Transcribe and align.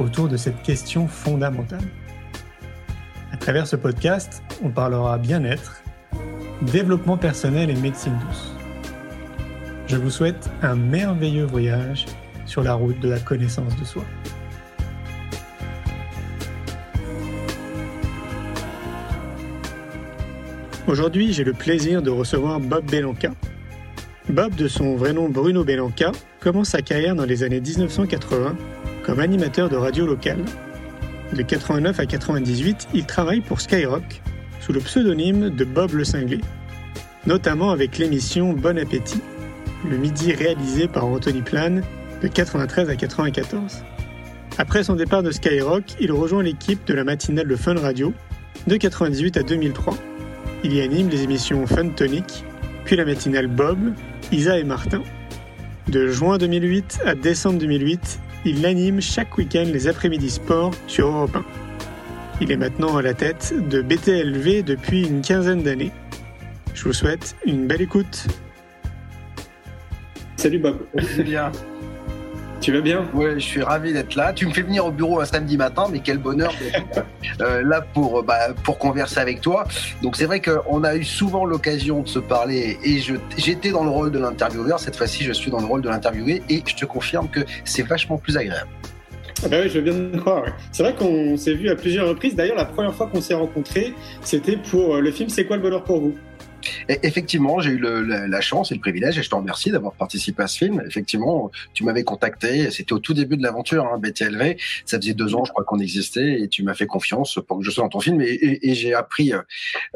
autour 0.00 0.28
de 0.28 0.36
cette 0.36 0.62
question 0.62 1.06
fondamentale. 1.06 1.84
À 3.32 3.36
travers 3.36 3.66
ce 3.66 3.76
podcast, 3.76 4.42
on 4.62 4.70
parlera 4.70 5.18
bien-être, 5.18 5.82
développement 6.62 7.16
personnel 7.16 7.70
et 7.70 7.74
médecine 7.74 8.18
douce. 8.26 8.54
Je 9.86 9.96
vous 9.96 10.10
souhaite 10.10 10.50
un 10.62 10.74
merveilleux 10.74 11.44
voyage 11.44 12.06
sur 12.46 12.62
la 12.62 12.74
route 12.74 12.98
de 13.00 13.08
la 13.08 13.18
connaissance 13.18 13.76
de 13.76 13.84
soi. 13.84 14.04
Aujourd'hui, 20.88 21.32
j'ai 21.32 21.44
le 21.44 21.52
plaisir 21.52 22.02
de 22.02 22.10
recevoir 22.10 22.58
Bob 22.58 22.90
Belanca. 22.90 23.30
Bob, 24.28 24.54
de 24.54 24.66
son 24.66 24.96
vrai 24.96 25.12
nom 25.12 25.28
Bruno 25.28 25.64
Belanca, 25.64 26.10
commence 26.40 26.70
sa 26.70 26.82
carrière 26.82 27.14
dans 27.14 27.24
les 27.24 27.42
années 27.42 27.60
1980 27.60 28.56
comme 29.10 29.18
animateur 29.18 29.68
de 29.68 29.74
radio 29.74 30.06
locale. 30.06 30.44
De 31.32 31.42
89 31.42 31.98
à 31.98 32.06
98, 32.06 32.86
il 32.94 33.06
travaille 33.06 33.40
pour 33.40 33.60
Skyrock 33.60 34.22
sous 34.60 34.72
le 34.72 34.78
pseudonyme 34.78 35.50
de 35.50 35.64
Bob 35.64 35.94
le 35.94 36.04
Cinglé, 36.04 36.40
notamment 37.26 37.72
avec 37.72 37.98
l'émission 37.98 38.52
Bon 38.52 38.78
Appétit, 38.78 39.20
le 39.90 39.96
midi 39.96 40.32
réalisé 40.32 40.86
par 40.86 41.06
Anthony 41.06 41.42
Plan 41.42 41.80
de 42.22 42.28
93 42.28 42.88
à 42.88 42.94
94. 42.94 43.82
Après 44.58 44.84
son 44.84 44.94
départ 44.94 45.24
de 45.24 45.32
Skyrock, 45.32 45.82
il 45.98 46.12
rejoint 46.12 46.44
l'équipe 46.44 46.86
de 46.86 46.94
la 46.94 47.02
matinale 47.02 47.48
de 47.48 47.56
Fun 47.56 47.74
Radio 47.80 48.14
de 48.68 48.76
98 48.76 49.38
à 49.38 49.42
2003. 49.42 49.96
Il 50.62 50.72
y 50.72 50.80
anime 50.80 51.08
les 51.08 51.24
émissions 51.24 51.66
Fun 51.66 51.88
Tonic, 51.88 52.44
puis 52.84 52.94
la 52.94 53.04
matinale 53.04 53.48
Bob, 53.48 53.92
Isa 54.30 54.56
et 54.56 54.64
Martin. 54.64 55.02
De 55.88 56.06
juin 56.06 56.38
2008 56.38 57.00
à 57.04 57.16
décembre 57.16 57.58
2008, 57.58 58.20
il 58.44 58.64
anime 58.64 59.00
chaque 59.00 59.36
week-end 59.38 59.66
les 59.66 59.88
après-midi 59.88 60.30
sport 60.30 60.72
sur 60.86 61.08
Europe 61.08 61.36
1. 61.36 61.44
Il 62.40 62.50
est 62.50 62.56
maintenant 62.56 62.96
à 62.96 63.02
la 63.02 63.12
tête 63.12 63.52
de 63.68 63.82
BTLV 63.82 64.62
depuis 64.62 65.06
une 65.06 65.20
quinzaine 65.20 65.62
d'années. 65.62 65.92
Je 66.74 66.84
vous 66.84 66.92
souhaite 66.92 67.36
une 67.44 67.66
belle 67.66 67.82
écoute. 67.82 68.26
Salut 70.36 70.58
Bob. 70.58 70.78
C'est 71.16 71.24
bien. 71.24 71.52
Tu 72.60 72.72
vas 72.72 72.82
bien? 72.82 73.08
Oui, 73.14 73.26
je 73.36 73.38
suis 73.38 73.62
ravi 73.62 73.94
d'être 73.94 74.14
là. 74.14 74.34
Tu 74.34 74.46
me 74.46 74.52
fais 74.52 74.60
venir 74.60 74.84
au 74.84 74.90
bureau 74.90 75.20
un 75.20 75.24
samedi 75.24 75.56
matin, 75.56 75.86
mais 75.90 76.00
quel 76.00 76.18
bonheur 76.18 76.52
d'être 76.60 77.06
euh, 77.40 77.62
là 77.64 77.80
pour, 77.80 78.22
bah, 78.22 78.52
pour 78.64 78.78
converser 78.78 79.18
avec 79.18 79.40
toi. 79.40 79.64
Donc 80.02 80.16
c'est 80.16 80.26
vrai 80.26 80.40
qu'on 80.40 80.84
a 80.84 80.94
eu 80.94 81.04
souvent 81.04 81.46
l'occasion 81.46 82.02
de 82.02 82.08
se 82.08 82.18
parler 82.18 82.78
et 82.84 83.00
j'étais 83.38 83.70
dans 83.70 83.84
le 83.84 83.90
rôle 83.90 84.10
de 84.10 84.18
l'intervieweur. 84.18 84.78
Cette 84.78 84.96
fois-ci, 84.96 85.24
je 85.24 85.32
suis 85.32 85.50
dans 85.50 85.60
le 85.60 85.66
rôle 85.66 85.80
de 85.80 85.88
l'interviewé 85.88 86.42
et 86.50 86.62
je 86.66 86.74
te 86.74 86.84
confirme 86.84 87.28
que 87.28 87.40
c'est 87.64 87.82
vachement 87.82 88.18
plus 88.18 88.36
agréable. 88.36 88.68
Ah 89.42 89.48
bah 89.48 89.56
oui, 89.62 89.70
je 89.70 89.78
viens 89.78 89.94
de 89.94 90.18
croire. 90.18 90.44
C'est 90.70 90.82
vrai 90.82 90.94
qu'on 90.94 91.38
s'est 91.38 91.54
vu 91.54 91.70
à 91.70 91.76
plusieurs 91.76 92.08
reprises. 92.08 92.34
D'ailleurs, 92.34 92.56
la 92.56 92.66
première 92.66 92.94
fois 92.94 93.06
qu'on 93.06 93.22
s'est 93.22 93.32
rencontrés, 93.32 93.94
c'était 94.20 94.58
pour 94.58 94.96
euh, 94.96 95.00
le 95.00 95.10
film 95.12 95.30
C'est 95.30 95.46
quoi 95.46 95.56
le 95.56 95.62
bonheur 95.62 95.82
pour 95.82 95.98
vous? 95.98 96.14
Effectivement, 96.88 97.60
j'ai 97.60 97.70
eu 97.70 97.78
la, 97.78 98.40
chance 98.40 98.72
et 98.72 98.74
le 98.74 98.80
privilège, 98.80 99.18
et 99.18 99.22
je 99.22 99.28
te 99.28 99.34
remercie 99.34 99.70
d'avoir 99.70 99.92
participé 99.92 100.42
à 100.42 100.46
ce 100.46 100.58
film. 100.58 100.82
Effectivement, 100.86 101.50
tu 101.74 101.84
m'avais 101.84 102.04
contacté, 102.04 102.70
c'était 102.70 102.92
au 102.92 102.98
tout 102.98 103.14
début 103.14 103.36
de 103.36 103.42
l'aventure, 103.42 103.84
hein, 103.84 103.98
BTLV. 103.98 104.56
Ça 104.86 104.98
faisait 104.98 105.14
deux 105.14 105.34
ans, 105.34 105.44
je 105.44 105.52
crois, 105.52 105.64
qu'on 105.64 105.78
existait, 105.78 106.40
et 106.40 106.48
tu 106.48 106.62
m'as 106.62 106.74
fait 106.74 106.86
confiance 106.86 107.38
pour 107.46 107.58
que 107.58 107.64
je 107.64 107.70
sois 107.70 107.84
dans 107.84 107.90
ton 107.90 108.00
film. 108.00 108.20
Et, 108.20 108.74
j'ai 108.74 108.94
appris, 108.94 109.32
euh, 109.32 109.42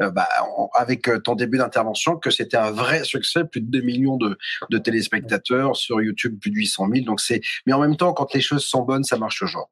euh, 0.01 0.11
bah, 0.11 0.27
avec 0.73 1.07
euh, 1.07 1.19
ton 1.19 1.35
début 1.35 1.57
d'intervention, 1.57 2.17
que 2.17 2.29
c'était 2.29 2.57
un 2.57 2.71
vrai 2.71 3.03
succès, 3.03 3.43
plus 3.45 3.61
de 3.61 3.67
2 3.67 3.81
millions 3.81 4.17
de, 4.17 4.37
de 4.69 4.77
téléspectateurs 4.77 5.75
sur 5.75 6.01
YouTube, 6.01 6.37
plus 6.39 6.51
de 6.51 6.55
800 6.55 6.89
000. 6.93 7.05
Donc 7.05 7.19
c'est, 7.19 7.41
mais 7.65 7.73
en 7.73 7.79
même 7.79 7.95
temps, 7.95 8.13
quand 8.13 8.33
les 8.33 8.41
choses 8.41 8.63
sont 8.63 8.83
bonnes, 8.83 9.03
ça 9.03 9.17
marche 9.17 9.39
toujours. 9.39 9.69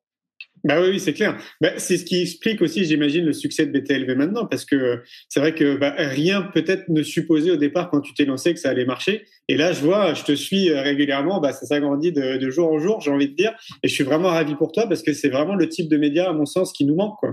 Bah 0.64 0.82
oui, 0.82 0.98
c'est 0.98 1.14
clair. 1.14 1.38
Bah, 1.60 1.72
c'est 1.78 1.98
ce 1.98 2.06
qui 2.06 2.22
explique 2.22 2.62
aussi, 2.62 2.86
j'imagine, 2.86 3.26
le 3.26 3.34
succès 3.34 3.66
de 3.66 3.78
BTLV 3.78 4.16
maintenant, 4.16 4.46
parce 4.46 4.64
que 4.64 5.04
c'est 5.28 5.42
vrai 5.42 5.54
que 5.54 5.76
bah, 5.76 5.94
rien 5.98 6.42
peut-être 6.54 6.88
ne 6.88 7.04
supposait 7.04 7.52
au 7.52 7.58
départ 7.58 7.90
quand 7.90 8.00
tu 8.00 8.14
t'es 8.14 8.24
lancé 8.24 8.54
que 8.54 8.60
ça 8.60 8.70
allait 8.70 8.86
marcher. 8.86 9.26
Et 9.50 9.58
là, 9.58 9.74
je 9.74 9.82
vois, 9.82 10.14
je 10.14 10.24
te 10.24 10.32
suis 10.32 10.70
euh, 10.70 10.82
régulièrement, 10.82 11.42
bah, 11.42 11.52
ça 11.52 11.66
s'agrandit 11.66 12.14
de, 12.14 12.38
de 12.38 12.50
jour 12.50 12.72
en 12.72 12.80
jour, 12.80 13.02
j'ai 13.02 13.12
envie 13.12 13.28
de 13.28 13.36
dire, 13.36 13.54
et 13.84 13.90
je 13.90 13.94
suis 13.94 14.06
vraiment 14.06 14.30
ravi 14.30 14.56
pour 14.56 14.72
toi 14.72 14.88
parce 14.88 15.04
que 15.04 15.12
c'est 15.12 15.30
vraiment 15.30 15.56
le 15.56 15.68
type 15.68 15.90
de 15.90 15.98
média, 15.98 16.30
à 16.30 16.34
mon 16.34 16.46
sens, 16.46 16.72
qui 16.72 16.86
nous 16.86 16.96
manque. 16.96 17.18
Quoi. 17.20 17.32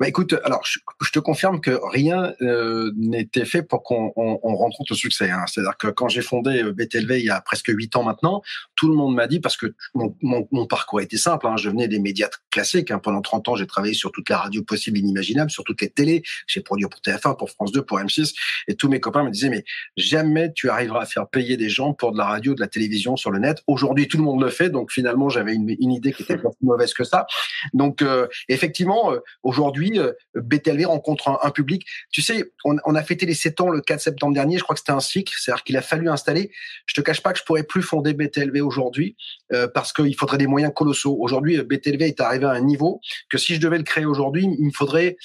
Bah 0.00 0.08
écoute, 0.08 0.34
alors 0.44 0.64
je, 0.64 1.10
te 1.10 1.18
confirme 1.18 1.60
que 1.60 1.78
rien 1.92 2.34
euh, 2.40 2.92
n'était 2.96 3.44
fait 3.44 3.62
pour 3.62 3.82
qu'on 3.82 4.12
on, 4.16 4.38
on 4.42 4.56
rencontre 4.56 4.92
le 4.92 4.96
succès. 4.96 5.30
Hein. 5.30 5.44
C'est-à-dire 5.46 5.76
que 5.76 5.88
quand 5.88 6.08
j'ai 6.08 6.22
fondé 6.22 6.62
euh, 6.62 6.72
BTLV 6.72 7.18
il 7.18 7.26
y 7.26 7.30
a 7.30 7.40
presque 7.40 7.68
huit 7.68 7.94
ans 7.96 8.02
maintenant, 8.02 8.42
tout 8.76 8.88
le 8.88 8.94
monde 8.94 9.14
m'a 9.14 9.26
dit 9.26 9.40
parce 9.40 9.56
que 9.56 9.74
mon, 9.94 10.16
mon, 10.22 10.48
mon 10.50 10.66
parcours 10.66 11.00
était 11.00 11.16
simple. 11.16 11.46
Hein, 11.46 11.56
je 11.56 11.68
venais 11.68 11.88
des 11.88 11.98
médias 11.98 12.28
classiques. 12.50 12.90
Hein. 12.90 12.98
Pendant 12.98 13.20
30 13.20 13.48
ans, 13.48 13.56
j'ai 13.56 13.66
travaillé 13.66 13.94
sur 13.94 14.12
toute 14.12 14.28
la 14.28 14.38
radio 14.38 14.62
possible 14.62 14.98
et 14.98 15.00
inimaginable, 15.00 15.50
sur 15.50 15.64
toutes 15.64 15.82
les 15.82 15.90
télés. 15.90 16.22
J'ai 16.46 16.60
produit 16.60 16.86
pour 16.86 17.00
TF1, 17.00 17.36
pour 17.36 17.50
France 17.50 17.72
2, 17.72 17.82
pour 17.82 17.98
M6, 17.98 18.34
et 18.68 18.74
tous 18.74 18.88
mes 18.88 19.00
copains 19.00 19.24
me 19.24 19.30
disaient 19.30 19.50
mais 19.50 19.64
jamais 19.96 20.52
tu 20.52 20.70
arriveras 20.70 21.02
à 21.02 21.06
faire 21.06 21.28
payer 21.28 21.56
des 21.56 21.68
gens 21.68 21.92
pour 21.92 22.12
de 22.12 22.18
la 22.18 22.24
radio, 22.24 22.54
de 22.54 22.60
la 22.60 22.68
télévision 22.68 23.16
sur 23.16 23.30
le 23.30 23.38
net. 23.38 23.62
Aujourd'hui, 23.66 24.08
tout 24.08 24.16
le 24.16 24.24
monde 24.24 24.42
le 24.42 24.50
fait, 24.50 24.70
donc 24.70 24.90
finalement 24.90 25.28
j'avais 25.28 25.54
une, 25.54 25.68
une, 25.68 25.92
idée 25.92 26.12
qui 26.12 26.22
était 26.22 26.36
pas 26.38 26.50
plus 26.50 26.66
mauvaise 26.66 26.94
que 26.94 27.04
ça. 27.04 27.26
Donc 27.74 28.02
euh, 28.02 28.26
effectivement, 28.48 29.12
euh, 29.12 29.18
aujourd'hui, 29.52 29.98
euh, 29.98 30.12
BTLV 30.34 30.86
rencontre 30.86 31.38
un, 31.42 31.50
public. 31.50 31.86
Tu 32.10 32.22
sais, 32.22 32.52
on, 32.64 32.94
a 32.94 33.02
fêté 33.02 33.26
les 33.26 33.34
7 33.34 33.60
ans 33.60 33.68
le 33.68 33.82
4 33.82 34.00
septembre 34.00 34.32
dernier. 34.32 34.56
Je 34.56 34.62
crois 34.62 34.74
que 34.74 34.80
c'était 34.80 34.92
un 34.92 35.00
cycle, 35.00 35.34
c'est-à-dire 35.38 35.62
qu'il 35.62 35.76
a 35.76 35.82
fallu 35.82 36.08
installer. 36.08 36.50
Je 36.86 36.94
te 36.94 37.00
cache 37.02 37.22
pas 37.22 37.32
que 37.32 37.38
je 37.38 37.44
pourrais 37.44 37.62
plus 37.62 37.82
fonder 37.82 38.14
BTLV 38.14 38.62
aujourd'hui 38.62 39.16
euh, 39.52 39.68
parce 39.68 39.92
qu'il 39.92 40.16
faudrait 40.16 40.38
des 40.38 40.46
moyens 40.46 40.72
colossaux. 40.74 41.16
Aujourd'hui, 41.20 41.58
euh, 41.58 41.64
BTLV 41.64 42.02
est 42.02 42.20
arrivé 42.20 42.46
à 42.46 42.50
un 42.50 42.60
niveau 42.60 43.00
que 43.28 43.36
si 43.36 43.54
je 43.54 43.60
devais 43.60 43.76
le 43.76 43.84
créer 43.84 44.06
aujourd'hui, 44.06 44.44
il 44.44 44.66
me 44.66 44.72
faudrait 44.72 45.16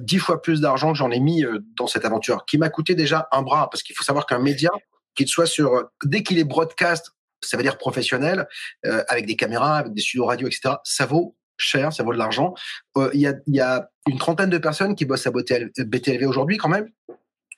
dix 0.00 0.18
fois 0.18 0.42
plus 0.42 0.60
d'argent 0.60 0.90
que 0.90 0.98
j'en 0.98 1.12
ai 1.12 1.20
mis 1.20 1.44
dans 1.76 1.86
cette 1.86 2.04
aventure, 2.04 2.44
qui 2.46 2.58
m'a 2.58 2.68
coûté 2.68 2.96
déjà 2.96 3.28
un 3.30 3.42
bras, 3.42 3.70
parce 3.70 3.84
qu'il 3.84 3.94
faut 3.94 4.02
savoir 4.02 4.26
qu'un 4.26 4.40
média, 4.40 4.70
qu'il 5.14 5.28
soit 5.28 5.46
sur, 5.46 5.84
dès 6.02 6.24
qu'il 6.24 6.40
est 6.40 6.44
broadcast, 6.44 7.12
ça 7.40 7.56
veut 7.56 7.62
dire 7.62 7.78
professionnel, 7.78 8.48
avec 8.82 9.26
des 9.26 9.36
caméras, 9.36 9.76
avec 9.76 9.92
des 9.92 10.00
studios 10.00 10.24
radio, 10.24 10.48
etc., 10.48 10.74
ça 10.82 11.06
vaut 11.06 11.37
cher, 11.58 11.92
ça 11.92 12.02
vaut 12.02 12.12
de 12.12 12.18
l'argent. 12.18 12.54
Euh, 12.96 13.10
il 13.14 13.20
y, 13.20 13.26
a, 13.26 13.34
y, 13.46 13.60
a, 13.60 13.90
une 14.08 14.18
trentaine 14.18 14.50
de 14.50 14.58
personnes 14.58 14.94
qui 14.94 15.04
bossent 15.04 15.26
à 15.26 15.30
BTLV 15.30 16.24
aujourd'hui 16.26 16.56
quand 16.56 16.68
même. 16.68 16.88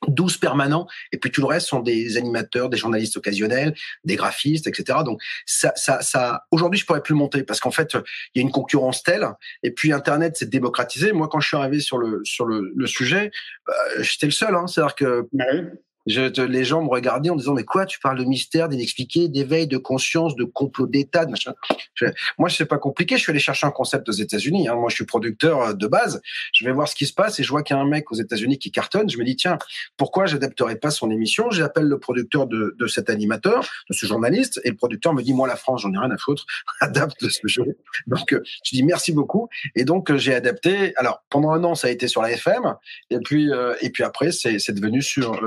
12 0.08 0.38
permanents, 0.38 0.86
et 1.12 1.18
puis 1.18 1.30
tout 1.30 1.42
le 1.42 1.46
reste 1.46 1.66
sont 1.66 1.80
des 1.80 2.16
animateurs, 2.16 2.70
des 2.70 2.78
journalistes 2.78 3.18
occasionnels, 3.18 3.74
des 4.04 4.16
graphistes, 4.16 4.66
etc. 4.66 5.00
Donc 5.04 5.20
ça, 5.44 5.72
ça, 5.76 6.00
ça. 6.00 6.44
Aujourd'hui, 6.50 6.80
je 6.80 6.86
pourrais 6.86 7.02
plus 7.02 7.14
monter 7.14 7.42
parce 7.42 7.60
qu'en 7.60 7.70
fait, 7.70 7.92
il 8.34 8.38
y 8.40 8.42
a 8.42 8.42
une 8.42 8.50
concurrence 8.50 9.02
telle, 9.02 9.28
et 9.62 9.70
puis 9.72 9.92
Internet 9.92 10.38
s'est 10.38 10.46
démocratisé. 10.46 11.12
Moi, 11.12 11.28
quand 11.28 11.40
je 11.40 11.48
suis 11.48 11.56
arrivé 11.56 11.80
sur 11.80 11.98
le 11.98 12.22
sur 12.24 12.46
le, 12.46 12.72
le 12.74 12.86
sujet, 12.86 13.30
bah, 13.66 13.74
j'étais 14.00 14.26
le 14.26 14.32
seul. 14.32 14.54
Hein. 14.54 14.66
C'est-à-dire 14.66 14.94
que 14.94 15.28
bah 15.32 15.44
je, 16.06 16.42
les 16.42 16.64
gens 16.64 16.82
me 16.82 16.88
regardaient 16.88 17.30
en 17.30 17.36
disant 17.36 17.54
mais 17.54 17.64
quoi 17.64 17.86
tu 17.86 17.98
parles 17.98 18.18
de 18.18 18.24
mystère, 18.24 18.68
d'inexpliqué, 18.68 19.28
d'éveil, 19.28 19.66
de 19.66 19.76
conscience, 19.76 20.34
de 20.34 20.44
complot 20.44 20.86
d'État, 20.86 21.26
de 21.26 21.30
machin. 21.30 21.54
Je, 21.94 22.06
moi 22.38 22.48
je 22.48 22.56
sais 22.56 22.64
pas 22.64 22.78
compliqué. 22.78 23.16
Je 23.16 23.22
suis 23.22 23.30
allé 23.30 23.40
chercher 23.40 23.66
un 23.66 23.70
concept 23.70 24.08
aux 24.08 24.12
États-Unis. 24.12 24.68
Hein. 24.68 24.76
Moi 24.76 24.88
je 24.88 24.94
suis 24.94 25.04
producteur 25.04 25.60
euh, 25.60 25.72
de 25.74 25.86
base. 25.86 26.22
Je 26.52 26.64
vais 26.64 26.72
voir 26.72 26.88
ce 26.88 26.94
qui 26.94 27.06
se 27.06 27.12
passe 27.12 27.38
et 27.38 27.42
je 27.42 27.50
vois 27.50 27.62
qu'il 27.62 27.76
y 27.76 27.78
a 27.78 27.82
un 27.82 27.86
mec 27.86 28.10
aux 28.10 28.14
États-Unis 28.14 28.58
qui 28.58 28.70
cartonne. 28.70 29.10
Je 29.10 29.18
me 29.18 29.24
dis 29.24 29.36
tiens 29.36 29.58
pourquoi 29.96 30.26
j'adapterai 30.26 30.76
pas 30.76 30.90
son 30.90 31.10
émission? 31.10 31.50
J'appelle 31.50 31.86
le 31.86 31.98
producteur 31.98 32.46
de, 32.46 32.74
de 32.78 32.86
cet 32.86 33.10
animateur, 33.10 33.66
de 33.88 33.94
ce 33.94 34.06
journaliste 34.06 34.60
et 34.64 34.70
le 34.70 34.76
producteur 34.76 35.12
me 35.12 35.22
dit 35.22 35.34
moi 35.34 35.46
la 35.46 35.56
France 35.56 35.82
j'en 35.82 35.92
ai 35.92 35.98
rien 35.98 36.10
à 36.10 36.18
foutre. 36.18 36.46
Adapte 36.80 37.28
ce 37.28 37.46
jeu. 37.46 37.76
Donc 38.06 38.32
euh, 38.32 38.42
je 38.64 38.74
dis 38.74 38.82
merci 38.82 39.12
beaucoup 39.12 39.48
et 39.74 39.84
donc 39.84 40.10
euh, 40.10 40.16
j'ai 40.16 40.34
adapté. 40.34 40.94
Alors 40.96 41.22
pendant 41.28 41.50
un 41.50 41.62
an 41.64 41.74
ça 41.74 41.88
a 41.88 41.90
été 41.90 42.08
sur 42.08 42.22
la 42.22 42.32
FM 42.32 42.74
et 43.10 43.18
puis 43.18 43.50
et 43.80 43.90
puis 43.90 44.02
après 44.02 44.32
c'est 44.32 44.72
devenu 44.72 45.02
sur 45.02 45.40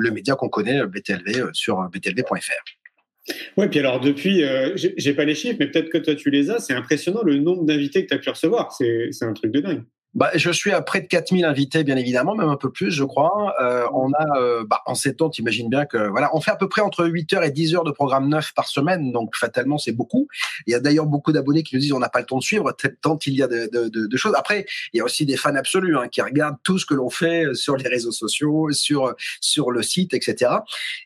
le 0.00 0.10
média 0.10 0.34
qu'on 0.34 0.48
connaît, 0.48 0.80
euh, 0.80 0.86
BTLV, 0.86 1.40
euh, 1.40 1.50
sur 1.52 1.80
euh, 1.80 1.88
btlv.fr. 1.88 3.34
Oui, 3.56 3.68
puis 3.68 3.78
alors 3.78 4.00
depuis, 4.00 4.42
j'ai 4.74 5.14
pas 5.14 5.24
les 5.24 5.36
chiffres, 5.36 5.58
mais 5.60 5.68
peut-être 5.68 5.88
que 5.88 5.98
toi 5.98 6.16
tu 6.16 6.30
les 6.30 6.50
as, 6.50 6.58
c'est 6.58 6.72
impressionnant 6.72 7.22
le 7.22 7.36
nombre 7.36 7.64
d'invités 7.64 8.04
que 8.04 8.08
tu 8.08 8.14
as 8.14 8.18
pu 8.18 8.28
recevoir, 8.28 8.72
c'est 8.72 9.22
un 9.22 9.32
truc 9.34 9.52
de 9.52 9.60
dingue. 9.60 9.84
Bah, 10.14 10.30
je 10.34 10.50
suis 10.50 10.72
à 10.72 10.82
près 10.82 11.00
de 11.00 11.06
4000 11.06 11.44
invités, 11.44 11.84
bien 11.84 11.96
évidemment, 11.96 12.34
même 12.34 12.48
un 12.48 12.56
peu 12.56 12.72
plus, 12.72 12.90
je 12.90 13.04
crois. 13.04 13.54
Euh, 13.62 13.86
on 13.92 14.12
a, 14.12 14.38
euh, 14.40 14.64
bah, 14.68 14.82
en 14.86 14.96
7 14.96 15.22
ans, 15.22 15.30
t'imagines 15.30 15.68
bien 15.68 15.86
que, 15.86 16.08
voilà, 16.08 16.30
on 16.34 16.40
fait 16.40 16.50
à 16.50 16.56
peu 16.56 16.68
près 16.68 16.82
entre 16.82 17.06
8 17.06 17.32
heures 17.34 17.44
et 17.44 17.52
10 17.52 17.76
heures 17.76 17.84
de 17.84 17.92
programme 17.92 18.28
neuf 18.28 18.52
par 18.52 18.66
semaine, 18.66 19.12
donc 19.12 19.36
fatalement, 19.36 19.78
c'est 19.78 19.92
beaucoup. 19.92 20.26
Il 20.66 20.72
y 20.72 20.74
a 20.74 20.80
d'ailleurs 20.80 21.06
beaucoup 21.06 21.30
d'abonnés 21.30 21.62
qui 21.62 21.76
nous 21.76 21.80
disent 21.80 21.92
on 21.92 22.00
n'a 22.00 22.08
pas 22.08 22.18
le 22.18 22.26
temps 22.26 22.38
de 22.38 22.42
suivre, 22.42 22.74
tant 23.00 23.18
il 23.24 23.34
y 23.34 23.42
a 23.42 23.46
de, 23.46 23.68
de, 23.72 23.88
de, 23.88 24.06
de, 24.06 24.16
choses. 24.16 24.34
Après, 24.36 24.66
il 24.92 24.98
y 24.98 25.00
a 25.00 25.04
aussi 25.04 25.26
des 25.26 25.36
fans 25.36 25.54
absolus 25.54 25.96
hein, 25.96 26.08
qui 26.08 26.22
regardent 26.22 26.58
tout 26.64 26.78
ce 26.78 26.86
que 26.86 26.94
l'on 26.94 27.10
fait 27.10 27.54
sur 27.54 27.76
les 27.76 27.88
réseaux 27.88 28.12
sociaux, 28.12 28.72
sur, 28.72 29.14
sur 29.40 29.70
le 29.70 29.82
site, 29.82 30.12
etc. 30.12 30.50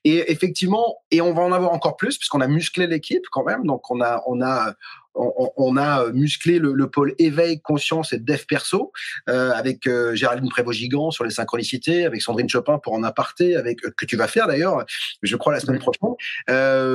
Et 0.04 0.32
effectivement, 0.32 1.02
et 1.10 1.20
on 1.20 1.34
va 1.34 1.42
en 1.42 1.52
avoir 1.52 1.72
encore 1.72 1.96
plus, 1.96 2.16
puisqu'on 2.16 2.40
a 2.40 2.48
musclé 2.48 2.86
l'équipe 2.86 3.24
quand 3.30 3.44
même, 3.44 3.64
donc 3.64 3.90
on 3.90 4.00
a, 4.00 4.22
on 4.26 4.40
a, 4.40 4.74
on, 5.14 5.76
a 5.76 6.10
musclé 6.12 6.58
le, 6.58 6.90
pôle 6.90 7.14
éveil, 7.18 7.60
conscience 7.60 8.12
et 8.12 8.18
dev 8.18 8.44
perso 8.46 8.92
euh, 9.28 9.52
avec 9.52 9.86
euh, 9.86 10.14
Géraldine 10.14 10.48
Prévost-Gigant 10.48 11.10
sur 11.10 11.24
les 11.24 11.30
synchronicités, 11.30 12.04
avec 12.04 12.22
Sandrine 12.22 12.48
Chopin 12.48 12.78
pour 12.78 12.94
en 12.94 13.02
aparté, 13.02 13.56
avec 13.56 13.84
euh, 13.84 13.90
que 13.96 14.06
tu 14.06 14.16
vas 14.16 14.28
faire 14.28 14.46
d'ailleurs, 14.46 14.84
je 15.22 15.36
crois 15.36 15.52
la 15.52 15.60
semaine 15.60 15.78
prochaine. 15.80 15.94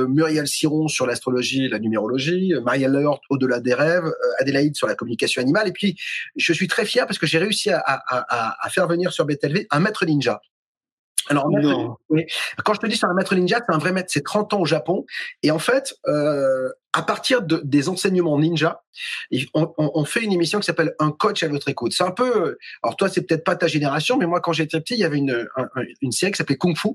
Muriel 0.08 0.46
Siron 0.46 0.88
sur 0.88 1.06
l'astrologie, 1.06 1.68
la 1.68 1.78
numérologie, 1.78 2.52
Marielle 2.62 2.92
Lehort 2.92 3.20
au-delà 3.30 3.60
des 3.60 3.74
rêves, 3.74 4.10
Adélaïde 4.38 4.76
sur 4.76 4.86
la 4.86 4.94
communication 4.94 5.40
animale. 5.42 5.68
Et 5.68 5.72
puis 5.72 5.96
je 6.36 6.52
suis 6.52 6.68
très 6.68 6.84
fier 6.84 7.06
parce 7.06 7.18
que 7.18 7.26
j'ai 7.26 7.38
réussi 7.38 7.70
à, 7.70 7.82
à, 7.86 8.68
faire 8.70 8.86
venir 8.86 9.12
sur 9.12 9.24
BTLV 9.24 9.66
un 9.70 9.80
maître 9.80 10.04
ninja. 10.04 10.40
Alors, 11.28 11.48
quand 12.64 12.74
je 12.74 12.80
te 12.80 12.86
dis 12.86 12.96
c'est 12.96 13.06
un 13.06 13.14
maître 13.14 13.34
ninja, 13.34 13.60
c'est 13.64 13.74
un 13.74 13.78
vrai 13.78 13.92
maître. 13.92 14.08
C'est 14.12 14.24
30 14.24 14.54
ans 14.54 14.60
au 14.60 14.66
Japon. 14.66 15.04
Et 15.42 15.50
en 15.50 15.58
fait, 15.58 15.94
euh, 16.08 16.68
à 16.92 17.02
partir 17.02 17.42
de, 17.42 17.60
des 17.64 17.88
enseignements 17.88 18.38
ninja, 18.38 18.82
on, 19.54 19.72
on, 19.76 20.04
fait 20.04 20.22
une 20.22 20.32
émission 20.32 20.58
qui 20.58 20.66
s'appelle 20.66 20.94
Un 20.98 21.12
coach 21.12 21.42
à 21.42 21.48
votre 21.48 21.68
écoute. 21.68 21.92
C'est 21.92 22.02
un 22.02 22.10
peu, 22.10 22.58
alors 22.82 22.96
toi 22.96 23.08
c'est 23.08 23.22
peut-être 23.22 23.44
pas 23.44 23.54
ta 23.54 23.68
génération, 23.68 24.16
mais 24.18 24.26
moi 24.26 24.40
quand 24.40 24.52
j'étais 24.52 24.80
petit, 24.80 24.94
il 24.94 25.00
y 25.00 25.04
avait 25.04 25.18
une, 25.18 25.46
une 26.02 26.10
série 26.10 26.32
qui 26.32 26.38
s'appait 26.38 26.56
Kung 26.56 26.76
Fu. 26.76 26.88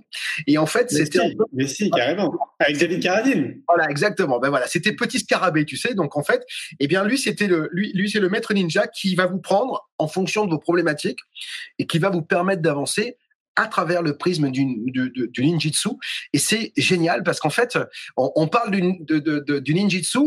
Et 0.47 0.57
en 0.57 0.65
fait, 0.65 0.91
c'était. 0.91 1.19
Si, 1.19 1.37
mais 1.53 1.67
si, 1.67 1.89
carrément. 1.91 2.33
Avec 2.59 2.77
David 2.77 3.01
Carradine. 3.01 3.61
Voilà, 3.67 3.89
exactement. 3.89 4.39
Ben 4.39 4.49
voilà, 4.49 4.67
c'était 4.67 4.93
petit 4.93 5.19
scarabée, 5.19 5.65
tu 5.65 5.77
sais. 5.77 5.93
Donc 5.93 6.17
en 6.17 6.23
fait, 6.23 6.45
eh 6.79 6.87
bien 6.87 7.05
lui 7.05 7.17
c'était 7.17 7.47
le, 7.47 7.69
lui, 7.71 7.93
lui 7.93 8.09
c'est 8.09 8.19
le 8.19 8.29
maître 8.29 8.53
ninja 8.53 8.87
qui 8.87 9.15
va 9.15 9.27
vous 9.27 9.39
prendre 9.39 9.89
en 9.97 10.07
fonction 10.07 10.45
de 10.45 10.51
vos 10.51 10.59
problématiques 10.59 11.19
et 11.79 11.87
qui 11.87 11.99
va 11.99 12.09
vous 12.09 12.21
permettre 12.21 12.61
d'avancer 12.61 13.17
à 13.55 13.67
travers 13.67 14.01
le 14.01 14.17
prisme 14.17 14.51
du, 14.51 14.65
du, 14.91 15.11
du 15.29 15.45
ninjitsu. 15.45 15.89
Et 16.33 16.39
c'est 16.39 16.71
génial 16.77 17.23
parce 17.23 17.39
qu'en 17.39 17.49
fait, 17.49 17.77
on, 18.17 18.31
on 18.35 18.47
parle 18.47 18.71
du, 18.71 18.81
du 19.61 19.73
ninjitsu 19.73 20.19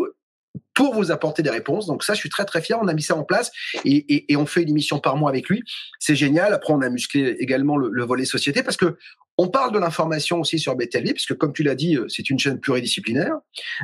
pour 0.74 0.94
vous 0.94 1.10
apporter 1.10 1.42
des 1.42 1.50
réponses. 1.50 1.86
Donc 1.86 2.04
ça, 2.04 2.14
je 2.14 2.20
suis 2.20 2.30
très 2.30 2.44
très 2.44 2.62
fier. 2.62 2.78
On 2.80 2.88
a 2.88 2.94
mis 2.94 3.02
ça 3.02 3.16
en 3.16 3.24
place 3.24 3.50
et, 3.84 3.96
et, 3.96 4.32
et 4.32 4.36
on 4.36 4.46
fait 4.46 4.62
une 4.62 4.70
émission 4.70 4.98
par 4.98 5.16
mois 5.16 5.30
avec 5.30 5.48
lui. 5.48 5.62
C'est 5.98 6.16
génial. 6.16 6.52
Après, 6.54 6.72
on 6.72 6.80
a 6.80 6.88
musclé 6.88 7.36
également 7.38 7.76
le, 7.76 7.90
le 7.92 8.04
volet 8.04 8.24
société 8.24 8.62
parce 8.62 8.76
que 8.76 8.96
on 9.40 9.48
parle 9.48 9.72
de 9.72 9.78
l'information 9.78 10.40
aussi 10.40 10.58
sur 10.58 10.74
BTLV, 10.74 11.12
puisque 11.12 11.34
comme 11.34 11.52
tu 11.52 11.62
l'as 11.62 11.76
dit, 11.76 11.96
c'est 12.08 12.28
une 12.28 12.40
chaîne 12.40 12.58
pluridisciplinaire. 12.58 13.36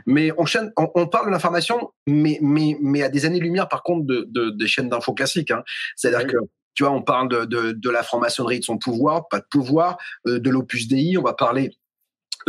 Mais 0.04 0.32
on, 0.36 0.46
chaîne, 0.46 0.72
on, 0.76 0.90
on 0.96 1.06
parle 1.06 1.26
de 1.26 1.30
l'information, 1.30 1.92
mais, 2.08 2.38
mais, 2.42 2.76
mais 2.82 3.04
à 3.04 3.08
des 3.08 3.24
années-lumière, 3.24 3.68
par 3.68 3.84
contre, 3.84 4.04
de, 4.04 4.26
de, 4.28 4.50
des 4.50 4.66
chaînes 4.66 4.88
d'infos 4.88 5.14
classiques. 5.14 5.52
Hein. 5.52 5.62
C'est-à-dire 5.94 6.26
que 6.26 6.38
tu 6.74 6.82
vois, 6.82 6.92
on 6.92 7.02
parle 7.02 7.28
de, 7.28 7.44
de, 7.44 7.72
de 7.72 7.90
la 7.90 8.02
franc-maçonnerie, 8.02 8.60
de 8.60 8.64
son 8.64 8.78
pouvoir, 8.78 9.28
pas 9.28 9.38
de 9.38 9.46
pouvoir, 9.50 9.96
euh, 10.26 10.38
de 10.38 10.50
l'opus 10.50 10.88
Dei. 10.88 11.16
On 11.18 11.22
va 11.22 11.34
parler 11.34 11.70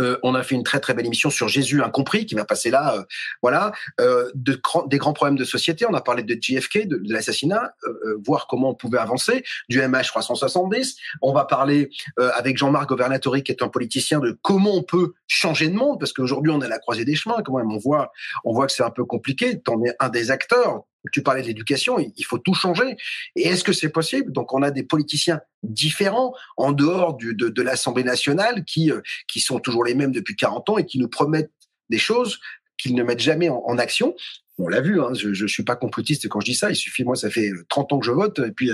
euh, 0.00 0.18
on 0.22 0.34
a 0.34 0.42
fait 0.42 0.54
une 0.54 0.62
très 0.62 0.80
très 0.80 0.94
belle 0.94 1.06
émission 1.06 1.30
sur 1.30 1.48
Jésus 1.48 1.82
incompris 1.82 2.26
qui 2.26 2.34
va 2.34 2.44
passer 2.44 2.70
là, 2.70 2.96
euh, 2.96 3.02
voilà, 3.42 3.72
euh, 4.00 4.30
de, 4.34 4.60
des 4.86 4.98
grands 4.98 5.12
problèmes 5.12 5.36
de 5.36 5.44
société. 5.44 5.86
On 5.88 5.94
a 5.94 6.00
parlé 6.00 6.22
de 6.22 6.36
JFK, 6.40 6.86
de, 6.86 7.00
l'assassinat, 7.04 7.74
euh, 7.84 8.18
voir 8.24 8.46
comment 8.46 8.70
on 8.70 8.74
pouvait 8.74 8.98
avancer, 8.98 9.44
du 9.68 9.80
MH 9.80 10.08
370. 10.08 10.96
On 11.22 11.32
va 11.32 11.44
parler 11.44 11.90
avec 12.16 12.56
Jean-Marc 12.56 12.88
Governatori 12.88 13.42
qui 13.42 13.52
est 13.52 13.62
un 13.62 13.68
politicien 13.68 14.20
de 14.20 14.38
comment 14.42 14.74
on 14.74 14.82
peut 14.82 15.14
changer 15.26 15.68
de 15.68 15.74
monde 15.74 15.98
parce 15.98 16.12
qu'aujourd'hui 16.12 16.52
on 16.52 16.60
est 16.60 16.66
à 16.66 16.68
la 16.68 16.78
croisée 16.78 17.04
des 17.04 17.14
chemins. 17.14 17.42
Quand 17.44 17.56
même, 17.56 17.70
on 17.70 17.78
voit, 17.78 18.12
on 18.44 18.52
voit 18.52 18.66
que 18.66 18.72
c'est 18.72 18.82
un 18.82 18.90
peu 18.90 19.04
compliqué. 19.04 19.60
T'en 19.60 19.82
es 19.84 19.94
un 20.00 20.08
des 20.08 20.30
acteurs 20.30 20.84
tu 21.12 21.22
parlais 21.22 21.42
de 21.42 21.46
l'éducation, 21.46 21.98
il 21.98 22.24
faut 22.24 22.38
tout 22.38 22.54
changer. 22.54 22.96
Et 23.34 23.48
est-ce 23.48 23.64
que 23.64 23.72
c'est 23.72 23.88
possible? 23.88 24.32
Donc, 24.32 24.52
on 24.52 24.62
a 24.62 24.70
des 24.70 24.82
politiciens 24.82 25.40
différents 25.62 26.34
en 26.56 26.72
dehors 26.72 27.14
du, 27.14 27.34
de, 27.34 27.48
de 27.48 27.62
l'Assemblée 27.62 28.04
nationale 28.04 28.64
qui, 28.64 28.90
euh, 28.90 29.00
qui 29.28 29.40
sont 29.40 29.58
toujours 29.58 29.84
les 29.84 29.94
mêmes 29.94 30.12
depuis 30.12 30.36
40 30.36 30.70
ans 30.70 30.78
et 30.78 30.86
qui 30.86 30.98
nous 30.98 31.08
promettent 31.08 31.52
des 31.90 31.98
choses 31.98 32.40
qu'ils 32.78 32.94
ne 32.94 33.02
mettent 33.02 33.20
jamais 33.20 33.48
en, 33.48 33.62
en 33.66 33.78
action. 33.78 34.14
On 34.58 34.68
l'a 34.68 34.80
vu, 34.80 35.00
hein, 35.00 35.10
je 35.12 35.28
ne 35.28 35.48
suis 35.48 35.64
pas 35.64 35.76
complotiste 35.76 36.28
quand 36.28 36.40
je 36.40 36.46
dis 36.46 36.54
ça. 36.54 36.70
Il 36.70 36.76
suffit, 36.76 37.04
moi, 37.04 37.14
ça 37.14 37.28
fait 37.28 37.50
30 37.68 37.92
ans 37.92 37.98
que 37.98 38.06
je 38.06 38.10
vote, 38.10 38.38
et 38.38 38.52
puis 38.52 38.70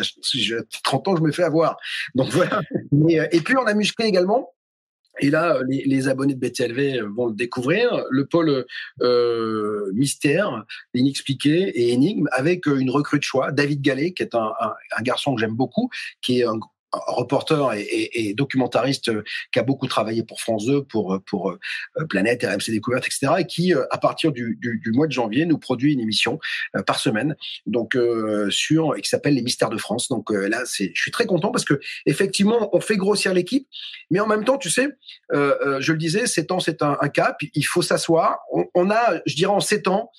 30 0.85 1.09
ans, 1.09 1.17
je 1.17 1.23
me 1.23 1.33
fais 1.33 1.43
avoir. 1.43 1.77
Donc 2.15 2.29
voilà. 2.31 2.61
Mais, 2.93 3.19
euh, 3.19 3.27
et 3.33 3.41
puis, 3.41 3.57
on 3.57 3.65
a 3.65 3.75
musclé 3.75 4.07
également 4.07 4.55
et 5.23 5.31
là, 5.31 5.59
les, 5.69 5.85
les, 5.85 6.09
abonnés 6.09 6.35
de 6.35 6.41
BTLV 6.41 7.03
vont 7.15 7.27
le 7.27 7.35
découvrir, 7.35 8.05
le 8.11 8.27
pôle 8.27 8.67
euh, 9.01 9.91
mystère, 9.95 10.65
inexpliqué 10.95 11.69
et 11.69 11.93
énigme, 11.93 12.29
avec 12.33 12.67
une 12.67 12.91
recrue 12.91 13.19
de 13.19 13.25
choix, 13.25 13.53
David 13.53 13.81
Gallet, 13.81 14.13
qui 14.13 14.25
est 14.25 14.35
un, 14.35 14.53
un, 14.61 14.75
un 14.99 15.03
garçon 15.03 15.35
que 15.35 15.41
j'aime 15.41 15.55
beaucoup, 15.55 15.91
qui 16.21 16.41
est 16.41 16.45
un 16.45 16.59
reporter 16.93 17.73
et, 17.75 17.81
et, 17.81 18.29
et, 18.29 18.35
documentariste 18.35 19.09
euh, 19.09 19.23
qui 19.53 19.59
a 19.59 19.63
beaucoup 19.63 19.87
travaillé 19.87 20.23
pour 20.23 20.41
France 20.41 20.67
2, 20.67 20.85
pour 20.85 21.21
pour 21.27 21.51
euh, 21.51 21.59
Planète, 22.09 22.45
RMC 22.45 22.71
Découverte, 22.71 23.07
etc. 23.07 23.33
et 23.39 23.47
qui, 23.47 23.75
euh, 23.75 23.85
à 23.91 23.99
partir 23.99 24.33
du, 24.33 24.59
du, 24.61 24.81
du, 24.83 24.93
mois 24.93 25.07
de 25.07 25.13
janvier, 25.13 25.47
nous 25.47 25.59
produit 25.59 25.93
une 25.93 26.01
émission 26.01 26.39
par 26.87 26.99
semaine, 26.99 27.37
donc 27.67 27.97
euh, 27.97 28.51
sur 28.51 28.97
et 28.97 29.01
qui 29.01 29.09
s'appelle 29.09 29.35
Les 29.35 29.43
Mystères 29.43 29.71
de 29.71 29.79
France. 29.79 30.09
Donc 30.09 30.31
euh, 30.31 30.49
là, 30.49 30.63
c'est, 30.65 30.93
je 30.95 31.01
suis 31.01 31.11
très 31.11 31.27
content 31.27 31.51
parce 31.51 31.65
que 31.65 31.81
effectivement, 32.07 32.75
on 32.75 32.81
fait 32.81 32.97
grossir 32.97 33.35
l'équipe, 33.35 33.67
mais 34.11 34.21
en 34.21 34.27
même 34.27 34.45
temps, 34.45 34.59
tu 34.59 34.71
sais, 34.71 34.89
je 35.33 35.93
le 35.93 35.99
disais, 35.99 36.27
sept 36.27 36.53
ans, 36.53 36.61
c'est 36.61 36.83
un, 36.83 36.97
un, 37.01 37.09
cap. 37.09 37.39
Il 37.55 37.63
faut 37.63 37.83
s'asseoir. 37.83 38.39
On, 38.53 38.65
on, 38.75 38.91
a, 38.91 39.21
je 39.27 39.35
dirais, 39.35 39.53
en 39.53 39.61
sept 39.61 39.89
ans, 39.89 40.11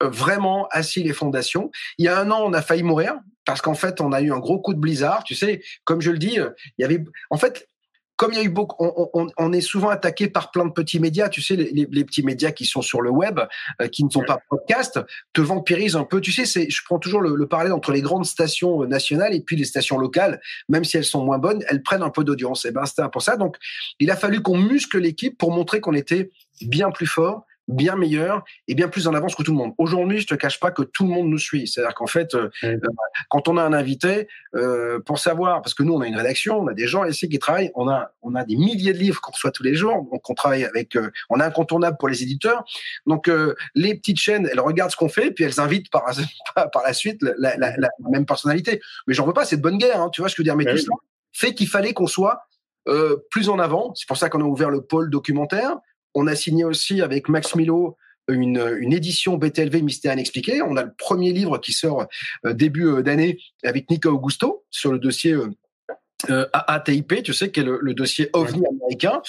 vraiment 0.00 0.66
assis 0.68 1.02
les 1.02 1.12
fondations. 1.12 1.70
Il 1.98 2.04
y 2.04 2.08
a 2.08 2.18
un 2.18 2.30
an, 2.30 2.40
on 2.44 2.52
a 2.52 2.62
failli 2.62 2.82
mourir 2.82 3.14
parce 3.44 3.62
qu'en 3.62 3.74
fait, 3.74 4.00
on 4.00 4.12
a 4.12 4.20
eu 4.20 4.32
un 4.32 4.38
gros 4.38 4.60
coup 4.60 4.74
de 4.74 4.78
blizzard. 4.78 5.24
Tu 5.24 5.34
sais, 5.34 5.62
comme 5.84 6.00
je 6.00 6.10
le 6.10 6.18
dis, 6.18 6.38
euh, 6.38 6.50
il 6.78 6.82
y 6.82 6.84
avait, 6.84 7.02
en 7.30 7.36
fait, 7.36 7.68
comme 8.16 8.32
il 8.32 8.36
y 8.36 8.40
a 8.40 8.44
eu 8.44 8.50
beaucoup, 8.50 8.76
on, 8.78 9.08
on, 9.14 9.28
on, 9.38 9.52
est 9.52 9.62
souvent 9.62 9.88
attaqué 9.88 10.28
par 10.28 10.50
plein 10.50 10.66
de 10.66 10.72
petits 10.72 11.00
médias. 11.00 11.30
Tu 11.30 11.40
sais, 11.40 11.56
les, 11.56 11.88
les, 11.90 12.04
petits 12.04 12.22
médias 12.22 12.50
qui 12.50 12.66
sont 12.66 12.82
sur 12.82 13.00
le 13.00 13.08
web, 13.08 13.40
euh, 13.80 13.88
qui 13.88 14.04
ne 14.04 14.10
sont 14.10 14.22
pas 14.22 14.38
podcast, 14.50 15.00
te 15.32 15.40
vampirisent 15.40 15.96
un 15.96 16.04
peu. 16.04 16.20
Tu 16.20 16.30
sais, 16.30 16.44
c'est, 16.44 16.68
je 16.68 16.82
prends 16.84 16.98
toujours 16.98 17.22
le, 17.22 17.34
le, 17.34 17.46
parallèle 17.46 17.72
entre 17.72 17.92
les 17.92 18.02
grandes 18.02 18.26
stations 18.26 18.84
nationales 18.84 19.34
et 19.34 19.40
puis 19.40 19.56
les 19.56 19.64
stations 19.64 19.96
locales, 19.96 20.38
même 20.68 20.84
si 20.84 20.98
elles 20.98 21.04
sont 21.04 21.24
moins 21.24 21.38
bonnes, 21.38 21.64
elles 21.68 21.82
prennent 21.82 22.02
un 22.02 22.10
peu 22.10 22.22
d'audience. 22.22 22.66
Et 22.66 22.72
ben, 22.72 22.84
c'était 22.84 23.08
pour 23.10 23.22
ça. 23.22 23.38
Donc, 23.38 23.56
il 24.00 24.10
a 24.10 24.16
fallu 24.16 24.42
qu'on 24.42 24.58
muscle 24.58 24.98
l'équipe 24.98 25.38
pour 25.38 25.50
montrer 25.50 25.80
qu'on 25.80 25.94
était 25.94 26.30
bien 26.60 26.90
plus 26.90 27.06
fort 27.06 27.46
bien 27.70 27.96
meilleur 27.96 28.44
et 28.68 28.74
bien 28.74 28.88
plus 28.88 29.06
en 29.06 29.14
avance 29.14 29.34
que 29.34 29.42
tout 29.42 29.52
le 29.52 29.56
monde. 29.56 29.72
Aujourd'hui, 29.78 30.20
je 30.20 30.26
te 30.26 30.34
cache 30.34 30.60
pas 30.60 30.70
que 30.70 30.82
tout 30.82 31.04
le 31.04 31.10
monde 31.10 31.28
nous 31.28 31.38
suit. 31.38 31.66
C'est-à-dire 31.66 31.94
qu'en 31.94 32.06
fait, 32.06 32.34
euh, 32.34 32.50
euh, 32.64 32.78
quand 33.28 33.48
on 33.48 33.56
a 33.56 33.62
un 33.62 33.72
invité, 33.72 34.28
euh, 34.56 34.98
pour 35.00 35.18
savoir, 35.18 35.62
parce 35.62 35.74
que 35.74 35.82
nous, 35.82 35.92
on 35.92 36.00
a 36.00 36.06
une 36.06 36.16
rédaction, 36.16 36.58
on 36.58 36.66
a 36.66 36.74
des 36.74 36.88
gens 36.88 37.04
ici 37.04 37.28
qui 37.28 37.38
travaillent, 37.38 37.70
on 37.74 37.88
a, 37.88 38.12
on 38.22 38.34
a 38.34 38.44
des 38.44 38.56
milliers 38.56 38.92
de 38.92 38.98
livres 38.98 39.20
qu'on 39.20 39.30
reçoit 39.30 39.52
tous 39.52 39.62
les 39.62 39.74
jours, 39.74 40.08
donc 40.10 40.28
on 40.28 40.34
travaille 40.34 40.64
avec, 40.64 40.96
euh, 40.96 41.10
on 41.28 41.38
est 41.38 41.44
incontournable 41.44 41.96
pour 41.98 42.08
les 42.08 42.22
éditeurs. 42.22 42.64
Donc 43.06 43.28
euh, 43.28 43.54
les 43.76 43.94
petites 43.94 44.18
chaînes, 44.18 44.48
elles 44.50 44.60
regardent 44.60 44.90
ce 44.90 44.96
qu'on 44.96 45.08
fait, 45.08 45.30
puis 45.30 45.44
elles 45.44 45.60
invitent 45.60 45.90
par, 45.90 46.04
par 46.72 46.82
la 46.84 46.92
suite 46.92 47.22
la, 47.22 47.56
la, 47.56 47.76
la, 47.76 47.88
même 48.10 48.26
personnalité. 48.26 48.80
Mais 49.06 49.14
j'en 49.14 49.24
veux 49.24 49.32
pas, 49.32 49.44
c'est 49.44 49.56
de 49.56 49.62
bonne 49.62 49.78
guerre, 49.78 50.00
hein, 50.00 50.10
tu 50.12 50.20
vois 50.20 50.28
ce 50.28 50.34
que 50.34 50.42
je 50.42 50.50
veux 50.50 50.56
dire. 50.56 50.56
Mais 50.56 50.64
tout 50.64 50.78
ça 50.78 50.92
fait 51.32 51.54
qu'il 51.54 51.68
fallait 51.68 51.92
qu'on 51.92 52.08
soit 52.08 52.42
plus 53.30 53.48
en 53.48 53.60
avant. 53.60 53.94
C'est 53.94 54.08
pour 54.08 54.16
ça 54.16 54.28
qu'on 54.28 54.40
a 54.40 54.44
ouvert 54.44 54.68
le 54.68 54.80
pôle 54.80 55.10
documentaire. 55.10 55.76
On 56.14 56.26
a 56.26 56.34
signé 56.34 56.64
aussi 56.64 57.02
avec 57.02 57.28
Max 57.28 57.54
Milo 57.54 57.96
une, 58.28 58.76
une, 58.80 58.92
édition 58.92 59.36
BTLV 59.36 59.82
Mystère 59.82 60.12
Inexpliqué. 60.12 60.62
On 60.62 60.76
a 60.76 60.84
le 60.84 60.92
premier 60.96 61.32
livre 61.32 61.58
qui 61.58 61.72
sort 61.72 62.06
euh, 62.46 62.52
début 62.52 62.86
euh, 62.86 63.02
d'année 63.02 63.38
avec 63.64 63.90
Nico 63.90 64.10
Augusto 64.10 64.64
sur 64.70 64.92
le 64.92 64.98
dossier 64.98 65.32
euh, 65.32 65.50
euh, 66.28 66.46
AATIP, 66.52 67.22
tu 67.22 67.32
sais, 67.32 67.50
qui 67.50 67.60
est 67.60 67.64
le, 67.64 67.78
le 67.80 67.94
dossier 67.94 68.28
OVNI 68.34 68.62
américain. 68.66 69.22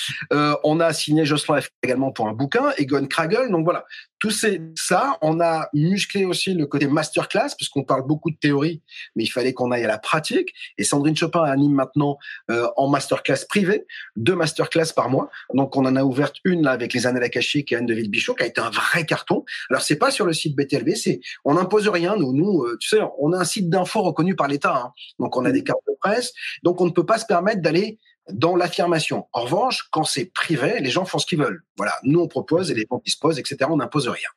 On 0.63 0.79
a 0.79 0.91
signé 0.93 1.25
Jocelyn 1.25 1.61
F 1.61 1.69
également 1.83 2.11
pour 2.11 2.27
un 2.27 2.33
bouquin, 2.33 2.71
Egon 2.77 3.05
Kragel. 3.07 3.49
Donc 3.49 3.63
voilà, 3.63 3.85
tout 4.21 4.29
c'est 4.29 4.61
ça. 4.75 5.17
On 5.23 5.41
a 5.41 5.67
musclé 5.73 6.25
aussi 6.25 6.53
le 6.53 6.67
côté 6.67 6.85
masterclass, 6.85 7.55
puisqu'on 7.57 7.83
parle 7.83 8.05
beaucoup 8.05 8.29
de 8.29 8.35
théorie, 8.35 8.83
mais 9.15 9.23
il 9.23 9.29
fallait 9.29 9.51
qu'on 9.51 9.71
aille 9.71 9.83
à 9.83 9.87
la 9.87 9.97
pratique. 9.97 10.53
Et 10.77 10.83
Sandrine 10.83 11.15
Chopin 11.15 11.41
anime 11.41 11.73
maintenant 11.73 12.19
euh, 12.51 12.67
en 12.77 12.87
masterclass 12.87 13.47
privé, 13.49 13.87
deux 14.15 14.35
masterclass 14.35 14.93
par 14.95 15.09
mois. 15.09 15.31
Donc 15.55 15.75
on 15.75 15.85
en 15.87 15.95
a 15.95 16.03
ouvert 16.03 16.31
une 16.45 16.61
là 16.61 16.71
avec 16.71 16.93
les 16.93 17.07
annales 17.07 17.23
akashiques 17.23 17.71
et 17.71 17.75
Anne 17.75 17.87
de 17.87 17.95
Villebichot, 17.95 18.35
qui 18.35 18.43
a 18.43 18.45
été 18.45 18.61
un 18.61 18.69
vrai 18.69 19.07
carton. 19.07 19.43
Alors 19.71 19.81
c'est 19.81 19.97
pas 19.97 20.11
sur 20.11 20.27
le 20.27 20.33
site 20.33 20.55
BTLV, 20.55 20.93
c'est 20.95 21.19
on 21.43 21.55
n'impose 21.55 21.87
rien. 21.87 22.15
Nous, 22.15 22.31
nous, 22.31 22.63
euh, 22.63 22.77
tu 22.79 22.89
sais, 22.89 22.99
on 23.17 23.33
a 23.33 23.39
un 23.39 23.43
site 23.43 23.71
d'info 23.71 24.03
reconnu 24.03 24.35
par 24.35 24.47
l'État. 24.47 24.83
Hein. 24.85 24.91
Donc 25.17 25.35
on 25.35 25.45
a 25.45 25.51
des 25.51 25.63
cartes 25.63 25.81
de 25.87 25.95
presse. 25.99 26.31
Donc 26.61 26.79
on 26.79 26.85
ne 26.85 26.91
peut 26.91 27.07
pas 27.07 27.17
se 27.17 27.25
permettre 27.25 27.63
d'aller 27.63 27.97
dans 28.29 28.55
l'affirmation. 28.55 29.25
En 29.33 29.41
revanche, 29.41 29.87
quand 29.91 30.03
c'est 30.03 30.25
privé, 30.33 30.79
les 30.79 30.89
gens 30.89 31.05
font 31.05 31.17
ce 31.17 31.25
qu'ils 31.25 31.39
veulent. 31.39 31.63
Voilà, 31.77 31.93
nous 32.03 32.19
on 32.19 32.27
propose 32.27 32.71
et 32.71 32.75
les 32.75 32.85
gens 32.89 33.01
disposent, 33.03 33.39
etc. 33.39 33.57
On 33.69 33.77
n'impose 33.77 34.07
rien. 34.07 34.29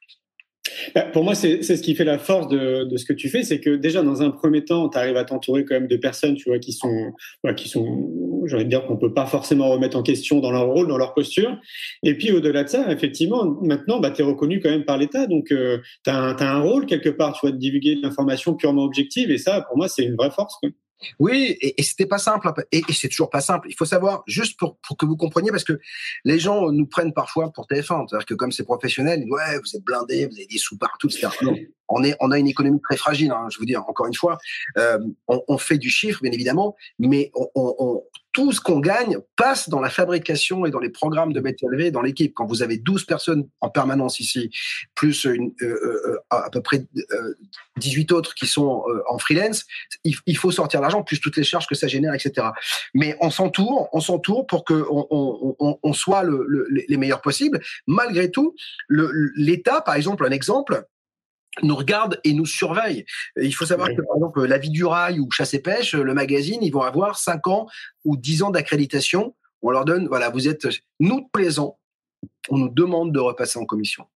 Bah, 0.94 1.02
pour 1.02 1.24
moi, 1.24 1.34
c'est 1.34 1.62
ce 1.62 1.82
qui 1.82 1.94
fait 1.94 2.04
la 2.04 2.18
force 2.18 2.48
de, 2.48 2.88
ce 2.96 3.04
que 3.04 3.12
tu 3.12 3.28
fais, 3.28 3.42
c'est 3.42 3.60
que 3.60 3.70
déjà 3.70 4.02
dans 4.02 4.22
un 4.22 4.30
premier 4.30 4.64
temps, 4.64 4.88
tu 4.88 4.98
arrives 4.98 5.16
à 5.16 5.24
t'entourer 5.24 5.64
quand 5.64 5.74
même 5.74 5.88
de 5.88 5.96
personnes, 5.96 6.34
tu 6.34 6.48
vois, 6.48 6.58
qui 6.58 6.72
sont, 6.72 7.12
qui 7.56 7.68
sont, 7.68 8.42
j'ai 8.46 8.64
dire 8.64 8.86
qu'on 8.86 8.96
peut 8.96 9.12
pas 9.12 9.26
forcément 9.26 9.70
remettre 9.70 9.96
en 9.96 10.02
question 10.02 10.40
dans 10.40 10.50
leur 10.50 10.66
rôle, 10.66 10.88
dans 10.88 10.96
leur 10.96 11.14
posture. 11.14 11.58
Et 12.02 12.16
puis 12.16 12.32
au-delà 12.32 12.64
de 12.64 12.68
ça, 12.68 12.90
effectivement, 12.90 13.58
maintenant, 13.62 14.00
bah, 14.00 14.10
tu 14.10 14.22
es 14.22 14.24
reconnu 14.24 14.60
quand 14.60 14.70
même 14.70 14.84
par 14.84 14.98
l'État, 14.98 15.26
donc 15.26 15.52
euh, 15.52 15.78
tu 16.04 16.10
as, 16.10 16.36
un 16.40 16.60
rôle 16.60 16.86
quelque 16.86 17.10
part, 17.10 17.34
tu 17.34 17.40
vois, 17.42 17.52
de 17.52 17.58
divulguer 17.58 17.96
l'information 17.96 18.54
purement 18.54 18.84
objective, 18.84 19.30
et 19.30 19.38
ça, 19.38 19.62
pour 19.62 19.76
moi, 19.76 19.88
c'est 19.88 20.04
une 20.04 20.16
vraie 20.16 20.30
force. 20.30 20.56
Oui, 21.18 21.56
et, 21.60 21.80
et 21.80 21.82
c'était 21.82 22.06
pas 22.06 22.18
simple, 22.18 22.50
et, 22.72 22.82
et 22.88 22.92
c'est 22.92 23.08
toujours 23.08 23.30
pas 23.30 23.40
simple. 23.40 23.68
Il 23.68 23.74
faut 23.74 23.84
savoir, 23.84 24.22
juste 24.26 24.58
pour, 24.58 24.78
que 24.98 25.06
vous 25.06 25.16
compreniez, 25.16 25.50
parce 25.50 25.64
que 25.64 25.78
les 26.24 26.38
gens 26.38 26.70
nous 26.70 26.86
prennent 26.86 27.12
parfois 27.12 27.52
pour 27.52 27.66
TF1, 27.66 28.08
c'est-à-dire 28.08 28.26
que 28.26 28.34
comme 28.34 28.52
c'est 28.52 28.64
professionnel, 28.64 29.24
ouais, 29.28 29.58
vous 29.58 29.76
êtes 29.76 29.84
blindés, 29.84 30.26
vous 30.26 30.36
avez 30.36 30.46
des 30.46 30.58
sous 30.58 30.78
partout, 30.78 31.08
etc. 31.08 31.28
on 31.88 32.02
est, 32.04 32.16
on 32.20 32.30
a 32.30 32.38
une 32.38 32.48
économie 32.48 32.80
très 32.80 32.96
fragile. 32.96 33.30
Hein, 33.30 33.46
je 33.50 33.58
vous 33.58 33.64
dis 33.64 33.76
encore 33.76 34.06
une 34.06 34.14
fois, 34.14 34.38
euh, 34.78 34.98
on, 35.28 35.42
on, 35.48 35.58
fait 35.58 35.78
du 35.78 35.90
chiffre, 35.90 36.20
bien 36.22 36.32
évidemment, 36.32 36.76
mais 36.98 37.30
on, 37.34 37.48
on, 37.54 38.02
tout 38.34 38.50
ce 38.50 38.60
qu'on 38.60 38.80
gagne 38.80 39.18
passe 39.36 39.68
dans 39.68 39.80
la 39.80 39.88
fabrication 39.88 40.66
et 40.66 40.70
dans 40.70 40.80
les 40.80 40.90
programmes 40.90 41.32
de 41.32 41.40
BTLV 41.40 41.92
dans 41.92 42.02
l'équipe. 42.02 42.34
Quand 42.34 42.46
vous 42.46 42.62
avez 42.62 42.76
12 42.76 43.04
personnes 43.04 43.48
en 43.60 43.70
permanence 43.70 44.18
ici, 44.18 44.50
plus 44.96 45.24
une, 45.24 45.54
euh, 45.62 45.66
euh, 45.66 46.18
à 46.30 46.50
peu 46.50 46.60
près 46.60 46.84
euh, 47.12 47.34
18 47.78 48.10
autres 48.10 48.34
qui 48.34 48.46
sont 48.46 48.82
euh, 48.88 49.02
en 49.08 49.18
freelance, 49.18 49.64
il, 50.02 50.16
il, 50.26 50.36
faut 50.36 50.50
sortir 50.50 50.80
l'argent, 50.80 51.04
plus 51.04 51.20
toutes 51.20 51.36
les 51.36 51.44
charges 51.44 51.68
que 51.68 51.76
ça 51.76 51.86
génère, 51.86 52.12
etc. 52.12 52.48
Mais 52.92 53.16
on 53.20 53.30
s'entoure, 53.30 53.88
on 53.92 54.00
s'entoure 54.00 54.48
pour 54.48 54.64
que 54.64 54.84
on, 54.90 55.06
on, 55.10 55.78
on 55.80 55.92
soit 55.92 56.24
le, 56.24 56.44
le, 56.48 56.66
les 56.88 56.96
meilleurs 56.96 57.20
possibles. 57.22 57.60
Malgré 57.86 58.32
tout, 58.32 58.56
l'État, 58.88 59.80
par 59.80 59.94
exemple, 59.94 60.26
un 60.26 60.32
exemple, 60.32 60.84
nous 61.62 61.76
regarde 61.76 62.20
et 62.24 62.32
nous 62.32 62.46
surveille. 62.46 63.04
Il 63.36 63.54
faut 63.54 63.66
savoir 63.66 63.88
que, 63.88 64.02
par 64.02 64.16
exemple, 64.16 64.44
la 64.44 64.58
vie 64.58 64.70
du 64.70 64.84
rail 64.84 65.20
ou 65.20 65.30
chasse 65.30 65.54
et 65.54 65.60
pêche, 65.60 65.94
le 65.94 66.14
magazine, 66.14 66.62
ils 66.62 66.72
vont 66.72 66.82
avoir 66.82 67.18
5 67.18 67.46
ans 67.48 67.66
ou 68.04 68.16
10 68.16 68.42
ans 68.42 68.50
d'accréditation. 68.50 69.34
On 69.62 69.70
leur 69.70 69.84
donne, 69.84 70.08
voilà, 70.08 70.30
vous 70.30 70.48
êtes, 70.48 70.66
nous, 71.00 71.30
ans, 71.58 71.78
on 72.48 72.58
nous 72.58 72.68
demande 72.68 73.12
de 73.12 73.20
repasser 73.20 73.58
en 73.58 73.64
commission. 73.64 74.06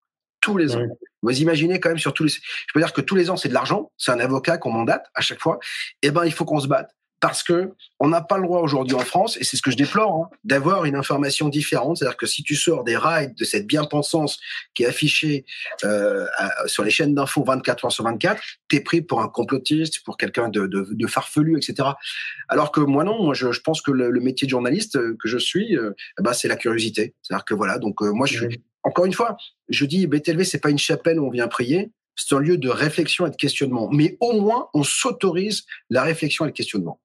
Tous 0.41 0.57
les 0.57 0.77
ans. 0.77 0.83
Vous 1.23 1.41
imaginez 1.41 1.81
quand 1.81 1.89
même 1.89 1.99
sur 1.99 2.15
tous 2.15 2.25
les, 2.25 2.31
je 2.31 2.41
peux 2.73 2.81
dire 2.81 2.93
que 2.93 3.01
tous 3.01 3.17
les 3.17 3.29
ans, 3.31 3.37
c'est 3.37 3.49
de 3.49 3.55
l'argent. 3.55 3.91
C'est 3.97 4.13
un 4.13 4.21
avocat 4.21 4.57
qu'on 4.59 4.71
mandate 4.71 5.07
à 5.15 5.21
chaque 5.21 5.41
fois. 5.41 5.59
Eh 6.03 6.11
ben, 6.11 6.25
il 6.25 6.33
faut 6.33 6.45
qu'on 6.45 6.61
se 6.61 6.69
batte 6.69 6.95
parce 7.21 7.43
que 7.43 7.73
on 8.01 8.09
n'a 8.09 8.21
pas 8.21 8.37
le 8.39 8.45
droit 8.45 8.61
aujourd'hui 8.61 8.95
en 8.95 9.01
France, 9.01 9.37
et 9.39 9.45
c'est 9.45 9.57
ce 9.57 9.63
que 9.63 9.71
je 9.71 9.77
déplore, 9.77 10.15
hein, 10.15 10.37
d'avoir 10.45 10.85
une 10.85 10.95
information 10.95 11.49
différente. 11.49 11.99
C'est-à-dire 11.99 12.17
que 12.17 12.27
si 12.27 12.43
tu 12.43 12.55
sors 12.55 12.85
des 12.85 12.97
rails 12.97 13.35
de 13.35 13.45
cette 13.45 13.67
bien-pensance 13.67 14.39
qui 14.75 14.85
est 14.85 14.87
affichée 14.87 15.45
euh, 15.85 16.27
sur 16.67 16.85
les 16.85 16.91
chaînes 16.91 17.15
d'infos 17.15 17.43
24 17.43 17.87
heures 17.87 17.93
sur 17.93 18.05
24, 18.05 18.41
t'es 18.69 18.81
pris 18.81 19.03
pour 19.03 19.21
un 19.21 19.29
complotiste, 19.29 20.05
pour 20.05 20.17
quelqu'un 20.17 20.49
de, 20.49 20.67
de, 20.67 20.89
de, 20.91 21.07
farfelu, 21.07 21.57
etc. 21.57 21.89
Alors 22.49 22.71
que 22.71 22.81
moi 22.81 23.03
non, 23.03 23.23
moi 23.23 23.35
je, 23.35 23.51
je 23.51 23.61
pense 23.61 23.83
que 23.83 23.91
le, 23.91 24.11
le, 24.11 24.21
métier 24.21 24.47
de 24.47 24.51
journaliste 24.51 24.99
que 25.17 25.29
je 25.29 25.39
suis, 25.39 25.77
euh, 25.77 25.93
bah, 26.21 26.35
c'est 26.35 26.49
la 26.49 26.57
curiosité. 26.57 27.15
C'est-à-dire 27.23 27.45
que 27.45 27.55
voilà, 27.55 27.79
donc 27.79 28.03
euh, 28.03 28.13
moi 28.13 28.27
je 28.27 28.47
encore 28.85 29.05
une 29.05 29.13
fois, 29.13 29.37
je 29.69 29.85
dis 29.85 30.07
BTLV, 30.07 30.45
c'est 30.45 30.61
pas 30.61 30.71
une 30.71 30.79
chapelle 30.79 31.19
où 31.19 31.27
on 31.27 31.31
vient 31.31 31.49
prier, 31.49 31.91
c'est 32.17 32.35
un 32.35 32.41
lieu 32.41 32.59
de 32.59 32.69
réflexion 32.69 33.27
et 33.27 33.31
de 33.31 33.37
questionnement. 33.37 33.89
Mais 33.91 34.17
au 34.21 34.41
moins, 34.41 34.69
on 34.75 34.83
s'autorise 34.83 35.65
la 35.91 36.03
réflexion 36.03 36.45
et 36.45 36.49
le 36.49 36.53
questionnement. 36.53 37.01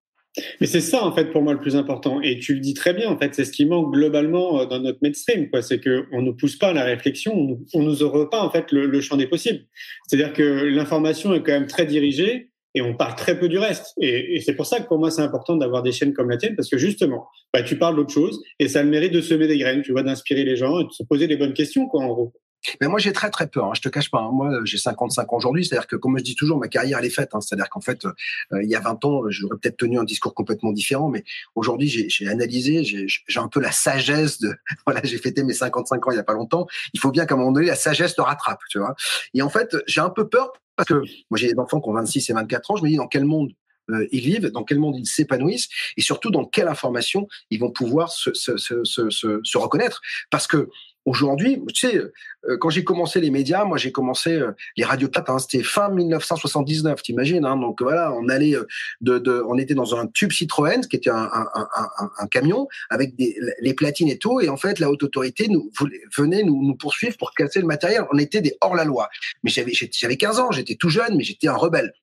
Mais 0.60 0.68
c'est 0.68 0.82
ça, 0.82 1.04
en 1.06 1.14
fait, 1.14 1.26
pour 1.26 1.42
moi, 1.42 1.54
le 1.54 1.60
plus 1.60 1.76
important. 1.76 2.22
Et 2.22 2.40
tu 2.40 2.56
le 2.56 2.60
dis 2.60 2.74
très 2.74 2.94
bien, 2.94 3.10
en 3.10 3.18
fait, 3.18 3.36
c'est 3.36 3.46
ce 3.46 3.52
qui 3.52 3.66
manque 3.66 3.94
globalement 3.94 4.62
euh, 4.62 4.66
dans 4.66 4.80
notre 4.80 5.00
mainstream, 5.02 5.50
quoi. 5.50 5.62
C'est 5.62 5.80
qu'on 5.80 6.22
ne 6.22 6.32
pousse 6.32 6.56
pas 6.56 6.70
à 6.70 6.74
la 6.74 6.84
réflexion, 6.84 7.60
on 7.74 7.80
ne 7.80 7.86
nous 7.86 8.04
ouvre 8.04 8.26
pas, 8.26 8.42
en 8.42 8.50
fait, 8.50 8.72
le, 8.72 9.02
champ 9.02 9.18
des 9.18 9.28
possibles. 9.28 9.66
C'est-à-dire 10.08 10.34
que 10.34 10.44
l'information 10.44 11.34
est 11.34 11.44
quand 11.44 11.52
même 11.52 11.68
très 11.68 11.86
dirigée 11.86 12.50
et 12.76 12.82
on 12.82 12.96
parle 12.96 13.16
très 13.16 13.40
peu 13.40 13.48
du 13.48 13.60
reste. 13.60 13.94
Et, 14.02 14.36
et 14.36 14.40
c'est 14.42 14.56
pour 14.56 14.66
ça 14.66 14.80
que 14.80 14.88
pour 14.88 14.98
moi, 14.98 15.12
c'est 15.12 15.22
important 15.22 15.56
d'avoir 15.56 15.84
des 15.84 15.92
chaînes 15.92 16.14
comme 16.14 16.30
la 16.30 16.38
tienne, 16.38 16.56
parce 16.56 16.70
que 16.70 16.78
justement, 16.78 17.28
bah, 17.54 17.62
tu 17.62 17.78
parles 17.78 17.96
d'autre 17.96 18.14
chose 18.14 18.42
et 18.60 18.68
ça 18.68 18.80
a 18.80 18.84
le 18.84 18.90
mérite 18.90 19.14
de 19.14 19.22
semer 19.22 19.48
des 19.48 19.60
graines, 19.60 19.84
tu 19.84 19.92
vois, 19.92 20.02
d'inspirer 20.02 20.44
les 20.44 20.56
gens 20.56 20.80
et 20.80 20.86
de 20.86 20.92
se 20.92 21.04
poser 21.04 21.28
les 21.28 21.38
bonnes 21.38 21.54
questions, 21.54 21.88
quoi, 21.88 22.04
en 22.04 22.08
gros. 22.08 22.34
Mais 22.82 22.88
moi, 22.88 23.00
j'ai 23.00 23.14
très 23.14 23.30
très 23.30 23.48
peur. 23.48 23.66
Hein, 23.66 23.72
je 23.76 23.82
te 23.82 23.90
cache 23.90 24.10
pas. 24.10 24.20
Hein. 24.20 24.32
Moi, 24.32 24.60
j'ai 24.64 24.78
55 24.78 25.32
ans 25.32 25.38
aujourd'hui. 25.38 25.66
C'est-à-dire 25.66 25.88
que, 25.88 25.96
comme 25.96 26.18
je 26.18 26.24
dis 26.24 26.36
toujours, 26.36 26.58
ma 26.58 26.68
carrière 26.68 27.00
elle 27.00 27.06
est 27.06 27.10
faite. 27.10 27.30
Hein. 27.34 27.42
C'est-à-dire 27.42 27.70
qu'en 27.70 27.82
fait, 27.82 28.06
euh, 28.06 28.64
il 28.64 28.70
y 28.70 28.76
a 28.76 28.80
20 28.80 29.04
ans, 29.06 29.22
j'aurais 29.30 29.58
peut-être 29.58 29.78
tenu 29.78 30.00
un 30.00 30.04
discours 30.04 30.34
complètement 30.34 30.72
différent. 30.72 31.10
Mais 31.10 31.24
aujourd'hui, 31.56 31.88
j'ai 31.88 32.28
analysé. 32.28 32.84
J'ai 32.84 33.40
un 33.40 33.48
peu 33.48 33.60
la 33.60 33.72
sagesse 33.72 34.40
de. 34.40 34.54
Voilà, 34.86 35.02
j'ai 35.04 35.18
fêté 35.18 35.44
mes 35.44 35.54
55 35.54 36.08
ans 36.08 36.12
il 36.12 36.18
y 36.18 36.20
a 36.20 36.24
pas 36.24 36.34
longtemps. 36.34 36.68
Il 36.94 37.00
faut 37.00 37.12
bien 37.12 37.26
qu'à 37.26 37.36
un 37.36 37.38
moment 37.38 37.52
donné, 37.52 37.68
la 37.68 37.76
sagesse 37.76 38.16
te 38.16 38.22
rattrape. 38.22 38.60
Tu 38.70 38.80
vois. 38.80 38.96
Et 39.34 39.42
en 39.42 39.50
fait, 39.50 39.78
j'ai 39.88 40.02
un 40.02 40.10
peu 40.10 40.28
peur 40.28 40.52
parce 40.76 40.88
que 40.88 40.96
moi, 41.30 41.38
j'ai 41.38 41.54
des 41.54 41.60
enfants 41.60 41.80
qui 41.80 41.90
ont 41.90 41.94
26 41.94 42.30
et 42.30 42.34
24 42.34 42.72
ans. 42.72 42.76
Je 42.76 42.84
me 42.84 42.90
dis 42.90 42.96
dans 42.98 43.08
quel 43.08 43.26
monde 43.26 43.52
euh, 43.90 44.08
ils 44.12 44.22
vivent, 44.22 44.50
dans 44.52 44.64
quel 44.64 44.80
monde 44.80 44.96
ils 44.98 45.06
s'épanouissent, 45.06 45.68
et 45.98 46.02
surtout 46.02 46.32
dans 46.32 46.46
quelle 46.46 46.68
information 46.68 47.28
ils 47.50 47.60
vont 47.60 47.72
pouvoir 47.72 48.12
se, 48.12 48.34
se, 48.34 48.58
se, 48.58 49.10
se 49.10 49.58
reconnaître. 49.58 50.02
Parce 50.30 50.48
que 50.48 50.70
Aujourd'hui, 51.06 51.62
tu 51.74 51.88
sais, 51.88 51.98
euh, 51.98 52.58
quand 52.58 52.70
j'ai 52.70 52.86
commencé 52.86 53.20
les 53.20 53.30
médias, 53.30 53.66
moi 53.66 53.78
j'ai 53.78 53.92
commencé 53.92 54.34
euh, 54.34 54.52
les 54.78 54.86
radios 54.86 55.10
4, 55.10 55.30
hein, 55.30 55.40
c'était 55.40 55.62
fin 55.62 55.90
1979, 55.90 57.02
t'imagines 57.02 57.46
hein, 57.46 57.58
Donc 57.58 57.82
voilà, 57.82 58.14
on 58.14 58.30
allait 58.30 58.56
euh, 58.56 58.66
de, 59.02 59.20
de, 59.20 59.44
on 59.48 59.58
était 59.58 59.74
dans 59.74 59.96
un 59.96 60.08
tube 60.08 60.32
Citroën, 60.32 60.82
qui 60.88 60.96
était 60.96 61.10
un, 61.10 61.30
un, 61.34 61.48
un, 61.56 62.10
un, 62.20 62.28
camion 62.28 62.68
avec 62.90 63.18
des, 63.18 63.36
les 63.60 63.74
platines 63.74 64.08
et 64.08 64.18
tout, 64.18 64.40
et 64.40 64.48
en 64.48 64.58
fait 64.58 64.80
la 64.80 64.90
haute 64.90 65.04
autorité 65.04 65.48
nous 65.50 65.72
venait 66.18 66.44
nous, 66.44 66.64
nous 66.64 66.76
poursuivre 66.76 67.18
pour 67.18 67.34
casser 67.34 67.60
le 67.60 67.68
matériel. 67.68 68.06
On 68.14 68.18
était 68.18 68.42
des 68.42 68.56
hors 68.62 68.76
la 68.76 68.86
loi. 68.86 69.10
Mais 69.44 69.50
j'avais 69.50 69.74
j'avais 69.74 70.18
15 70.18 70.40
ans, 70.40 70.52
j'étais 70.52 70.76
tout 70.76 70.90
jeune, 70.90 71.18
mais 71.18 71.24
j'étais 71.24 71.50
un 71.50 71.56
rebelle. 71.56 71.94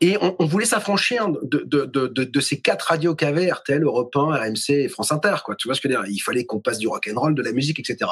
Et 0.00 0.16
on, 0.20 0.44
voulait 0.44 0.66
s'affranchir 0.66 1.28
de, 1.42 2.40
ces 2.40 2.60
quatre 2.60 2.82
radios 2.82 3.14
qu'avaient 3.14 3.50
RTL, 3.50 3.82
Europe 3.82 4.14
1, 4.16 4.36
RMC 4.36 4.70
et 4.70 4.88
France 4.88 5.12
Inter. 5.12 5.36
Quoi. 5.44 5.54
Tu 5.56 5.68
vois 5.68 5.74
ce 5.74 5.80
que 5.80 5.88
je 5.88 5.94
veux 5.94 6.02
dire? 6.02 6.12
Il 6.12 6.20
fallait 6.20 6.44
qu'on 6.44 6.60
passe 6.60 6.78
du 6.78 6.88
rock 6.88 7.08
and 7.12 7.18
roll, 7.18 7.34
de 7.34 7.42
la 7.42 7.52
musique, 7.52 7.78
etc. 7.78 8.10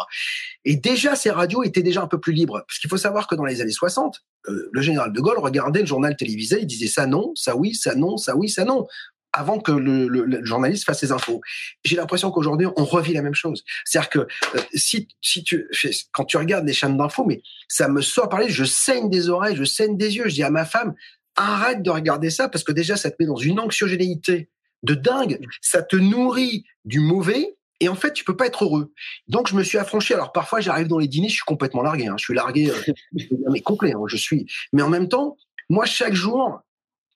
Et 0.64 0.76
déjà, 0.76 1.16
ces 1.16 1.30
radios 1.30 1.62
étaient 1.62 1.82
déjà 1.82 2.02
un 2.02 2.06
peu 2.06 2.20
plus 2.20 2.32
libres. 2.32 2.64
Parce 2.66 2.78
qu'il 2.78 2.90
faut 2.90 2.96
savoir 2.96 3.26
que 3.26 3.34
dans 3.34 3.44
les 3.44 3.60
années 3.60 3.72
60, 3.72 4.22
euh, 4.48 4.68
le 4.72 4.82
général 4.82 5.12
de 5.12 5.20
Gaulle 5.20 5.38
regardait 5.38 5.80
le 5.80 5.86
journal 5.86 6.16
télévisé, 6.16 6.58
il 6.60 6.66
disait 6.66 6.86
ça 6.86 7.06
non, 7.06 7.32
ça 7.34 7.56
oui, 7.56 7.74
ça 7.74 7.94
non, 7.94 8.16
ça 8.16 8.36
oui, 8.36 8.48
ça 8.48 8.64
non 8.64 8.86
avant 9.32 9.60
que 9.60 9.72
le, 9.72 10.44
journaliste 10.44 10.84
fasse 10.84 11.00
ses 11.00 11.12
infos. 11.12 11.40
J'ai 11.84 11.96
l'impression 11.96 12.30
qu'aujourd'hui, 12.30 12.66
on 12.76 12.84
revit 12.84 13.12
la 13.12 13.22
même 13.22 13.34
chose. 13.34 13.64
C'est-à-dire 13.84 14.10
que 14.10 14.18
euh, 14.18 14.60
si, 14.74 15.08
si 15.20 15.44
tu, 15.44 15.68
quand 16.12 16.24
tu 16.24 16.36
regardes 16.36 16.66
les 16.66 16.72
chaînes 16.72 16.96
d'infos, 16.96 17.24
mais 17.24 17.42
ça 17.68 17.88
me 17.88 18.00
sort 18.00 18.28
par 18.28 18.40
je 18.48 18.64
saigne 18.64 19.10
des 19.10 19.28
oreilles, 19.28 19.56
je 19.56 19.64
saigne 19.64 19.96
des 19.96 20.16
yeux. 20.16 20.24
Je 20.28 20.34
dis 20.34 20.42
à 20.42 20.50
ma 20.50 20.64
femme, 20.64 20.94
arrête 21.36 21.82
de 21.82 21.90
regarder 21.90 22.30
ça 22.30 22.48
parce 22.48 22.64
que 22.64 22.72
déjà, 22.72 22.96
ça 22.96 23.10
te 23.10 23.16
met 23.18 23.26
dans 23.26 23.36
une 23.36 23.60
anxiogénéité 23.60 24.50
de 24.82 24.94
dingue. 24.94 25.40
Ça 25.60 25.82
te 25.82 25.96
nourrit 25.96 26.64
du 26.84 27.00
mauvais. 27.00 27.56
Et 27.82 27.88
en 27.88 27.94
fait, 27.94 28.12
tu 28.12 28.24
peux 28.24 28.36
pas 28.36 28.46
être 28.46 28.64
heureux. 28.64 28.92
Donc, 29.26 29.48
je 29.48 29.54
me 29.54 29.62
suis 29.62 29.78
affranchi. 29.78 30.12
Alors, 30.12 30.32
parfois, 30.32 30.60
j'arrive 30.60 30.86
dans 30.86 30.98
les 30.98 31.08
dîners, 31.08 31.28
je 31.28 31.34
suis 31.34 31.44
complètement 31.46 31.82
largué. 31.82 32.08
Hein. 32.08 32.16
Je 32.18 32.24
suis 32.24 32.34
largué, 32.34 32.70
euh, 32.70 32.92
mais 33.50 33.60
complet. 33.60 33.92
Hein, 33.92 34.02
je 34.06 34.16
suis. 34.16 34.46
Mais 34.74 34.82
en 34.82 34.90
même 34.90 35.08
temps, 35.08 35.38
moi, 35.70 35.86
chaque 35.86 36.12
jour, 36.12 36.60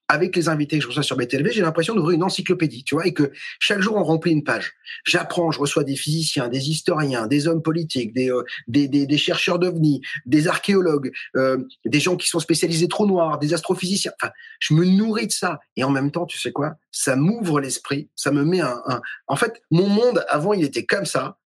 avec 0.09 0.37
les 0.37 0.49
invités 0.49 0.79
que 0.79 0.83
je 0.83 0.89
reçois 0.89 1.03
sur 1.03 1.17
BTLV, 1.17 1.51
j'ai 1.51 1.63
l'impression 1.63 1.95
d'ouvrir 1.95 2.17
une 2.17 2.23
encyclopédie, 2.23 2.85
tu 2.85 2.95
vois, 2.95 3.07
et 3.07 3.15
que 3.15 3.33
chaque 3.59 3.81
jour 3.81 3.97
on 3.97 4.05
remplit 4.05 4.33
une 4.33 4.45
page. 4.45 4.75
J'apprends, 5.05 5.51
je 5.51 5.59
reçois 5.59 5.85
des 5.85 5.97
physiciens, 5.97 6.49
des 6.49 6.71
historiens, 6.71 7.27
des 7.27 7.47
hommes 7.49 7.63
politiques, 7.63 8.13
des 8.13 8.31
euh, 8.31 8.43
des, 8.69 8.89
des, 8.89 9.07
des, 9.07 9.19
chercheurs 9.19 9.59
d'ovnis, 9.59 10.03
des 10.27 10.49
archéologues, 10.49 11.13
euh, 11.37 11.59
des 11.85 12.01
gens 12.01 12.17
qui 12.17 12.29
sont 12.29 12.41
spécialisés 12.41 12.89
trous 12.89 13.07
noirs, 13.07 13.39
des 13.39 13.55
astrophysiciens. 13.55 14.13
Enfin, 14.21 14.33
je 14.61 14.75
me 14.75 14.85
nourris 14.85 15.27
de 15.27 15.33
ça, 15.33 15.61
et 15.77 15.85
en 15.85 15.91
même 15.91 16.11
temps, 16.11 16.27
tu 16.27 16.39
sais 16.39 16.53
quoi? 16.53 16.75
Ça 16.93 17.17
m'ouvre 17.17 17.61
l'esprit, 17.61 18.09
ça 18.15 18.31
me 18.31 18.45
met 18.45 18.61
un, 18.61 18.83
un. 18.87 19.01
En 19.27 19.37
fait, 19.37 19.63
mon 19.71 19.89
monde 19.89 20.25
avant, 20.29 20.53
il 20.53 20.65
était 20.65 20.85
comme 20.85 21.07
ça. 21.07 21.39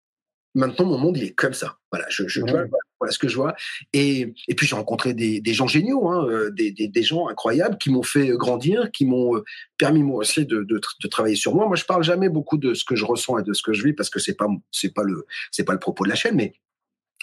Maintenant, 0.58 0.86
mon 0.86 0.98
monde, 0.98 1.18
il 1.18 1.24
est 1.24 1.36
comme 1.36 1.54
ça. 1.54 1.78
Voilà, 1.92 2.08
je, 2.10 2.28
je, 2.28 2.42
ouais. 2.42 2.66
Voilà 3.00 3.12
ce 3.12 3.20
que 3.20 3.28
je 3.28 3.36
vois. 3.36 3.56
Et, 3.94 4.34
et 4.48 4.56
puis 4.56 4.66
j'ai 4.66 4.76
rencontré 4.76 5.14
des, 5.14 5.40
des, 5.40 5.54
gens 5.54 5.68
géniaux, 5.68 6.10
hein, 6.10 6.28
euh, 6.28 6.50
des, 6.50 6.72
des, 6.72 6.88
des, 6.88 7.04
gens 7.04 7.28
incroyables 7.28 7.78
qui 7.78 7.92
m'ont 7.92 8.02
fait 8.02 8.30
grandir, 8.30 8.90
qui 8.92 9.06
m'ont 9.06 9.36
euh, 9.36 9.44
permis 9.78 10.02
moi 10.02 10.18
aussi 10.18 10.48
de, 10.48 10.64
de, 10.64 10.82
de, 11.04 11.08
travailler 11.08 11.36
sur 11.36 11.54
moi. 11.54 11.68
Moi, 11.68 11.76
je 11.76 11.86
parle 11.86 12.04
jamais 12.04 12.28
beaucoup 12.28 12.58
de 12.58 12.74
ce 12.74 12.84
que 12.86 12.96
je 12.96 13.06
ressens 13.06 13.38
et 13.38 13.44
de 13.44 13.54
ce 13.54 13.62
que 13.62 13.72
je 13.72 13.84
vis 13.84 13.94
parce 13.94 14.10
que 14.10 14.20
c'est 14.20 14.34
pas 14.34 14.48
c'est 14.72 14.96
pas 14.96 15.04
le 15.04 15.28
c'est 15.52 15.64
pas 15.64 15.74
le 15.74 15.80
propos 15.80 16.06
de 16.06 16.10
la 16.10 16.16
chaîne, 16.16 16.36
mais 16.36 16.56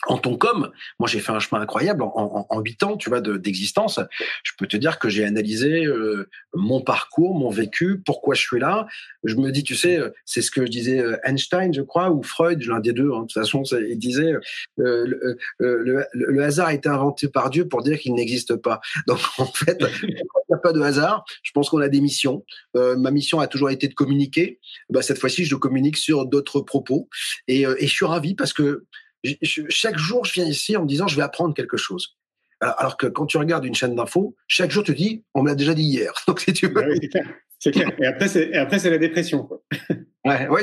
en 0.07 0.19
tant 0.19 0.37
qu'homme, 0.37 0.71
moi 0.99 1.09
j'ai 1.09 1.21
fait 1.21 1.33
un 1.33 1.41
chemin 1.41 1.61
incroyable 1.61 2.03
en, 2.03 2.47
en, 2.49 2.61
8 2.61 2.83
ans, 2.83 2.97
tu 2.97 3.09
vois, 3.09 3.21
d'existence. 3.21 4.01
je 4.43 4.53
peux 4.59 4.67
te 4.67 4.77
dire 4.77 4.99
que 4.99 5.09
j'ai 5.09 5.25
analysé 5.25 5.85
euh, 5.85 6.29
mon 6.55 6.81
parcours, 6.81 7.35
mon 7.35 7.51
vécu, 7.51 8.01
pourquoi 8.05 8.35
je 8.35 8.43
suis 8.43 8.61
là. 8.61 8.87
Je 9.25 9.37
me 9.37 9.51
dis, 9.51 9.63
tu 9.63 9.75
sais, 9.75 9.99
c'est 10.25 10.43
ce 10.43 10.51
que 10.51 10.65
je 10.65 10.71
disais 10.71 11.01
euh, 11.01 11.17
Einstein, 11.25 11.73
je 11.73 11.83
crois, 11.83 12.11
ou 12.11 12.23
Freud, 12.23 12.63
l'un 12.65 12.81
des 12.81 12.93
deux. 12.93 13.11
Hein, 13.13 13.23
de 13.23 13.27
toute 13.27 13.33
façon, 13.33 13.63
il 13.63 13.99
disait 13.99 14.33
euh, 14.33 14.41
le, 14.79 15.39
le, 15.59 16.07
le, 16.13 16.45
hasard 16.45 16.69
a 16.69 16.75
été 16.75 16.89
inventé 16.89 17.29
par 17.29 17.51
Dieu 17.51 17.67
pour 17.69 17.83
dire 17.83 17.99
qu'il 17.99 18.15
n'existe 18.15 18.57
pas. 18.57 18.81
Donc 19.07 19.21
en 19.39 19.47
fait, 19.47 19.79
il 20.03 20.15
n'y 20.15 20.55
a 20.55 20.59
pas 20.59 20.73
de 20.73 20.81
hasard? 20.81 21.25
Je 21.43 21.53
pense 21.53 21.71
qu'on 21.71 21.81
a 21.81 21.89
des 21.89 22.01
missions. 22.01 22.45
Euh, 22.77 22.97
ma 22.97 23.11
mission 23.11 23.41
a 23.41 23.47
toujours 23.47 23.71
été 23.71 23.89
de 23.89 23.95
communiquer. 23.95 24.59
Bah, 24.91 25.03
cette 25.03 25.19
fois-ci, 25.19 25.45
je 25.45 25.57
communique 25.57 25.97
sur 25.97 26.27
d'autres 26.27 26.61
propos, 26.61 27.09
et, 27.49 27.63
et 27.63 27.87
je 27.87 27.93
suis 27.93 28.07
ravi 28.07 28.35
parce 28.35 28.53
que 28.53 28.85
je, 29.25 29.63
chaque 29.69 29.99
jour, 29.99 30.25
je 30.25 30.35
viens 30.35 30.47
ici 30.47 30.77
en 30.77 30.83
me 30.83 30.89
disant, 30.89 31.09
je 31.09 31.17
vais 31.17 31.23
apprendre 31.23 31.55
quelque 31.55 31.77
chose. 31.77 32.17
Alors, 32.61 32.97
que 32.97 33.07
quand 33.07 33.27
tu 33.27 33.37
regardes 33.37 33.65
une 33.65 33.75
chaîne 33.75 33.95
d'infos, 33.95 34.37
chaque 34.47 34.71
jour, 34.71 34.85
tu 34.85 34.93
te 34.93 34.97
dis, 34.97 35.25
on 35.35 35.43
me 35.43 35.49
l'a 35.49 35.55
déjà 35.55 35.75
dit 35.75 35.83
hier. 35.83 36.13
Donc, 36.27 36.41
si 36.41 36.53
tu 36.53 36.69
veux. 36.69 36.73
Bah 36.73 37.21
c'est 37.59 37.71
clair. 37.71 37.91
Et 37.99 38.07
après, 38.07 38.29
c'est, 38.29 38.55
après, 38.55 38.79
c'est 38.79 38.91
la 38.91 38.99
dépression. 38.99 39.45
Quoi. 39.45 39.63
Ouais, 40.27 40.49
ouais. 40.49 40.63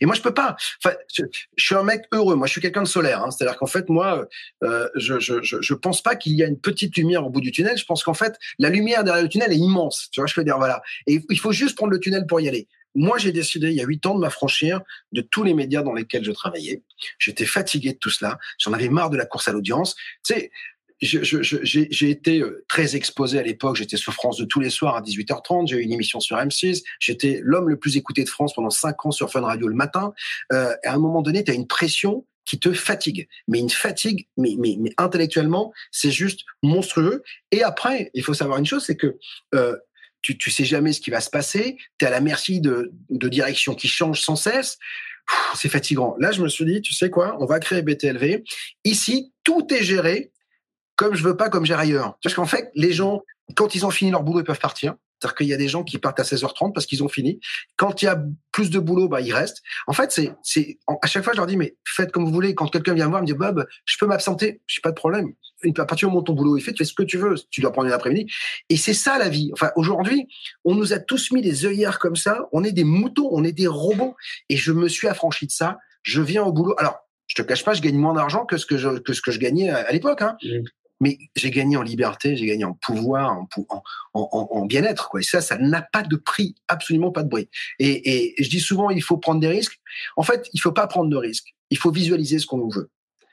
Et 0.00 0.04
moi, 0.06 0.16
je 0.16 0.20
peux 0.20 0.34
pas. 0.34 0.56
Enfin, 0.82 0.96
je, 1.14 1.22
suis 1.56 1.76
un 1.76 1.84
mec 1.84 2.06
heureux. 2.10 2.34
Moi, 2.34 2.48
je 2.48 2.52
suis 2.52 2.60
quelqu'un 2.60 2.82
de 2.82 2.88
solaire. 2.88 3.22
Hein. 3.22 3.30
C'est-à-dire 3.30 3.56
qu'en 3.56 3.66
fait, 3.66 3.88
moi, 3.88 4.26
euh, 4.64 4.88
je, 4.96 5.20
je, 5.20 5.40
je, 5.44 5.62
je, 5.62 5.74
pense 5.74 6.02
pas 6.02 6.16
qu'il 6.16 6.32
y 6.32 6.42
a 6.42 6.46
une 6.48 6.58
petite 6.58 6.96
lumière 6.96 7.24
au 7.24 7.30
bout 7.30 7.40
du 7.40 7.52
tunnel. 7.52 7.76
Je 7.76 7.84
pense 7.84 8.02
qu'en 8.02 8.14
fait, 8.14 8.36
la 8.58 8.68
lumière 8.68 9.04
derrière 9.04 9.22
le 9.22 9.28
tunnel 9.28 9.52
est 9.52 9.58
immense. 9.58 10.08
Tu 10.10 10.20
vois, 10.20 10.26
je 10.26 10.34
veux 10.36 10.42
dire, 10.42 10.58
voilà. 10.58 10.82
Et 11.06 11.20
il 11.30 11.38
faut 11.38 11.52
juste 11.52 11.76
prendre 11.76 11.92
le 11.92 12.00
tunnel 12.00 12.26
pour 12.26 12.40
y 12.40 12.48
aller. 12.48 12.66
Moi, 12.96 13.18
j'ai 13.18 13.30
décidé 13.30 13.68
il 13.68 13.74
y 13.74 13.80
a 13.80 13.84
huit 13.84 14.04
ans 14.06 14.14
de 14.14 14.20
m'affranchir 14.20 14.80
de 15.12 15.20
tous 15.20 15.44
les 15.44 15.54
médias 15.54 15.82
dans 15.82 15.92
lesquels 15.92 16.24
je 16.24 16.32
travaillais. 16.32 16.82
J'étais 17.18 17.44
fatigué 17.44 17.92
de 17.92 17.98
tout 17.98 18.10
cela. 18.10 18.38
J'en 18.58 18.72
avais 18.72 18.88
marre 18.88 19.10
de 19.10 19.16
la 19.16 19.26
course 19.26 19.48
à 19.48 19.52
l'audience. 19.52 19.94
Tu 20.24 20.34
sais, 20.34 20.50
j'ai 21.00 22.10
été 22.10 22.40
euh, 22.40 22.64
très 22.68 22.96
exposé 22.96 23.38
à 23.38 23.42
l'époque. 23.42 23.76
J'étais 23.76 23.98
sur 23.98 24.14
France 24.14 24.38
de 24.38 24.46
tous 24.46 24.60
les 24.60 24.70
soirs 24.70 24.96
à 24.96 25.02
18h30. 25.02 25.68
J'ai 25.68 25.76
eu 25.76 25.82
une 25.82 25.92
émission 25.92 26.20
sur 26.20 26.38
M6. 26.38 26.82
J'étais 26.98 27.40
l'homme 27.42 27.68
le 27.68 27.78
plus 27.78 27.96
écouté 27.98 28.24
de 28.24 28.30
France 28.30 28.54
pendant 28.54 28.70
cinq 28.70 29.04
ans 29.04 29.10
sur 29.10 29.30
Fun 29.30 29.42
Radio 29.42 29.68
le 29.68 29.74
matin. 29.74 30.14
Euh, 30.52 30.74
à 30.84 30.94
un 30.94 30.98
moment 30.98 31.20
donné, 31.20 31.44
tu 31.44 31.50
as 31.50 31.54
une 31.54 31.66
pression 31.66 32.24
qui 32.46 32.60
te 32.60 32.72
fatigue, 32.72 33.28
mais 33.48 33.58
une 33.58 33.70
fatigue, 33.70 34.28
mais, 34.36 34.54
mais, 34.58 34.76
mais 34.78 34.92
intellectuellement, 34.96 35.72
c'est 35.90 36.12
juste 36.12 36.42
monstrueux. 36.62 37.24
Et 37.50 37.62
après, 37.62 38.10
il 38.14 38.22
faut 38.22 38.34
savoir 38.34 38.58
une 38.58 38.66
chose, 38.66 38.84
c'est 38.84 38.96
que 38.96 39.18
euh, 39.54 39.76
tu, 40.26 40.36
tu 40.36 40.50
sais 40.50 40.64
jamais 40.64 40.92
ce 40.92 41.00
qui 41.00 41.10
va 41.10 41.20
se 41.20 41.30
passer. 41.30 41.76
Tu 41.98 42.04
es 42.04 42.08
à 42.08 42.10
la 42.10 42.20
merci 42.20 42.60
de, 42.60 42.92
directions 43.08 43.74
qui 43.74 43.86
changent 43.86 44.22
sans 44.22 44.36
cesse 44.36 44.78
c'est 45.56 45.68
fatigant. 45.68 46.14
Là, 46.20 46.30
je 46.30 46.40
me 46.40 46.48
suis 46.48 46.64
dit, 46.64 46.80
tu 46.80 46.94
sais 46.94 47.10
quoi, 47.10 47.36
on 47.40 47.46
va 47.46 47.58
créer 47.58 47.82
BTLV. 47.82 48.44
Ici, 48.84 49.32
tout 49.42 49.66
est 49.74 49.82
géré 49.82 50.30
comme 50.94 51.16
je 51.16 51.24
veux 51.24 51.36
pas, 51.36 51.48
comme 51.48 51.66
j'ai 51.66 51.74
ailleurs. 51.74 52.16
Parce 52.22 52.32
qu'en 52.32 52.46
fait, 52.46 52.70
les 52.76 52.92
gens, 52.92 53.24
quand 53.54 53.74
ils 53.74 53.86
ont 53.86 53.90
fini 53.90 54.10
leur 54.10 54.22
boulot, 54.22 54.40
ils 54.40 54.44
peuvent 54.44 54.58
partir. 54.58 54.94
C'est-à-dire 55.20 55.34
qu'il 55.34 55.46
y 55.46 55.54
a 55.54 55.56
des 55.56 55.68
gens 55.68 55.82
qui 55.82 55.98
partent 55.98 56.20
à 56.20 56.24
16h30 56.24 56.72
parce 56.72 56.84
qu'ils 56.84 57.02
ont 57.02 57.08
fini. 57.08 57.40
Quand 57.76 58.02
il 58.02 58.04
y 58.04 58.08
a 58.08 58.22
plus 58.52 58.70
de 58.70 58.78
boulot, 58.78 59.08
bah, 59.08 59.20
ils 59.20 59.32
restent. 59.32 59.62
En 59.86 59.92
fait, 59.92 60.12
c'est, 60.12 60.34
c'est, 60.42 60.78
à 61.00 61.06
chaque 61.06 61.24
fois, 61.24 61.32
je 61.32 61.38
leur 61.38 61.46
dis, 61.46 61.56
mais 61.56 61.76
faites 61.84 62.12
comme 62.12 62.24
vous 62.24 62.32
voulez. 62.32 62.54
Quand 62.54 62.66
quelqu'un 62.66 62.92
vient 62.92 63.06
me 63.06 63.10
voir, 63.10 63.22
me 63.22 63.26
dit, 63.26 63.32
Bob, 63.32 63.66
je 63.86 63.96
peux 63.98 64.06
m'absenter. 64.06 64.60
Je 64.66 64.80
pas 64.80 64.90
de 64.90 64.96
problème. 64.96 65.32
À 65.78 65.86
partir 65.86 66.06
du 66.08 66.12
moment 66.12 66.20
où 66.20 66.24
ton 66.24 66.34
boulot 66.34 66.58
est 66.58 66.60
fait, 66.60 66.72
tu 66.72 66.78
fais 66.78 66.84
ce 66.84 66.92
que 66.92 67.02
tu 67.02 67.16
veux. 67.16 67.34
Tu 67.50 67.62
dois 67.62 67.72
prendre 67.72 67.88
une 67.88 67.94
après-midi. 67.94 68.30
Et 68.68 68.76
c'est 68.76 68.92
ça, 68.92 69.16
la 69.16 69.30
vie. 69.30 69.50
Enfin, 69.54 69.70
aujourd'hui, 69.76 70.28
on 70.64 70.74
nous 70.74 70.92
a 70.92 70.98
tous 70.98 71.32
mis 71.32 71.40
des 71.40 71.64
œillères 71.64 71.98
comme 71.98 72.16
ça. 72.16 72.46
On 72.52 72.62
est 72.62 72.72
des 72.72 72.84
moutons. 72.84 73.28
On 73.32 73.42
est 73.42 73.52
des 73.52 73.68
robots. 73.68 74.16
Et 74.50 74.58
je 74.58 74.72
me 74.72 74.86
suis 74.86 75.08
affranchi 75.08 75.46
de 75.46 75.52
ça. 75.52 75.78
Je 76.02 76.20
viens 76.20 76.44
au 76.44 76.52
boulot. 76.52 76.74
Alors, 76.76 76.98
je 77.26 77.34
te 77.36 77.42
cache 77.42 77.64
pas, 77.64 77.74
je 77.74 77.80
gagne 77.80 77.96
moins 77.96 78.14
d'argent 78.14 78.44
que 78.44 78.58
ce 78.58 78.66
que 78.66 78.76
je, 78.76 78.98
que 78.98 79.12
ce 79.12 79.22
que 79.22 79.32
je 79.32 79.40
gagnais 79.40 79.70
à, 79.70 79.90
l'époque. 79.92 80.22
Hein. 80.22 80.36
Mmh 80.42 80.64
mais 81.00 81.18
j'ai 81.34 81.50
gagné 81.50 81.76
en 81.76 81.82
liberté, 81.82 82.36
j'ai 82.36 82.46
gagné 82.46 82.64
en 82.64 82.74
pouvoir, 82.74 83.32
en, 83.32 83.48
en, 84.14 84.22
en, 84.30 84.64
bien-être. 84.64 85.08
Quoi. 85.08 85.20
Et 85.20 85.22
ça, 85.22 85.40
ça 85.40 85.58
n'a 85.58 85.82
pas 85.82 86.02
de 86.02 86.16
prix, 86.16 86.54
absolument 86.68 87.12
pas 87.12 87.22
de 87.22 87.28
bruit. 87.28 87.48
Et, 87.78 88.34
je 88.38 88.48
dis 88.48 88.60
souvent, 88.60 88.90
il 88.90 89.02
faut 89.02 89.18
prendre 89.18 89.40
des 89.40 89.48
risques. 89.48 89.78
En 90.16 90.22
fait, 90.22 90.48
il 90.52 90.60
faut 90.60 90.72
pas 90.72 90.86
prendre 90.86 91.10
de 91.10 91.16
risques. 91.16 91.54
Il 91.70 91.78
faut 91.78 91.90
visualiser 91.90 92.38
ce 92.38 92.46
qu'on 92.46 92.68
veut. 92.68 92.90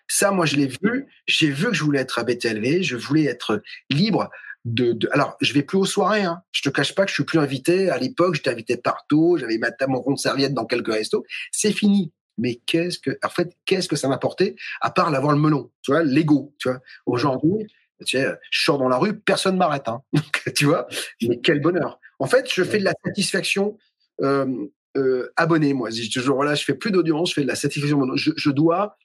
Ça, 0.08 0.32
moi, 0.32 0.46
je 0.46 0.58
l'ai 0.58 0.68
vu. 0.68 1.08
J'ai 1.26 1.50
vu 1.50 1.68
que 1.68 1.74
je 1.74 1.84
voulais 1.84 2.00
être 2.00 2.20
à 2.20 2.24
BTLV. 2.24 2.84
Je 2.84 2.98
voulais 2.98 3.26
être 3.26 3.62
libre. 3.90 4.30
De, 4.66 4.94
de, 4.94 5.10
alors 5.12 5.36
je 5.42 5.52
vais 5.52 5.62
plus 5.62 5.78
aux 5.78 5.86
soirées 5.86 6.24
hein. 6.24 6.42
je 6.54 6.62
te 6.62 6.70
cache 6.70 6.96
pas 6.96 7.04
que 7.04 7.10
je 7.10 7.16
suis 7.16 7.26
plus 7.26 7.38
invité 7.38 7.90
à 7.90 7.98
l'époque 7.98 8.36
j'étais 8.36 8.50
invité 8.50 8.78
partout 8.78 9.36
j'avais 9.38 9.58
ma 9.58 9.72
mon 9.90 10.00
compte 10.00 10.20
serviette 10.20 10.54
dans 10.54 10.64
quelques 10.64 10.94
restos 10.94 11.26
c'est 11.52 11.74
fini 11.74 12.14
mais 12.38 12.56
qu'est-ce 12.66 13.00
que, 13.00 13.96
ça 13.96 14.08
m'a 14.08 14.16
apporté 14.16 14.56
à 14.82 14.92
part 14.92 15.12
l'avoir 15.12 15.34
le 15.34 15.40
melon, 15.40 15.72
tu 15.82 15.92
vois, 15.92 16.04
l'ego, 16.04 16.54
tu 16.60 16.70
vois? 16.70 16.80
Aujourd'hui, 17.06 17.68
tu 18.06 18.18
sais, 18.18 18.28
je 18.52 18.64
sors 18.64 18.78
dans 18.78 18.90
la 18.90 18.98
rue, 18.98 19.20
personne 19.20 19.58
m'arrête, 19.58 19.88
hein. 19.88 20.02
tu 20.56 20.66
vois. 20.66 20.88
Mais 21.22 21.40
quel 21.42 21.62
bonheur. 21.62 22.00
En 22.20 22.28
fait, 22.28 22.52
je 22.52 22.64
fais 22.64 22.80
de 22.80 22.84
la 22.84 22.94
satisfaction 23.06 23.78
euh, 24.22 24.68
euh, 24.98 25.32
abonné, 25.36 25.74
moi. 25.74 25.90
Je 25.90 26.12
toujours 26.12 26.44
là, 26.44 26.56
je 26.56 26.64
fais 26.64 26.74
plus 26.74 26.92
d'audience, 26.92 27.30
je 27.30 27.36
fais 27.36 27.44
de 27.44 27.48
la 27.48 27.56
satisfaction. 27.56 28.00
Je 28.16 28.50
dois 28.50 28.98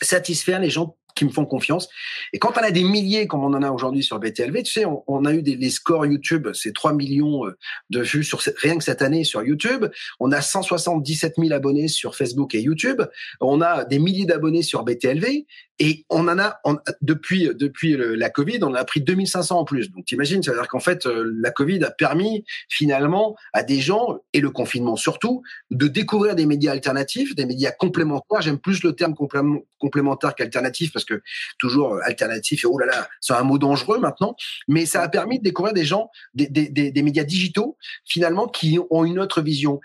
satisfaire 0.00 0.60
les 0.60 0.70
gens 0.70 0.96
qui 1.18 1.24
me 1.24 1.30
font 1.30 1.44
confiance. 1.44 1.88
Et 2.32 2.38
quand 2.38 2.52
on 2.56 2.62
a 2.62 2.70
des 2.70 2.84
milliers, 2.84 3.26
comme 3.26 3.42
on 3.42 3.52
en 3.52 3.62
a 3.62 3.70
aujourd'hui 3.70 4.02
sur 4.02 4.18
BTLV, 4.20 4.62
tu 4.62 4.72
sais, 4.72 4.84
on, 4.86 5.24
a 5.24 5.34
eu 5.34 5.42
des 5.42 5.56
les 5.56 5.70
scores 5.70 6.06
YouTube, 6.06 6.48
c'est 6.54 6.72
3 6.72 6.92
millions 6.92 7.46
euh, 7.46 7.56
de 7.90 8.00
vues 8.00 8.22
sur 8.22 8.40
rien 8.62 8.78
que 8.78 8.84
cette 8.84 9.02
année 9.02 9.24
sur 9.24 9.42
YouTube. 9.42 9.86
On 10.20 10.30
a 10.30 10.40
177 10.40 11.34
000 11.38 11.52
abonnés 11.52 11.88
sur 11.88 12.14
Facebook 12.14 12.54
et 12.54 12.60
YouTube. 12.60 13.02
On 13.40 13.60
a 13.60 13.84
des 13.84 13.98
milliers 13.98 14.26
d'abonnés 14.26 14.62
sur 14.62 14.84
BTLV. 14.84 15.44
Et 15.80 16.04
on 16.10 16.26
en 16.26 16.38
a, 16.40 16.60
depuis 17.02 17.50
depuis 17.54 17.96
la 17.96 18.30
Covid, 18.30 18.58
on 18.62 18.74
a 18.74 18.84
pris 18.84 19.00
2500 19.00 19.60
en 19.60 19.64
plus. 19.64 19.92
Donc 19.92 20.06
t'imagines, 20.06 20.42
ça 20.42 20.50
veut 20.50 20.58
dire 20.58 20.66
qu'en 20.66 20.80
fait, 20.80 21.06
euh, 21.06 21.32
la 21.40 21.52
Covid 21.52 21.84
a 21.84 21.92
permis 21.92 22.44
finalement 22.68 23.36
à 23.52 23.62
des 23.62 23.80
gens, 23.80 24.18
et 24.32 24.40
le 24.40 24.50
confinement 24.50 24.96
surtout, 24.96 25.42
de 25.70 25.86
découvrir 25.86 26.34
des 26.34 26.46
médias 26.46 26.72
alternatifs, 26.72 27.36
des 27.36 27.46
médias 27.46 27.70
complémentaires. 27.70 28.40
J'aime 28.40 28.58
plus 28.58 28.82
le 28.82 28.94
terme 28.94 29.14
complémentaire 29.78 30.34
qu'alternatif 30.34 30.92
parce 30.92 31.04
que 31.04 31.07
toujours 31.58 31.94
euh, 31.94 32.00
alternatif 32.04 32.64
et 32.64 32.66
oh 32.66 32.78
là 32.78 32.86
là, 32.86 33.08
c'est 33.20 33.34
un 33.34 33.42
mot 33.42 33.58
dangereux 33.58 33.98
maintenant. 33.98 34.36
Mais 34.66 34.86
ça 34.86 35.02
a 35.02 35.08
permis 35.08 35.38
de 35.38 35.44
découvrir 35.44 35.74
des 35.74 35.84
gens, 35.84 36.10
des, 36.34 36.46
des, 36.48 36.68
des, 36.68 36.90
des 36.90 37.02
médias 37.02 37.24
digitaux 37.24 37.76
finalement 38.04 38.46
qui 38.46 38.78
ont 38.90 39.04
une 39.04 39.18
autre 39.18 39.42
vision 39.42 39.80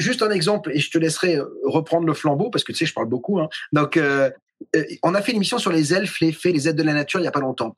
juste 0.00 0.22
un 0.22 0.30
exemple, 0.30 0.72
et 0.74 0.80
je 0.80 0.90
te 0.90 0.98
laisserai 0.98 1.36
euh, 1.36 1.44
reprendre 1.64 2.06
le 2.06 2.14
flambeau 2.14 2.50
parce 2.50 2.64
que 2.64 2.72
tu 2.72 2.78
sais, 2.78 2.86
je 2.86 2.94
parle 2.94 3.08
beaucoup. 3.08 3.38
Hein. 3.38 3.48
Donc, 3.72 3.96
euh, 3.96 4.30
on 5.02 5.14
a 5.14 5.22
fait 5.22 5.32
une 5.32 5.36
émission 5.36 5.58
sur 5.58 5.72
les 5.72 5.94
elfes, 5.94 6.20
les 6.20 6.32
fées, 6.32 6.52
les 6.52 6.68
aides 6.68 6.76
de 6.76 6.82
la 6.82 6.92
nature 6.92 7.20
il 7.20 7.22
n'y 7.22 7.28
a 7.28 7.32
pas 7.32 7.40
longtemps. 7.40 7.76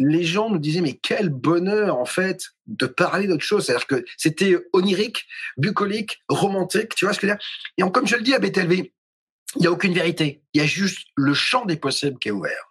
Les 0.00 0.22
gens 0.22 0.48
nous 0.48 0.58
disaient, 0.58 0.80
mais 0.80 0.94
quel 0.94 1.28
bonheur, 1.28 1.98
en 1.98 2.04
fait, 2.04 2.50
de 2.66 2.86
parler 2.86 3.26
d'autre 3.26 3.42
chose. 3.42 3.66
C'est-à-dire 3.66 3.86
que 3.88 4.04
c'était 4.16 4.56
onirique, 4.72 5.26
bucolique, 5.56 6.20
romantique, 6.28 6.94
tu 6.94 7.04
vois 7.04 7.12
ce 7.12 7.18
que 7.18 7.26
je 7.26 7.32
veux 7.32 7.36
dire? 7.36 7.46
Et 7.78 7.90
comme 7.90 8.06
je 8.06 8.14
le 8.14 8.22
dis 8.22 8.32
à 8.32 8.38
BTLV, 8.38 8.92
il 9.56 9.62
n'y 9.62 9.66
a 9.66 9.72
aucune 9.72 9.94
vérité. 9.94 10.42
Il 10.54 10.60
y 10.60 10.64
a 10.64 10.66
juste 10.66 11.06
le 11.16 11.34
champ 11.34 11.64
des 11.64 11.76
possibles 11.76 12.18
qui 12.18 12.28
est 12.28 12.32
ouvert. 12.32 12.68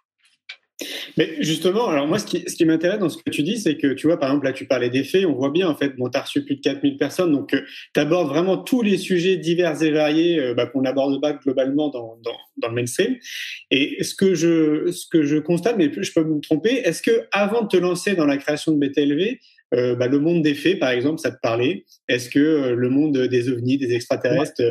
Mais 1.16 1.36
justement, 1.40 1.88
alors 1.88 2.06
moi, 2.06 2.20
ce 2.20 2.26
qui, 2.26 2.64
m'intéresse 2.64 3.00
dans 3.00 3.08
ce 3.08 3.20
que 3.20 3.30
tu 3.30 3.42
dis, 3.42 3.58
c'est 3.58 3.76
que 3.76 3.94
tu 3.94 4.06
vois, 4.06 4.16
par 4.16 4.28
exemple, 4.28 4.46
là, 4.46 4.52
tu 4.52 4.64
parlais 4.64 4.90
des 4.90 5.02
faits, 5.02 5.26
on 5.26 5.34
voit 5.34 5.50
bien, 5.50 5.68
en 5.68 5.74
fait, 5.74 5.96
bon, 5.96 6.08
tu 6.08 6.16
as 6.16 6.22
reçu 6.22 6.44
plus 6.44 6.54
de 6.54 6.60
4000 6.60 6.96
personnes, 6.96 7.32
donc 7.32 7.52
euh, 7.52 7.62
tu 7.94 8.00
abordes 8.00 8.28
vraiment 8.28 8.56
tous 8.58 8.82
les 8.82 8.96
sujets 8.96 9.36
divers 9.36 9.82
et 9.82 9.90
variés 9.90 10.38
euh, 10.38 10.54
bah, 10.54 10.66
qu'on 10.66 10.82
n'aborde 10.82 11.20
pas 11.20 11.32
globalement 11.32 11.88
dans, 11.88 12.20
dans, 12.22 12.36
dans, 12.58 12.68
le 12.68 12.74
mainstream. 12.74 13.16
Et 13.72 14.04
ce 14.04 14.14
que 14.14 14.36
je, 14.36 14.92
ce 14.92 15.06
que 15.10 15.24
je 15.24 15.38
constate, 15.38 15.76
mais 15.76 15.90
je 15.92 16.12
peux 16.12 16.22
me 16.22 16.40
tromper, 16.40 16.74
est-ce 16.84 17.02
que 17.02 17.26
avant 17.32 17.62
de 17.62 17.68
te 17.68 17.76
lancer 17.76 18.14
dans 18.14 18.26
la 18.26 18.36
création 18.36 18.70
de 18.70 18.78
BTLV, 18.78 19.38
euh, 19.74 19.94
bah, 19.94 20.08
le 20.08 20.18
monde 20.18 20.42
des 20.42 20.54
faits, 20.54 20.78
par 20.78 20.90
exemple, 20.90 21.20
ça 21.20 21.30
te 21.30 21.38
parlait. 21.42 21.84
Est-ce 22.08 22.30
que 22.30 22.38
euh, 22.38 22.74
le 22.74 22.88
monde 22.88 23.16
des 23.16 23.48
ovnis, 23.48 23.78
des 23.78 23.92
extraterrestres, 23.92 24.62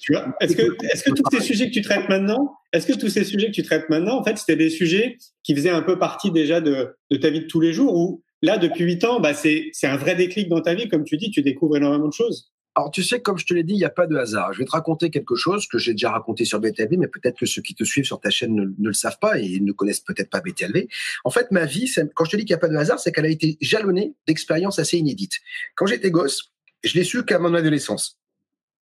tu 0.00 0.12
vois 0.12 0.34
Est-ce 0.40 0.56
que, 0.56 0.62
est-ce 0.92 1.04
que 1.04 1.10
tous 1.10 1.22
ces 1.30 1.40
sujets 1.40 1.68
que 1.68 1.74
tu 1.74 1.82
traites 1.82 2.08
maintenant, 2.08 2.52
est-ce 2.72 2.86
que 2.86 2.98
tous 2.98 3.08
ces 3.08 3.24
sujets 3.24 3.46
que 3.46 3.52
tu 3.52 3.62
traites 3.62 3.88
maintenant, 3.88 4.18
en 4.18 4.24
fait, 4.24 4.36
c'était 4.38 4.56
des 4.56 4.70
sujets 4.70 5.18
qui 5.42 5.54
faisaient 5.54 5.70
un 5.70 5.82
peu 5.82 5.98
partie 5.98 6.30
déjà 6.30 6.60
de, 6.60 6.94
de 7.10 7.16
ta 7.16 7.30
vie 7.30 7.40
de 7.40 7.46
tous 7.46 7.60
les 7.60 7.72
jours 7.72 7.94
ou 7.96 8.22
là, 8.42 8.58
depuis 8.58 8.84
huit 8.84 9.04
ans, 9.04 9.20
bah, 9.20 9.34
c'est, 9.34 9.70
c'est 9.72 9.86
un 9.86 9.96
vrai 9.96 10.14
déclic 10.14 10.48
dans 10.48 10.60
ta 10.60 10.74
vie, 10.74 10.88
comme 10.88 11.04
tu 11.04 11.16
dis, 11.16 11.30
tu 11.30 11.42
découvres 11.42 11.76
énormément 11.76 12.08
de 12.08 12.12
choses 12.12 12.50
alors, 12.76 12.90
tu 12.90 13.04
sais, 13.04 13.20
comme 13.20 13.38
je 13.38 13.46
te 13.46 13.54
l'ai 13.54 13.62
dit, 13.62 13.74
il 13.74 13.78
n'y 13.78 13.84
a 13.84 13.90
pas 13.90 14.08
de 14.08 14.16
hasard. 14.16 14.52
Je 14.52 14.58
vais 14.58 14.64
te 14.64 14.72
raconter 14.72 15.10
quelque 15.10 15.36
chose 15.36 15.68
que 15.68 15.78
j'ai 15.78 15.92
déjà 15.92 16.10
raconté 16.10 16.44
sur 16.44 16.58
BTLV, 16.58 16.96
mais 16.98 17.06
peut-être 17.06 17.38
que 17.38 17.46
ceux 17.46 17.62
qui 17.62 17.74
te 17.74 17.84
suivent 17.84 18.04
sur 18.04 18.20
ta 18.20 18.30
chaîne 18.30 18.54
ne, 18.56 18.88
le 18.88 18.92
savent 18.92 19.18
pas 19.20 19.38
et 19.38 19.60
ne 19.60 19.70
connaissent 19.70 20.00
peut-être 20.00 20.28
pas 20.28 20.40
BTLV. 20.40 20.88
En 21.24 21.30
fait, 21.30 21.52
ma 21.52 21.66
vie, 21.66 21.88
quand 22.14 22.24
je 22.24 22.32
te 22.32 22.36
dis 22.36 22.44
qu'il 22.44 22.52
n'y 22.52 22.58
a 22.58 22.60
pas 22.60 22.68
de 22.68 22.76
hasard, 22.76 22.98
c'est 22.98 23.12
qu'elle 23.12 23.26
a 23.26 23.30
été 23.30 23.56
jalonnée 23.60 24.14
d'expériences 24.26 24.80
assez 24.80 24.98
inédites. 24.98 25.38
Quand 25.76 25.86
j'étais 25.86 26.10
gosse, 26.10 26.52
je 26.82 26.94
l'ai 26.94 27.04
su 27.04 27.24
qu'à 27.24 27.38
mon 27.38 27.54
adolescence. 27.54 28.18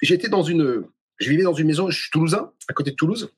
J'étais 0.01 0.29
dans 0.29 0.43
une, 0.43 0.85
je 1.19 1.29
vivais 1.29 1.43
dans 1.43 1.55
une 1.55 1.67
maison, 1.67 1.91
je 1.91 2.01
suis 2.01 2.11
toulousain, 2.11 2.53
à 2.69 2.73
côté 2.73 2.93
de 2.93 2.97
Toulouse. 2.97 3.33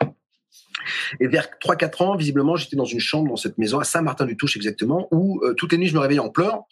Et 1.18 1.28
vers 1.28 1.48
3-4 1.64 2.02
ans, 2.04 2.16
visiblement, 2.16 2.56
j'étais 2.56 2.76
dans 2.76 2.84
une 2.84 3.00
chambre 3.00 3.30
dans 3.30 3.36
cette 3.36 3.56
maison, 3.56 3.78
à 3.78 3.84
Saint-Martin-du-Touche 3.84 4.56
exactement, 4.56 5.08
où 5.12 5.40
euh, 5.44 5.54
toutes 5.54 5.72
les 5.72 5.78
nuits, 5.78 5.88
je 5.88 5.94
me 5.94 6.00
réveillais 6.00 6.20
en 6.20 6.28
pleurs 6.28 6.64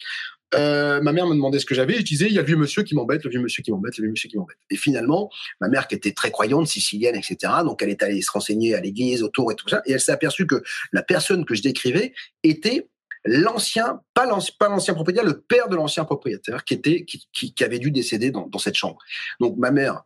euh, 0.55 1.01
ma 1.01 1.13
mère 1.13 1.27
me 1.27 1.33
demandait 1.33 1.59
ce 1.59 1.65
que 1.65 1.75
j'avais, 1.75 1.95
je 1.95 2.03
disais 2.03 2.27
il 2.27 2.33
y 2.33 2.37
a 2.37 2.41
le 2.41 2.47
vieux 2.47 2.57
monsieur 2.57 2.83
qui 2.83 2.95
m'embête, 2.95 3.23
le 3.23 3.29
vieux 3.29 3.39
monsieur 3.39 3.63
qui 3.63 3.71
m'embête, 3.71 3.97
le 3.97 4.03
vieux 4.03 4.11
monsieur 4.11 4.29
qui 4.29 4.37
m'embête. 4.37 4.57
Et 4.69 4.75
finalement, 4.75 5.29
ma 5.59 5.69
mère 5.69 5.87
qui 5.87 5.95
était 5.95 6.11
très 6.11 6.31
croyante, 6.31 6.67
sicilienne, 6.67 7.15
etc. 7.15 7.53
Donc 7.63 7.81
elle 7.81 7.89
est 7.89 8.03
allée 8.03 8.21
se 8.21 8.31
renseigner 8.31 8.75
à 8.75 8.81
l'église 8.81 9.23
autour 9.23 9.51
et 9.51 9.55
tout 9.55 9.69
ça, 9.69 9.81
et 9.85 9.93
elle 9.93 10.01
s'est 10.01 10.11
aperçue 10.11 10.47
que 10.47 10.61
la 10.91 11.03
personne 11.03 11.45
que 11.45 11.55
je 11.55 11.61
décrivais 11.61 12.13
était 12.43 12.87
l'ancien, 13.23 14.01
pas 14.13 14.25
l'ancien 14.25 14.93
propriétaire, 14.93 15.23
le 15.23 15.39
père 15.39 15.69
de 15.69 15.75
l'ancien 15.75 16.05
propriétaire 16.05 16.63
qui 16.65 16.73
était 16.73 17.05
qui, 17.05 17.27
qui, 17.31 17.63
avait 17.63 17.79
dû 17.79 17.91
décéder 17.91 18.31
dans, 18.31 18.47
dans 18.47 18.59
cette 18.59 18.75
chambre. 18.75 18.97
Donc 19.39 19.57
ma 19.57 19.71
mère, 19.71 20.03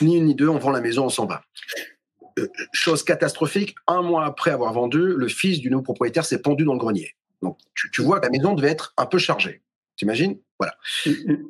ni 0.00 0.16
une 0.16 0.26
ni 0.26 0.34
deux, 0.34 0.48
on 0.48 0.58
vend 0.58 0.70
la 0.70 0.80
maison, 0.80 1.06
on 1.06 1.10
s'en 1.10 1.26
va. 1.26 1.42
Euh, 2.38 2.48
chose 2.72 3.02
catastrophique, 3.04 3.74
un 3.86 4.02
mois 4.02 4.24
après 4.24 4.50
avoir 4.50 4.72
vendu, 4.72 4.98
le 4.98 5.28
fils 5.28 5.60
du 5.60 5.70
nouveau 5.70 5.82
propriétaire 5.82 6.24
s'est 6.24 6.40
pendu 6.40 6.64
dans 6.64 6.72
le 6.72 6.78
grenier. 6.78 7.14
Donc 7.42 7.58
tu, 7.74 7.90
tu 7.90 8.02
vois 8.02 8.18
que 8.20 8.24
la 8.24 8.30
maison 8.30 8.54
devait 8.54 8.70
être 8.70 8.94
un 8.96 9.06
peu 9.06 9.18
chargée. 9.18 9.62
T'imagines? 9.96 10.38
Voilà. 10.58 10.76
Mm, 11.06 11.10
mm. 11.32 11.48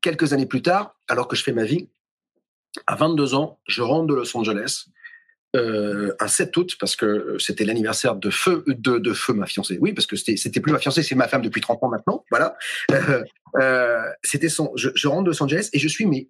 Quelques 0.00 0.32
années 0.32 0.46
plus 0.46 0.62
tard, 0.62 0.98
alors 1.08 1.28
que 1.28 1.36
je 1.36 1.42
fais 1.42 1.52
ma 1.52 1.64
vie, 1.64 1.88
à 2.86 2.94
22 2.96 3.34
ans, 3.34 3.58
je 3.66 3.82
rentre 3.82 4.06
de 4.06 4.14
Los 4.14 4.36
Angeles. 4.36 4.86
euh, 5.54 6.14
un 6.20 6.28
7 6.28 6.54
août 6.56 6.76
parce 6.78 6.96
que 6.96 7.36
c'était 7.38 7.64
l'anniversaire 7.64 8.14
de 8.16 8.30
feu 8.30 8.62
de, 8.66 8.98
de 8.98 9.12
feu 9.12 9.32
ma 9.32 9.46
fiancée. 9.46 9.78
Oui, 9.80 9.92
parce 9.94 10.06
que 10.06 10.16
c'était 10.16 10.36
c'était 10.36 10.60
plus 10.60 10.72
ma 10.72 10.78
fiancée, 10.78 11.02
c'est 11.02 11.14
ma 11.14 11.28
femme 11.28 11.42
depuis 11.42 11.60
30 11.60 11.82
ans 11.82 11.88
maintenant. 11.88 12.24
Voilà. 12.30 12.56
Euh, 12.92 13.24
euh, 13.58 14.02
c'était 14.22 14.48
son. 14.50 14.72
Je, 14.76 14.90
je, 14.94 15.08
rentre 15.08 15.24
de 15.24 15.30
Los 15.30 15.42
Angeles 15.42 15.70
et 15.72 15.78
je 15.78 15.88
suis 15.88 16.04
mais 16.06 16.28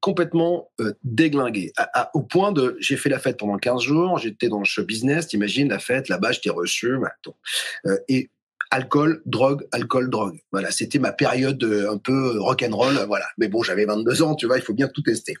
complètement 0.00 0.70
euh, 0.80 0.92
déglingué 1.02 1.72
à, 1.76 2.02
à, 2.02 2.10
au 2.14 2.22
point 2.22 2.52
de 2.52 2.76
j'ai 2.80 2.96
fait 2.96 3.08
la 3.08 3.18
fête 3.18 3.38
pendant 3.38 3.56
15 3.58 3.82
jours. 3.82 4.18
J'étais 4.18 4.48
dans 4.48 4.60
le 4.60 4.64
show 4.64 4.84
business. 4.84 5.26
T'imagines 5.26 5.68
la 5.68 5.78
fête 5.78 6.08
là-bas, 6.08 6.32
je 6.32 6.40
t'ai 6.40 6.50
reçu. 6.50 6.98
Euh, 7.86 7.96
et 8.08 8.30
alcool, 8.70 9.22
drogue, 9.26 9.66
alcool, 9.72 10.10
drogue. 10.10 10.40
Voilà, 10.52 10.70
c'était 10.70 10.98
ma 10.98 11.12
période 11.12 11.62
euh, 11.64 11.92
un 11.92 11.98
peu 11.98 12.38
rock'n'roll, 12.40 13.04
voilà. 13.06 13.26
Mais 13.36 13.48
bon, 13.48 13.62
j'avais 13.62 13.84
22 13.84 14.22
ans, 14.22 14.34
tu 14.34 14.46
vois, 14.46 14.58
il 14.58 14.62
faut 14.62 14.74
bien 14.74 14.88
tout 14.88 15.02
tester. 15.02 15.34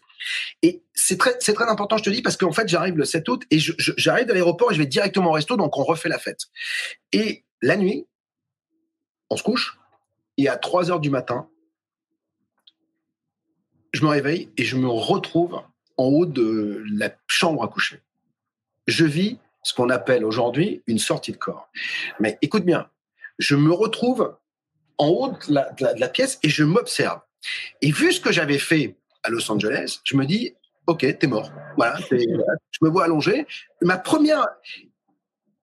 Et 0.62 0.82
c'est 0.94 1.16
très, 1.16 1.36
c'est 1.40 1.54
très 1.54 1.68
important, 1.68 1.96
je 1.96 2.02
te 2.02 2.10
dis, 2.10 2.22
parce 2.22 2.36
qu'en 2.36 2.52
fait, 2.52 2.68
j'arrive 2.68 2.96
le 2.96 3.04
7 3.04 3.28
août 3.28 3.42
et 3.50 3.58
j'arrive 3.58 4.26
de 4.26 4.32
l'aéroport 4.32 4.72
et 4.72 4.74
je 4.74 4.80
vais 4.80 4.86
directement 4.86 5.30
au 5.30 5.32
resto, 5.32 5.56
donc 5.56 5.78
on 5.78 5.84
refait 5.84 6.08
la 6.08 6.18
fête. 6.18 6.46
Et 7.12 7.44
la 7.62 7.76
nuit, 7.76 8.06
on 9.30 9.36
se 9.36 9.42
couche 9.42 9.78
et 10.36 10.48
à 10.48 10.56
3 10.56 10.90
heures 10.90 11.00
du 11.00 11.10
matin, 11.10 11.48
je 13.92 14.02
me 14.02 14.08
réveille 14.08 14.50
et 14.56 14.64
je 14.64 14.76
me 14.76 14.88
retrouve 14.88 15.62
en 15.96 16.04
haut 16.04 16.26
de 16.26 16.82
la 16.92 17.12
chambre 17.26 17.62
à 17.62 17.68
coucher. 17.68 18.02
Je 18.86 19.04
vis 19.04 19.38
ce 19.62 19.74
qu'on 19.74 19.90
appelle 19.90 20.24
aujourd'hui 20.24 20.82
une 20.86 20.98
sortie 20.98 21.32
de 21.32 21.36
corps. 21.36 21.70
Mais 22.18 22.38
écoute 22.40 22.64
bien, 22.64 22.88
je 23.40 23.56
me 23.56 23.72
retrouve 23.72 24.36
en 24.98 25.08
haut 25.08 25.32
de 25.48 25.98
la, 25.98 26.08
pièce 26.08 26.38
et 26.42 26.48
je 26.48 26.62
m'observe. 26.62 27.20
Et 27.80 27.90
vu 27.90 28.12
ce 28.12 28.20
que 28.20 28.30
j'avais 28.30 28.58
fait 28.58 28.96
à 29.22 29.30
Los 29.30 29.50
Angeles, 29.50 30.00
je 30.04 30.16
me 30.16 30.26
dis, 30.26 30.54
OK, 30.86 31.06
t'es 31.18 31.26
mort. 31.26 31.50
Voilà, 31.76 31.98
je 32.10 32.78
me 32.82 32.90
vois 32.90 33.04
allongé. 33.04 33.46
Ma 33.80 33.96
première 33.96 34.46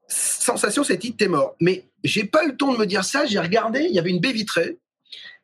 sensation, 0.08 0.84
c'était 0.84 1.12
t'es 1.12 1.28
mort. 1.28 1.56
Mais 1.62 1.86
j'ai 2.04 2.24
pas 2.24 2.44
eu 2.46 2.50
le 2.50 2.58
temps 2.58 2.74
de 2.74 2.80
me 2.80 2.86
dire 2.86 3.06
ça. 3.06 3.26
J'ai 3.26 3.40
regardé, 3.40 3.82
il 3.82 3.94
y 3.94 4.00
avait 4.00 4.10
une 4.10 4.20
baie 4.20 4.32
vitrée 4.32 4.80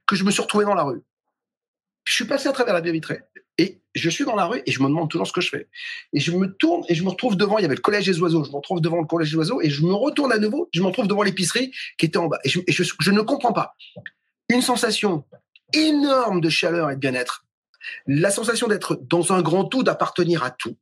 que 0.08 0.16
je 0.16 0.24
me 0.24 0.32
suis 0.32 0.42
retrouvé 0.42 0.66
dans 0.66 0.76
la 0.76 0.84
rue. 0.84 1.02
Je 2.14 2.18
suis 2.18 2.26
passé 2.26 2.48
à 2.48 2.52
travers 2.52 2.76
la 2.76 2.82
baie 2.82 2.92
vitrée. 2.92 3.22
Et 3.58 3.82
je 3.96 4.08
suis 4.08 4.24
dans 4.24 4.36
la 4.36 4.46
rue 4.46 4.62
et 4.68 4.72
je 4.72 4.84
me 4.84 4.88
demande 4.88 5.10
toujours 5.10 5.26
ce 5.26 5.34
que 5.34 5.42
je 5.42 5.50
fais. 5.50 5.68
Et 6.14 6.20
je 6.20 6.32
me 6.32 6.46
tourne 6.46 6.84
et 6.88 6.94
je 6.94 7.04
me 7.04 7.10
retrouve 7.10 7.36
devant, 7.36 7.58
il 7.58 7.64
y 7.64 7.66
avait 7.66 7.74
le 7.74 7.82
collège 7.82 8.06
des 8.06 8.22
oiseaux, 8.22 8.44
je 8.44 8.52
me 8.52 8.56
retrouve 8.56 8.82
devant 8.82 9.02
le 9.02 9.08
collège 9.08 9.32
des 9.32 9.38
oiseaux 9.38 9.62
et 9.64 9.72
je 9.72 9.82
me 9.82 9.96
retourne 9.96 10.32
à 10.32 10.38
nouveau, 10.38 10.70
je 10.72 10.82
me 10.82 10.86
retrouve 10.86 11.08
devant 11.08 11.24
l'épicerie 11.24 11.72
qui 11.98 12.06
était 12.06 12.20
en 12.20 12.28
bas. 12.28 12.38
Et, 12.44 12.50
je, 12.50 13.12
ne 13.12 13.22
comprends 13.22 13.52
pas. 13.52 13.76
Une 14.50 14.62
sensation 14.62 15.26
énorme 15.74 16.40
de 16.40 16.50
chaleur 16.50 16.92
et 16.92 16.96
de 16.96 17.00
bien-être. 17.00 17.48
La 18.06 18.30
sensation 18.30 18.68
d'être 18.68 18.94
dans 18.94 19.34
un 19.34 19.42
grand 19.42 19.66
tout, 19.66 19.82
d'appartenir 19.82 20.44
à 20.44 20.52
tout. 20.52 20.78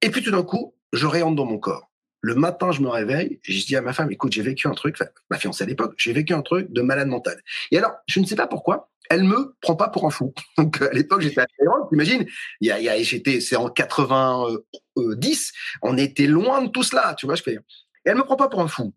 Et 0.00 0.08
puis 0.08 0.22
tout 0.22 0.30
d'un 0.30 0.44
coup, 0.44 0.74
je 0.94 1.06
réentre 1.06 1.36
dans 1.36 1.44
mon 1.44 1.58
corps. 1.58 1.90
Le 2.22 2.34
matin, 2.34 2.72
je 2.72 2.80
me 2.80 2.88
réveille 2.88 3.38
et 3.44 3.52
je 3.52 3.66
dis 3.66 3.76
à 3.76 3.82
ma 3.82 3.92
femme, 3.92 4.10
écoute, 4.10 4.32
j'ai 4.32 4.42
vécu 4.42 4.66
un 4.66 4.72
truc, 4.72 4.96
enfin, 4.98 5.10
ma 5.30 5.36
fiancée 5.36 5.64
à 5.64 5.66
l'époque, 5.66 5.92
j'ai 5.98 6.14
vécu 6.14 6.32
un 6.32 6.40
truc 6.40 6.72
de 6.72 6.80
malade 6.80 7.08
mental. 7.08 7.38
Et 7.70 7.76
alors, 7.76 7.92
je 8.06 8.18
ne 8.18 8.24
sais 8.24 8.34
pas 8.34 8.46
pourquoi, 8.46 8.90
elle 9.10 9.24
me 9.24 9.54
prend 9.60 9.76
pas 9.76 9.88
pour 9.88 10.06
un 10.06 10.10
fou. 10.10 10.32
Donc 10.58 10.80
à 10.82 10.92
l'époque 10.92 11.20
j'étais 11.20 11.40
à 11.40 11.46
Thaïlande, 11.46 11.88
t'imagines? 11.88 12.26
Il 12.60 12.68
y 12.68 12.70
a 12.70 13.02
j'étais, 13.02 13.40
c'est 13.40 13.56
en 13.56 13.68
90, 13.68 15.52
on 15.82 15.96
était 15.96 16.26
loin 16.26 16.62
de 16.62 16.68
tout 16.68 16.82
cela, 16.82 17.14
tu 17.14 17.26
vois. 17.26 17.34
Je 17.34 17.42
fais. 17.42 17.54
Et 17.54 17.58
elle 18.04 18.16
me 18.16 18.24
prend 18.24 18.36
pas 18.36 18.48
pour 18.48 18.60
un 18.60 18.68
fou. 18.68 18.94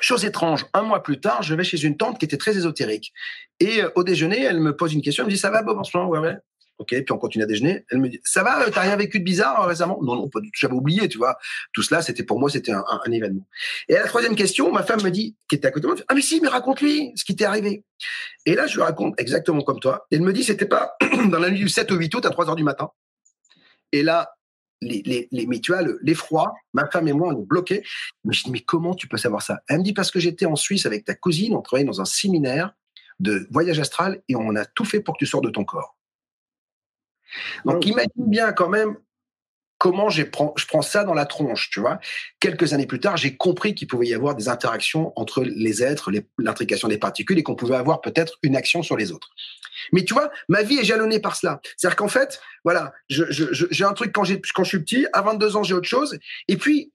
Chose 0.00 0.26
étrange, 0.26 0.66
un 0.74 0.82
mois 0.82 1.02
plus 1.02 1.20
tard, 1.20 1.42
je 1.42 1.54
vais 1.54 1.64
chez 1.64 1.82
une 1.82 1.96
tante 1.96 2.18
qui 2.18 2.26
était 2.26 2.36
très 2.36 2.56
ésotérique. 2.56 3.14
Et 3.60 3.82
euh, 3.82 3.88
au 3.94 4.04
déjeuner, 4.04 4.42
elle 4.42 4.60
me 4.60 4.76
pose 4.76 4.92
une 4.92 5.00
question, 5.00 5.24
elle 5.24 5.28
me 5.28 5.32
dit 5.32 5.38
ça 5.38 5.50
va 5.50 5.62
Bob 5.62 5.78
en 5.78 5.84
ce 5.84 5.96
moment 5.96 6.10
Ouais, 6.10 6.18
ouais. 6.18 6.36
Ok, 6.78 6.88
puis 6.88 7.12
on 7.12 7.16
continue 7.18 7.44
à 7.44 7.46
déjeuner. 7.46 7.86
Elle 7.90 7.98
me 7.98 8.08
dit, 8.08 8.20
ça 8.22 8.42
va, 8.42 8.70
t'as 8.70 8.82
rien 8.82 8.96
vécu 8.96 9.18
de 9.18 9.24
bizarre 9.24 9.62
euh, 9.62 9.66
récemment? 9.66 9.98
Non, 10.02 10.14
non, 10.14 10.28
pas 10.28 10.40
du 10.40 10.50
tout. 10.50 10.58
J'avais 10.60 10.74
oublié, 10.74 11.08
tu 11.08 11.16
vois. 11.16 11.38
Tout 11.72 11.82
cela, 11.82 12.02
c'était 12.02 12.22
pour 12.22 12.38
moi, 12.38 12.50
c'était 12.50 12.72
un, 12.72 12.84
événement. 13.10 13.46
Et 13.88 13.96
à 13.96 14.02
la 14.02 14.08
troisième 14.08 14.36
question, 14.36 14.70
ma 14.70 14.82
femme 14.82 15.02
me 15.02 15.10
dit, 15.10 15.36
qui 15.48 15.54
était 15.54 15.68
à 15.68 15.70
côté 15.70 15.84
de 15.84 15.86
moi, 15.86 15.96
ah 16.08 16.14
mais 16.14 16.20
si, 16.20 16.40
mais 16.40 16.48
raconte-lui 16.48 17.12
ce 17.14 17.24
qui 17.24 17.34
t'est 17.34 17.46
arrivé. 17.46 17.82
Et 18.44 18.54
là, 18.54 18.66
je 18.66 18.74
lui 18.74 18.82
raconte 18.82 19.18
exactement 19.18 19.62
comme 19.62 19.80
toi. 19.80 20.06
Elle 20.10 20.20
me 20.20 20.34
dit, 20.34 20.44
c'était 20.44 20.66
pas 20.66 20.96
dans 21.30 21.38
la 21.38 21.50
nuit 21.50 21.60
du 21.60 21.68
7 21.68 21.90
au 21.92 21.96
8 21.96 22.14
août 22.14 22.26
à 22.26 22.30
3 22.30 22.50
heures 22.50 22.56
du 22.56 22.64
matin. 22.64 22.90
Et 23.92 24.02
là, 24.02 24.34
les, 24.82 25.02
les, 25.06 25.28
les, 25.30 25.46
mais 25.46 25.60
tu 25.60 25.72
vois, 25.72 25.82
l'effroi, 26.02 26.52
ma 26.74 26.86
femme 26.90 27.08
et 27.08 27.14
moi, 27.14 27.32
on 27.32 27.40
est 27.40 27.46
bloqués. 27.46 27.82
Mais 28.24 28.34
je 28.34 28.44
dis, 28.44 28.50
mais 28.50 28.60
comment 28.60 28.94
tu 28.94 29.08
peux 29.08 29.16
savoir 29.16 29.40
ça? 29.40 29.60
Elle 29.68 29.78
me 29.78 29.82
dit, 29.82 29.94
parce 29.94 30.10
que 30.10 30.20
j'étais 30.20 30.44
en 30.44 30.56
Suisse 30.56 30.84
avec 30.84 31.06
ta 31.06 31.14
cousine, 31.14 31.54
on 31.54 31.62
travaillait 31.62 31.86
dans 31.86 32.02
un 32.02 32.06
séminaire 32.06 32.72
de 33.18 33.46
voyage 33.50 33.78
astral 33.78 34.20
et 34.28 34.36
on 34.36 34.54
a 34.56 34.66
tout 34.66 34.84
fait 34.84 35.00
pour 35.00 35.14
que 35.14 35.20
tu 35.20 35.26
sortes 35.26 35.44
de 35.44 35.50
ton 35.50 35.64
corps. 35.64 35.95
Donc, 37.64 37.86
imagine 37.86 38.10
bien 38.16 38.52
quand 38.52 38.68
même 38.68 38.96
comment 39.78 40.08
je 40.08 40.22
prends, 40.22 40.54
je 40.56 40.66
prends 40.66 40.82
ça 40.82 41.04
dans 41.04 41.14
la 41.14 41.26
tronche, 41.26 41.70
tu 41.70 41.80
vois. 41.80 41.98
Quelques 42.40 42.72
années 42.72 42.86
plus 42.86 43.00
tard, 43.00 43.16
j'ai 43.16 43.36
compris 43.36 43.74
qu'il 43.74 43.88
pouvait 43.88 44.06
y 44.06 44.14
avoir 44.14 44.34
des 44.34 44.48
interactions 44.48 45.12
entre 45.16 45.42
les 45.42 45.82
êtres, 45.82 46.10
l'intrication 46.38 46.88
des 46.88 46.98
particules, 46.98 47.38
et 47.38 47.42
qu'on 47.42 47.56
pouvait 47.56 47.76
avoir 47.76 48.00
peut-être 48.00 48.38
une 48.42 48.56
action 48.56 48.82
sur 48.82 48.96
les 48.96 49.12
autres. 49.12 49.30
Mais 49.92 50.04
tu 50.04 50.14
vois, 50.14 50.30
ma 50.48 50.62
vie 50.62 50.78
est 50.78 50.84
jalonnée 50.84 51.20
par 51.20 51.36
cela. 51.36 51.60
C'est-à-dire 51.76 51.96
qu'en 51.96 52.08
fait, 52.08 52.40
voilà, 52.64 52.92
j'ai 53.08 53.24
je, 53.30 53.66
je, 53.70 53.84
un 53.84 53.92
truc 53.92 54.12
quand, 54.12 54.24
quand 54.54 54.64
je 54.64 54.68
suis 54.68 54.80
petit, 54.80 55.06
à 55.12 55.22
22 55.22 55.56
ans, 55.56 55.62
j'ai 55.62 55.74
autre 55.74 55.88
chose, 55.88 56.18
et 56.48 56.56
puis 56.56 56.92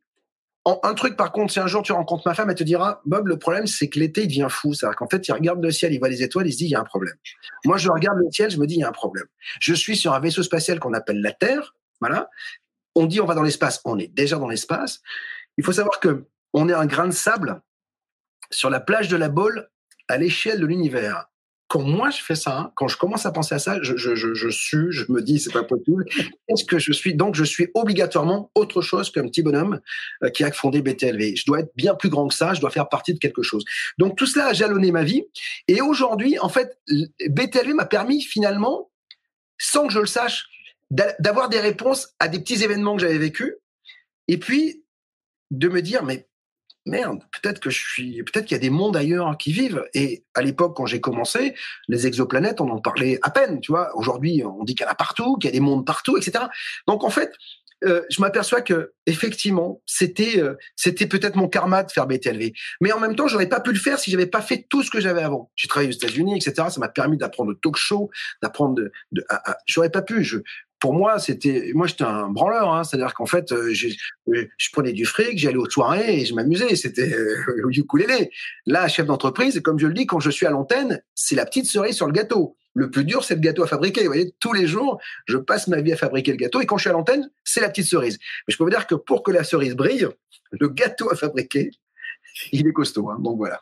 un 0.66 0.94
truc, 0.94 1.18
par 1.18 1.32
contre, 1.32 1.52
si 1.52 1.60
un 1.60 1.66
jour 1.66 1.82
tu 1.82 1.92
rencontres 1.92 2.24
ma 2.26 2.36
femme, 2.36 2.50
elle 2.50 2.56
te 2.56 2.64
dira, 2.64 3.02
Bob, 3.06 3.28
le 3.28 3.40
problème, 3.40 3.66
c'est 3.66 3.90
que 3.90 4.00
l'été, 4.00 4.24
il 4.24 4.28
devient 4.28 4.48
fou. 4.50 4.74
C'est-à-dire 4.74 4.96
qu'en 4.96 5.08
fait, 5.08 5.28
il 5.28 5.32
regarde 5.32 5.64
le 5.64 5.72
ciel, 5.72 5.92
il 5.92 5.98
voit 5.98 6.10
les 6.10 6.22
étoiles, 6.22 6.48
il 6.48 6.52
se 6.52 6.58
dit, 6.60 6.66
il 6.66 6.72
y 6.72 6.76
a 6.76 6.80
un 6.80 6.86
problème. 6.86 7.16
Moi, 7.66 7.78
je 7.78 7.90
regarde 7.90 8.18
le 8.20 8.30
ciel, 8.32 8.52
je 8.52 8.60
me 8.60 8.68
dis, 8.68 8.76
il 8.76 8.82
y 8.82 8.84
a 8.84 8.90
un 8.90 8.94
problème. 8.94 9.26
Je 9.60 9.74
suis 9.74 9.96
sur 9.96 10.14
un 10.14 10.20
vaisseau 10.20 10.44
spatial 10.44 10.80
qu'on 10.80 10.94
appelle 10.94 11.22
la 11.22 11.32
Terre. 11.32 11.76
Voilà. 12.00 12.30
On 12.94 13.08
dit, 13.08 13.22
on 13.22 13.26
va 13.26 13.34
dans 13.34 13.42
l'espace. 13.42 13.82
On 13.86 13.98
est 13.98 14.08
déjà 14.08 14.38
dans 14.38 14.48
l'espace. 14.48 15.02
Il 15.58 15.64
faut 15.64 15.72
savoir 15.72 16.00
que 16.00 16.26
on 16.54 16.70
est 16.70 16.74
un 16.74 16.86
grain 16.86 17.08
de 17.08 17.14
sable 17.14 17.62
sur 18.52 18.70
la 18.70 18.82
plage 18.82 19.08
de 19.08 19.16
la 19.16 19.30
Baule 19.30 19.70
à 20.10 20.18
l'échelle 20.18 20.60
de 20.60 20.66
l'univers 20.66 21.31
quand 21.72 21.84
moi 21.84 22.10
je 22.10 22.22
fais 22.22 22.36
ça, 22.36 22.74
quand 22.76 22.90
je 22.90 22.98
commence 22.98 23.26
à 23.26 23.32
penser 23.32 23.56
à 23.56 23.60
ça, 23.60 23.82
je, 23.82 23.96
je, 23.96 24.14
je, 24.14 24.34
je 24.34 24.50
je 24.50 25.06
me 25.10 25.22
dis 25.22 25.40
c'est 25.40 25.54
pas 25.54 25.64
possible. 25.64 26.04
Est-ce 26.50 26.66
que 26.66 26.80
je 26.80 26.92
suis 26.92 27.16
donc 27.16 27.34
je 27.34 27.46
suis 27.46 27.70
obligatoirement 27.76 28.52
autre 28.56 28.82
chose 28.82 29.10
qu'un 29.10 29.24
petit 29.24 29.42
bonhomme 29.42 29.80
euh, 30.22 30.30
qui 30.32 30.44
a 30.44 30.52
fondé 30.52 30.82
BTLV. 30.82 31.38
Je 31.38 31.46
dois 31.46 31.62
être 31.62 31.72
bien 31.78 31.96
plus 31.96 32.10
grand 32.10 32.28
que 32.28 32.34
ça. 32.34 32.54
Je 32.54 32.60
dois 32.60 32.72
faire 32.72 32.90
partie 32.90 33.14
de 33.14 33.20
quelque 33.20 33.42
chose. 33.42 33.64
Donc 33.98 34.18
tout 34.18 34.26
cela 34.26 34.48
a 34.48 34.54
jalonné 34.54 34.92
ma 34.92 35.06
vie. 35.06 35.24
Et 35.70 35.80
aujourd'hui, 35.80 36.38
en 36.40 36.50
fait, 36.50 36.78
BTLV 37.26 37.74
m'a 37.74 37.86
permis 37.86 38.22
finalement, 38.22 38.92
sans 39.58 39.88
que 39.88 39.94
je 39.94 40.00
le 40.00 40.08
sache, 40.08 40.48
d'avoir 40.90 41.48
des 41.48 41.62
réponses 41.62 42.10
à 42.20 42.28
des 42.28 42.40
petits 42.40 42.66
événements 42.66 42.98
que 42.98 43.02
j'avais 43.02 43.18
vécus. 43.18 43.54
Et 44.28 44.38
puis 44.38 44.84
de 45.52 45.70
me 45.70 45.82
dire 45.82 46.04
mais 46.04 46.28
merde, 46.86 47.20
peut-être 47.42 47.60
que 47.60 47.70
je 47.70 47.80
suis, 47.80 48.24
peut-être 48.24 48.46
qu'il 48.46 48.56
y 48.56 48.60
a 48.60 48.62
des 48.62 48.70
mondes 48.70 48.98
ailleurs 48.98 49.38
qui 49.38 49.52
vivent. 49.52 49.86
Et 49.94 50.24
à 50.34 50.42
l'époque, 50.42 50.76
quand 50.76 50.86
j'ai 50.86 51.02
commencé, 51.02 51.54
les 51.88 52.08
exoplanètes, 52.08 52.62
on 52.62 52.70
en 52.70 52.80
parlait 52.80 53.20
à 53.22 53.30
peine, 53.30 53.62
tu 53.62 53.72
vois. 53.72 53.96
Aujourd'hui, 53.96 54.44
on 54.46 54.64
dit 54.64 54.76
qu'il 54.76 54.86
y 54.86 54.90
en 54.90 54.92
a 54.92 54.96
partout, 54.96 55.38
qu'il 55.38 55.50
y 55.50 55.54
a 55.54 55.54
des 55.54 55.60
mondes 55.60 55.86
partout, 55.86 56.18
etc. 56.18 56.46
Donc 56.88 57.04
en 57.04 57.10
fait, 57.10 57.34
euh, 57.84 58.04
je 58.10 58.22
m'aperçois 58.22 58.62
que 58.62 58.94
effectivement, 59.08 59.82
c'était 59.86 60.40
euh, 60.40 60.56
c'était 60.76 61.08
peut-être 61.08 61.36
mon 61.36 61.48
karma 61.48 61.84
de 61.84 61.92
faire 61.92 62.06
BTLV. 62.06 62.52
Mais 62.80 62.92
en 62.92 63.00
même 63.00 63.16
temps, 63.16 63.28
j'aurais 63.28 63.50
pas 63.50 63.60
pu 63.60 63.72
le 63.72 63.80
faire 63.80 63.98
si 64.00 64.12
j'avais 64.12 64.28
pas 64.28 64.42
fait 64.42 64.68
tout 64.70 64.84
ce 64.84 64.92
que 64.92 65.00
j'avais 65.00 65.24
avant. 65.24 65.52
J'ai 65.56 65.68
travaillé 65.68 65.90
aux 65.90 65.96
États-Unis, 65.96 66.36
etc. 66.36 66.68
Ça 66.70 66.80
m'a 66.80 66.90
permis 66.90 67.18
d'apprendre 67.18 67.50
le 67.50 67.58
talk 67.58 67.78
show, 67.78 68.12
d'apprendre 68.44 68.84
à, 69.30 69.58
j'aurais 69.66 69.90
pas 69.90 70.04
pu. 70.04 70.24
Je 70.24 70.38
pour 70.82 70.96
moi, 70.96 71.20
c'était, 71.20 71.72
moi, 71.76 71.86
j'étais 71.86 72.04
un 72.04 72.28
branleur. 72.28 72.74
Hein, 72.74 72.84
C'est-à-dire 72.84 73.14
qu'en 73.14 73.28
fait, 73.28 73.52
euh, 73.52 73.72
je, 73.72 73.88
je 74.28 74.70
prenais 74.74 74.92
du 74.92 75.06
fric, 75.06 75.38
j'allais 75.38 75.58
aux 75.58 75.70
soirées 75.70 76.22
et 76.22 76.26
je 76.26 76.34
m'amusais. 76.34 76.76
C'était 76.76 77.14
euh, 77.14 77.70
ukulélé. 77.70 78.32
Là, 78.66 78.88
chef 78.88 79.06
d'entreprise, 79.06 79.62
comme 79.62 79.80
je 79.80 79.88
le 79.88 79.94
dis, 79.94 80.08
quand 80.08 80.20
je 80.20 80.32
suis 80.32 80.48
à 80.48 80.50
l'antenne, 80.50 81.02
c'est 81.14 81.36
la 81.36 81.46
petite 81.46 81.68
cerise 81.68 81.96
sur 81.96 82.08
le 82.08 82.14
gâteau. 82.14 82.58
Le 82.74 82.90
plus 82.90 83.06
dur, 83.06 83.24
c'est 83.24 83.36
le 83.36 83.42
gâteau 83.42 83.64
à 83.64 83.68
fabriquer. 83.68 84.02
Vous 84.02 84.08
voyez, 84.08 84.34
tous 84.40 84.54
les 84.54 84.66
jours, 84.66 85.00
je 85.28 85.38
passe 85.38 85.68
ma 85.68 85.82
vie 85.82 85.94
à 85.94 85.98
fabriquer 85.98 86.32
le 86.32 86.38
gâteau. 86.38 86.62
Et 86.62 86.66
quand 86.66 86.78
je 86.78 86.82
suis 86.82 86.90
à 86.90 86.94
l'antenne, 86.94 87.30
c'est 87.44 87.62
la 87.62 87.70
petite 87.70 87.86
cerise. 87.86 88.18
Mais 88.48 88.52
je 88.52 88.58
peux 88.58 88.64
vous 88.64 88.70
dire 88.72 88.88
que 88.88 88.96
pour 88.96 89.22
que 89.22 89.32
la 89.32 89.44
cerise 89.44 89.76
brille, 89.76 90.08
le 90.52 90.68
gâteau 90.68 91.12
à 91.12 91.16
fabriquer, 91.16 91.70
il 92.52 92.68
est 92.68 92.74
costaud. 92.74 93.10
Hein, 93.12 93.20
donc 93.20 93.38
voilà. 93.38 93.62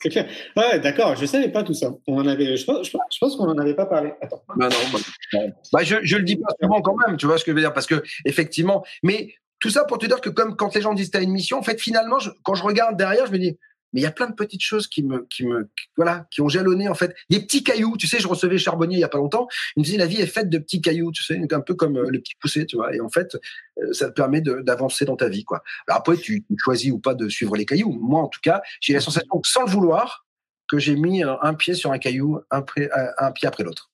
C'est 0.00 0.10
clair. 0.10 0.28
Ouais, 0.56 0.78
d'accord. 0.78 1.16
Je 1.16 1.26
savais 1.26 1.48
pas 1.48 1.62
tout 1.62 1.74
ça. 1.74 1.90
On 2.06 2.18
en 2.18 2.26
avait. 2.26 2.56
Je 2.56 2.64
pense, 2.64 2.90
pense 2.90 3.36
qu'on 3.36 3.48
en 3.48 3.58
avait 3.58 3.74
pas 3.74 3.86
parlé. 3.86 4.12
Attends. 4.20 4.42
Bah 4.56 4.68
non. 4.68 4.98
Bah, 5.32 5.38
bah, 5.72 5.82
je, 5.82 5.96
je 6.02 6.16
le 6.16 6.22
dis 6.22 6.36
pas 6.36 6.54
souvent 6.60 6.80
quand 6.80 6.96
même. 7.06 7.16
Tu 7.16 7.26
vois 7.26 7.38
ce 7.38 7.44
que 7.44 7.50
je 7.50 7.56
veux 7.56 7.62
dire 7.62 7.72
Parce 7.72 7.86
que 7.86 8.02
effectivement, 8.24 8.84
mais 9.02 9.34
tout 9.58 9.70
ça 9.70 9.84
pour 9.84 9.98
te 9.98 10.06
dire 10.06 10.20
que 10.20 10.30
comme 10.30 10.56
quand 10.56 10.74
les 10.74 10.80
gens 10.80 10.94
disent 10.94 11.10
t'as 11.10 11.22
une 11.22 11.32
mission, 11.32 11.58
en 11.58 11.62
fait, 11.62 11.80
finalement, 11.80 12.18
quand 12.42 12.54
je 12.54 12.62
regarde 12.62 12.96
derrière, 12.96 13.26
je 13.26 13.32
me 13.32 13.38
dis 13.38 13.58
mais 13.92 14.00
il 14.00 14.04
y 14.04 14.06
a 14.06 14.10
plein 14.10 14.28
de 14.28 14.34
petites 14.34 14.62
choses 14.62 14.86
qui 14.86 15.02
me, 15.02 15.26
qui 15.30 15.46
me, 15.46 15.64
qui, 15.76 15.86
voilà, 15.96 16.26
qui 16.30 16.40
ont 16.40 16.48
jalonné 16.48 16.88
en 16.88 16.94
fait. 16.94 17.14
Des 17.30 17.40
petits 17.40 17.62
cailloux, 17.64 17.96
tu 17.96 18.06
sais, 18.06 18.18
je 18.18 18.28
recevais 18.28 18.58
Charbonnier 18.58 18.96
il 18.96 19.00
y 19.00 19.04
a 19.04 19.08
pas 19.08 19.18
longtemps. 19.18 19.48
Il 19.76 19.80
me 19.80 19.84
disait 19.84 19.96
la 19.96 20.06
vie 20.06 20.20
est 20.20 20.26
faite 20.26 20.48
de 20.50 20.58
petits 20.58 20.80
cailloux, 20.80 21.12
tu 21.12 21.22
sais, 21.22 21.40
un 21.50 21.60
peu 21.60 21.74
comme 21.74 21.96
euh, 21.96 22.10
le 22.10 22.20
petit 22.20 22.34
poussé, 22.40 22.66
tu 22.66 22.76
vois. 22.76 22.94
Et 22.94 23.00
en 23.00 23.08
fait, 23.08 23.36
euh, 23.82 23.92
ça 23.92 24.08
te 24.08 24.14
permet 24.14 24.40
d'avancer 24.40 25.04
dans 25.04 25.16
ta 25.16 25.28
vie, 25.28 25.44
quoi. 25.44 25.62
Alors 25.86 26.00
après, 26.00 26.16
tu, 26.16 26.42
tu 26.42 26.56
choisis 26.58 26.92
ou 26.92 26.98
pas 26.98 27.14
de 27.14 27.28
suivre 27.28 27.56
les 27.56 27.64
cailloux. 27.64 27.92
Moi, 27.92 28.20
en 28.20 28.28
tout 28.28 28.40
cas, 28.42 28.62
j'ai 28.80 28.92
la 28.92 29.00
sensation 29.00 29.40
sans 29.44 29.64
le 29.64 29.70
vouloir, 29.70 30.26
que 30.68 30.78
j'ai 30.78 30.96
mis 30.96 31.22
un 31.22 31.54
pied 31.54 31.72
sur 31.72 31.92
un 31.92 31.98
caillou, 31.98 32.40
un, 32.50 32.60
pré, 32.60 32.90
un 33.16 33.32
pied 33.32 33.48
après 33.48 33.64
l'autre. 33.64 33.90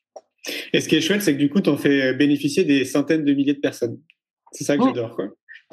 Et 0.73 0.81
ce 0.81 0.89
qui 0.89 0.97
est 0.97 1.01
chouette, 1.01 1.23
c'est 1.23 1.35
que 1.35 1.39
du 1.39 1.49
coup, 1.49 1.61
tu 1.61 1.71
en 1.71 1.77
fais 1.77 2.13
bénéficier 2.15 2.65
des 2.65 2.85
centaines 2.85 3.25
de 3.25 3.33
milliers 3.33 3.55
de 3.55 3.61
personnes. 3.61 4.01
C'est 4.53 4.65
ça 4.65 4.77
que 4.77 4.85
j'adore, 4.85 5.15
quoi. 5.15 5.29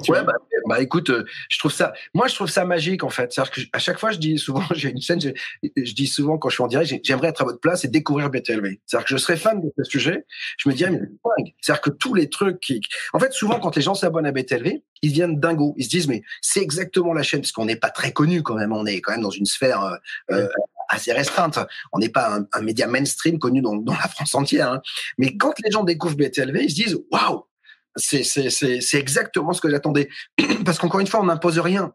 Ouais, 0.08 0.24
bah, 0.24 0.32
bah, 0.66 0.80
écoute, 0.80 1.10
euh, 1.10 1.24
je 1.48 1.58
trouve 1.58 1.72
ça, 1.72 1.92
moi 2.14 2.28
je 2.28 2.34
trouve 2.34 2.48
ça 2.48 2.64
magique 2.64 3.04
en 3.04 3.10
fait. 3.10 3.32
C'est-à-dire 3.32 3.52
que 3.52 3.60
à 3.72 3.78
chaque 3.78 3.98
fois 3.98 4.10
je 4.10 4.18
dis 4.18 4.38
souvent, 4.38 4.62
j'ai 4.74 4.90
une 4.90 5.00
scène, 5.00 5.20
je, 5.20 5.30
je, 5.62 5.94
dis 5.94 6.06
souvent 6.06 6.38
quand 6.38 6.48
je 6.48 6.54
suis 6.54 6.62
en 6.62 6.68
direct, 6.68 7.04
j'aimerais 7.04 7.28
être 7.28 7.42
à 7.42 7.44
votre 7.44 7.60
place 7.60 7.84
et 7.84 7.88
découvrir 7.88 8.30
BTLV. 8.30 8.80
C'est-à-dire 8.86 9.04
que 9.04 9.10
je 9.10 9.16
serais 9.16 9.36
fan 9.36 9.60
de 9.60 9.72
ce 9.76 9.84
sujet. 9.84 10.24
Je 10.58 10.68
me 10.68 10.74
dirais 10.74 10.90
mais 10.90 11.00
c'est 11.00 11.52
C'est-à-dire 11.60 11.80
que 11.82 11.90
tous 11.90 12.14
les 12.14 12.28
trucs 12.28 12.60
qui, 12.60 12.80
en 13.12 13.18
fait, 13.18 13.32
souvent 13.32 13.58
quand 13.60 13.76
les 13.76 13.82
gens 13.82 13.94
s'abonnent 13.94 14.26
à 14.26 14.32
BTLV, 14.32 14.82
ils 15.02 15.12
viennent 15.12 15.38
dingo. 15.38 15.74
Ils 15.76 15.84
se 15.84 15.90
disent 15.90 16.08
mais 16.08 16.22
c'est 16.40 16.60
exactement 16.60 17.12
la 17.12 17.22
chaîne 17.22 17.40
parce 17.40 17.52
qu'on 17.52 17.66
n'est 17.66 17.76
pas 17.76 17.90
très 17.90 18.12
connu 18.12 18.42
quand 18.42 18.54
même. 18.54 18.72
On 18.72 18.86
est 18.86 19.00
quand 19.00 19.12
même 19.12 19.22
dans 19.22 19.30
une 19.30 19.46
sphère 19.46 19.82
euh, 19.82 19.96
euh 20.32 20.48
assez 20.88 21.12
restreinte. 21.12 21.58
On 21.92 21.98
n'est 21.98 22.10
pas 22.10 22.36
un, 22.36 22.46
un, 22.52 22.60
média 22.60 22.86
mainstream 22.86 23.38
connu 23.38 23.62
dans, 23.62 23.76
dans 23.76 23.94
la 23.94 24.08
France 24.08 24.34
entière. 24.34 24.72
Hein. 24.72 24.82
Mais 25.16 25.36
quand 25.36 25.54
les 25.64 25.70
gens 25.70 25.84
découvrent 25.84 26.16
BTLV, 26.16 26.64
ils 26.64 26.70
se 26.70 26.74
disent 26.74 26.98
waouh 27.10 27.44
c'est 27.96 28.94
exactement 28.94 29.52
ce 29.52 29.60
que 29.60 29.70
j'attendais. 29.70 30.08
Parce 30.64 30.78
qu'encore 30.78 31.00
une 31.00 31.06
fois, 31.06 31.20
on 31.20 31.26
n'impose 31.26 31.58
rien. 31.58 31.94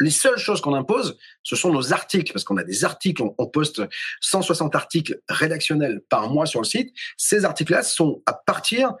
Les 0.00 0.10
seules 0.10 0.38
choses 0.38 0.60
qu'on 0.60 0.74
impose, 0.74 1.16
ce 1.42 1.56
sont 1.56 1.72
nos 1.72 1.94
articles, 1.94 2.30
parce 2.30 2.44
qu'on 2.44 2.58
a 2.58 2.64
des 2.64 2.84
articles, 2.84 3.22
on, 3.22 3.46
poste 3.46 3.80
160 4.20 4.74
articles 4.74 5.18
rédactionnels 5.26 6.02
par 6.10 6.28
mois 6.28 6.44
sur 6.44 6.60
le 6.60 6.66
site. 6.66 6.94
Ces 7.16 7.46
articles-là 7.46 7.82
sont 7.82 8.22
à 8.26 8.34
partir 8.34 8.92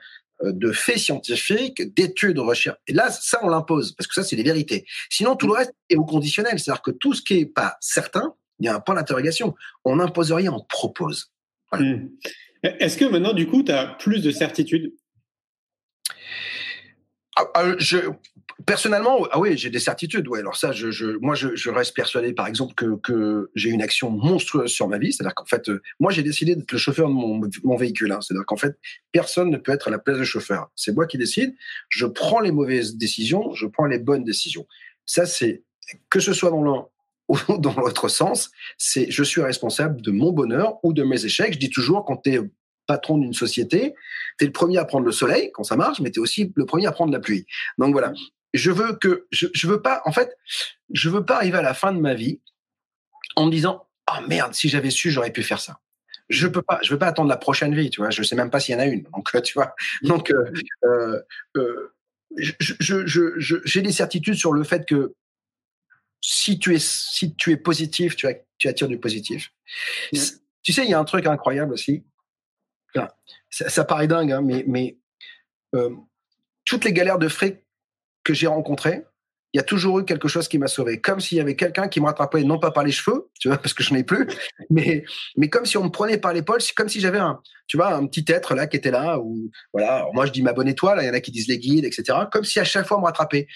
euh, 0.42 0.52
de 0.52 0.72
faits 0.72 0.98
scientifiques, 0.98 1.94
d'études, 1.94 2.36
de 2.36 2.40
recherches. 2.40 2.78
Et 2.86 2.94
là, 2.94 3.10
ça, 3.10 3.38
on 3.42 3.48
l'impose, 3.50 3.92
parce 3.92 4.06
que 4.06 4.14
ça, 4.14 4.22
c'est 4.22 4.36
les 4.36 4.42
vérités. 4.42 4.86
Sinon, 5.10 5.36
tout 5.36 5.46
le 5.46 5.52
reste 5.52 5.74
est 5.90 5.96
au 5.96 6.04
conditionnel. 6.06 6.58
C'est-à-dire 6.58 6.82
que 6.82 6.92
tout 6.92 7.12
ce 7.12 7.20
qui 7.20 7.40
est 7.40 7.46
pas 7.46 7.76
certain, 7.80 8.34
il 8.58 8.64
y 8.64 8.68
a 8.70 8.74
un 8.74 8.80
point 8.80 8.94
d'interrogation. 8.94 9.54
On 9.84 9.96
n'impose 9.96 10.32
rien, 10.32 10.50
on 10.50 10.64
propose. 10.64 11.30
Hmm. 11.72 12.06
Est-ce 12.62 12.96
que 12.96 13.04
maintenant, 13.04 13.34
du 13.34 13.46
coup, 13.46 13.62
tu 13.62 13.72
as 13.72 13.86
plus 13.86 14.22
de 14.22 14.30
certitude 14.30 14.94
ah, 17.36 17.46
ah, 17.54 17.64
personnellement, 18.64 19.26
ah 19.30 19.38
oui, 19.38 19.58
j'ai 19.58 19.68
des 19.68 19.78
certitudes. 19.78 20.26
Alors 20.34 20.56
ça, 20.56 20.72
moi, 21.20 21.34
je, 21.34 21.70
reste 21.70 21.94
persuadé, 21.94 22.32
par 22.32 22.46
exemple, 22.46 22.74
que, 22.74 23.50
j'ai 23.54 23.68
une 23.70 23.82
action 23.82 24.10
monstrueuse 24.10 24.70
sur 24.70 24.88
ma 24.88 24.98
vie. 24.98 25.12
C'est-à-dire 25.12 25.34
qu'en 25.34 25.44
fait, 25.44 25.68
euh, 25.68 25.82
moi, 26.00 26.10
j'ai 26.10 26.22
décidé 26.22 26.56
d'être 26.56 26.72
le 26.72 26.78
chauffeur 26.78 27.08
de 27.08 27.14
mon, 27.14 27.76
véhicule. 27.76 28.12
Hein. 28.12 28.20
C'est-à-dire 28.22 28.46
qu'en 28.46 28.56
fait, 28.56 28.78
personne 29.12 29.50
ne 29.50 29.58
peut 29.58 29.72
être 29.72 29.88
à 29.88 29.90
la 29.90 29.98
place 29.98 30.18
du 30.18 30.24
chauffeur. 30.24 30.70
C'est 30.74 30.94
moi 30.94 31.06
qui 31.06 31.18
décide. 31.18 31.54
Je 31.90 32.06
prends 32.06 32.40
les 32.40 32.52
mauvaises 32.52 32.96
décisions, 32.96 33.52
je 33.54 33.66
prends 33.66 33.86
les 33.86 33.98
bonnes 33.98 34.24
décisions. 34.24 34.66
Ça, 35.04 35.26
c'est 35.26 35.62
que 36.08 36.20
ce 36.20 36.32
soit 36.32 36.50
dans 36.50 36.62
l'un 36.62 36.86
ou 37.28 37.58
dans 37.58 37.74
l'autre 37.74 38.08
sens, 38.08 38.50
c'est 38.78 39.10
je 39.10 39.22
suis 39.24 39.42
responsable 39.42 40.00
de 40.00 40.10
mon 40.10 40.32
bonheur 40.32 40.78
ou 40.84 40.92
de 40.92 41.02
mes 41.02 41.24
échecs. 41.24 41.54
Je 41.54 41.58
dis 41.58 41.70
toujours, 41.70 42.04
quand 42.04 42.18
tu 42.18 42.34
es 42.34 42.40
patron 42.86 43.18
d'une 43.18 43.34
société, 43.34 43.94
tu 44.38 44.44
es 44.44 44.46
le 44.46 44.52
premier 44.52 44.78
à 44.78 44.84
prendre 44.84 45.04
le 45.04 45.12
soleil 45.12 45.50
quand 45.52 45.64
ça 45.64 45.76
marche, 45.76 46.00
mais 46.00 46.10
tu 46.10 46.18
es 46.18 46.22
aussi 46.22 46.52
le 46.54 46.66
premier 46.66 46.86
à 46.86 46.92
prendre 46.92 47.12
la 47.12 47.20
pluie. 47.20 47.46
Donc 47.78 47.92
voilà, 47.92 48.12
je 48.54 48.70
veux 48.70 48.94
que 48.96 49.26
je, 49.30 49.46
je 49.52 49.66
veux 49.66 49.82
pas 49.82 50.02
en 50.04 50.12
fait, 50.12 50.36
je 50.92 51.08
veux 51.08 51.24
pas 51.24 51.36
arriver 51.36 51.58
à 51.58 51.62
la 51.62 51.74
fin 51.74 51.92
de 51.92 52.00
ma 52.00 52.14
vie 52.14 52.40
en 53.36 53.46
me 53.46 53.50
disant 53.50 53.86
"Ah 54.06 54.20
oh 54.20 54.28
merde, 54.28 54.54
si 54.54 54.68
j'avais 54.68 54.90
su, 54.90 55.10
j'aurais 55.10 55.32
pu 55.32 55.42
faire 55.42 55.60
ça." 55.60 55.80
Je 56.28 56.48
peux 56.48 56.62
pas, 56.62 56.80
je 56.82 56.92
veux 56.92 56.98
pas 56.98 57.06
attendre 57.06 57.28
la 57.28 57.36
prochaine 57.36 57.74
vie, 57.74 57.90
tu 57.90 58.00
vois, 58.00 58.10
je 58.10 58.22
sais 58.22 58.34
même 58.34 58.50
pas 58.50 58.58
s'il 58.58 58.74
y 58.74 58.76
en 58.76 58.80
a 58.80 58.86
une. 58.86 59.02
Donc 59.14 59.30
tu 59.42 59.54
vois. 59.54 59.74
Donc 60.02 60.30
euh, 60.30 60.50
euh, 60.84 61.20
euh 61.56 61.92
je, 62.36 62.52
je, 62.58 63.06
je, 63.06 63.56
j'ai 63.64 63.82
des 63.82 63.92
certitudes 63.92 64.34
sur 64.34 64.52
le 64.52 64.64
fait 64.64 64.84
que 64.84 65.14
si 66.20 66.58
tu 66.58 66.74
es 66.74 66.78
si 66.80 67.34
tu 67.36 67.52
es 67.52 67.56
positif, 67.56 68.16
tu, 68.16 68.26
tu 68.58 68.68
attires 68.68 68.88
du 68.88 68.98
positif. 68.98 69.52
Tu 70.62 70.72
sais, 70.72 70.84
il 70.84 70.90
y 70.90 70.94
a 70.94 70.98
un 70.98 71.04
truc 71.04 71.26
incroyable 71.26 71.72
aussi 71.72 72.04
ça, 73.50 73.84
paraît 73.84 74.06
dingue, 74.06 74.32
hein, 74.32 74.42
mais, 74.42 74.98
euh, 75.74 75.90
toutes 76.64 76.84
les 76.84 76.92
galères 76.92 77.18
de 77.18 77.28
frais 77.28 77.64
que 78.24 78.34
j'ai 78.34 78.46
rencontrées, 78.46 79.04
il 79.52 79.58
y 79.58 79.60
a 79.60 79.62
toujours 79.62 80.00
eu 80.00 80.04
quelque 80.04 80.28
chose 80.28 80.48
qui 80.48 80.58
m'a 80.58 80.66
sauvé. 80.66 81.00
Comme 81.00 81.20
s'il 81.20 81.38
y 81.38 81.40
avait 81.40 81.56
quelqu'un 81.56 81.88
qui 81.88 82.00
me 82.00 82.06
rattrapait, 82.06 82.42
non 82.42 82.58
pas 82.58 82.72
par 82.72 82.84
les 82.84 82.92
cheveux, 82.92 83.30
tu 83.40 83.48
vois, 83.48 83.56
parce 83.56 83.72
que 83.72 83.82
je 83.82 83.94
n'ai 83.94 84.04
plus, 84.04 84.26
mais, 84.68 85.04
comme 85.50 85.64
si 85.64 85.78
on 85.78 85.84
me 85.84 85.90
prenait 85.90 86.18
par 86.18 86.32
l'épaule, 86.32 86.60
comme 86.76 86.88
si 86.88 87.00
j'avais 87.00 87.18
un, 87.18 87.40
un 87.80 88.06
petit 88.06 88.24
être 88.28 88.54
là 88.54 88.66
qui 88.66 88.76
était 88.76 88.90
là, 88.90 89.18
ou 89.18 89.50
voilà, 89.72 90.06
moi 90.12 90.26
je 90.26 90.32
dis 90.32 90.42
ma 90.42 90.52
bonne 90.52 90.68
étoile, 90.68 90.98
il 91.02 91.06
y 91.06 91.10
en 91.10 91.14
a 91.14 91.20
qui 91.20 91.30
disent 91.30 91.48
les 91.48 91.58
guides, 91.58 91.84
etc. 91.84 92.18
Comme 92.30 92.44
si 92.44 92.60
à 92.60 92.64
chaque 92.64 92.86
fois 92.86 92.98
on 92.98 93.00
me 93.00 93.06
rattrapait. 93.06 93.46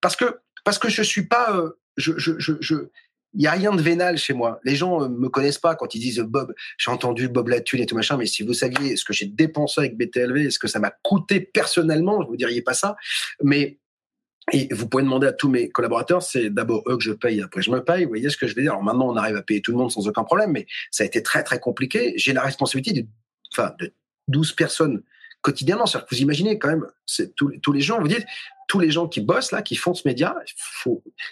Parce 0.00 0.16
que, 0.16 0.40
parce 0.64 0.78
que 0.78 0.88
je 0.88 1.02
suis 1.02 1.26
pas, 1.26 1.56
euh, 1.56 1.78
je, 1.96 2.88
il 3.34 3.42
y 3.42 3.46
a 3.46 3.52
rien 3.52 3.72
de 3.72 3.82
vénal 3.82 4.16
chez 4.16 4.32
moi. 4.32 4.60
Les 4.64 4.76
gens 4.76 5.02
euh, 5.02 5.08
me 5.08 5.28
connaissent 5.28 5.58
pas 5.58 5.74
quand 5.74 5.94
ils 5.94 6.00
disent 6.00 6.20
Bob, 6.20 6.54
j'ai 6.78 6.90
entendu 6.90 7.28
Bob 7.28 7.48
Latune 7.48 7.80
et 7.80 7.86
tout 7.86 7.96
machin, 7.96 8.16
mais 8.16 8.26
si 8.26 8.42
vous 8.42 8.54
saviez 8.54 8.96
ce 8.96 9.04
que 9.04 9.12
j'ai 9.12 9.26
dépensé 9.26 9.80
avec 9.80 9.96
BTLV, 9.96 10.50
ce 10.50 10.58
que 10.58 10.68
ça 10.68 10.78
m'a 10.78 10.90
coûté 11.02 11.40
personnellement, 11.40 12.22
je 12.22 12.28
vous 12.28 12.36
diriez 12.36 12.62
pas 12.62 12.74
ça. 12.74 12.96
Mais 13.42 13.78
et 14.52 14.68
vous 14.72 14.88
pouvez 14.88 15.02
demander 15.02 15.26
à 15.26 15.32
tous 15.32 15.48
mes 15.48 15.70
collaborateurs, 15.70 16.22
c'est 16.22 16.50
d'abord 16.50 16.82
eux 16.86 16.98
que 16.98 17.02
je 17.02 17.12
paye, 17.12 17.40
après 17.40 17.62
je 17.62 17.70
me 17.70 17.82
paye. 17.82 18.04
Vous 18.04 18.10
voyez 18.10 18.28
ce 18.28 18.36
que 18.36 18.46
je 18.46 18.54
veux 18.54 18.62
dire 18.62 18.72
Alors 18.72 18.84
maintenant, 18.84 19.08
on 19.08 19.16
arrive 19.16 19.36
à 19.36 19.42
payer 19.42 19.62
tout 19.62 19.72
le 19.72 19.78
monde 19.78 19.90
sans 19.90 20.06
aucun 20.06 20.22
problème, 20.22 20.52
mais 20.52 20.66
ça 20.90 21.02
a 21.02 21.06
été 21.06 21.22
très 21.22 21.42
très 21.42 21.58
compliqué. 21.58 22.12
J'ai 22.16 22.34
la 22.34 22.42
responsabilité 22.42 23.02
de, 23.02 23.08
enfin, 23.52 23.74
de 23.80 23.92
12 24.28 24.52
personnes 24.52 25.02
quotidiennement. 25.40 25.86
cest 25.86 26.04
vous 26.10 26.18
imaginez 26.18 26.58
quand 26.58 26.68
même, 26.68 26.86
c'est 27.06 27.34
tous, 27.34 27.52
tous 27.62 27.72
les 27.72 27.80
gens, 27.80 28.00
vous 28.00 28.08
dites, 28.08 28.26
tous 28.68 28.80
les 28.80 28.90
gens 28.90 29.08
qui 29.08 29.20
bossent 29.20 29.52
là, 29.52 29.62
qui 29.62 29.76
font 29.76 29.94
ce 29.94 30.06
média, 30.06 30.36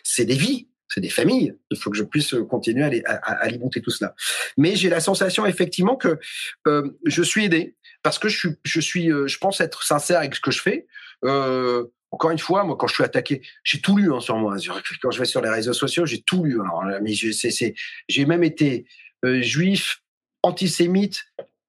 c'est 0.02 0.24
des 0.24 0.34
vies 0.34 0.68
c'est 0.92 1.00
des 1.00 1.08
familles. 1.08 1.54
Il 1.70 1.76
faut 1.76 1.90
que 1.90 1.96
je 1.96 2.02
puisse 2.02 2.34
continuer 2.48 3.04
à, 3.06 3.14
alimenter 3.42 3.80
tout 3.80 3.90
cela. 3.90 4.14
Mais 4.56 4.76
j'ai 4.76 4.88
la 4.88 5.00
sensation 5.00 5.46
effectivement 5.46 5.96
que 5.96 6.18
euh, 6.66 6.90
je 7.06 7.22
suis 7.22 7.44
aidé 7.44 7.76
parce 8.02 8.18
que 8.18 8.28
je 8.28 8.36
suis, 8.36 8.48
je 8.64 8.80
suis, 8.80 9.10
euh, 9.10 9.26
je 9.26 9.38
pense 9.38 9.60
être 9.60 9.82
sincère 9.82 10.18
avec 10.18 10.34
ce 10.34 10.40
que 10.40 10.50
je 10.50 10.60
fais. 10.60 10.86
Euh, 11.24 11.84
encore 12.10 12.30
une 12.30 12.38
fois, 12.38 12.64
moi, 12.64 12.76
quand 12.76 12.88
je 12.88 12.94
suis 12.94 13.04
attaqué, 13.04 13.40
j'ai 13.64 13.80
tout 13.80 13.96
lu 13.96 14.12
hein, 14.12 14.20
sur 14.20 14.36
moi. 14.36 14.56
Quand 15.00 15.10
je 15.10 15.18
vais 15.18 15.24
sur 15.24 15.40
les 15.40 15.48
réseaux 15.48 15.72
sociaux, 15.72 16.04
j'ai 16.04 16.20
tout 16.20 16.44
lu. 16.44 16.60
Alors, 16.60 16.84
mais 17.00 17.12
j'ai 17.14 18.26
même 18.26 18.44
été 18.44 18.84
juif, 19.24 20.02
antisémite, 20.42 21.24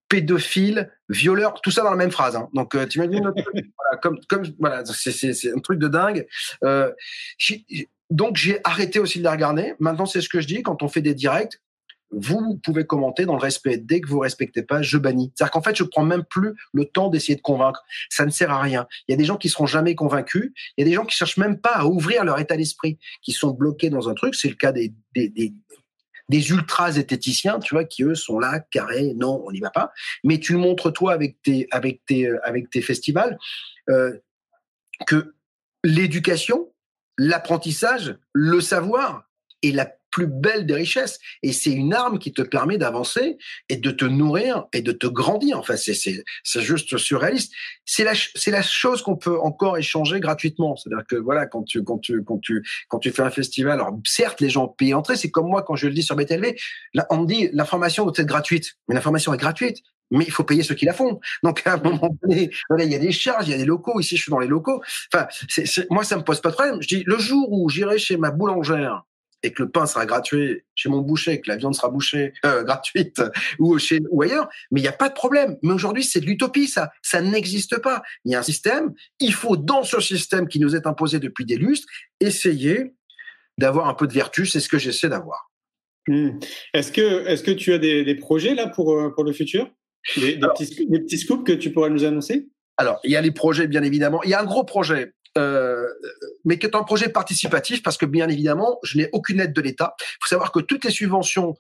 pédophile, 0.10 0.92
violeur, 1.08 1.62
tout 1.62 1.72
ça 1.72 1.82
dans 1.82 1.92
la 1.92 1.96
même 1.96 2.12
phrase. 2.12 2.36
Hein. 2.36 2.50
Donc, 2.54 2.78
tu 2.90 2.98
imagines, 2.98 3.24
voilà, 3.78 3.98
comme, 4.02 4.20
comme, 4.28 4.44
voilà, 4.60 4.84
c'est 4.86 5.54
un 5.54 5.60
truc 5.60 5.80
de 5.80 5.88
dingue. 5.88 6.28
Euh, 6.66 6.92
donc 8.14 8.38
j'ai 8.38 8.60
arrêté 8.64 9.00
aussi 9.00 9.18
de 9.18 9.24
les 9.24 9.30
regarder. 9.30 9.74
Maintenant, 9.80 10.06
c'est 10.06 10.22
ce 10.22 10.30
que 10.30 10.40
je 10.40 10.46
dis 10.46 10.62
quand 10.62 10.84
on 10.84 10.88
fait 10.88 11.02
des 11.02 11.16
directs. 11.16 11.60
Vous 12.12 12.60
pouvez 12.64 12.86
commenter 12.86 13.26
dans 13.26 13.34
le 13.34 13.42
respect. 13.42 13.78
Dès 13.78 14.02
que 14.02 14.08
vous 14.08 14.20
respectez 14.20 14.62
pas, 14.62 14.84
je 14.84 15.00
bannis. 15.00 15.34
C'est-à-dire 15.36 15.52
qu'en 15.52 15.64
fait, 15.64 15.76
je 15.76 15.84
prends 15.84 16.06
même 16.06 16.24
plus 16.24 16.54
le 16.72 16.86
temps 16.86 17.10
d'essayer 17.10 17.36
de 17.36 17.42
convaincre. 17.42 17.84
Ça 18.12 18.24
ne 18.24 18.30
sert 18.30 18.52
à 18.52 18.62
rien. 18.62 18.86
Il 19.08 19.14
y 19.14 19.16
a 19.16 19.18
des 19.18 19.26
gens 19.26 19.38
qui 19.38 19.50
seront 19.50 19.66
jamais 19.66 19.96
convaincus. 19.96 20.52
Il 20.78 20.82
y 20.82 20.88
a 20.88 20.90
des 20.92 20.94
gens 20.94 21.06
qui 21.06 21.18
cherchent 21.18 21.38
même 21.38 21.60
pas 21.60 21.72
à 21.72 21.86
ouvrir 21.86 22.24
leur 22.24 22.40
état 22.40 22.56
d'esprit, 22.56 23.00
qui 23.24 23.32
sont 23.32 23.50
bloqués 23.50 23.90
dans 23.90 24.10
un 24.10 24.14
truc. 24.14 24.36
C'est 24.36 24.48
le 24.50 24.54
cas 24.54 24.72
des, 24.72 24.94
des, 25.16 25.30
des, 25.30 25.56
des 26.30 26.50
ultra 26.52 26.92
zététiciens, 26.92 27.58
tu 27.58 27.74
vois, 27.74 27.84
qui 27.84 28.04
eux 28.04 28.14
sont 28.14 28.38
là, 28.38 28.60
carrés, 28.60 29.16
non, 29.16 29.44
on 29.48 29.52
n'y 29.52 29.60
va 29.60 29.72
pas. 29.72 29.92
Mais 30.24 30.40
tu 30.40 30.56
montres 30.56 30.94
toi 30.94 31.14
avec 31.14 31.42
tes, 31.42 31.68
avec 31.72 32.06
tes, 32.06 32.30
avec 32.44 32.70
tes 32.70 32.84
festivals, 32.84 33.40
euh, 33.90 34.20
que 35.08 35.34
l'éducation, 35.84 36.73
l'apprentissage, 37.18 38.18
le 38.34 38.62
savoir 38.62 39.30
est 39.62 39.72
la 39.72 39.90
plus 40.14 40.28
belle 40.28 40.66
des 40.68 40.76
richesses. 40.76 41.20
Et 41.42 41.52
c'est 41.52 41.72
une 41.72 41.94
arme 41.94 42.20
qui 42.20 42.32
te 42.32 42.44
permet 42.44 42.78
d'avancer 42.78 43.38
et 43.68 43.78
de 43.78 43.90
te 43.90 44.06
nourrir 44.06 44.66
et 44.72 44.82
de 44.82 44.92
te 44.92 45.08
grandir. 45.08 45.58
Enfin, 45.58 45.76
c'est, 45.76 45.96
c'est, 45.96 46.24
c'est 46.44 46.62
juste 46.62 46.98
surréaliste. 46.98 47.52
C'est 47.84 48.04
la, 48.04 48.14
c'est 48.36 48.52
la 48.52 48.62
chose 48.62 49.02
qu'on 49.02 49.16
peut 49.16 49.40
encore 49.40 49.78
échanger 49.78 50.20
gratuitement. 50.20 50.76
C'est-à-dire 50.76 51.06
que 51.08 51.16
voilà, 51.16 51.48
quand 51.48 51.64
tu, 51.64 51.84
quand 51.84 51.98
tu, 51.98 52.24
quand 52.24 52.38
tu, 52.38 52.64
quand 52.90 53.00
tu 53.00 53.12
fais 53.12 53.24
un 53.24 53.32
festival, 53.32 53.74
alors 53.74 53.98
certes, 54.06 54.40
les 54.40 54.50
gens 54.50 54.68
payent 54.68 54.94
entrée. 54.94 55.16
C'est 55.16 55.32
comme 55.32 55.48
moi 55.48 55.64
quand 55.64 55.76
je 55.76 55.88
le 55.88 55.94
dis 55.94 56.04
sur 56.04 56.16
BTLV. 56.16 56.56
Là, 56.94 57.08
on 57.10 57.22
me 57.22 57.26
dit 57.26 57.50
l'information 57.52 58.04
doit 58.04 58.14
être 58.16 58.28
gratuite. 58.28 58.76
Mais 58.88 58.94
l'information 58.94 59.34
est 59.34 59.38
gratuite 59.38 59.80
mais 60.14 60.26
il 60.26 60.32
faut 60.32 60.44
payer 60.44 60.64
ceux 60.64 60.76
qui 60.76 60.86
la 60.86 60.94
font. 60.94 61.20
Donc 61.44 61.64
à 61.66 61.74
un 61.74 61.78
moment 61.78 62.16
donné, 62.22 62.52
il 62.80 62.92
y 62.92 62.96
a 62.96 63.00
des 63.00 63.12
charges, 63.12 63.48
il 63.48 63.52
y 63.52 63.54
a 63.54 63.58
des 63.58 63.66
locaux. 63.66 64.00
Ici, 64.00 64.16
je 64.16 64.22
suis 64.22 64.32
dans 64.32 64.40
les 64.40 64.48
locaux. 64.48 64.82
Enfin, 65.14 65.28
c'est, 65.50 65.90
moi, 65.90 66.04
ça 66.04 66.18
me 66.18 66.24
pose 66.24 66.40
pas 66.40 66.50
de 66.50 66.56
problème. 66.56 66.82
Je 66.82 66.88
dis 66.88 67.04
le 67.06 67.18
jour 67.18 67.52
où 67.52 67.70
j'irai 67.70 67.98
chez 67.98 68.18
ma 68.18 68.32
boulangère 68.32 69.04
et 69.44 69.52
que 69.52 69.64
le 69.64 69.70
pain 69.70 69.86
sera 69.86 70.06
gratuit 70.06 70.62
chez 70.74 70.88
mon 70.88 71.02
boucher, 71.02 71.42
que 71.42 71.50
la 71.50 71.58
viande 71.58 71.76
sera 71.76 71.90
bouchée 71.90 72.34
euh, 72.46 72.64
gratuite 72.64 73.22
ou 73.60 73.78
chez 73.78 74.00
ou 74.10 74.22
ailleurs, 74.22 74.48
mais 74.72 74.80
il 74.80 74.84
n'y 74.84 74.90
a 74.90 74.94
pas 74.94 75.10
de 75.10 75.14
problème. 75.14 75.58
Mais 75.64 75.74
aujourd'hui, 75.74 76.04
c'est 76.04 76.22
de 76.22 76.26
l'utopie, 76.26 76.68
ça. 76.68 76.92
Ça 77.02 77.20
n'existe 77.22 77.80
pas. 77.80 78.04
Il 78.24 78.32
y 78.32 78.36
a 78.36 78.40
un 78.40 78.44
système. 78.44 78.94
Il 79.20 79.34
faut 79.34 79.58
dans 79.58 79.84
ce 79.84 80.00
système 80.00 80.48
qui 80.48 80.60
nous 80.60 80.76
est 80.76 80.88
imposé 80.88 81.20
depuis 81.20 81.46
des 81.46 81.58
lustres 81.58 81.88
essayer 82.20 82.94
d'avoir 83.58 83.88
un 83.88 83.94
peu 83.94 84.08
de 84.08 84.14
vertu. 84.14 84.46
C'est 84.46 84.60
ce 84.60 84.70
que 84.70 84.78
j'essaie 84.78 85.10
d'avoir. 85.10 85.52
Hmm. 86.08 86.40
Est-ce 86.74 86.92
que 86.92 87.26
est-ce 87.28 87.44
que 87.44 87.52
tu 87.52 87.72
as 87.74 87.78
des, 87.78 88.04
des 88.04 88.16
projets 88.16 88.56
là 88.56 88.68
pour 88.68 88.94
euh, 88.94 89.10
pour 89.10 89.24
le 89.24 89.32
futur? 89.32 89.70
Des, 90.18 90.38
petits, 90.38 90.88
des, 90.88 91.00
petits, 91.00 91.18
scoops 91.18 91.46
que 91.46 91.54
tu 91.54 91.72
pourrais 91.72 91.90
nous 91.90 92.04
annoncer? 92.04 92.50
Alors, 92.78 93.00
il 93.04 93.12
y 93.12 93.16
a 93.16 93.22
les 93.22 93.32
projets, 93.32 93.68
bien 93.68 93.84
évidemment. 93.84 94.22
Il 94.24 94.30
y 94.30 94.34
a 94.34 94.42
un 94.42 94.46
gros 94.46 94.64
projet, 94.64 95.14
euh, 95.38 95.86
mais 96.46 96.58
qui 96.58 96.66
est 96.66 96.76
un 96.76 96.84
projet 96.84 97.10
participatif 97.10 97.84
parce 97.84 97.98
que, 97.98 98.06
bien 98.06 98.30
évidemment, 98.30 98.80
je 98.84 98.98
n'ai 98.98 99.10
aucune 99.14 99.40
aide 99.40 99.54
de 99.54 99.62
l'État. 99.62 99.96
Il 100.00 100.18
faut 100.22 100.30
savoir 100.30 100.52
que 100.52 100.60
toutes 100.60 100.86
les 100.86 100.92
subventions 100.92 101.56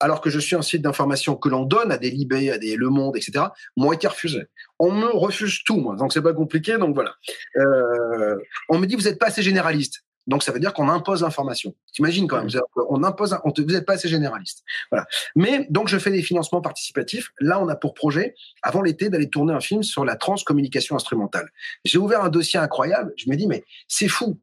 alors 0.00 0.20
que 0.20 0.30
je 0.30 0.38
suis 0.38 0.56
un 0.56 0.62
site 0.62 0.82
d'information 0.82 1.36
que 1.36 1.48
l'on 1.48 1.64
donne 1.64 1.90
à 1.90 1.98
des 1.98 2.10
Libé, 2.10 2.50
à 2.50 2.58
des 2.58 2.76
Le 2.76 2.88
Monde, 2.88 3.16
etc., 3.16 3.46
m'ont 3.76 3.92
été 3.92 4.06
refusés. 4.06 4.44
On 4.78 4.92
me 4.92 5.08
refuse 5.08 5.62
tout, 5.64 5.78
moi. 5.78 5.96
Donc 5.96 6.12
c'est 6.12 6.22
pas 6.22 6.32
compliqué. 6.32 6.78
Donc 6.78 6.94
voilà. 6.94 7.14
Euh, 7.56 8.36
on 8.68 8.78
me 8.78 8.86
dit 8.86 8.94
vous 8.94 9.02
n'êtes 9.02 9.18
pas 9.18 9.26
assez 9.26 9.42
généraliste. 9.42 10.04
Donc 10.28 10.42
ça 10.42 10.52
veut 10.52 10.60
dire 10.60 10.74
qu'on 10.74 10.88
impose 10.88 11.22
l'information. 11.22 11.74
T'imagines 11.92 12.28
quand 12.28 12.36
même, 12.36 12.48
on 12.90 13.02
impose, 13.02 13.36
on 13.44 13.50
te, 13.50 13.62
vous 13.62 13.68
n'êtes 13.68 13.86
pas 13.86 13.94
assez 13.94 14.08
généraliste. 14.08 14.62
Voilà. 14.92 15.06
Mais 15.34 15.66
donc 15.70 15.88
je 15.88 15.98
fais 15.98 16.10
des 16.10 16.22
financements 16.22 16.60
participatifs. 16.60 17.32
Là, 17.40 17.58
on 17.60 17.68
a 17.68 17.74
pour 17.74 17.94
projet 17.94 18.34
avant 18.62 18.82
l'été 18.82 19.08
d'aller 19.08 19.30
tourner 19.30 19.54
un 19.54 19.60
film 19.60 19.82
sur 19.82 20.04
la 20.04 20.16
transcommunication 20.16 20.94
instrumentale. 20.94 21.50
J'ai 21.84 21.98
ouvert 21.98 22.22
un 22.22 22.28
dossier 22.28 22.60
incroyable. 22.60 23.12
Je 23.16 23.30
me 23.30 23.36
dis 23.36 23.46
mais 23.46 23.64
c'est 23.88 24.08
fou. 24.08 24.38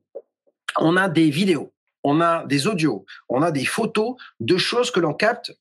On 0.77 0.97
a 0.97 1.07
des 1.07 1.29
vidéos, 1.29 1.71
on 2.03 2.19
a 2.19 2.45
des 2.45 2.67
audios, 2.67 3.05
on 3.29 3.43
a 3.43 3.51
des 3.51 3.65
photos 3.65 4.15
de 4.39 4.57
choses 4.57 4.89
que 4.89 4.99
l'on 4.99 5.13
capte 5.13 5.53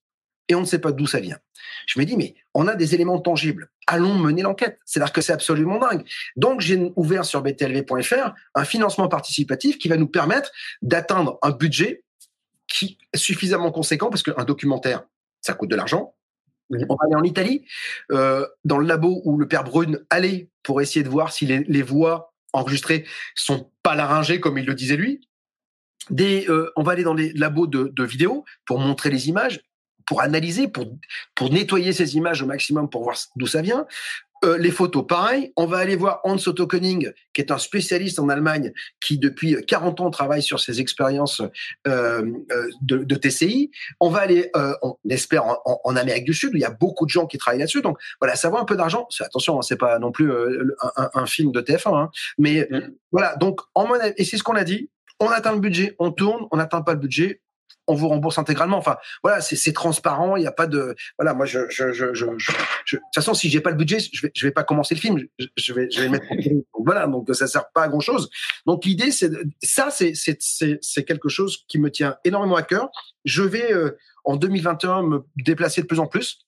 et 0.48 0.54
on 0.54 0.61
ne 0.61 0.66
sait 0.66 0.78
pas 0.78 0.92
d'où 0.92 1.07
ça 1.07 1.20
vient. 1.20 1.38
Je 1.87 1.98
me 1.98 2.04
dis, 2.04 2.16
mais 2.16 2.35
on 2.54 2.68
a 2.68 2.74
des 2.74 2.94
éléments 2.94 3.18
tangibles. 3.18 3.70
Allons 3.87 4.14
mener 4.14 4.42
l'enquête. 4.42 4.78
C'est-à-dire 4.85 5.12
que 5.12 5.20
c'est 5.20 5.33
absolument 5.33 5.78
dingue. 5.78 6.04
Donc, 6.37 6.61
j'ai 6.61 6.92
ouvert 6.96 7.24
sur 7.24 7.42
btlv.fr 7.42 8.35
un 8.54 8.64
financement 8.64 9.09
participatif 9.09 9.78
qui 9.78 9.88
va 9.88 9.96
nous 9.96 10.09
permettre 10.09 10.50
d'atteindre 10.83 11.38
un 11.42 11.50
budget 11.50 12.04
qui 12.66 12.98
est 13.12 13.16
suffisamment 13.16 13.70
conséquent 13.70 14.11
parce 14.11 14.22
qu'un 14.22 14.44
documentaire, 14.44 15.04
ça 15.40 15.54
coûte 15.54 15.70
de 15.70 15.76
l'argent. 15.76 16.14
On 16.70 16.94
va 16.94 17.04
aller 17.07 17.14
en 17.14 17.22
Italie, 17.22 17.66
euh, 18.11 18.46
dans 18.64 18.78
le 18.78 18.87
labo 18.87 19.20
où 19.24 19.38
le 19.38 19.46
père 19.46 19.64
Brune 19.64 20.00
allait 20.09 20.48
pour 20.62 20.80
essayer 20.80 21.02
de 21.02 21.11
voir 21.11 21.30
si 21.30 21.44
les, 21.46 21.83
voix 21.83 22.33
enregistrées 22.54 23.04
sont 23.35 23.70
pas 23.83 23.94
laryngées 23.94 24.40
comme 24.40 24.57
il 24.57 24.64
le 24.64 24.74
disait 24.74 24.96
lui. 24.96 25.28
Des, 26.11 26.46
euh, 26.48 26.72
on 26.76 26.83
va 26.83 26.92
aller 26.92 27.02
dans 27.02 27.14
les 27.14 27.33
labos 27.33 27.66
de, 27.66 27.92
de 27.94 28.04
vidéos 28.04 28.44
pour 28.64 28.78
montrer 28.78 29.11
les 29.11 29.28
images 29.28 29.61
pour 30.06 30.20
analyser, 30.20 30.68
pour, 30.68 30.86
pour 31.34 31.50
nettoyer 31.50 31.92
ces 31.92 32.16
images 32.16 32.42
au 32.42 32.46
maximum 32.46 32.88
pour 32.88 33.02
voir 33.04 33.16
d'où 33.36 33.46
ça 33.46 33.62
vient. 33.62 33.86
Euh, 34.44 34.58
les 34.58 34.70
photos, 34.70 35.06
pareil. 35.06 35.52
On 35.56 35.64
va 35.64 35.78
aller 35.78 35.96
voir 35.96 36.20
Hans 36.24 36.36
Otto 36.46 36.66
Koenig, 36.66 37.14
qui 37.32 37.40
est 37.40 37.50
un 37.50 37.58
spécialiste 37.58 38.18
en 38.18 38.28
Allemagne, 38.28 38.72
qui 39.00 39.18
depuis 39.18 39.56
40 39.66 40.00
ans 40.00 40.10
travaille 40.10 40.42
sur 40.42 40.60
ces 40.60 40.80
expériences 40.80 41.40
euh, 41.86 42.22
euh 42.52 42.68
de, 42.82 42.98
de, 42.98 43.14
TCI. 43.14 43.70
On 44.00 44.10
va 44.10 44.20
aller, 44.20 44.50
euh, 44.56 44.74
on 44.82 44.96
espère, 45.08 45.46
en, 45.46 45.80
en, 45.84 45.96
Amérique 45.96 46.24
du 46.24 46.34
Sud, 46.34 46.50
où 46.52 46.56
il 46.56 46.60
y 46.60 46.66
a 46.66 46.70
beaucoup 46.70 47.06
de 47.06 47.10
gens 47.10 47.26
qui 47.26 47.38
travaillent 47.38 47.60
là-dessus. 47.60 47.80
Donc 47.80 47.98
voilà, 48.20 48.36
ça 48.36 48.50
vaut 48.50 48.58
un 48.58 48.64
peu 48.64 48.76
d'argent. 48.76 49.08
Attention, 49.20 49.58
hein, 49.58 49.62
c'est 49.62 49.78
pas 49.78 49.98
non 49.98 50.12
plus 50.12 50.30
euh, 50.30 50.76
un, 50.96 51.10
un, 51.14 51.26
film 51.26 51.50
de 51.52 51.60
TF1, 51.62 51.96
hein. 51.96 52.10
mais 52.36 52.68
mm. 52.70 52.92
voilà. 53.12 53.36
Donc 53.36 53.60
en 53.74 53.88
et 54.16 54.24
c'est 54.24 54.36
ce 54.36 54.42
qu'on 54.42 54.56
a 54.56 54.64
dit. 54.64 54.90
On 55.20 55.28
atteint 55.28 55.52
le 55.52 55.60
budget, 55.60 55.94
on 55.98 56.10
tourne. 56.10 56.46
On 56.50 56.56
n'atteint 56.56 56.82
pas 56.82 56.92
le 56.92 56.98
budget, 56.98 57.40
on 57.86 57.94
vous 57.94 58.08
rembourse 58.08 58.38
intégralement. 58.38 58.78
Enfin, 58.78 58.96
voilà, 59.22 59.40
c'est 59.40 59.72
transparent. 59.72 60.36
Il 60.36 60.40
n'y 60.40 60.46
a 60.46 60.52
pas 60.52 60.66
de, 60.66 60.94
voilà, 61.18 61.34
moi, 61.34 61.46
je, 61.46 61.60
je, 61.68 61.92
je, 61.92 62.14
je, 62.14 62.26
de 62.26 62.32
toute 62.90 63.00
façon, 63.14 63.34
si 63.34 63.48
j'ai 63.48 63.60
pas 63.60 63.70
le 63.70 63.76
budget, 63.76 63.98
je 64.00 64.22
vais, 64.22 64.32
je 64.34 64.46
vais 64.46 64.52
pas 64.52 64.64
commencer 64.64 64.94
le 64.94 65.00
film. 65.00 65.18
Je, 65.56 65.72
vais, 65.72 65.88
je 65.90 66.00
vais 66.00 66.08
mettre. 66.08 66.26
donc, 66.28 66.64
voilà, 66.74 67.06
donc 67.06 67.28
ça 67.34 67.46
sert 67.46 67.70
pas 67.72 67.82
à 67.82 67.88
grand 67.88 68.00
chose. 68.00 68.30
Donc 68.66 68.84
l'idée, 68.84 69.10
c'est 69.10 69.30
ça, 69.62 69.90
c'est 69.90 70.12
c'est 70.14 70.38
c'est 70.80 71.04
quelque 71.04 71.28
chose 71.28 71.64
qui 71.68 71.78
me 71.78 71.90
tient 71.90 72.16
énormément 72.24 72.56
à 72.56 72.62
cœur. 72.62 72.90
Je 73.24 73.42
vais 73.42 73.72
euh, 73.72 73.96
en 74.24 74.36
2021 74.36 75.02
me 75.02 75.24
déplacer 75.36 75.82
de 75.82 75.86
plus 75.86 76.00
en 76.00 76.06
plus 76.06 76.44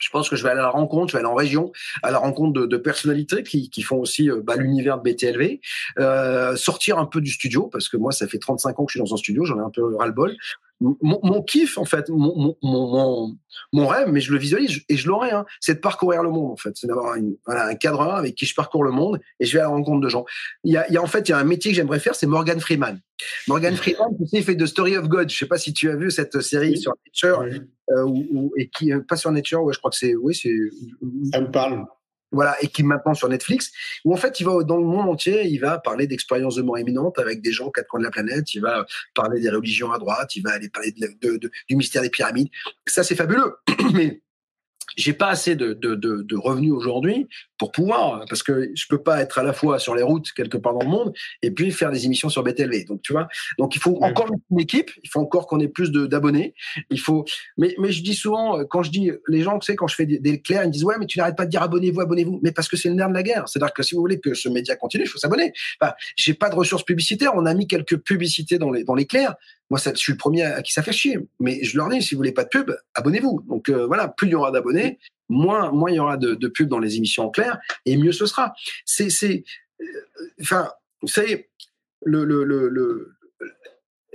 je 0.00 0.10
pense 0.10 0.28
que 0.28 0.36
je 0.36 0.42
vais 0.42 0.50
aller 0.50 0.60
à 0.60 0.64
la 0.64 0.70
rencontre, 0.70 1.12
je 1.12 1.16
vais 1.16 1.20
aller 1.20 1.28
en 1.28 1.34
région, 1.34 1.72
à 2.02 2.10
la 2.10 2.18
rencontre 2.18 2.66
de, 2.66 2.76
personnalités 2.76 3.42
qui, 3.42 3.70
qui, 3.70 3.82
font 3.82 3.98
aussi 3.98 4.30
euh, 4.30 4.40
bah, 4.42 4.56
l'univers 4.56 4.98
de 4.98 5.02
BTLV, 5.02 5.60
euh, 5.98 6.56
sortir 6.56 6.98
un 6.98 7.06
peu 7.06 7.20
du 7.20 7.30
studio, 7.30 7.68
parce 7.68 7.88
que 7.88 7.96
moi, 7.96 8.10
ça 8.10 8.26
fait 8.26 8.38
35 8.38 8.80
ans 8.80 8.84
que 8.86 8.92
je 8.92 8.98
suis 8.98 9.06
dans 9.06 9.14
un 9.14 9.18
studio, 9.18 9.44
j'en 9.44 9.58
ai 9.58 9.62
un 9.62 9.70
peu 9.70 9.96
ras-le-bol 9.96 10.34
mon, 10.80 10.96
mon, 11.02 11.42
kiff 11.42 11.76
en 11.78 11.84
fait, 11.84 12.08
mon, 12.08 12.56
mon, 12.62 13.36
mon, 13.72 13.86
rêve, 13.86 14.08
mais 14.08 14.20
je 14.20 14.32
le 14.32 14.38
visualise 14.38 14.80
et 14.88 14.96
je 14.96 15.08
l'aurai, 15.08 15.30
hein, 15.30 15.44
c'est 15.60 15.74
de 15.74 15.80
parcourir 15.80 16.22
le 16.22 16.30
monde 16.30 16.52
en 16.52 16.56
fait, 16.56 16.70
c'est 16.74 16.86
d'avoir 16.86 17.16
voilà, 17.46 17.66
un 17.66 17.74
cadreur 17.74 18.14
avec 18.14 18.34
qui 18.34 18.46
je 18.46 18.54
parcours 18.54 18.82
le 18.82 18.90
monde 18.90 19.20
et 19.40 19.44
je 19.44 19.52
vais 19.52 19.60
à 19.60 19.64
la 19.64 19.68
rencontre 19.68 20.00
de 20.00 20.08
gens. 20.08 20.24
Il 20.64 20.72
y 20.72 20.76
a, 20.76 20.88
il 20.88 20.94
y 20.94 20.96
a 20.96 21.02
en 21.02 21.06
fait 21.06 21.28
il 21.28 21.32
y 21.32 21.34
a 21.34 21.38
un 21.38 21.44
métier 21.44 21.70
que 21.70 21.76
j'aimerais 21.76 22.00
faire, 22.00 22.14
c'est 22.14 22.26
Morgan 22.26 22.60
Freeman. 22.60 23.00
Morgan 23.46 23.76
Freeman, 23.76 24.16
tu 24.18 24.26
sais, 24.26 24.42
fait 24.42 24.54
de 24.54 24.66
Story 24.66 24.96
of 24.96 25.08
God. 25.08 25.28
Je 25.28 25.36
sais 25.36 25.46
pas 25.46 25.58
si 25.58 25.72
tu 25.72 25.90
as 25.90 25.96
vu 25.96 26.10
cette 26.10 26.40
série 26.40 26.78
sur 26.78 26.94
Nature 27.06 27.44
euh, 27.90 28.04
ou, 28.04 28.52
et 28.56 28.68
qui 28.68 28.90
pas 29.06 29.16
sur 29.16 29.30
Nature, 29.32 29.62
ouais, 29.62 29.74
je 29.74 29.78
crois 29.78 29.90
que 29.90 29.96
c'est 29.96 30.16
oui 30.16 30.34
c'est. 30.34 30.54
Ça 31.30 31.40
me 31.40 31.50
parle 31.50 31.84
voilà, 32.32 32.56
et 32.62 32.68
qui 32.68 32.82
maintenant 32.82 33.14
sur 33.14 33.28
Netflix, 33.28 33.72
où 34.04 34.12
en 34.12 34.16
fait 34.16 34.40
il 34.40 34.44
va 34.44 34.62
dans 34.62 34.76
le 34.76 34.84
monde 34.84 35.08
entier, 35.08 35.46
il 35.46 35.58
va 35.58 35.78
parler 35.78 36.06
d'expériences 36.06 36.56
de 36.56 36.62
mort 36.62 36.78
imminente 36.78 37.18
avec 37.18 37.42
des 37.42 37.52
gens 37.52 37.70
quatre 37.70 37.88
coins 37.88 38.00
de 38.00 38.04
la 38.04 38.10
planète, 38.10 38.54
il 38.54 38.60
va 38.60 38.86
parler 39.14 39.40
des 39.40 39.50
religions 39.50 39.92
à 39.92 39.98
droite, 39.98 40.36
il 40.36 40.42
va 40.42 40.52
aller 40.52 40.68
parler 40.68 40.92
du 40.92 41.76
mystère 41.76 42.02
des 42.02 42.10
pyramides. 42.10 42.48
Ça 42.86 43.02
c'est 43.02 43.16
fabuleux, 43.16 43.56
mais 43.94 44.22
j'ai 44.96 45.12
pas 45.12 45.28
assez 45.28 45.54
de, 45.54 45.72
de 45.72 46.36
revenus 46.36 46.72
aujourd'hui 46.72 47.28
pour 47.60 47.72
pouvoir, 47.72 48.24
parce 48.26 48.42
que 48.42 48.70
je 48.74 48.86
peux 48.88 49.02
pas 49.02 49.20
être 49.20 49.38
à 49.38 49.42
la 49.42 49.52
fois 49.52 49.78
sur 49.78 49.94
les 49.94 50.02
routes 50.02 50.32
quelque 50.32 50.56
part 50.56 50.72
dans 50.72 50.80
le 50.80 50.88
monde 50.88 51.12
et 51.42 51.50
puis 51.50 51.70
faire 51.72 51.90
des 51.90 52.06
émissions 52.06 52.30
sur 52.30 52.42
BTLV. 52.42 52.86
Donc 52.86 53.02
tu 53.02 53.12
vois, 53.12 53.28
donc 53.58 53.76
il 53.76 53.82
faut 53.82 53.98
encore 54.00 54.28
une 54.50 54.60
équipe, 54.60 54.90
il 55.04 55.10
faut 55.10 55.20
encore 55.20 55.46
qu'on 55.46 55.60
ait 55.60 55.68
plus 55.68 55.92
d'abonnés. 55.92 56.54
Il 56.88 56.98
faut, 56.98 57.26
mais 57.58 57.74
mais 57.78 57.92
je 57.92 58.02
dis 58.02 58.14
souvent 58.14 58.58
euh, 58.58 58.64
quand 58.64 58.82
je 58.82 58.90
dis 58.90 59.12
les 59.28 59.42
gens, 59.42 59.58
tu 59.58 59.66
sais, 59.66 59.76
quand 59.76 59.88
je 59.88 59.94
fais 59.94 60.06
des, 60.06 60.18
des 60.18 60.40
clairs, 60.40 60.64
ils 60.64 60.68
me 60.68 60.72
disent 60.72 60.84
ouais, 60.84 60.96
mais 60.98 61.04
tu 61.04 61.18
n'arrêtes 61.18 61.36
pas 61.36 61.44
de 61.44 61.50
dire 61.50 61.62
abonnez-vous, 61.62 62.00
abonnez-vous, 62.00 62.40
mais 62.42 62.50
parce 62.50 62.66
que 62.66 62.78
c'est 62.78 62.88
le 62.88 62.94
nerf 62.94 63.10
de 63.10 63.14
la 63.14 63.22
guerre. 63.22 63.46
C'est-à-dire 63.46 63.74
que 63.74 63.82
si 63.82 63.94
vous 63.94 64.00
voulez 64.00 64.20
que 64.20 64.32
ce 64.32 64.48
média 64.48 64.74
continue, 64.74 65.04
il 65.04 65.08
faut 65.08 65.18
s'abonner. 65.18 65.52
Enfin, 65.78 65.92
j'ai 66.16 66.32
pas 66.32 66.48
de 66.48 66.54
ressources 66.54 66.84
publicitaires, 66.84 67.32
on 67.34 67.44
a 67.44 67.52
mis 67.52 67.66
quelques 67.66 67.98
publicités 67.98 68.56
dans 68.56 68.70
les 68.70 68.84
dans 68.84 68.94
les 68.94 69.04
clairs, 69.04 69.36
moi, 69.70 69.78
ça, 69.78 69.92
je 69.92 69.98
suis 69.98 70.12
le 70.12 70.18
premier 70.18 70.42
à 70.42 70.62
qui 70.62 70.72
ça 70.72 70.82
fait 70.82 70.92
chier. 70.92 71.18
Mais 71.38 71.62
je 71.62 71.76
leur 71.76 71.88
dis, 71.88 72.02
si 72.02 72.14
vous 72.14 72.18
voulez 72.18 72.32
pas 72.32 72.44
de 72.44 72.48
pub, 72.48 72.72
abonnez-vous. 72.94 73.44
Donc 73.48 73.68
euh, 73.68 73.86
voilà, 73.86 74.08
plus 74.08 74.26
il 74.26 74.30
y 74.32 74.34
aura 74.34 74.50
d'abonnés, 74.50 74.98
moins, 75.30 75.72
moins 75.72 75.90
il 75.90 75.96
y 75.96 75.98
aura 75.98 76.16
de, 76.16 76.34
de 76.34 76.48
pub 76.48 76.68
dans 76.68 76.78
les 76.78 76.96
émissions 76.96 77.24
en 77.24 77.30
clair, 77.30 77.58
et 77.86 77.96
mieux 77.96 78.12
ce 78.12 78.26
sera. 78.26 78.52
C'est, 78.84 79.08
c'est, 79.08 79.44
euh, 79.80 79.84
enfin, 80.42 80.70
vous 81.00 81.08
savez, 81.08 81.48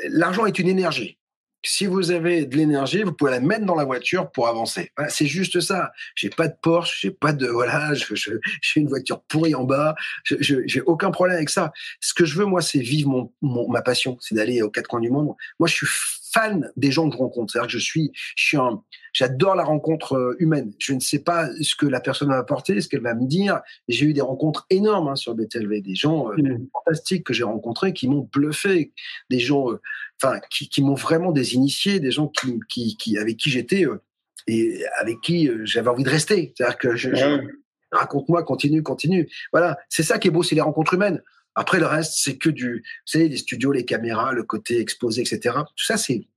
l'argent 0.08 0.45
est 0.45 0.60
une 0.60 0.67
énergie 0.67 1.17
si 1.65 1.86
vous 1.86 2.12
avez 2.12 2.45
de 2.45 2.56
l'énergie, 2.56 3.04
vous 3.04 3.12
pouvez 3.12 3.32
la 3.32 3.39
mettre 3.39 3.65
dans 3.65 3.75
la 3.75 3.84
voiture 3.84 4.32
pour 4.32 4.47
avancer. 4.47 4.91
c'est 5.10 5.25
juste 5.25 5.60
ça. 5.60 5.91
J'ai 6.15 6.30
pas 6.30 6.47
de 6.47 6.56
Porsche, 6.62 7.01
j'ai 7.01 7.12
pas 7.12 7.34
de 7.34 7.47
voilà, 7.47 7.93
j'ai 8.13 8.80
une 8.80 8.88
voiture 8.88 9.21
pourrie 9.23 9.56
en 9.56 9.63
bas. 9.63 9.95
Je, 10.23 10.62
j'ai 10.65 10.82
aucun 10.82 11.12
problème 11.12 11.38
avec 11.38 11.49
ça. 11.49 11.73
Ce 11.99 12.13
que 12.13 12.25
je 12.25 12.38
veux 12.38 12.45
moi, 12.45 12.62
c'est 12.62 12.80
vivre 12.80 13.32
mon, 13.41 13.69
ma 13.69 13.82
passion, 13.82 14.17
c'est 14.21 14.36
d'aller 14.36 14.62
aux 14.62 14.69
quatre 14.69 14.88
coins 14.88 15.01
du 15.01 15.10
monde. 15.10 15.36
Moi, 15.60 15.67
je 15.67 15.73
suis 15.73 15.88
fan 16.36 16.69
des 16.76 16.91
gens 16.91 17.10
que 17.10 17.15
je 17.15 17.19
rencontre. 17.19 17.52
C'est-à-dire 17.52 17.67
que 17.67 17.74
je 17.74 17.84
suis, 17.84 18.12
je 18.36 18.45
suis 18.45 18.58
un, 18.58 18.84
j'adore 19.13 19.56
la 19.56 19.63
rencontre 19.63 20.13
euh, 20.13 20.36
humaine. 20.39 20.74
Je 20.80 20.93
ne 20.93 21.00
sais 21.00 21.19
pas 21.19 21.48
ce 21.62 21.76
que 21.76 21.86
la 21.86 22.02
personne 22.02 22.28
va 22.28 22.38
apporter, 22.38 22.82
ce 22.82 22.89
qu'elle 22.89 23.02
va 23.02 23.13
me 23.13 23.26
dire. 23.26 23.62
J'ai 23.88 24.06
eu 24.06 24.13
des 24.13 24.21
rencontres 24.21 24.65
énormes 24.69 25.08
hein, 25.08 25.15
sur 25.15 25.34
BTLV, 25.34 25.82
des 25.82 25.95
gens 25.95 26.32
euh, 26.32 26.36
mmh. 26.38 26.67
fantastiques 26.74 27.24
que 27.24 27.34
j'ai 27.34 27.43
rencontrés 27.43 27.93
qui 27.93 28.10
m'ont 28.10 28.30
bluffé, 28.32 28.91
des 29.30 29.39
gens, 29.39 29.71
euh, 29.71 29.82
enfin, 30.21 30.39
qui, 30.50 30.67
qui 30.67 30.84
m'ont 30.84 30.95
vraiment 30.95 31.32
désinitié, 31.32 32.00
des 32.00 32.12
gens 32.12 32.28
qui, 32.28 32.60
qui, 32.67 32.98
qui 32.98 33.17
avec 33.17 33.38
qui 33.38 33.50
j'étais 33.50 33.86
et 34.48 34.84
avec 35.00 35.21
qui 35.21 35.50
j'avais 35.63 35.89
envie 35.89 36.04
de 36.04 36.10
rester. 36.10 36.54
C'est-à-dire 36.56 36.78
que 36.78 36.95
je, 36.95 37.10
raconte-moi, 37.91 38.43
continue, 38.43 38.84
continue. 38.84 39.30
Voilà, 39.54 39.78
c'est 39.89 40.04
ça 40.04 40.19
qui 40.19 40.28
est 40.28 40.32
beau, 40.32 40.43
c'est 40.43 40.56
les 40.56 40.62
rencontres 40.62 40.93
humaines. 40.95 41.21
Après, 41.55 41.79
le 41.79 41.85
reste, 41.85 42.13
c'est 42.17 42.37
que 42.37 42.49
du, 42.49 42.75
vous 42.77 42.81
savez, 43.05 43.29
les 43.29 43.37
studios, 43.37 43.71
les 43.71 43.85
caméras, 43.85 44.33
le 44.33 44.43
côté 44.43 44.79
exposé, 44.79 45.21
etc. 45.21 45.55
Tout 45.75 45.85
ça, 45.85 45.97
c'est, 45.97 46.27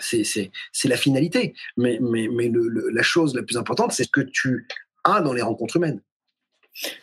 c'est, 0.00 0.88
la 0.88 0.96
finalité. 0.96 1.54
Mais, 1.76 1.98
mais, 2.00 2.28
mais 2.28 2.50
la 2.92 3.02
chose 3.02 3.34
la 3.34 3.42
plus 3.42 3.56
importante, 3.56 3.92
c'est 3.92 4.04
ce 4.04 4.10
que 4.10 4.20
tu 4.20 4.66
as 5.04 5.20
dans 5.20 5.32
les 5.32 5.42
rencontres 5.42 5.76
humaines. 5.76 6.00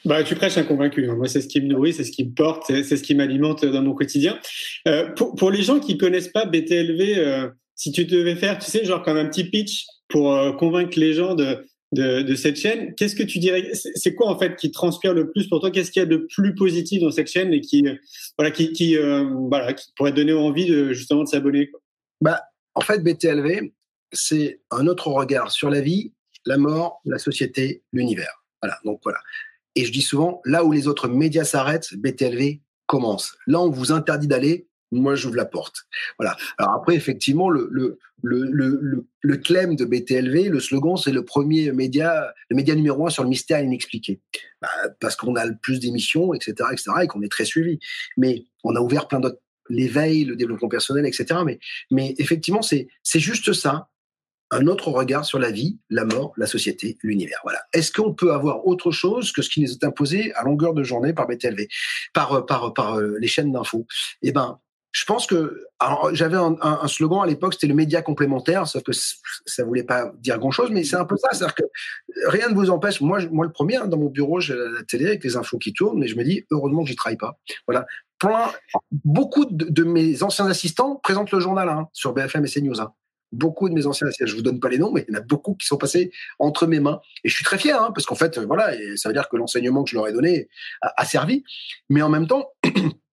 Bah, 0.06 0.24
tu 0.24 0.36
prêches 0.36 0.58
un 0.58 0.64
convaincu. 0.64 1.06
Moi, 1.08 1.28
c'est 1.28 1.42
ce 1.42 1.48
qui 1.48 1.62
me 1.62 1.68
nourrit, 1.68 1.94
c'est 1.94 2.06
ce 2.06 2.12
qui 2.12 2.26
me 2.26 2.34
porte, 2.34 2.64
c'est 2.68 2.84
ce 2.84 3.04
qui 3.04 3.14
m'alimente 3.14 3.66
dans 3.66 3.82
mon 3.82 3.94
quotidien. 3.94 4.40
Euh, 4.88 5.10
pour, 5.12 5.36
pour, 5.36 5.52
les 5.52 5.62
gens 5.62 5.80
qui 5.80 5.98
connaissent 5.98 6.30
pas 6.30 6.46
BTLV, 6.46 7.18
euh, 7.18 7.50
si 7.76 7.92
tu 7.92 8.06
devais 8.06 8.36
faire, 8.36 8.58
tu 8.58 8.72
sais, 8.72 8.86
genre 8.86 9.04
comme 9.04 9.18
un 9.18 9.26
petit 9.26 9.44
pitch 9.44 9.86
pour 10.08 10.34
euh, 10.34 10.54
convaincre 10.54 10.98
les 10.98 11.14
gens 11.14 11.36
de, 11.36 11.66
de, 11.96 12.36
cette 12.36 12.58
chaîne. 12.58 12.94
Qu'est-ce 12.96 13.16
que 13.16 13.24
tu 13.24 13.40
dirais? 13.40 13.72
C'est 13.74 14.14
quoi 14.14 14.30
en 14.30 14.38
fait 14.38 14.56
qui 14.56 14.72
transpire 14.72 15.14
le 15.14 15.32
plus 15.32 15.48
pour 15.48 15.60
toi? 15.60 15.72
Qu'est-ce 15.72 15.92
qu'il 15.92 16.02
y 16.02 16.04
a 16.04 16.08
de 16.08 16.28
plus 16.36 16.54
positif 16.56 17.02
dans 17.02 17.12
cette 17.12 17.28
chaîne 17.28 17.54
et 17.54 17.62
qui 17.62 17.84
voilà 18.38 18.52
qui, 18.52 18.72
qui 18.74 18.98
euh, 18.98 19.24
voilà 19.50 19.74
qui 19.74 19.92
pourrait 19.96 20.12
donner 20.12 20.34
envie 20.34 20.68
de 20.68 20.94
justement 20.94 21.24
de 21.24 21.28
s'abonner 21.28 21.72
Bah 22.22 22.42
en 22.74 22.82
fait 22.82 23.04
BTLV 23.04 23.72
c'est 24.12 24.62
un 24.72 24.88
autre 24.88 25.08
regard 25.08 25.52
sur 25.52 25.70
la 25.70 25.82
vie, 25.82 26.14
la 26.46 26.58
mort, 26.58 27.02
la 27.06 27.18
société, 27.18 27.84
l'univers. 27.92 28.44
Voilà 28.62 28.78
donc 28.86 29.00
voilà. 29.04 29.20
Et 29.76 29.86
je 29.86 29.92
dis 29.92 30.02
souvent 30.02 30.42
là 30.46 30.64
où 30.64 30.72
les 30.72 30.88
autres 30.88 31.08
médias 31.08 31.44
s'arrêtent, 31.44 31.96
BTLV 31.98 32.62
commence. 32.86 33.36
Là 33.48 33.60
on 33.62 33.70
vous 33.70 33.92
interdit 33.92 34.28
d'aller, 34.28 34.68
moi 34.96 35.16
j'ouvre 35.16 35.36
la 35.36 35.46
porte. 35.46 35.86
Voilà. 36.18 36.36
Alors 36.58 36.74
après, 36.74 36.96
effectivement, 36.96 37.50
le, 37.50 37.68
le, 37.72 38.00
le, 38.24 39.06
le, 39.22 39.38
de 39.76 39.86
BTLV, 39.86 40.50
le 40.50 40.60
slogan, 40.60 40.98
c'est 40.98 41.12
le 41.12 41.24
premier 41.24 41.72
média, 41.72 42.34
le 42.50 42.56
média 42.56 42.76
numéro 42.76 43.06
un 43.06 43.10
sur 43.10 43.24
le 43.24 43.30
mystère 43.30 43.62
inexpliqué. 43.62 44.22
Bah, 44.62 44.70
parce 45.00 45.16
qu'on 45.16 45.36
a 45.36 45.46
le 45.46 45.56
plus 45.62 45.80
d'émissions, 45.80 46.34
etc., 46.34 46.70
etc., 46.72 46.92
et 47.04 47.08
qu'on 47.08 47.22
est 47.22 47.32
très 47.32 47.46
suivi. 47.46 47.80
Mais 48.18 48.46
on 48.64 48.76
a 48.76 48.80
ouvert 48.80 49.08
plein 49.08 49.20
d'autres, 49.20 49.40
l'éveil, 49.70 50.26
le 50.26 50.36
développement 50.36 50.70
personnel, 50.70 51.06
etc. 51.06 51.40
Mais, 51.46 51.60
mais 51.92 52.16
effectivement, 52.18 52.62
c'est, 52.62 52.88
juste 53.14 53.54
ça. 53.54 53.90
un 54.52 54.68
autre 54.68 54.90
regard 54.90 55.26
sur 55.26 55.40
la 55.40 55.52
vie, 55.52 55.80
la 55.90 56.06
mort, 56.06 56.34
la 56.38 56.46
société, 56.48 56.98
l'univers. 57.02 57.40
Voilà. 57.44 57.62
Est-ce 57.74 57.92
qu'on 57.92 58.14
peut 58.14 58.32
avoir 58.34 58.68
autre 58.68 58.92
chose 58.92 59.32
que 59.32 59.42
ce 59.42 59.50
qui 59.50 59.62
nous 59.62 59.72
est 59.72 59.84
imposé 59.84 60.34
à 60.34 60.44
longueur 60.44 60.74
de 60.74 60.84
journée 60.84 61.14
par 61.14 61.28
BTLV, 61.28 61.68
par 62.14 62.46
par 62.46 62.74
par 62.74 63.00
les 63.00 63.28
chaînes 63.28 63.52
d'infos? 63.52 63.88
Eh 64.22 64.32
ben, 64.32 64.60
je 64.96 65.04
pense 65.04 65.28
que 65.28 65.62
j'avais 66.14 66.38
un, 66.38 66.88
slogan 66.88 67.20
à 67.22 67.26
l'époque, 67.26 67.56
c'était 67.56 67.68
le 67.68 67.74
média 67.74 68.02
complémentaire, 68.02 68.66
sauf 68.66 68.82
que 68.82 68.94
ça 68.94 69.66
voulait 69.66 69.84
pas 69.84 70.14
dire 70.20 70.40
grand 70.40 70.52
chose, 70.52 70.70
mais 70.72 70.86
c'est 70.86 70.96
un 70.96 71.04
peu 71.04 71.18
ça, 71.18 71.28
c'est-à-dire 71.34 71.54
que 71.54 71.64
rien 72.28 72.48
ne 72.48 72.56
vous 72.56 72.70
empêche. 72.70 73.02
Moi, 73.02 73.20
moi 73.30 73.46
le 73.46 73.52
premier, 73.52 73.76
hein, 73.76 73.88
dans 73.88 73.98
mon 73.98 74.08
bureau, 74.08 74.40
j'ai 74.40 74.56
la 74.56 74.84
télé 74.88 75.08
avec 75.08 75.26
les 75.26 75.36
infos 75.36 75.58
qui 75.58 75.74
tournent, 75.74 76.00
mais 76.00 76.08
je 76.08 76.16
me 76.16 76.24
dis 76.24 76.46
heureusement 76.50 76.84
que 76.84 76.88
j'y 76.88 76.96
travaille 76.96 77.18
pas. 77.18 77.38
Voilà. 77.68 77.86
Plein, 78.20 78.50
beaucoup 79.04 79.44
de, 79.44 79.84
mes 79.84 80.24
anciens 80.24 80.48
assistants 80.48 80.96
présentent 81.04 81.32
le 81.32 81.42
journal 81.42 81.68
hein, 81.68 81.90
sur 81.92 82.14
BFM 82.14 82.46
et 82.46 82.50
CNews. 82.50 82.80
Hein. 82.80 82.94
Beaucoup 83.34 83.68
de 83.68 83.74
mes 83.74 83.88
anciens 83.88 84.08
assistants, 84.08 84.28
je 84.28 84.36
vous 84.38 84.44
donne 84.44 84.62
pas 84.62 84.70
les 84.70 84.78
noms, 84.78 84.94
mais 84.94 85.04
il 85.10 85.14
y 85.14 85.18
en 85.18 85.20
a 85.20 85.24
beaucoup 85.24 85.56
qui 85.56 85.68
sont 85.68 85.78
passés 85.78 86.14
entre 86.40 86.68
mes 86.68 86.80
mains, 86.80 87.02
et 87.26 87.28
je 87.28 87.36
suis 87.36 87.44
très 87.44 87.58
fier, 87.58 87.82
hein, 87.82 87.92
parce 87.94 88.06
qu'en 88.06 88.16
fait, 88.16 88.40
voilà, 88.40 88.72
ça 88.96 89.10
veut 89.10 89.14
dire 89.14 89.28
que 89.28 89.36
l'enseignement 89.36 89.84
que 89.84 89.90
je 89.90 89.98
leur 89.98 90.08
ai 90.08 90.14
donné 90.14 90.48
a 90.82 91.04
servi, 91.04 91.44
mais 91.90 92.02
en 92.02 92.08
même 92.08 92.28
temps. 92.28 92.46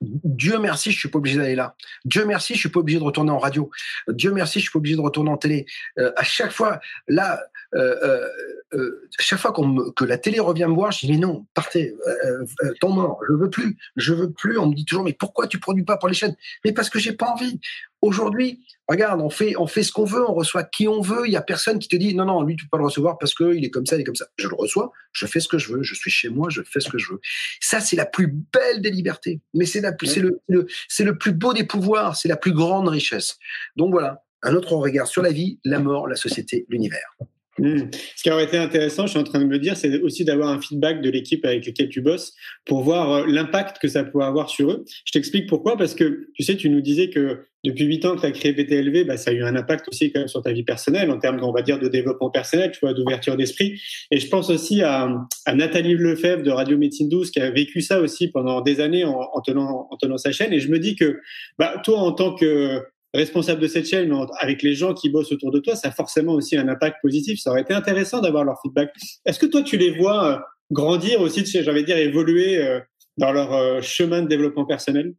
Dieu 0.00 0.58
merci, 0.58 0.92
je 0.92 0.98
suis 0.98 1.08
pas 1.08 1.18
obligé 1.18 1.38
d'aller 1.38 1.56
là. 1.56 1.74
Dieu 2.04 2.24
merci, 2.24 2.54
je 2.54 2.60
suis 2.60 2.68
pas 2.68 2.80
obligé 2.80 2.98
de 2.98 3.04
retourner 3.04 3.30
en 3.30 3.38
radio. 3.38 3.70
Dieu 4.08 4.32
merci, 4.32 4.60
je 4.60 4.64
suis 4.64 4.72
pas 4.72 4.78
obligé 4.78 4.96
de 4.96 5.00
retourner 5.00 5.30
en 5.30 5.36
télé. 5.36 5.66
Euh, 5.98 6.12
à 6.16 6.24
chaque 6.24 6.52
fois, 6.52 6.80
là, 7.08 7.40
euh, 7.74 7.96
euh, 8.02 8.28
euh 8.74 9.08
chaque 9.18 9.38
fois 9.38 9.52
qu'on 9.52 9.90
que 9.92 10.04
la 10.04 10.18
télé 10.18 10.40
revient 10.40 10.66
me 10.68 10.74
voir, 10.74 10.92
je 10.92 11.00
dis 11.00 11.12
mais 11.12 11.18
non, 11.18 11.46
partez, 11.54 11.94
euh, 12.06 12.44
euh, 12.62 12.72
temps 12.80 12.90
mort, 12.90 13.20
je 13.28 13.34
veux 13.34 13.50
plus, 13.50 13.76
je 13.96 14.14
veux 14.14 14.32
plus. 14.32 14.58
On 14.58 14.66
me 14.66 14.74
dit 14.74 14.84
toujours 14.84 15.04
mais 15.04 15.12
pourquoi 15.12 15.46
tu 15.46 15.58
produis 15.58 15.84
pas 15.84 15.96
pour 15.96 16.08
les 16.08 16.14
chaînes? 16.14 16.36
Mais 16.64 16.72
parce 16.72 16.90
que 16.90 16.98
j'ai 16.98 17.12
pas 17.12 17.26
envie. 17.26 17.60
Aujourd'hui, 18.00 18.64
regarde, 18.88 19.20
on 19.20 19.28
fait, 19.28 19.56
on 19.56 19.66
fait 19.66 19.82
ce 19.82 19.90
qu'on 19.90 20.04
veut, 20.04 20.22
on 20.22 20.32
reçoit 20.32 20.62
qui 20.62 20.86
on 20.86 21.00
veut. 21.00 21.26
Il 21.26 21.32
y 21.32 21.36
a 21.36 21.42
personne 21.42 21.78
qui 21.78 21.88
te 21.88 21.96
dit 21.96 22.14
non, 22.14 22.26
non, 22.26 22.42
lui 22.42 22.56
tu 22.56 22.64
peux 22.64 22.70
pas 22.70 22.78
le 22.78 22.84
recevoir 22.84 23.18
parce 23.18 23.34
que 23.34 23.54
il 23.54 23.64
est 23.64 23.70
comme 23.70 23.86
ça, 23.86 23.96
il 23.96 24.02
est 24.02 24.04
comme 24.04 24.14
ça. 24.14 24.28
Je 24.36 24.48
le 24.48 24.54
reçois, 24.54 24.92
je 25.12 25.26
fais 25.26 25.40
ce 25.40 25.48
que 25.48 25.58
je 25.58 25.72
veux, 25.72 25.82
je 25.82 25.94
suis 25.94 26.10
chez 26.10 26.28
moi, 26.28 26.48
je 26.50 26.62
fais 26.62 26.80
ce 26.80 26.88
que 26.88 26.98
je 26.98 27.12
veux. 27.12 27.20
Ça, 27.60 27.80
c'est 27.80 27.96
la 27.96 28.06
plus 28.06 28.28
belle 28.52 28.80
des 28.80 28.90
libertés. 28.90 29.40
Mais 29.54 29.66
c'est 29.66 29.80
la, 29.80 29.92
c'est 30.04 30.20
le, 30.20 30.40
c'est 30.88 31.04
le 31.04 31.18
plus 31.18 31.32
beau 31.32 31.52
des 31.52 31.64
pouvoirs, 31.64 32.16
c'est 32.16 32.28
la 32.28 32.36
plus 32.36 32.52
grande 32.52 32.88
richesse. 32.88 33.38
Donc 33.76 33.90
voilà, 33.92 34.22
un 34.42 34.54
autre 34.54 34.74
regard 34.74 35.06
sur 35.06 35.22
la 35.22 35.30
vie, 35.30 35.58
la 35.64 35.80
mort, 35.80 36.06
la 36.06 36.16
société, 36.16 36.66
l'univers. 36.68 37.16
Hmm. 37.58 37.90
Ce 38.16 38.22
qui 38.22 38.30
aurait 38.30 38.44
été 38.44 38.56
intéressant, 38.56 39.06
je 39.06 39.10
suis 39.10 39.18
en 39.18 39.24
train 39.24 39.40
de 39.40 39.44
me 39.44 39.58
dire, 39.58 39.76
c'est 39.76 40.00
aussi 40.00 40.24
d'avoir 40.24 40.50
un 40.50 40.60
feedback 40.60 41.02
de 41.02 41.10
l'équipe 41.10 41.44
avec 41.44 41.66
laquelle 41.66 41.88
tu 41.88 42.00
bosses 42.00 42.34
pour 42.64 42.82
voir 42.82 43.12
euh, 43.12 43.26
l'impact 43.26 43.78
que 43.78 43.88
ça 43.88 44.04
peut 44.04 44.20
avoir 44.20 44.48
sur 44.48 44.70
eux. 44.70 44.84
Je 45.04 45.12
t'explique 45.12 45.48
pourquoi, 45.48 45.76
parce 45.76 45.94
que 45.94 46.28
tu 46.34 46.42
sais, 46.42 46.56
tu 46.56 46.70
nous 46.70 46.80
disais 46.80 47.10
que 47.10 47.40
depuis 47.64 47.84
huit 47.84 48.04
ans 48.04 48.14
que 48.14 48.20
tu 48.20 48.26
as 48.26 48.30
créé 48.30 48.52
BTLV, 48.52 49.04
bah, 49.04 49.16
ça 49.16 49.30
a 49.30 49.34
eu 49.34 49.42
un 49.42 49.56
impact 49.56 49.88
aussi 49.88 50.12
quand 50.12 50.20
même 50.20 50.28
sur 50.28 50.42
ta 50.42 50.52
vie 50.52 50.62
personnelle 50.62 51.10
en 51.10 51.18
termes, 51.18 51.42
on 51.42 51.52
va 51.52 51.62
dire, 51.62 51.80
de 51.80 51.88
développement 51.88 52.30
personnel, 52.30 52.70
tu 52.70 52.78
vois, 52.80 52.94
d'ouverture 52.94 53.36
d'esprit. 53.36 53.80
Et 54.12 54.20
je 54.20 54.28
pense 54.28 54.48
aussi 54.50 54.82
à, 54.82 55.08
à, 55.44 55.54
Nathalie 55.54 55.94
Lefebvre 55.94 56.42
de 56.42 56.50
Radio 56.50 56.78
Médecine 56.78 57.08
12 57.08 57.32
qui 57.32 57.40
a 57.40 57.50
vécu 57.50 57.80
ça 57.80 58.00
aussi 58.00 58.28
pendant 58.28 58.60
des 58.60 58.80
années 58.80 59.04
en, 59.04 59.18
en, 59.32 59.40
tenant, 59.40 59.88
en 59.90 59.96
tenant 59.96 60.18
sa 60.18 60.30
chaîne. 60.30 60.52
Et 60.52 60.60
je 60.60 60.70
me 60.70 60.78
dis 60.78 60.94
que, 60.94 61.20
bah, 61.58 61.74
toi, 61.84 61.98
en 61.98 62.12
tant 62.12 62.34
que 62.36 62.80
responsable 63.14 63.60
de 63.60 63.66
cette 63.66 63.86
chaîne, 63.86 64.14
avec 64.40 64.62
les 64.62 64.74
gens 64.74 64.94
qui 64.94 65.10
bossent 65.10 65.32
autour 65.32 65.50
de 65.50 65.58
toi, 65.60 65.76
ça 65.76 65.88
a 65.88 65.90
forcément 65.90 66.34
aussi 66.34 66.56
un 66.56 66.68
impact 66.68 66.96
positif. 67.02 67.40
Ça 67.40 67.50
aurait 67.50 67.62
été 67.62 67.74
intéressant 67.74 68.20
d'avoir 68.20 68.44
leur 68.44 68.60
feedback. 68.62 68.92
Est-ce 69.24 69.38
que 69.38 69.46
toi, 69.46 69.62
tu 69.62 69.76
les 69.76 69.96
vois 69.96 70.32
euh, 70.32 70.38
grandir 70.70 71.20
aussi, 71.20 71.44
j'avais 71.46 71.82
dire, 71.82 71.96
évoluer 71.96 72.58
euh, 72.58 72.80
dans 73.16 73.32
leur 73.32 73.52
euh, 73.52 73.80
chemin 73.80 74.22
de 74.22 74.28
développement 74.28 74.66
personnel? 74.66 75.14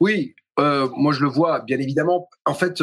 Oui, 0.00 0.34
moi 0.58 1.12
je 1.14 1.22
le 1.22 1.28
vois, 1.28 1.60
bien 1.60 1.78
évidemment. 1.78 2.28
En 2.44 2.52
fait, 2.52 2.82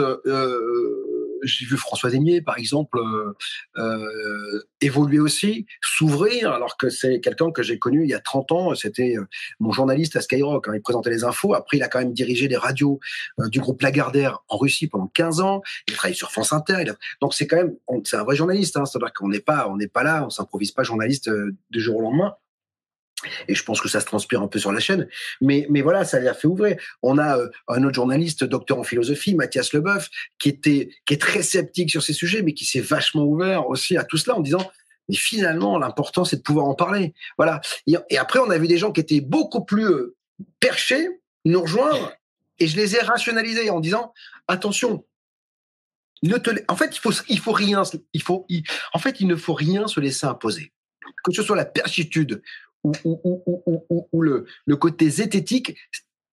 j'ai 1.44 1.66
vu 1.66 1.78
François 1.78 2.14
Aimier, 2.14 2.42
par 2.42 2.58
exemple, 2.58 3.00
euh, 3.00 3.34
euh, 3.78 4.64
évoluer 4.82 5.20
aussi, 5.20 5.66
s'ouvrir, 5.82 6.52
alors 6.52 6.78
que 6.78 6.90
c'est 6.90 7.20
quelqu'un 7.20 7.52
que 7.52 7.64
j'ai 7.64 7.80
connu 7.80 8.04
il 8.04 8.10
y 8.10 8.14
a 8.14 8.20
30 8.20 8.52
ans. 8.52 8.76
C'était 8.76 9.16
euh, 9.18 9.26
mon 9.60 9.72
journaliste 9.72 10.16
à 10.16 10.22
Skyrock. 10.22 10.68
Hein, 10.68 10.74
il 10.76 10.82
présentait 10.82 11.10
les 11.10 11.24
infos. 11.24 11.54
Après, 11.54 11.78
il 11.78 11.84
a 11.84 11.88
quand 11.88 12.00
même 12.00 12.14
dirigé 12.14 12.48
les 12.48 12.58
radios 12.58 13.00
du 13.38 13.60
groupe 13.60 13.82
Lagardère 13.82 14.40
en 14.50 14.58
Russie 14.58 14.88
pendant 14.88 15.08
15 15.08 15.42
ans. 15.42 15.62
Il 15.88 15.96
travaille 15.96 16.16
sur 16.16 16.32
France 16.32 16.54
Inter. 16.54 16.94
Donc, 17.22 17.34
c'est 17.34 17.48
quand 17.48 17.58
même, 17.58 17.76
c'est 18.04 18.18
un 18.18 18.24
vrai 18.24 18.36
journaliste. 18.36 18.78
Hein, 18.78 18.86
C'est-à-dire 18.86 19.14
qu'on 19.14 19.30
n'est 19.30 19.40
pas, 19.40 19.68
on 19.70 19.78
n'est 19.78 19.88
pas 19.88 20.04
là, 20.04 20.24
on 20.26 20.30
s'improvise 20.30 20.72
pas 20.72 20.84
journaliste 20.84 21.30
du 21.70 21.80
jour 21.80 21.98
au 21.98 22.02
lendemain. 22.02 22.36
Et 23.48 23.56
je 23.56 23.64
pense 23.64 23.82
que 23.82 23.90
ça 23.90 24.00
se 24.00 24.06
transpire 24.06 24.42
un 24.42 24.48
peu 24.48 24.60
sur 24.60 24.72
la 24.72 24.80
chaîne. 24.80 25.08
Mais, 25.42 25.66
mais 25.70 25.82
voilà, 25.82 26.06
ça 26.06 26.18
a 26.18 26.34
fait 26.34 26.48
ouvrir. 26.48 26.78
On 27.02 27.18
a 27.18 27.38
euh, 27.38 27.50
un 27.68 27.84
autre 27.84 27.96
journaliste, 27.96 28.44
docteur 28.44 28.78
en 28.78 28.84
philosophie, 28.84 29.34
Mathias 29.34 29.74
Leboeuf, 29.74 30.10
qui 30.38 30.50
était, 30.50 30.90
qui 31.06 31.16
est 31.16 31.22
très 31.22 31.42
sceptique 31.42 31.90
sur 31.90 32.04
ces 32.04 32.14
sujets, 32.14 32.44
mais 32.44 32.54
qui 32.54 32.66
s'est 32.66 32.82
vachement 32.82 33.24
ouvert 33.24 33.68
aussi 33.68 33.98
à 33.98 34.04
tout 34.04 34.18
cela 34.18 34.38
en 34.38 34.42
disant, 34.42 34.70
mais 35.10 35.16
finalement, 35.16 35.80
l'important, 35.80 36.26
c'est 36.26 36.38
de 36.38 36.42
pouvoir 36.42 36.66
en 36.66 36.76
parler. 36.76 37.14
Voilà. 37.38 37.62
Et, 37.88 38.18
après, 38.18 38.40
on 38.40 38.50
a 38.50 38.58
vu 38.58 38.68
des 38.68 38.78
gens 38.78 38.92
qui 38.92 39.02
étaient 39.02 39.22
beaucoup 39.22 39.64
plus 39.64 39.86
euh, 39.86 40.16
perchés 40.60 41.10
nous 41.46 41.62
rejoindre, 41.62 42.14
et 42.60 42.68
je 42.68 42.76
les 42.76 42.96
ai 42.96 43.00
rationalisés 43.00 43.70
en 43.70 43.80
disant, 43.80 44.14
attention, 44.48 45.06
ne 46.24 46.38
te, 46.38 46.50
en 46.68 46.76
fait, 46.76 46.96
il 46.96 47.00
faut, 47.00 47.12
il 47.30 47.40
faut 47.40 47.52
rien, 47.52 47.84
il 48.14 48.22
faut, 48.22 48.46
en 48.94 49.00
fait, 49.00 49.22
il 49.22 49.28
ne 49.28 49.36
faut 49.36 49.54
rien 49.54 49.88
se 49.88 50.00
laisser 50.00 50.26
imposer. 50.26 50.74
Que 51.24 51.32
ce 51.32 51.42
soit 51.42 51.56
la 51.56 51.66
perchitude 51.66 52.42
ou, 52.84 54.22
le, 54.22 54.76
côté 54.76 55.10
zététique, 55.10 55.76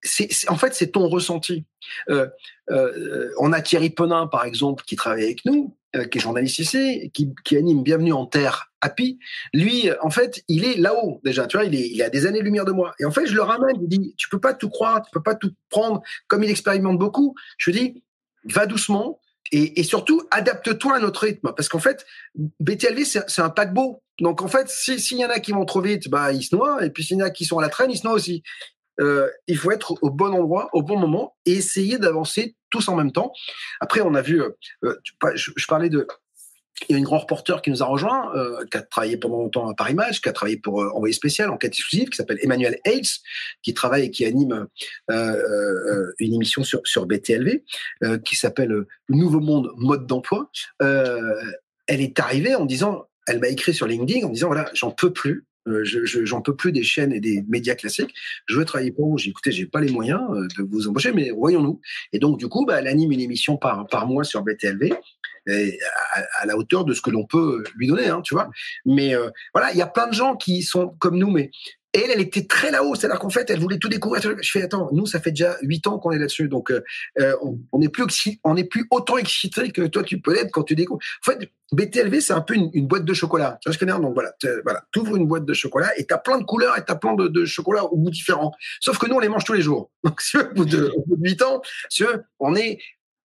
c'est, 0.02 0.28
en 0.48 0.56
fait, 0.56 0.74
c'est 0.74 0.92
ton 0.92 1.08
ressenti. 1.08 1.64
Euh, 2.10 2.28
euh, 2.70 3.30
on 3.38 3.52
a 3.52 3.62
Thierry 3.62 3.90
Penin, 3.90 4.26
par 4.26 4.44
exemple, 4.44 4.84
qui 4.84 4.96
travaille 4.96 5.24
avec 5.24 5.44
nous, 5.44 5.76
euh, 5.96 6.04
qui 6.04 6.18
est 6.18 6.20
journaliste 6.20 6.58
ici, 6.58 7.10
qui, 7.12 7.56
anime 7.56 7.82
Bienvenue 7.82 8.12
en 8.12 8.26
Terre 8.26 8.72
Happy. 8.80 9.18
Lui, 9.54 9.88
en 10.02 10.10
fait, 10.10 10.44
il 10.48 10.64
est 10.64 10.76
là-haut 10.76 11.20
déjà. 11.24 11.46
Tu 11.46 11.56
vois, 11.56 11.64
il 11.64 11.74
est, 11.74 12.02
a 12.02 12.10
des 12.10 12.26
années-lumière 12.26 12.66
de 12.66 12.72
moi. 12.72 12.94
Et 13.00 13.04
en 13.04 13.10
fait, 13.10 13.26
je 13.26 13.34
le 13.34 13.42
ramène. 13.42 13.76
Je 13.80 13.86
dis, 13.86 14.14
tu 14.18 14.28
peux 14.28 14.40
pas 14.40 14.52
tout 14.52 14.68
croire, 14.68 15.02
tu 15.02 15.10
peux 15.10 15.22
pas 15.22 15.34
tout 15.34 15.52
prendre. 15.70 16.02
Comme 16.28 16.44
il 16.44 16.50
expérimente 16.50 16.98
beaucoup, 16.98 17.34
je 17.56 17.70
dis, 17.70 18.04
va 18.44 18.66
doucement. 18.66 19.20
Et, 19.56 19.84
surtout, 19.84 20.20
adapte-toi 20.32 20.96
à 20.96 20.98
notre 20.98 21.20
rythme. 21.20 21.52
Parce 21.56 21.68
qu'en 21.68 21.78
fait, 21.78 22.04
BTLV, 22.58 23.04
c'est 23.04 23.40
un 23.40 23.50
paquebot. 23.50 24.02
Donc 24.20 24.42
en 24.42 24.48
fait, 24.48 24.68
s'il 24.68 25.18
y 25.18 25.24
en 25.24 25.30
a 25.30 25.38
qui 25.38 25.52
vont 25.52 25.64
trop 25.64 25.80
vite, 25.80 26.08
bah 26.08 26.32
ils 26.32 26.42
se 26.42 26.54
noient, 26.54 26.84
et 26.84 26.90
puis 26.90 27.04
s'il 27.04 27.18
y 27.18 27.22
en 27.22 27.26
a 27.26 27.30
qui 27.30 27.44
sont 27.44 27.58
à 27.58 27.62
la 27.62 27.68
traîne, 27.68 27.90
ils 27.90 27.98
se 27.98 28.04
noient 28.04 28.14
aussi. 28.14 28.42
Euh, 29.00 29.28
il 29.46 29.56
faut 29.56 29.70
être 29.70 29.94
au 30.02 30.10
bon 30.10 30.32
endroit, 30.32 30.70
au 30.72 30.82
bon 30.82 30.98
moment, 30.98 31.36
et 31.46 31.52
essayer 31.52 31.98
d'avancer 31.98 32.56
tous 32.70 32.88
en 32.88 32.96
même 32.96 33.12
temps. 33.12 33.32
Après, 33.80 34.00
on 34.00 34.14
a 34.14 34.22
vu, 34.22 34.40
euh, 34.42 34.50
euh 34.84 34.96
je, 35.34 35.66
parlais 35.66 35.88
de, 35.88 36.06
il 36.88 36.92
y 36.92 36.94
a 36.94 36.98
une 36.98 37.04
grand 37.04 37.18
reporter 37.18 37.62
qui 37.62 37.70
nous 37.70 37.82
a 37.82 37.86
rejoint, 37.86 38.34
euh, 38.34 38.64
qui 38.70 38.76
a 38.76 38.82
travaillé 38.82 39.16
pendant 39.16 39.38
longtemps 39.38 39.68
à 39.68 39.74
Paris 39.74 39.94
Match, 39.94 40.20
qui 40.20 40.28
a 40.28 40.32
travaillé 40.32 40.56
pour 40.56 40.82
euh, 40.82 40.90
Envoyé 40.94 41.14
spécial, 41.14 41.50
enquête 41.50 41.72
exclusive, 41.72 42.08
qui 42.08 42.16
s'appelle 42.16 42.38
Emmanuel 42.42 42.78
Hayes, 42.84 43.20
qui 43.62 43.74
travaille 43.74 44.06
et 44.06 44.10
qui 44.10 44.24
anime 44.24 44.66
euh, 45.10 46.12
une 46.18 46.34
émission 46.34 46.64
sur, 46.64 46.80
sur 46.84 47.06
BTLV, 47.06 47.62
qui 48.24 48.36
s'appelle 48.36 48.84
Nouveau 49.08 49.40
Monde 49.40 49.70
Mode 49.76 50.06
d'emploi. 50.06 50.50
elle 50.80 52.00
est 52.00 52.18
arrivée 52.20 52.54
en 52.54 52.64
disant 52.64 53.06
elle 53.26 53.40
m'a 53.40 53.48
écrit 53.48 53.72
sur 53.72 53.86
LinkedIn 53.86 54.26
en 54.26 54.30
disant 54.30 54.48
voilà, 54.48 54.70
j'en 54.74 54.90
peux 54.90 55.12
plus. 55.12 55.46
Je, 55.66 56.04
j'en 56.04 56.42
peux 56.42 56.54
plus 56.54 56.72
des 56.72 56.82
chaînes 56.82 57.12
et 57.12 57.20
des 57.20 57.42
médias 57.48 57.74
classiques. 57.74 58.14
Je 58.46 58.58
veux 58.58 58.66
travailler 58.66 58.92
pour 58.92 59.08
vous. 59.08 59.16
J'ai 59.16 59.30
écouté, 59.30 59.50
j'ai 59.50 59.64
pas 59.64 59.80
les 59.80 59.90
moyens 59.90 60.20
de 60.30 60.62
vous 60.62 60.88
embaucher, 60.88 61.12
mais 61.12 61.30
voyons-nous. 61.30 61.80
Et 62.12 62.18
donc 62.18 62.38
du 62.38 62.48
coup, 62.48 62.66
bah, 62.66 62.80
elle 62.80 62.86
anime 62.86 63.12
une 63.12 63.20
émission 63.20 63.56
par 63.56 63.86
par 63.86 64.06
mois 64.06 64.24
sur 64.24 64.42
BTLV. 64.42 64.92
À, 65.46 66.46
la 66.46 66.56
hauteur 66.56 66.84
de 66.84 66.94
ce 66.94 67.00
que 67.00 67.10
l'on 67.10 67.26
peut 67.26 67.64
lui 67.76 67.86
donner, 67.86 68.08
hein, 68.08 68.20
tu 68.22 68.34
vois. 68.34 68.50
Mais 68.86 69.14
euh, 69.14 69.30
voilà, 69.52 69.72
il 69.72 69.78
y 69.78 69.82
a 69.82 69.86
plein 69.86 70.06
de 70.06 70.14
gens 70.14 70.36
qui 70.36 70.62
sont 70.62 70.94
comme 70.98 71.18
nous, 71.18 71.30
mais 71.30 71.50
elle, 71.94 72.10
elle 72.10 72.20
était 72.20 72.46
très 72.46 72.72
là-haut, 72.72 72.94
c'est-à-dire 72.96 73.20
qu'en 73.20 73.30
fait, 73.30 73.48
elle 73.50 73.60
voulait 73.60 73.78
tout 73.78 73.88
découvrir. 73.88 74.20
Je 74.20 74.50
fais 74.50 74.62
attends, 74.62 74.88
nous, 74.92 75.06
ça 75.06 75.20
fait 75.20 75.30
déjà 75.30 75.56
huit 75.62 75.86
ans 75.86 75.98
qu'on 75.98 76.10
est 76.10 76.18
là-dessus, 76.18 76.48
donc 76.48 76.72
euh, 76.72 76.82
euh 77.20 77.36
on 77.72 77.78
n'est 77.78 77.88
plus 77.88 78.04
on 78.42 78.56
est 78.56 78.64
plus 78.64 78.86
autant 78.90 79.16
excité 79.16 79.70
que 79.70 79.86
toi 79.86 80.02
tu 80.02 80.20
peux 80.20 80.36
être 80.36 80.50
quand 80.50 80.64
tu 80.64 80.74
découvres. 80.74 81.00
En 81.26 81.30
fait, 81.30 81.48
BTLV, 81.72 82.20
c'est 82.20 82.32
un 82.32 82.40
peu 82.40 82.54
une, 82.54 82.86
boîte 82.86 83.04
de 83.04 83.14
chocolat. 83.14 83.58
Tu 83.60 83.68
vois 83.68 83.74
ce 83.74 83.78
que 83.78 83.86
je 83.86 83.90
veux 83.90 83.96
dire? 83.96 84.00
Donc 84.00 84.14
voilà, 84.14 84.32
voilà, 84.64 84.84
ouvres 84.96 85.16
une 85.16 85.26
boîte 85.26 85.44
de 85.44 85.54
chocolat 85.54 85.90
et 85.96 86.04
t'as 86.04 86.18
plein 86.18 86.38
de 86.38 86.44
couleurs 86.44 86.76
et 86.76 86.84
t'as 86.84 86.96
plein 86.96 87.14
de, 87.14 87.28
de 87.28 87.44
chocolats 87.44 87.84
au 87.84 87.96
goût 87.96 88.10
différents. 88.10 88.52
Sauf 88.80 88.98
que 88.98 89.06
nous, 89.06 89.14
on 89.14 89.20
les 89.20 89.28
mange 89.28 89.44
tous 89.44 89.54
les 89.54 89.62
jours. 89.62 89.90
Donc 90.04 90.20
au 90.34 90.54
bout 90.54 90.64
de 90.64 90.92
huit 91.20 91.42
ans, 91.42 91.62
si 91.88 92.04
on 92.40 92.56
est, 92.56 92.78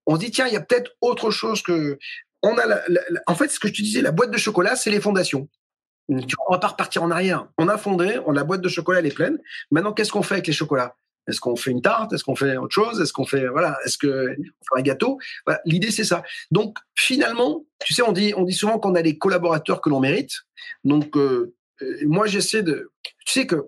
on 0.10 0.18
dit 0.18 0.32
tiens, 0.32 0.48
il 0.48 0.54
y 0.54 0.58
a 0.58 0.62
peut-être 0.62 0.92
autre 1.02 1.30
chose 1.30 1.62
que 1.62 2.00
on 2.42 2.58
a 2.58 2.66
la, 2.66 2.82
en 3.28 3.36
fait, 3.36 3.50
ce 3.50 3.60
que 3.60 3.68
je 3.68 3.74
te 3.74 3.82
disais, 3.82 4.02
la 4.02 4.12
boîte 4.12 4.32
de 4.32 4.38
chocolat, 4.38 4.76
c'est 4.76 4.90
les 4.90 5.00
fondations. 5.00 5.48
On 6.10 6.52
va 6.52 6.58
pas 6.58 6.70
repartir 6.70 7.04
en 7.04 7.12
arrière. 7.12 7.48
On 7.60 7.68
a 7.68 7.78
fondé, 7.78 8.20
on 8.26 8.32
la 8.32 8.44
boîte 8.44 8.62
de 8.62 8.70
chocolat 8.70 9.00
elle 9.00 9.06
est 9.06 9.16
pleine. 9.16 9.38
Maintenant, 9.70 9.94
qu'est-ce 9.94 10.12
qu'on 10.12 10.24
fait 10.24 10.36
avec 10.36 10.48
les 10.48 10.54
chocolats? 10.54 10.96
Est-ce 11.28 11.40
qu'on 11.40 11.56
fait 11.56 11.70
une 11.70 11.84
tarte? 11.84 12.12
Est-ce 12.12 12.24
qu'on 12.24 12.36
fait 12.36 12.58
autre 12.58 12.74
chose? 12.74 13.00
Est-ce 13.00 13.14
qu'on 13.14 13.26
fait 13.26 13.48
voilà 13.48 13.78
Est-ce 13.86 14.00
que 14.00 14.36
on 14.38 14.76
fait 14.76 14.80
un 14.80 14.82
gâteau? 14.82 15.20
Voilà, 15.46 15.62
L'idée 15.66 15.92
c'est 15.92 16.04
ça. 16.04 16.24
Donc 16.50 16.80
finalement, 16.96 17.66
tu 17.86 17.94
sais, 17.94 18.02
on 18.02 18.12
dit 18.12 18.34
on 18.36 18.46
dit 18.46 18.54
souvent 18.54 18.80
qu'on 18.80 18.96
a 18.96 19.02
les 19.04 19.20
collaborateurs 19.20 19.80
que 19.80 19.90
l'on 19.90 20.00
mérite. 20.00 20.32
Donc 20.84 21.16
euh, 21.18 21.54
euh, 21.84 21.98
moi 22.08 22.26
j'essaie 22.26 22.64
de. 22.64 22.92
Tu 23.28 23.34
sais 23.34 23.46
que 23.46 23.68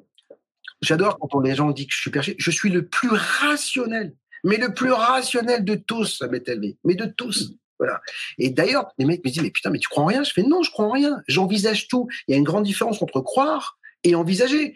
j'adore 0.81 1.19
quand 1.19 1.39
les 1.41 1.53
gens 1.53 1.69
disent 1.69 1.85
que 1.85 1.93
je 1.93 2.01
suis 2.01 2.11
perché. 2.11 2.35
Je 2.39 2.49
suis 2.49 2.71
le 2.71 2.87
plus 2.87 3.11
rationnel, 3.11 4.15
mais 4.43 4.57
le 4.57 4.73
plus 4.73 4.91
rationnel 4.91 5.63
de 5.63 5.75
tous 5.75 6.21
BTLV, 6.21 6.75
mais 6.83 6.95
de 6.95 7.05
tous. 7.05 7.53
Voilà. 7.79 7.99
Et 8.37 8.51
d'ailleurs, 8.51 8.91
les 8.99 9.05
mecs 9.05 9.25
me 9.25 9.31
disent, 9.31 9.41
mais 9.41 9.49
putain, 9.49 9.71
mais 9.71 9.79
tu 9.79 9.87
crois 9.87 10.03
en 10.03 10.07
rien? 10.07 10.23
Je 10.23 10.31
fais, 10.31 10.43
non, 10.43 10.61
je 10.61 10.69
crois 10.69 10.85
en 10.85 10.91
rien. 10.91 11.21
J'envisage 11.27 11.87
tout. 11.87 12.07
Il 12.27 12.31
y 12.31 12.35
a 12.35 12.37
une 12.37 12.43
grande 12.43 12.63
différence 12.63 13.01
entre 13.01 13.21
croire 13.21 13.79
et 14.03 14.13
envisager. 14.13 14.75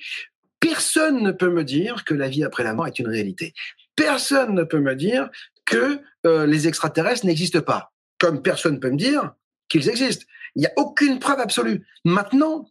Personne 0.59 1.21
ne 1.21 1.31
peut 1.31 1.51
me 1.51 1.63
dire 1.63 2.03
que 2.03 2.15
la 2.15 2.27
vie 2.27 2.43
après 2.43 2.63
la 2.63 2.73
mort 2.73 2.87
est 2.87 2.97
une 2.97 3.07
réalité. 3.07 3.53
Personne 3.95 4.55
ne 4.55 4.63
peut 4.63 4.79
me 4.79 4.95
dire 4.95 5.29
que 5.65 5.99
euh, 6.25 6.47
les 6.47 6.67
extraterrestres 6.67 7.27
n'existent 7.27 7.61
pas. 7.61 7.93
Comme 8.17 8.41
personne 8.41 8.75
ne 8.75 8.79
peut 8.79 8.89
me 8.89 8.97
dire 8.97 9.33
qu'ils 9.69 9.89
existent. 9.89 10.25
Il 10.55 10.61
n'y 10.61 10.67
a 10.67 10.73
aucune 10.77 11.19
preuve 11.19 11.39
absolue. 11.39 11.85
Maintenant, 12.05 12.69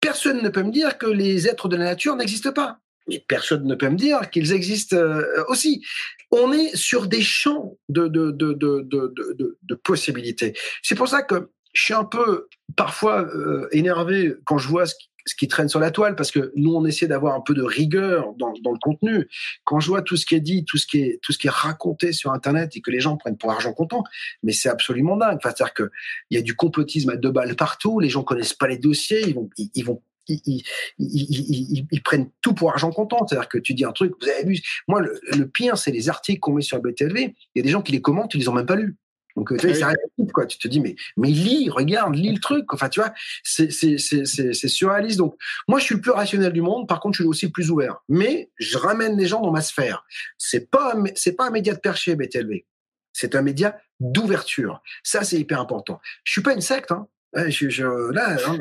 personne 0.00 0.42
ne 0.42 0.48
peut 0.48 0.62
me 0.62 0.70
dire 0.70 0.98
que 0.98 1.06
les 1.06 1.48
êtres 1.48 1.68
de 1.68 1.76
la 1.76 1.84
nature 1.84 2.14
n'existent 2.14 2.52
pas. 2.52 2.78
Mais 3.08 3.24
personne 3.26 3.64
ne 3.64 3.74
peut 3.74 3.88
me 3.88 3.96
dire 3.96 4.30
qu'ils 4.30 4.52
existent 4.52 4.96
euh, 4.96 5.44
aussi. 5.48 5.84
On 6.30 6.52
est 6.52 6.74
sur 6.74 7.06
des 7.06 7.22
champs 7.22 7.76
de, 7.88 8.08
de, 8.08 8.30
de, 8.32 8.52
de, 8.52 9.58
de 9.62 9.74
possibilités. 9.74 10.54
C'est 10.82 10.96
pour 10.96 11.08
ça 11.08 11.22
que 11.22 11.50
je 11.72 11.82
suis 11.82 11.94
un 11.94 12.04
peu 12.04 12.48
parfois 12.74 13.22
euh, 13.22 13.68
énervé 13.70 14.34
quand 14.44 14.58
je 14.58 14.68
vois 14.68 14.86
ce 14.86 14.94
qui, 14.94 15.10
ce 15.26 15.34
qui 15.34 15.48
traîne 15.48 15.68
sur 15.68 15.80
la 15.80 15.90
toile, 15.90 16.14
parce 16.14 16.30
que 16.30 16.52
nous, 16.56 16.74
on 16.74 16.84
essaie 16.86 17.08
d'avoir 17.08 17.34
un 17.34 17.40
peu 17.40 17.52
de 17.52 17.62
rigueur 17.62 18.32
dans, 18.38 18.54
dans, 18.62 18.72
le 18.72 18.78
contenu. 18.78 19.28
Quand 19.64 19.80
je 19.80 19.88
vois 19.88 20.02
tout 20.02 20.16
ce 20.16 20.24
qui 20.24 20.36
est 20.36 20.40
dit, 20.40 20.64
tout 20.64 20.78
ce 20.78 20.86
qui 20.86 21.00
est, 21.00 21.18
tout 21.20 21.32
ce 21.32 21.38
qui 21.38 21.48
est 21.48 21.50
raconté 21.50 22.12
sur 22.12 22.32
Internet 22.32 22.76
et 22.76 22.80
que 22.80 22.90
les 22.90 23.00
gens 23.00 23.16
prennent 23.16 23.36
pour 23.36 23.50
argent 23.50 23.72
comptant, 23.72 24.04
mais 24.42 24.52
c'est 24.52 24.68
absolument 24.68 25.16
dingue. 25.16 25.36
Enfin, 25.36 25.52
C'est-à-dire 25.54 25.74
qu'il 25.74 25.90
y 26.30 26.36
a 26.36 26.42
du 26.42 26.54
complotisme 26.54 27.10
à 27.10 27.16
deux 27.16 27.32
balles 27.32 27.56
partout, 27.56 27.98
les 27.98 28.08
gens 28.08 28.22
connaissent 28.22 28.54
pas 28.54 28.68
les 28.68 28.78
dossiers, 28.78 29.22
ils 29.26 29.34
vont, 29.34 29.50
ils, 29.58 29.84
vont 29.84 30.00
ils, 30.28 30.62
ils, 30.98 31.86
ils, 31.90 32.02
prennent 32.02 32.30
tout 32.40 32.54
pour 32.54 32.70
argent 32.70 32.90
comptant. 32.90 33.26
C'est-à-dire 33.26 33.48
que 33.48 33.58
tu 33.58 33.74
dis 33.74 33.84
un 33.84 33.92
truc, 33.92 34.12
vous 34.20 34.28
avez 34.28 34.44
vu. 34.44 34.60
Moi, 34.88 35.00
le, 35.00 35.20
le 35.36 35.48
pire, 35.48 35.78
c'est 35.78 35.90
les 35.90 36.08
articles 36.08 36.40
qu'on 36.40 36.54
met 36.54 36.62
sur 36.62 36.80
BTLV. 36.80 37.18
Il 37.18 37.34
y 37.56 37.60
a 37.60 37.62
des 37.62 37.70
gens 37.70 37.82
qui 37.82 37.92
les 37.92 38.00
commentent, 38.00 38.34
ils 38.34 38.40
les 38.40 38.48
ont 38.48 38.54
même 38.54 38.66
pas 38.66 38.76
lus. 38.76 38.96
Donc, 39.36 39.54
tu 39.58 39.74
sais, 39.74 39.84
quoi. 40.32 40.46
Tu 40.46 40.58
te 40.58 40.66
dis, 40.66 40.80
mais, 40.80 40.96
mais 41.16 41.28
lis, 41.28 41.68
regarde, 41.68 42.14
lis 42.14 42.32
le 42.32 42.40
truc. 42.40 42.72
Enfin, 42.72 42.88
tu 42.88 43.00
vois, 43.00 43.12
c'est, 43.44 43.70
c'est, 43.70 43.98
c'est, 43.98 44.24
c'est 44.24 44.68
surréaliste. 44.68 45.18
Donc, 45.18 45.36
moi, 45.68 45.78
je 45.78 45.84
suis 45.84 45.94
le 45.94 46.00
plus 46.00 46.10
rationnel 46.10 46.52
du 46.52 46.62
monde. 46.62 46.88
Par 46.88 47.00
contre, 47.00 47.18
je 47.18 47.22
suis 47.22 47.28
aussi 47.28 47.46
le 47.46 47.52
plus 47.52 47.70
ouvert. 47.70 47.98
Mais 48.08 48.50
je 48.56 48.78
ramène 48.78 49.16
les 49.18 49.26
gens 49.26 49.42
dans 49.42 49.52
ma 49.52 49.60
sphère. 49.60 50.06
C'est 50.38 50.70
pas, 50.70 50.96
c'est 51.14 51.34
pas 51.34 51.48
un 51.48 51.50
média 51.50 51.74
de 51.74 51.80
perché, 51.80 52.16
BTLV. 52.16 52.64
C'est 53.12 53.34
un 53.34 53.42
média 53.42 53.78
d'ouverture. 54.00 54.82
Ça, 55.02 55.22
c'est 55.22 55.38
hyper 55.38 55.60
important. 55.60 56.00
Je 56.24 56.32
suis 56.32 56.42
pas 56.42 56.54
une 56.54 56.62
secte, 56.62 56.90
hein. 56.90 57.06
Je, 57.48 57.68
je, 57.68 57.84
là, 58.12 58.38
hein, 58.46 58.58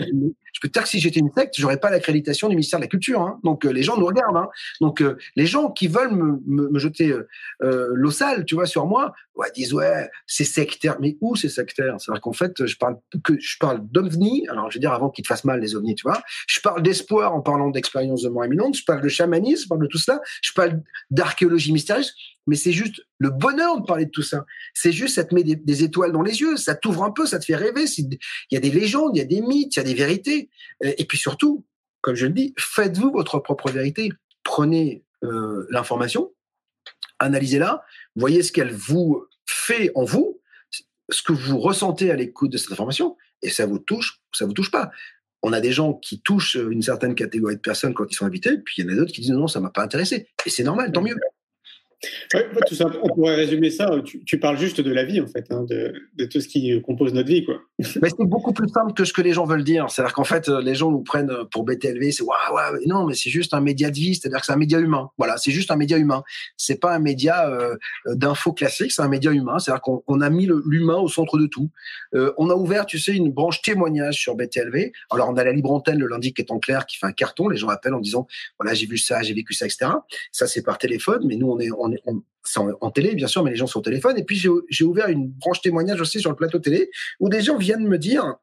je 0.55 0.61
peux 0.61 0.69
te 0.69 0.73
dire 0.73 0.83
que 0.83 0.89
si 0.89 1.01
j'étais 1.01 1.19
une 1.19 1.31
secte, 1.33 1.55
j'aurais 1.57 1.81
pas 1.81 1.89
l'accréditation 1.89 2.47
du 2.47 2.55
ministère 2.55 2.79
de 2.79 2.85
la 2.85 2.87
Culture. 2.87 3.21
Hein. 3.21 3.41
Donc 3.43 3.65
euh, 3.65 3.71
les 3.71 3.83
gens 3.83 3.97
nous 3.97 4.05
regardent. 4.05 4.37
Hein. 4.37 4.47
Donc 4.79 5.01
euh, 5.01 5.17
les 5.35 5.45
gens 5.45 5.69
qui 5.69 5.89
veulent 5.89 6.15
me, 6.15 6.39
me, 6.47 6.69
me 6.69 6.79
jeter 6.79 7.13
euh, 7.61 7.89
l'eau 7.91 8.09
sale, 8.09 8.45
tu 8.45 8.55
vois, 8.55 8.65
sur 8.65 8.85
moi, 8.85 9.13
ouais, 9.35 9.47
disent 9.53 9.73
ouais, 9.73 10.09
c'est 10.27 10.45
sectaire. 10.45 10.95
Mais 11.01 11.17
où 11.19 11.35
c'est 11.35 11.49
sectaire? 11.49 11.95
C'est-à-dire 11.99 12.21
qu'en 12.21 12.31
fait, 12.31 12.65
je 12.65 12.77
parle 12.77 12.95
que 13.21 13.37
je 13.37 13.57
parle 13.59 13.85
d'ovnis. 13.91 14.47
Alors 14.47 14.71
je 14.71 14.77
veux 14.77 14.81
dire 14.81 14.93
avant 14.93 15.09
qu'ils 15.09 15.23
te 15.23 15.27
fassent 15.27 15.43
mal 15.43 15.59
les 15.59 15.75
ovnis, 15.75 15.95
tu 15.95 16.03
vois. 16.03 16.21
Je 16.47 16.61
parle 16.61 16.81
d'espoir 16.81 17.33
en 17.33 17.41
parlant 17.41 17.69
d'expériences 17.69 18.21
de 18.21 18.29
mort 18.29 18.45
imminente. 18.45 18.77
Je 18.77 18.85
parle 18.85 19.01
de 19.01 19.09
chamanisme, 19.09 19.63
je 19.63 19.67
parle 19.67 19.81
de 19.81 19.87
tout 19.87 19.97
cela. 19.97 20.21
Je 20.41 20.53
parle 20.53 20.81
d'archéologie 21.11 21.73
mystérieuse 21.73 22.13
mais 22.47 22.55
c'est 22.55 22.71
juste 22.71 23.01
le 23.17 23.29
bonheur 23.29 23.79
de 23.79 23.85
parler 23.85 24.05
de 24.05 24.11
tout 24.11 24.21
ça. 24.21 24.45
C'est 24.73 24.91
juste, 24.91 25.15
ça 25.15 25.23
te 25.23 25.33
met 25.33 25.43
des, 25.43 25.83
étoiles 25.83 26.11
dans 26.11 26.21
les 26.21 26.41
yeux, 26.41 26.57
ça 26.57 26.75
t'ouvre 26.75 27.03
un 27.03 27.11
peu, 27.11 27.25
ça 27.25 27.39
te 27.39 27.45
fait 27.45 27.55
rêver. 27.55 27.85
Il 27.97 28.17
y 28.51 28.57
a 28.57 28.59
des 28.59 28.71
légendes, 28.71 29.11
il 29.15 29.19
y 29.19 29.21
a 29.21 29.25
des 29.25 29.41
mythes, 29.41 29.75
il 29.75 29.79
y 29.79 29.81
a 29.81 29.83
des 29.83 29.93
vérités. 29.93 30.44
Euh, 30.83 30.93
et 30.97 31.05
puis 31.05 31.17
surtout, 31.17 31.65
comme 32.01 32.15
je 32.15 32.25
le 32.25 32.33
dis, 32.33 32.53
faites-vous 32.57 33.11
votre 33.11 33.39
propre 33.39 33.71
vérité. 33.71 34.11
Prenez 34.43 35.03
euh, 35.23 35.65
l'information, 35.69 36.33
analysez-la, 37.19 37.83
voyez 38.15 38.43
ce 38.43 38.51
qu'elle 38.51 38.71
vous 38.71 39.25
fait 39.45 39.91
en 39.95 40.03
vous, 40.03 40.41
ce 41.09 41.21
que 41.21 41.33
vous 41.33 41.59
ressentez 41.59 42.11
à 42.11 42.15
l'écoute 42.15 42.51
de 42.51 42.57
cette 42.57 42.71
information, 42.71 43.17
et 43.41 43.49
ça 43.49 43.65
vous 43.65 43.79
touche, 43.79 44.21
ça 44.33 44.45
vous 44.45 44.53
touche 44.53 44.71
pas. 44.71 44.91
On 45.41 45.53
a 45.53 45.61
des 45.61 45.71
gens 45.71 45.93
qui 45.93 46.21
touchent 46.21 46.55
une 46.55 46.81
certaine 46.81 47.15
catégorie 47.15 47.55
de 47.55 47.61
personnes 47.61 47.93
quand 47.93 48.05
ils 48.09 48.15
sont 48.15 48.25
invités, 48.25 48.57
puis 48.57 48.75
il 48.77 48.85
y 48.85 48.89
en 48.89 48.93
a 48.93 48.95
d'autres 48.95 49.11
qui 49.11 49.21
disent 49.21 49.31
non, 49.31 49.47
ça 49.47 49.59
m'a 49.59 49.69
pas 49.69 49.83
intéressé. 49.83 50.27
Et 50.45 50.49
c'est 50.49 50.63
normal, 50.63 50.91
tant 50.91 51.01
mieux 51.01 51.15
tout 52.67 52.75
ça, 52.75 52.87
on 53.03 53.07
pourrait 53.09 53.35
résumer 53.35 53.71
ça. 53.71 53.89
Tu, 54.25 54.39
parles 54.39 54.57
juste 54.57 54.81
de 54.81 54.91
la 54.91 55.03
vie, 55.03 55.21
en 55.21 55.27
fait, 55.27 55.45
hein, 55.51 55.65
de, 55.69 56.25
tout 56.25 56.41
ce 56.41 56.47
qui 56.47 56.81
compose 56.81 57.13
notre 57.13 57.27
vie. 57.27 57.45
Quoi. 57.45 57.61
Mais 58.01 58.09
c'est 58.09 58.25
beaucoup 58.25 58.53
plus 58.53 58.69
simple 58.69 58.93
que 58.93 59.05
ce 59.05 59.13
que 59.13 59.21
les 59.21 59.33
gens 59.33 59.45
veulent 59.45 59.63
dire. 59.63 59.89
C'est-à-dire 59.89 60.13
qu'en 60.13 60.23
fait, 60.23 60.47
les 60.47 60.75
gens 60.75 60.91
nous 60.91 61.01
prennent 61.01 61.31
pour 61.51 61.63
BTLV. 61.63 62.11
C'est 62.11 62.23
waouh, 62.23 62.53
waouh. 62.53 62.79
Non, 62.85 63.05
mais 63.05 63.13
c'est 63.13 63.29
juste 63.29 63.53
un 63.53 63.61
média 63.61 63.89
de 63.89 63.95
vie. 63.95 64.15
C'est-à-dire 64.15 64.39
que 64.39 64.45
c'est 64.45 64.53
un 64.53 64.57
média 64.57 64.79
humain. 64.79 65.09
Voilà, 65.17 65.37
c'est 65.37 65.51
juste 65.51 65.71
un 65.71 65.75
média 65.75 65.97
humain. 65.97 66.23
C'est 66.57 66.79
pas 66.79 66.93
un 66.93 66.99
média 66.99 67.49
euh, 67.49 67.75
d'info 68.07 68.53
classique. 68.53 68.91
C'est 68.91 69.01
un 69.01 69.07
média 69.07 69.31
humain. 69.31 69.59
C'est-à-dire 69.59 69.81
qu'on 69.81 70.21
a 70.21 70.29
mis 70.29 70.47
l'humain 70.65 70.97
au 70.97 71.07
centre 71.07 71.37
de 71.37 71.47
tout. 71.47 71.69
Euh, 72.13 72.33
on 72.37 72.49
a 72.49 72.55
ouvert, 72.55 72.85
tu 72.85 72.99
sais, 72.99 73.13
une 73.13 73.31
branche 73.31 73.61
témoignage 73.61 74.19
sur 74.19 74.35
BTLV. 74.35 74.91
Alors, 75.11 75.29
on 75.29 75.37
a 75.37 75.43
la 75.43 75.51
libre 75.51 75.71
antenne 75.71 75.99
le 75.99 76.07
lundi 76.07 76.33
qui 76.33 76.41
est 76.41 76.51
en 76.51 76.59
clair, 76.59 76.85
qui 76.85 76.97
fait 76.97 77.07
un 77.07 77.11
carton. 77.11 77.49
Les 77.49 77.57
gens 77.57 77.69
appellent 77.69 77.93
en 77.93 77.99
disant 77.99 78.27
voilà, 78.59 78.73
j'ai 78.73 78.85
vu 78.85 78.97
ça, 78.97 79.21
j'ai 79.21 79.33
vécu 79.33 79.53
ça, 79.53 79.65
etc. 79.65 79.91
Ça, 80.31 80.47
c'est 80.47 80.63
par 80.63 80.77
téléphone. 80.77 81.23
Mais 81.25 81.35
nous, 81.35 81.49
on 81.49 81.59
est, 81.59 81.71
est 81.91 82.01
c'est 82.47 82.59
en, 82.59 82.91
télé, 82.91 83.15
bien 83.15 83.27
sûr, 83.27 83.43
mais 83.43 83.51
les 83.51 83.57
gens 83.57 83.67
sont 83.67 83.79
au 83.79 83.83
téléphone. 83.83 84.17
Et 84.17 84.23
puis, 84.23 84.37
j'ai 84.69 84.85
ouvert 84.85 85.07
une 85.09 85.27
branche 85.27 85.61
témoignage 85.61 85.99
aussi 85.99 86.19
sur 86.19 86.29
le 86.29 86.35
plateau 86.35 86.59
télé 86.59 86.91
où 87.19 87.29
des 87.29 87.41
gens 87.41 87.57
viennent 87.57 87.87
me 87.87 87.97
dire 87.97 88.35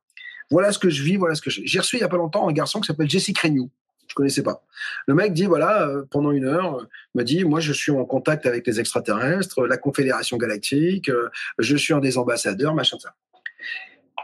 voilà 0.51 0.72
ce 0.72 0.78
que 0.78 0.90
je 0.90 1.03
vis, 1.03 1.16
voilà 1.16 1.34
ce 1.34 1.40
que 1.40 1.51
j'ai 1.51 1.78
reçu 1.78 1.97
il 1.97 2.01
y 2.01 2.05
a 2.05 2.09
pas 2.09 2.16
longtemps 2.16 2.49
un 2.49 2.53
garçon 2.53 2.80
qui 2.80 2.86
s'appelle 2.86 3.09
Jesse 3.09 3.32
Creignou. 3.32 3.70
Je 4.09 4.14
connaissais 4.14 4.43
pas. 4.43 4.62
Le 5.07 5.14
mec 5.14 5.32
dit 5.32 5.47
voilà, 5.47 5.88
euh, 5.88 6.05
pendant 6.11 6.32
une 6.32 6.45
heure, 6.45 6.80
euh, 6.80 6.88
me 7.14 7.22
dit 7.22 7.45
moi 7.45 7.61
je 7.61 7.72
suis 7.72 7.93
en 7.93 8.05
contact 8.05 8.45
avec 8.45 8.66
les 8.66 8.78
extraterrestres, 8.78 9.66
la 9.66 9.78
Confédération 9.78 10.36
galactique, 10.36 11.09
euh, 11.09 11.30
je 11.59 11.76
suis 11.76 11.95
un 11.95 12.01
des 12.01 12.18
ambassadeurs, 12.18 12.74
machin 12.74 12.99
ça. 12.99 13.14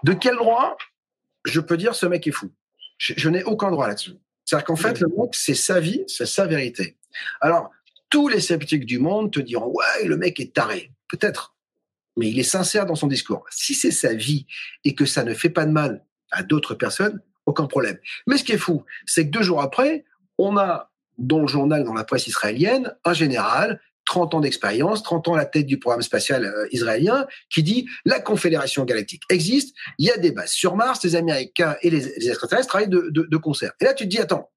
De 0.04 0.12
quel 0.12 0.36
droit 0.36 0.76
je 1.44 1.60
peux 1.60 1.78
dire 1.78 1.94
ce 1.94 2.04
mec 2.04 2.26
est 2.26 2.32
fou? 2.32 2.50
Je, 2.98 3.14
je 3.16 3.30
n'ai 3.30 3.44
aucun 3.44 3.70
droit 3.70 3.88
là-dessus. 3.88 4.12
C'est-à-dire 4.44 4.66
qu'en 4.66 4.76
fait, 4.76 5.00
le 5.00 5.08
mec, 5.08 5.34
c'est 5.34 5.54
sa 5.54 5.78
vie, 5.78 6.04
c'est 6.06 6.26
sa 6.26 6.46
vérité. 6.46 6.96
Alors, 7.40 7.70
tous 8.10 8.28
les 8.28 8.40
sceptiques 8.40 8.86
du 8.86 8.98
monde 8.98 9.32
te 9.32 9.40
diront 9.40 9.72
ouais, 9.72 10.06
le 10.06 10.16
mec 10.16 10.40
est 10.40 10.54
taré. 10.54 10.92
Peut-être. 11.08 11.56
Mais 12.16 12.28
il 12.28 12.38
est 12.38 12.44
sincère 12.44 12.86
dans 12.86 12.94
son 12.94 13.06
discours. 13.06 13.44
Si 13.50 13.74
c'est 13.74 13.90
sa 13.90 14.12
vie 14.12 14.46
et 14.84 14.94
que 14.94 15.06
ça 15.06 15.24
ne 15.24 15.34
fait 15.34 15.50
pas 15.50 15.66
de 15.66 15.70
mal 15.70 16.04
à 16.30 16.42
d'autres 16.42 16.74
personnes, 16.74 17.20
aucun 17.46 17.66
problème. 17.66 17.98
Mais 18.26 18.36
ce 18.36 18.44
qui 18.44 18.52
est 18.52 18.58
fou, 18.58 18.84
c'est 19.06 19.26
que 19.26 19.30
deux 19.30 19.42
jours 19.42 19.62
après, 19.62 20.04
on 20.36 20.56
a 20.56 20.90
dans 21.16 21.40
le 21.40 21.46
journal, 21.46 21.84
dans 21.84 21.94
la 21.94 22.04
presse 22.04 22.26
israélienne, 22.26 22.94
un 23.04 23.12
général 23.12 23.80
30 24.08 24.34
ans 24.34 24.40
d'expérience, 24.40 25.02
30 25.02 25.28
ans 25.28 25.34
à 25.34 25.38
la 25.38 25.44
tête 25.44 25.66
du 25.66 25.78
programme 25.78 26.02
spatial 26.02 26.44
euh, 26.44 26.66
israélien, 26.72 27.26
qui 27.50 27.62
dit 27.62 27.86
la 28.04 28.20
Confédération 28.20 28.84
galactique 28.84 29.22
existe, 29.28 29.76
il 29.98 30.06
y 30.06 30.10
a 30.10 30.16
des 30.16 30.32
bases 30.32 30.52
sur 30.52 30.76
Mars, 30.76 31.04
les 31.04 31.14
Américains 31.14 31.76
et 31.82 31.90
les, 31.90 32.28
extraterrestres 32.28 32.68
travaillent 32.68 32.88
de, 32.88 33.36
concert. 33.36 33.72
Et 33.80 33.84
là, 33.84 33.94
tu 33.94 34.04
te 34.04 34.08
dis, 34.08 34.18
attends, 34.18 34.50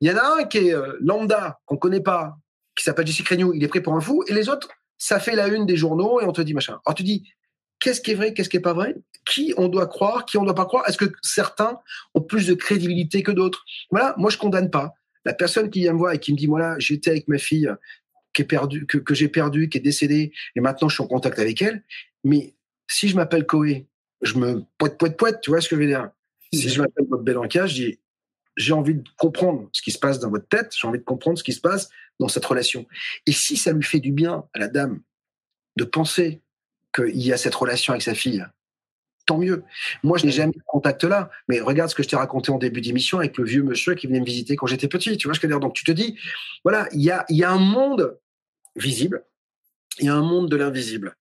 il 0.00 0.08
y 0.08 0.12
en 0.12 0.16
a 0.16 0.40
un 0.40 0.44
qui 0.44 0.58
est 0.58 0.74
euh, 0.74 0.96
lambda, 1.00 1.58
qu'on 1.66 1.76
connaît 1.76 2.00
pas, 2.00 2.36
qui 2.76 2.84
s'appelle 2.84 3.06
Jesse 3.06 3.22
Creignou, 3.22 3.52
il 3.54 3.64
est 3.64 3.68
pris 3.68 3.80
pour 3.80 3.94
un 3.94 4.00
fou, 4.00 4.22
et 4.28 4.34
les 4.34 4.48
autres, 4.48 4.68
ça 4.98 5.18
fait 5.18 5.34
la 5.34 5.48
une 5.48 5.66
des 5.66 5.76
journaux, 5.76 6.20
et 6.20 6.24
on 6.24 6.32
te 6.32 6.42
dit 6.42 6.54
machin. 6.54 6.78
Alors 6.84 6.94
tu 6.94 7.02
dis, 7.02 7.28
qu'est-ce 7.80 8.00
qui 8.00 8.12
est 8.12 8.14
vrai, 8.14 8.34
qu'est-ce 8.34 8.48
qui 8.48 8.56
est 8.56 8.60
pas 8.60 8.74
vrai? 8.74 8.94
Qui 9.24 9.54
on 9.56 9.68
doit 9.68 9.86
croire, 9.86 10.24
qui 10.24 10.38
on 10.38 10.44
doit 10.44 10.54
pas 10.54 10.66
croire? 10.66 10.88
Est-ce 10.88 10.98
que 10.98 11.12
certains 11.22 11.78
ont 12.14 12.20
plus 12.20 12.46
de 12.46 12.54
crédibilité 12.54 13.22
que 13.22 13.32
d'autres? 13.32 13.64
Voilà, 13.90 14.14
moi 14.18 14.30
je 14.30 14.38
condamne 14.38 14.70
pas. 14.70 14.94
La 15.24 15.34
personne 15.34 15.70
qui 15.70 15.80
vient 15.80 15.92
me 15.92 15.98
voir 15.98 16.12
et 16.12 16.20
qui 16.20 16.32
me 16.32 16.38
dit, 16.38 16.46
voilà, 16.46 16.76
j'étais 16.78 17.10
avec 17.10 17.26
ma 17.28 17.38
fille 17.38 17.68
qui 18.32 18.42
est 18.42 18.46
perdue, 18.46 18.86
que, 18.86 19.14
j'ai 19.14 19.28
perdue, 19.28 19.68
qui 19.68 19.78
est 19.78 19.80
décédée, 19.80 20.32
et 20.54 20.60
maintenant 20.60 20.88
je 20.88 20.94
suis 20.94 21.02
en 21.02 21.06
contact 21.06 21.38
avec 21.38 21.60
elle, 21.62 21.82
mais 22.22 22.54
si 22.86 23.08
je 23.08 23.16
m'appelle 23.16 23.46
Coé, 23.46 23.86
je 24.22 24.38
me 24.38 24.62
poète, 24.78 24.98
poète, 24.98 25.16
poète, 25.16 25.40
tu 25.40 25.50
vois 25.50 25.60
ce 25.60 25.68
que 25.68 25.76
je 25.76 25.80
veux 25.80 25.86
dire? 25.86 26.10
Si 26.52 26.68
je 26.68 26.80
m'appelle 26.80 27.06
Bob 27.08 27.24
Belanca, 27.24 27.66
je 27.66 27.74
dis, 27.74 27.98
j'ai 28.56 28.72
envie 28.72 28.94
de 28.94 29.04
comprendre 29.16 29.68
ce 29.72 29.82
qui 29.82 29.92
se 29.92 29.98
passe 29.98 30.18
dans 30.18 30.30
votre 30.30 30.48
tête, 30.48 30.72
j'ai 30.78 30.88
envie 30.88 30.98
de 30.98 31.04
comprendre 31.04 31.38
ce 31.38 31.44
qui 31.44 31.52
se 31.52 31.60
passe 31.60 31.88
dans 32.18 32.28
cette 32.28 32.44
relation. 32.44 32.86
Et 33.26 33.32
si 33.32 33.56
ça 33.56 33.72
lui 33.72 33.82
fait 33.82 34.00
du 34.00 34.12
bien 34.12 34.44
à 34.54 34.58
la 34.58 34.68
dame 34.68 35.00
de 35.76 35.84
penser 35.84 36.42
qu'il 36.94 37.22
y 37.22 37.32
a 37.32 37.36
cette 37.36 37.54
relation 37.54 37.92
avec 37.92 38.02
sa 38.02 38.14
fille, 38.14 38.44
tant 39.26 39.38
mieux. 39.38 39.64
Moi, 40.02 40.18
je 40.18 40.24
n'ai 40.24 40.32
jamais 40.32 40.52
eu 40.56 40.62
contact 40.64 41.04
là, 41.04 41.30
mais 41.48 41.60
regarde 41.60 41.90
ce 41.90 41.94
que 41.94 42.02
je 42.02 42.08
t'ai 42.08 42.16
raconté 42.16 42.50
en 42.50 42.58
début 42.58 42.80
d'émission 42.80 43.18
avec 43.18 43.36
le 43.36 43.44
vieux 43.44 43.62
monsieur 43.62 43.94
qui 43.94 44.06
venait 44.06 44.20
me 44.20 44.24
visiter 44.24 44.56
quand 44.56 44.66
j'étais 44.66 44.88
petit. 44.88 45.16
Tu 45.18 45.26
vois 45.28 45.34
ce 45.34 45.40
que 45.40 45.48
je 45.48 45.52
veux 45.52 45.58
dire 45.58 45.66
Donc, 45.66 45.74
tu 45.74 45.84
te 45.84 45.92
dis, 45.92 46.16
voilà, 46.64 46.88
il 46.92 47.02
y 47.02 47.10
a, 47.10 47.26
y 47.28 47.42
a 47.42 47.50
un 47.50 47.58
monde 47.58 48.18
visible, 48.76 49.26
il 49.98 50.06
y 50.06 50.08
a 50.08 50.14
un 50.14 50.22
monde 50.22 50.48
de 50.48 50.56
l'invisible. 50.56 51.16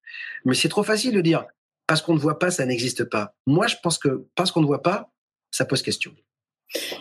Mais 0.46 0.54
c'est 0.54 0.70
trop 0.70 0.84
facile 0.84 1.14
de 1.16 1.22
dire, 1.22 1.46
parce 1.88 2.02
qu'on 2.02 2.14
ne 2.14 2.20
voit 2.20 2.40
pas, 2.40 2.52
ça 2.52 2.66
n'existe 2.66 3.04
pas. 3.06 3.36
Moi, 3.46 3.68
je 3.68 3.76
pense 3.82 3.98
que 3.98 4.28
parce 4.36 4.52
qu'on 4.52 4.62
ne 4.62 4.68
voit 4.68 4.84
pas, 4.84 5.12
ça 5.52 5.66
pose 5.66 5.82
question. 5.82 6.16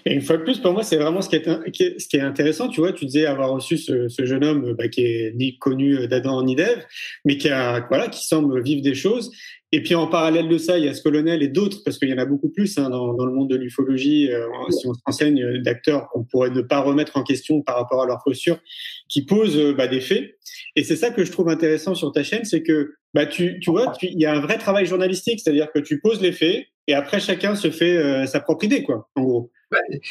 Et 0.07 0.15
une 0.15 0.21
fois 0.21 0.37
de 0.37 0.43
plus, 0.43 0.59
pour 0.59 0.73
moi, 0.73 0.83
c'est 0.83 0.97
vraiment 0.97 1.23
ce 1.23 1.29
qui, 1.29 1.37
est, 1.37 2.21
intéressant. 2.21 2.69
Tu 2.69 2.81
vois, 2.81 2.93
tu 2.93 3.07
disais 3.07 3.27
avoir 3.27 3.51
reçu 3.51 3.79
ce, 3.79 4.09
jeune 4.25 4.45
homme 4.45 4.75
bah, 4.77 4.89
qui 4.89 5.03
est 5.03 5.33
ni 5.35 5.59
connu 5.59 6.07
d'Adam 6.09 6.43
ni 6.43 6.55
d'Ève, 6.55 6.85
mais 7.25 7.37
qui 7.37 7.49
voilà, 7.49 8.09
qui 8.09 8.27
semble 8.27 8.63
vivre 8.63 8.83
des 8.83 8.95
choses. 8.95 9.31
Et 9.75 9.83
puis 9.83 9.97
en 9.97 10.07
parallèle 10.07 10.49
de 10.49 10.57
ça, 10.57 10.79
il 10.79 10.85
y 10.85 10.89
a 10.89 10.95
ce 10.95 11.03
colonel 11.03 11.43
et 11.43 11.49
d'autres, 11.49 11.79
parce 11.85 11.99
qu'il 11.99 12.09
y 12.09 12.15
en 12.15 12.19
a 12.19 12.27
beaucoup 12.27 12.49
plus 12.49 12.79
hein, 12.79 12.91
dans, 12.91 13.13
le 13.13 13.33
monde 13.33 13.51
de 13.51 13.57
l'ufologie. 13.57 14.31
Euh, 14.31 14.47
si 14.71 14.87
on 14.87 14.95
se 14.95 15.01
renseigne 15.05 15.61
d'acteurs 15.63 16.09
qu'on 16.11 16.23
pourrait 16.23 16.51
ne 16.51 16.61
pas 16.61 16.79
remettre 16.79 17.17
en 17.17 17.25
question 17.25 17.61
par 17.61 17.75
rapport 17.75 18.01
à 18.01 18.07
leur 18.07 18.23
posture, 18.25 18.61
qui 19.09 19.25
posent 19.25 19.59
euh, 19.59 19.75
bah, 19.75 19.89
des 19.89 20.01
faits. 20.01 20.39
Et 20.77 20.85
c'est 20.85 20.95
ça 20.95 21.11
que 21.11 21.25
je 21.25 21.33
trouve 21.33 21.49
intéressant 21.49 21.97
sur 21.97 22.13
ta 22.13 22.23
chaîne, 22.23 22.45
c'est 22.45 22.63
que 22.63 22.95
bah, 23.15 23.27
tu, 23.27 23.59
vois, 23.67 23.93
il 24.03 24.21
y 24.21 24.27
a 24.27 24.35
un 24.35 24.41
vrai 24.41 24.59
travail 24.59 24.87
journalistique, 24.87 25.41
c'est-à-dire 25.43 25.73
que 25.73 25.81
tu 25.81 26.01
poses 26.01 26.21
les 26.21 26.31
faits 26.31 26.67
et 26.87 26.95
après 26.95 27.19
chacun 27.19 27.57
se 27.57 27.73
fait 27.73 27.97
euh, 27.97 28.27
sa 28.27 28.39
propre 28.39 28.65
idée, 28.65 28.85
quoi, 28.85 29.09
en 29.17 29.23
gros. 29.23 29.51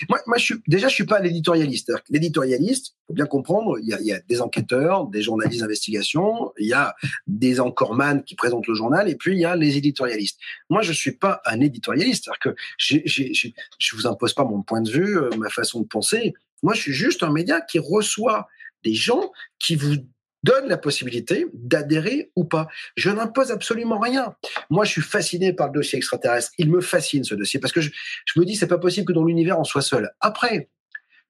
Moi, 0.09 0.19
moi 0.27 0.37
je 0.37 0.43
suis, 0.43 0.55
déjà, 0.67 0.87
je 0.87 0.93
suis 0.93 1.05
pas 1.05 1.19
l'éditorialiste. 1.19 1.91
L'éditorialiste, 2.09 2.95
faut 3.07 3.13
bien 3.13 3.25
comprendre, 3.25 3.77
il 3.79 3.87
y, 3.87 3.93
a, 3.93 3.99
il 3.99 4.07
y, 4.07 4.13
a, 4.13 4.19
des 4.19 4.41
enquêteurs, 4.41 5.07
des 5.07 5.21
journalistes 5.21 5.61
d'investigation, 5.61 6.51
il 6.57 6.67
y 6.67 6.73
a 6.73 6.95
des 7.27 7.59
encorman 7.59 8.23
qui 8.23 8.35
présentent 8.35 8.67
le 8.67 8.73
journal, 8.73 9.09
et 9.09 9.15
puis 9.15 9.33
il 9.33 9.39
y 9.39 9.45
a 9.45 9.55
les 9.55 9.77
éditorialistes. 9.77 10.39
Moi, 10.69 10.81
je 10.81 10.93
suis 10.93 11.13
pas 11.13 11.41
un 11.45 11.59
éditorialiste, 11.59 12.25
c'est-à-dire 12.25 12.39
que 12.39 12.61
j'ai, 12.77 13.03
j'ai, 13.05 13.53
je 13.77 13.95
vous 13.95 14.07
impose 14.07 14.33
pas 14.33 14.45
mon 14.45 14.61
point 14.61 14.81
de 14.81 14.89
vue, 14.89 15.17
euh, 15.17 15.29
ma 15.37 15.49
façon 15.49 15.81
de 15.81 15.87
penser. 15.87 16.33
Moi, 16.61 16.73
je 16.73 16.81
suis 16.81 16.93
juste 16.93 17.23
un 17.23 17.31
média 17.31 17.61
qui 17.61 17.79
reçoit 17.79 18.47
des 18.83 18.93
gens 18.93 19.31
qui 19.59 19.75
vous 19.75 19.95
donne 20.43 20.67
la 20.67 20.77
possibilité 20.77 21.47
d'adhérer 21.53 22.31
ou 22.35 22.43
pas. 22.43 22.67
Je 22.95 23.09
n'impose 23.09 23.51
absolument 23.51 23.99
rien. 23.99 24.35
Moi, 24.69 24.85
je 24.85 24.91
suis 24.91 25.01
fasciné 25.01 25.53
par 25.53 25.67
le 25.67 25.73
dossier 25.73 25.97
extraterrestre. 25.97 26.51
Il 26.57 26.69
me 26.69 26.81
fascine 26.81 27.23
ce 27.23 27.35
dossier 27.35 27.59
parce 27.59 27.73
que 27.73 27.81
je, 27.81 27.89
me 28.35 28.45
dis 28.45 28.55
c'est 28.55 28.67
pas 28.67 28.77
possible 28.77 29.07
que 29.07 29.13
dans 29.13 29.23
l'univers 29.23 29.59
on 29.59 29.63
soit 29.63 29.81
seul. 29.81 30.11
Après, 30.19 30.69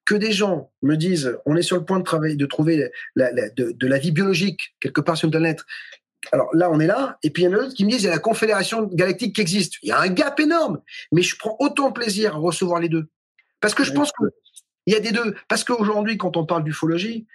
que 0.06 0.16
des 0.16 0.32
gens 0.32 0.72
me 0.82 0.96
disent 0.96 1.38
on 1.46 1.56
est 1.56 1.62
sur 1.62 1.78
le 1.78 1.86
point 1.86 2.00
de 2.00 2.04
travailler, 2.04 2.36
de 2.36 2.46
trouver 2.46 2.90
la, 3.16 3.32
de, 3.32 3.88
la 3.88 3.98
vie 3.98 4.12
biologique 4.12 4.76
quelque 4.80 5.02
part 5.02 5.18
sur 5.18 5.28
une 5.28 5.32
planète. 5.32 5.62
Alors 6.32 6.50
là, 6.56 6.72
on 6.72 6.80
est 6.80 6.88
là, 6.88 7.18
et 7.22 7.30
puis 7.30 7.44
il 7.44 7.46
y 7.48 7.50
en 7.50 7.54
a 7.54 7.58
d'autres 7.58 7.74
qui 7.74 7.84
me 7.84 7.90
disent 7.90 8.04
il 8.04 8.06
y 8.06 8.10
a 8.10 8.12
la 8.12 8.20
confédération 8.20 8.84
galactique 8.84 9.36
qui 9.36 9.42
existe. 9.42 9.74
Il 9.84 9.90
y 9.90 9.92
a 9.92 10.00
un 10.00 10.08
gap 10.08 10.40
énorme, 10.40 10.82
mais 11.12 11.22
je 11.22 11.36
prends 11.38 11.58
autant 11.60 11.90
de 11.90 11.94
plaisir 11.94 12.36
à 12.36 12.38
recevoir 12.38 12.80
les 12.80 12.90
deux 12.90 13.08
parce 13.64 13.76
que 13.76 13.86
je 13.86 13.94
pense 13.94 14.12
que 14.12 14.26
il 14.86 14.94
y 14.94 14.98
a 14.98 15.00
des 15.00 15.12
deux. 15.12 15.36
Parce 15.48 15.64
qu'aujourd'hui, 15.64 16.18
quand 16.18 16.38
on 16.38 16.46
parle 16.46 16.64
d'ufologie, 16.64 17.28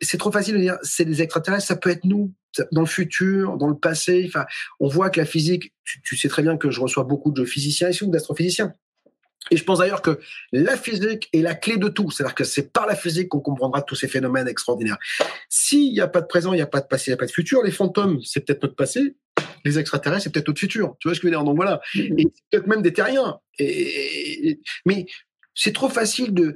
c'est 0.00 0.18
trop 0.18 0.30
facile 0.30 0.54
de 0.54 0.60
dire 0.60 0.78
c'est 0.82 1.04
des 1.04 1.22
extraterrestres, 1.22 1.66
ça 1.66 1.76
peut 1.76 1.90
être 1.90 2.04
nous 2.04 2.32
dans 2.70 2.82
le 2.82 2.86
futur, 2.86 3.56
dans 3.56 3.68
le 3.68 3.76
passé. 3.76 4.24
Enfin, 4.28 4.46
on 4.78 4.88
voit 4.88 5.10
que 5.10 5.18
la 5.18 5.26
physique, 5.26 5.72
tu, 5.84 6.16
sais 6.16 6.28
très 6.28 6.42
bien 6.42 6.56
que 6.56 6.70
je 6.70 6.80
reçois 6.80 7.04
beaucoup 7.04 7.32
de 7.32 7.44
physiciens 7.44 7.88
ici 7.88 8.04
ou 8.04 8.10
d'astrophysiciens. 8.10 8.72
Et 9.50 9.56
je 9.56 9.64
pense 9.64 9.80
d'ailleurs 9.80 10.02
que 10.02 10.20
la 10.52 10.76
physique 10.76 11.28
est 11.32 11.40
la 11.40 11.54
clé 11.54 11.76
de 11.76 11.88
tout. 11.88 12.10
C'est-à-dire 12.10 12.34
que 12.34 12.44
c'est 12.44 12.72
par 12.72 12.86
la 12.86 12.94
physique 12.94 13.28
qu'on 13.28 13.40
comprendra 13.40 13.82
tous 13.82 13.96
ces 13.96 14.06
phénomènes 14.06 14.46
extraordinaires. 14.46 14.98
S'il 15.48 15.92
n'y 15.92 16.00
a 16.00 16.06
pas 16.06 16.20
de 16.20 16.26
présent, 16.26 16.52
il 16.52 16.56
n'y 16.56 16.62
a 16.62 16.66
pas 16.66 16.80
de 16.80 16.86
passé, 16.86 17.10
il 17.10 17.10
n'y 17.10 17.14
a 17.14 17.18
pas 17.18 17.26
de 17.26 17.32
futur, 17.32 17.62
les 17.62 17.72
fantômes, 17.72 18.20
c'est 18.22 18.46
peut-être 18.46 18.62
notre 18.62 18.76
passé. 18.76 19.16
Les 19.64 19.78
extraterrestres, 19.78 20.24
c'est 20.24 20.32
peut-être 20.32 20.48
notre 20.48 20.60
futur. 20.60 20.96
Tu 21.00 21.08
vois 21.08 21.14
ce 21.14 21.20
que 21.20 21.26
je 21.26 21.32
veux 21.32 21.36
dire? 21.36 21.44
Donc 21.44 21.56
voilà. 21.56 21.80
Mm-hmm. 21.94 22.20
Et 22.20 22.24
peut-être 22.50 22.66
même 22.68 22.82
des 22.82 22.92
terriens. 22.92 23.40
Et, 23.58 24.60
mais 24.86 25.06
c'est 25.54 25.72
trop 25.72 25.88
facile 25.88 26.34
de, 26.34 26.54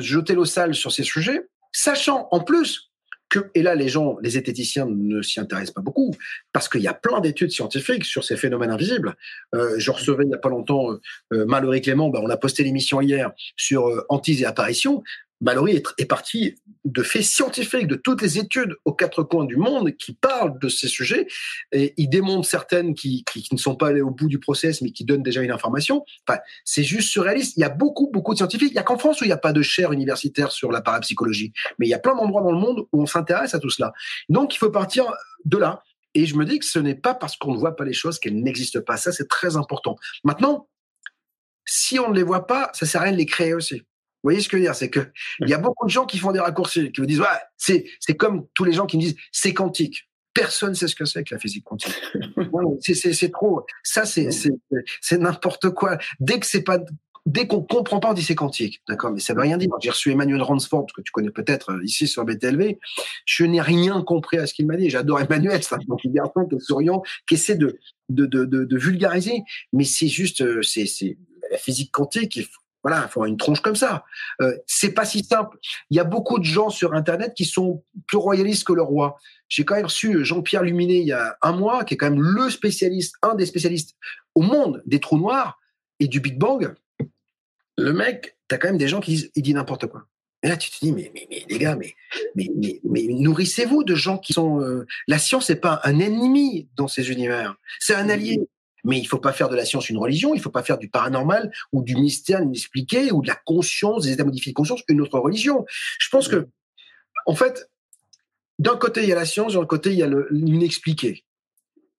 jeter 0.00 0.34
l'eau 0.34 0.44
sale 0.44 0.74
sur 0.74 0.92
ces 0.92 1.04
sujets, 1.04 1.48
sachant 1.72 2.28
en 2.30 2.40
plus 2.40 2.88
que, 3.28 3.50
et 3.54 3.62
là 3.62 3.74
les 3.74 3.88
gens, 3.88 4.16
les 4.22 4.30
zététiciens 4.30 4.86
ne 4.86 5.20
s'y 5.20 5.38
intéressent 5.38 5.74
pas 5.74 5.82
beaucoup, 5.82 6.14
parce 6.52 6.68
qu'il 6.68 6.80
y 6.80 6.88
a 6.88 6.94
plein 6.94 7.20
d'études 7.20 7.50
scientifiques 7.50 8.04
sur 8.04 8.24
ces 8.24 8.36
phénomènes 8.36 8.70
invisibles. 8.70 9.16
Euh, 9.54 9.74
je 9.78 9.90
recevais 9.90 10.24
il 10.24 10.28
n'y 10.28 10.34
a 10.34 10.38
pas 10.38 10.48
longtemps 10.48 10.92
euh, 10.92 11.00
euh 11.32 11.80
Clément, 11.80 12.08
ben, 12.08 12.20
on 12.22 12.30
a 12.30 12.36
posté 12.36 12.64
l'émission 12.64 13.00
hier 13.00 13.32
sur 13.56 13.88
euh, 13.88 14.06
et 14.28 14.44
apparitions. 14.46 15.02
Mallory 15.40 15.82
est, 15.98 16.04
parti 16.06 16.56
de 16.84 17.02
faits 17.02 17.22
scientifiques, 17.22 17.86
de 17.86 17.94
toutes 17.94 18.22
les 18.22 18.38
études 18.38 18.74
aux 18.84 18.92
quatre 18.92 19.22
coins 19.22 19.44
du 19.44 19.56
monde 19.56 19.92
qui 19.96 20.14
parlent 20.14 20.58
de 20.58 20.68
ces 20.68 20.88
sujets, 20.88 21.26
et 21.72 21.94
il 21.96 22.08
démontre 22.08 22.48
certaines 22.48 22.94
qui, 22.94 23.24
qui, 23.30 23.42
qui, 23.42 23.54
ne 23.54 23.58
sont 23.58 23.76
pas 23.76 23.88
allées 23.88 24.00
au 24.00 24.10
bout 24.10 24.28
du 24.28 24.40
process, 24.40 24.82
mais 24.82 24.90
qui 24.90 25.04
donnent 25.04 25.22
déjà 25.22 25.42
une 25.42 25.50
information. 25.50 26.04
Enfin, 26.26 26.40
c'est 26.64 26.82
juste 26.82 27.10
surréaliste. 27.10 27.56
Il 27.56 27.60
y 27.60 27.64
a 27.64 27.68
beaucoup, 27.68 28.10
beaucoup 28.12 28.32
de 28.32 28.38
scientifiques. 28.38 28.72
Il 28.72 28.76
y 28.76 28.80
a 28.80 28.82
qu'en 28.82 28.98
France 28.98 29.20
où 29.20 29.24
il 29.24 29.28
n'y 29.28 29.32
a 29.32 29.38
pas 29.38 29.52
de 29.52 29.62
chaire 29.62 29.92
universitaire 29.92 30.50
sur 30.50 30.72
la 30.72 30.80
parapsychologie, 30.80 31.52
mais 31.78 31.86
il 31.86 31.90
y 31.90 31.94
a 31.94 31.98
plein 31.98 32.16
d'endroits 32.16 32.42
dans 32.42 32.52
le 32.52 32.58
monde 32.58 32.86
où 32.92 33.02
on 33.02 33.06
s'intéresse 33.06 33.54
à 33.54 33.60
tout 33.60 33.70
cela. 33.70 33.92
Donc, 34.28 34.54
il 34.54 34.58
faut 34.58 34.70
partir 34.70 35.12
de 35.44 35.58
là. 35.58 35.82
Et 36.14 36.26
je 36.26 36.36
me 36.36 36.44
dis 36.44 36.58
que 36.58 36.66
ce 36.66 36.78
n'est 36.78 36.94
pas 36.94 37.14
parce 37.14 37.36
qu'on 37.36 37.52
ne 37.52 37.58
voit 37.58 37.76
pas 37.76 37.84
les 37.84 37.92
choses 37.92 38.18
qu'elles 38.18 38.40
n'existent 38.40 38.80
pas. 38.80 38.96
Ça, 38.96 39.12
c'est 39.12 39.28
très 39.28 39.56
important. 39.56 39.96
Maintenant, 40.24 40.68
si 41.64 41.98
on 41.98 42.10
ne 42.10 42.16
les 42.16 42.22
voit 42.22 42.46
pas, 42.46 42.70
ça 42.72 42.86
sert 42.86 43.02
à 43.02 43.04
rien 43.04 43.12
de 43.12 43.18
les 43.18 43.26
créer 43.26 43.54
aussi. 43.54 43.82
Vous 44.22 44.30
voyez 44.30 44.40
ce 44.40 44.48
que 44.48 44.56
je 44.56 44.62
veux 44.62 44.66
dire 44.66 44.74
C'est 44.74 44.90
que 44.90 45.00
il 45.40 45.48
y 45.48 45.54
a 45.54 45.58
beaucoup 45.58 45.86
de 45.86 45.90
gens 45.90 46.06
qui 46.06 46.18
font 46.18 46.32
des 46.32 46.40
raccourcis, 46.40 46.90
qui 46.92 47.00
me 47.00 47.06
disent 47.06 47.20
ouais, 47.20 47.26
c'est 47.56 47.86
c'est 48.00 48.16
comme 48.16 48.46
tous 48.54 48.64
les 48.64 48.72
gens 48.72 48.86
qui 48.86 48.96
me 48.96 49.02
disent 49.02 49.16
c'est 49.32 49.54
quantique. 49.54 50.08
Personne 50.34 50.70
ne 50.70 50.74
sait 50.74 50.88
ce 50.88 50.94
que 50.94 51.04
c'est 51.04 51.24
que 51.24 51.34
la 51.34 51.40
physique 51.40 51.64
quantique. 51.64 51.94
c'est 52.80 53.32
trop. 53.32 53.64
Ça 53.82 54.04
c'est 54.04 54.30
c'est 55.00 55.18
n'importe 55.18 55.70
quoi. 55.70 55.98
Dès 56.20 56.40
que 56.40 56.46
c'est 56.46 56.62
pas 56.62 56.78
dès 57.28 57.46
qu'on 57.46 57.62
comprend 57.62 58.00
pas, 58.00 58.10
on 58.10 58.14
dit 58.14 58.22
c'est 58.22 58.34
quantique. 58.34 58.82
D'accord, 58.88 59.12
mais 59.12 59.20
ça 59.20 59.34
veut 59.34 59.42
rien 59.42 59.58
dire. 59.58 59.68
J'ai 59.80 59.90
reçu 59.90 60.10
Emmanuel 60.10 60.42
Ransford, 60.42 60.86
que 60.94 61.02
tu 61.02 61.12
connais 61.12 61.30
peut-être 61.30 61.72
euh, 61.72 61.84
ici 61.84 62.08
sur 62.08 62.24
BTLV. 62.24 62.78
Je 63.26 63.44
n'ai 63.44 63.60
rien 63.60 64.02
compris 64.02 64.38
à 64.38 64.46
ce 64.46 64.54
qu'il 64.54 64.66
m'a 64.66 64.76
dit. 64.76 64.90
J'adore 64.90 65.20
Emmanuel, 65.20 65.62
c'est 65.62 65.74
un 65.74 65.78
petit 65.78 66.08
garçon 66.08 66.46
qui 66.48 66.56
est 66.56 66.60
souriant, 66.60 67.02
qui 67.26 67.34
essaie 67.34 67.56
de, 67.56 67.78
de, 68.08 68.26
de, 68.26 68.44
de, 68.44 68.78
vulgariser. 68.78 69.42
Mais 69.72 69.84
c'est 69.84 70.08
juste, 70.08 70.40
euh, 70.40 70.62
c'est, 70.62 70.86
c'est 70.86 71.18
la 71.50 71.58
physique 71.58 71.92
quantique. 71.92 72.40
Voilà, 72.82 73.04
il 73.04 73.08
faut 73.08 73.20
avoir 73.20 73.26
une 73.26 73.36
tronche 73.36 73.60
comme 73.60 73.76
ça. 73.76 74.04
Euh, 74.40 74.56
c'est 74.66 74.92
pas 74.92 75.04
si 75.04 75.24
simple. 75.24 75.58
Il 75.90 75.96
y 75.96 76.00
a 76.00 76.04
beaucoup 76.04 76.38
de 76.38 76.44
gens 76.44 76.70
sur 76.70 76.94
Internet 76.94 77.34
qui 77.34 77.44
sont 77.44 77.84
plus 78.06 78.18
royalistes 78.18 78.64
que 78.64 78.72
le 78.72 78.82
roi. 78.82 79.16
J'ai 79.48 79.64
quand 79.64 79.74
même 79.74 79.86
reçu 79.86 80.24
Jean-Pierre 80.24 80.62
Luminet 80.62 81.00
il 81.00 81.06
y 81.06 81.12
a 81.12 81.36
un 81.42 81.52
mois, 81.52 81.84
qui 81.84 81.94
est 81.94 81.96
quand 81.96 82.10
même 82.10 82.20
le 82.20 82.50
spécialiste, 82.50 83.16
un 83.22 83.34
des 83.34 83.46
spécialistes 83.46 83.96
au 84.34 84.42
monde 84.42 84.82
des 84.86 85.00
trous 85.00 85.18
noirs 85.18 85.58
et 85.98 86.06
du 86.06 86.20
Big 86.20 86.38
Bang. 86.38 86.74
Le 87.76 87.92
mec, 87.92 88.36
tu 88.48 88.54
as 88.54 88.58
quand 88.58 88.68
même 88.68 88.78
des 88.78 88.88
gens 88.88 89.00
qui 89.00 89.12
disent, 89.12 89.30
il 89.34 89.42
dit 89.42 89.54
n'importe 89.54 89.86
quoi. 89.86 90.06
Et 90.42 90.48
là, 90.48 90.56
tu 90.56 90.70
te 90.70 90.76
dis, 90.80 90.92
mais, 90.92 91.10
mais, 91.14 91.26
mais 91.30 91.44
les 91.48 91.58
gars, 91.58 91.74
mais, 91.74 91.94
mais, 92.36 92.48
mais, 92.84 93.02
nourrissez-vous 93.08 93.82
de 93.82 93.96
gens 93.96 94.18
qui 94.18 94.32
sont. 94.32 94.60
Euh, 94.60 94.86
la 95.08 95.18
science 95.18 95.48
n'est 95.50 95.56
pas 95.56 95.80
un 95.82 95.98
ennemi 95.98 96.68
dans 96.76 96.86
ces 96.86 97.10
univers, 97.10 97.56
c'est 97.80 97.94
un 97.94 98.08
allié. 98.08 98.40
Mais 98.88 98.98
il 98.98 99.04
faut 99.04 99.18
pas 99.18 99.32
faire 99.32 99.48
de 99.48 99.54
la 99.54 99.64
science 99.64 99.88
une 99.88 99.98
religion, 99.98 100.34
il 100.34 100.40
faut 100.40 100.50
pas 100.50 100.64
faire 100.64 100.78
du 100.78 100.88
paranormal 100.88 101.52
ou 101.72 101.82
du 101.82 101.94
mystère 101.94 102.40
inexpliqué 102.40 103.12
ou 103.12 103.22
de 103.22 103.28
la 103.28 103.36
conscience, 103.36 104.02
des 104.04 104.12
états 104.12 104.24
modifiés 104.24 104.50
de 104.50 104.56
conscience, 104.56 104.82
une 104.88 105.00
autre 105.00 105.20
religion. 105.20 105.64
Je 106.00 106.08
pense 106.08 106.26
que, 106.26 106.48
en 107.26 107.36
fait, 107.36 107.70
d'un 108.58 108.76
côté, 108.76 109.04
il 109.04 109.08
y 109.08 109.12
a 109.12 109.14
la 109.14 109.26
science, 109.26 109.52
d'un 109.52 109.66
côté, 109.66 109.92
il 109.92 109.98
y 109.98 110.02
a 110.02 110.10
l'inexpliqué. 110.30 111.24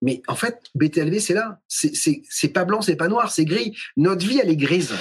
Mais 0.01 0.21
en 0.27 0.35
fait, 0.35 0.59
BTLV, 0.75 1.19
c'est 1.19 1.33
là. 1.33 1.59
C'est 1.67 2.53
pas 2.53 2.65
blanc, 2.65 2.81
c'est 2.81 2.95
pas 2.95 3.07
noir, 3.07 3.31
c'est 3.31 3.45
gris. 3.45 3.77
Notre 3.95 4.25
vie, 4.25 4.39
elle 4.41 4.49
est 4.49 4.57
grise. 4.57 4.93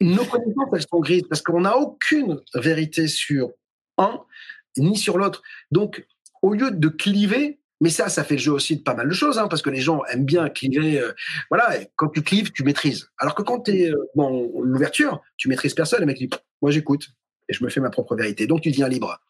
Nos 0.00 0.24
connaissances, 0.24 0.68
elles 0.72 0.86
sont 0.88 1.00
grises 1.00 1.24
parce 1.28 1.42
qu'on 1.42 1.62
n'a 1.62 1.76
aucune 1.76 2.40
vérité 2.54 3.08
sur 3.08 3.50
un 3.98 4.20
ni 4.78 4.96
sur 4.96 5.18
l'autre. 5.18 5.42
Donc, 5.70 6.06
au 6.42 6.52
lieu 6.52 6.70
de 6.70 6.88
cliver, 6.88 7.58
mais 7.80 7.90
ça, 7.90 8.08
ça 8.08 8.24
fait 8.24 8.36
le 8.36 8.40
jeu 8.40 8.52
aussi 8.52 8.76
de 8.76 8.82
pas 8.82 8.94
mal 8.94 9.08
de 9.08 9.14
choses, 9.14 9.38
hein, 9.38 9.48
parce 9.48 9.62
que 9.62 9.70
les 9.70 9.80
gens 9.80 10.02
aiment 10.06 10.24
bien 10.24 10.48
cliver. 10.48 10.98
Euh, 10.98 11.12
voilà, 11.50 11.70
quand 11.96 12.08
tu 12.08 12.22
clives, 12.22 12.52
tu 12.52 12.62
maîtrises. 12.64 13.10
Alors 13.18 13.34
que 13.34 13.42
quand 13.42 13.60
tu 13.60 13.72
es 13.72 13.90
euh, 13.90 14.10
dans 14.14 14.30
l'ouverture, 14.62 15.22
tu 15.36 15.48
maîtrises 15.48 15.74
personne. 15.74 16.00
Le 16.00 16.06
mec 16.06 16.16
dit, 16.16 16.30
moi 16.62 16.70
j'écoute 16.70 17.08
et 17.48 17.52
je 17.52 17.62
me 17.62 17.68
fais 17.68 17.80
ma 17.80 17.90
propre 17.90 18.16
vérité. 18.16 18.46
Donc 18.46 18.62
tu 18.62 18.70
deviens 18.70 18.88
libre. 18.88 19.20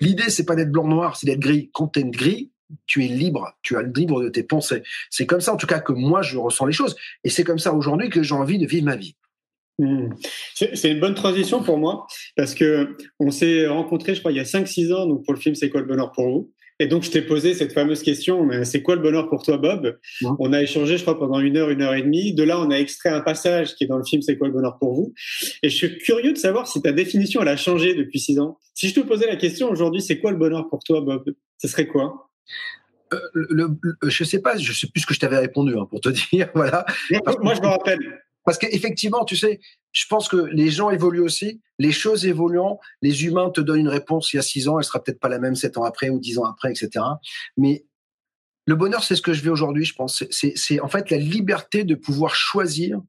L'idée, 0.00 0.28
c'est 0.28 0.44
pas 0.44 0.56
d'être 0.56 0.72
blanc-noir, 0.72 1.16
c'est 1.16 1.26
d'être 1.26 1.40
gris. 1.40 1.70
Quand 1.72 1.88
tu 1.88 2.00
es 2.00 2.04
gris, 2.04 2.50
tu 2.86 3.04
es 3.04 3.08
libre, 3.08 3.56
tu 3.62 3.76
as 3.76 3.82
le 3.82 3.92
libre 3.94 4.22
de 4.22 4.28
tes 4.28 4.42
pensées. 4.42 4.82
C'est 5.08 5.26
comme 5.26 5.40
ça, 5.40 5.54
en 5.54 5.56
tout 5.56 5.66
cas, 5.66 5.78
que 5.78 5.92
moi 5.92 6.22
je 6.22 6.36
ressens 6.36 6.66
les 6.66 6.72
choses. 6.72 6.96
Et 7.24 7.30
c'est 7.30 7.44
comme 7.44 7.58
ça 7.58 7.72
aujourd'hui 7.72 8.10
que 8.10 8.22
j'ai 8.22 8.34
envie 8.34 8.58
de 8.58 8.66
vivre 8.66 8.86
ma 8.86 8.96
vie. 8.96 9.16
Mmh. 9.78 10.08
C'est 10.54 10.90
une 10.90 10.98
bonne 10.98 11.14
transition 11.14 11.62
pour 11.62 11.78
moi 11.78 12.08
parce 12.36 12.56
que 12.56 12.96
on 13.20 13.30
s'est 13.30 13.68
rencontrés, 13.68 14.16
je 14.16 14.20
crois, 14.20 14.32
il 14.32 14.36
y 14.36 14.40
a 14.40 14.44
5-6 14.44 14.92
ans, 14.92 15.06
donc 15.06 15.24
pour 15.24 15.32
le 15.32 15.38
film 15.38 15.54
C'est 15.54 15.70
quoi 15.70 15.80
le 15.80 15.86
bonheur 15.86 16.10
pour 16.10 16.28
vous? 16.28 16.52
Et 16.80 16.86
donc, 16.86 17.02
je 17.02 17.10
t'ai 17.10 17.22
posé 17.22 17.54
cette 17.54 17.72
fameuse 17.72 18.02
question, 18.02 18.48
c'est 18.64 18.82
quoi 18.82 18.94
le 18.94 19.02
bonheur 19.02 19.28
pour 19.28 19.42
toi, 19.42 19.56
Bob? 19.56 19.98
On 20.38 20.52
a 20.52 20.62
échangé, 20.62 20.96
je 20.96 21.02
crois, 21.02 21.18
pendant 21.18 21.40
une 21.40 21.56
heure, 21.56 21.70
une 21.70 21.82
heure 21.82 21.94
et 21.94 22.02
demie. 22.02 22.34
De 22.34 22.44
là, 22.44 22.60
on 22.60 22.70
a 22.70 22.76
extrait 22.76 23.08
un 23.08 23.20
passage 23.20 23.74
qui 23.74 23.84
est 23.84 23.86
dans 23.88 23.98
le 23.98 24.04
film 24.04 24.22
C'est 24.22 24.38
quoi 24.38 24.46
le 24.46 24.54
bonheur 24.54 24.78
pour 24.78 24.94
vous? 24.94 25.12
Et 25.62 25.70
je 25.70 25.76
suis 25.76 25.98
curieux 25.98 26.32
de 26.32 26.38
savoir 26.38 26.68
si 26.68 26.80
ta 26.80 26.92
définition, 26.92 27.42
elle 27.42 27.48
a 27.48 27.56
changé 27.56 27.94
depuis 27.94 28.20
six 28.20 28.38
ans. 28.38 28.58
Si 28.74 28.88
je 28.88 28.94
te 28.94 29.00
posais 29.00 29.26
la 29.26 29.36
question 29.36 29.68
aujourd'hui, 29.70 30.02
c'est 30.02 30.20
quoi 30.20 30.30
le 30.30 30.36
bonheur 30.36 30.68
pour 30.68 30.84
toi, 30.84 31.00
Bob? 31.00 31.24
Ce 31.58 31.66
serait 31.66 31.88
quoi? 31.88 32.30
Euh, 33.12 33.18
le, 33.34 33.68
je 34.04 34.24
sais 34.24 34.40
pas, 34.40 34.56
je 34.56 34.72
sais 34.72 34.86
plus 34.86 35.00
ce 35.00 35.06
que 35.06 35.14
je 35.14 35.20
t'avais 35.20 35.38
répondu, 35.38 35.74
hein, 35.76 35.86
pour 35.88 36.00
te 36.00 36.08
dire, 36.32 36.50
voilà. 36.54 36.84
Moi, 37.40 37.54
je 37.54 37.60
me 37.60 37.66
rappelle. 37.66 38.22
Parce 38.44 38.56
qu'effectivement, 38.56 39.24
tu 39.24 39.36
sais, 39.36 39.60
je 39.92 40.06
pense 40.06 40.28
que 40.28 40.36
les 40.36 40.70
gens 40.70 40.90
évoluent 40.90 41.22
aussi, 41.22 41.60
les 41.78 41.92
choses 41.92 42.26
évoluant, 42.26 42.78
les 43.02 43.24
humains 43.24 43.50
te 43.50 43.60
donnent 43.60 43.80
une 43.80 43.88
réponse 43.88 44.32
il 44.32 44.36
y 44.36 44.38
a 44.38 44.42
six 44.42 44.68
ans, 44.68 44.78
elle 44.78 44.84
sera 44.84 45.02
peut-être 45.02 45.20
pas 45.20 45.28
la 45.28 45.38
même 45.38 45.54
sept 45.54 45.78
ans 45.78 45.84
après 45.84 46.10
ou 46.10 46.18
dix 46.18 46.38
ans 46.38 46.44
après, 46.44 46.70
etc. 46.70 47.04
Mais 47.56 47.84
le 48.68 48.74
bonheur, 48.74 49.02
c'est 49.02 49.16
ce 49.16 49.22
que 49.22 49.32
je 49.32 49.40
vis 49.42 49.48
aujourd'hui, 49.48 49.86
je 49.86 49.94
pense. 49.94 50.22
C'est 50.30 50.80
en 50.80 50.88
fait 50.88 51.10
la 51.10 51.16
liberté 51.16 51.84
de 51.84 51.94
pouvoir 51.94 52.34
choisir 52.34 53.00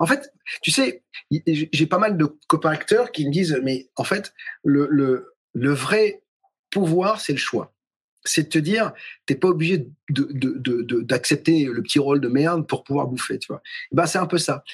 En 0.00 0.06
fait, 0.06 0.32
tu 0.60 0.72
sais, 0.72 1.04
j'ai 1.30 1.86
pas 1.86 1.98
mal 1.98 2.16
de 2.16 2.36
copains 2.48 2.70
acteurs 2.70 3.12
qui 3.12 3.24
me 3.24 3.30
disent, 3.30 3.60
mais 3.62 3.88
en 3.94 4.02
fait, 4.02 4.34
le, 4.64 5.30
vrai 5.54 6.22
pouvoir, 6.70 7.20
c'est 7.20 7.32
le 7.32 7.38
choix. 7.38 7.72
C'est 8.24 8.42
de 8.42 8.48
te 8.48 8.58
dire, 8.58 8.92
t'es 9.24 9.36
pas 9.36 9.46
obligé 9.46 9.86
d'accepter 10.10 11.66
le 11.66 11.80
petit 11.80 12.00
rôle 12.00 12.20
de 12.20 12.28
merde 12.28 12.66
pour 12.66 12.82
pouvoir 12.82 13.06
bouffer, 13.06 13.38
tu 13.38 13.46
vois. 13.52 13.62
Ben, 13.92 14.06
c'est 14.06 14.18
un 14.18 14.26
peu 14.26 14.38
ça. 14.38 14.64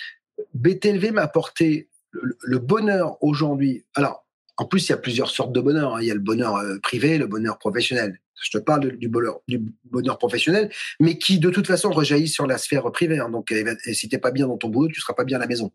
BTLV 0.54 1.12
m'a 1.12 1.22
apporté 1.22 1.88
le, 2.12 2.58
bonheur 2.58 3.22
aujourd'hui. 3.22 3.84
Alors, 3.94 4.26
en 4.56 4.66
plus, 4.66 4.88
il 4.88 4.90
y 4.90 4.92
a 4.92 4.98
plusieurs 4.98 5.30
sortes 5.30 5.52
de 5.52 5.60
bonheur. 5.60 5.96
Hein. 5.96 5.98
Il 6.00 6.06
y 6.06 6.10
a 6.10 6.14
le 6.14 6.20
bonheur 6.20 6.56
euh, 6.56 6.78
privé, 6.80 7.18
le 7.18 7.26
bonheur 7.26 7.58
professionnel. 7.58 8.20
Je 8.42 8.50
te 8.50 8.58
parle 8.58 8.96
du 8.96 9.08
bonheur, 9.08 9.40
du 9.48 9.62
bonheur 9.84 10.18
professionnel, 10.18 10.70
mais 11.00 11.18
qui 11.18 11.38
de 11.38 11.50
toute 11.50 11.66
façon 11.66 11.90
rejaillit 11.90 12.28
sur 12.28 12.46
la 12.46 12.58
sphère 12.58 12.90
privée. 12.92 13.18
Hein. 13.18 13.30
Donc, 13.30 13.54
si 13.92 14.08
t'es 14.08 14.18
pas 14.18 14.32
bien 14.32 14.46
dans 14.46 14.58
ton 14.58 14.68
boulot, 14.68 14.88
tu 14.88 15.00
seras 15.00 15.14
pas 15.14 15.24
bien 15.24 15.38
à 15.38 15.40
la 15.40 15.46
maison. 15.46 15.72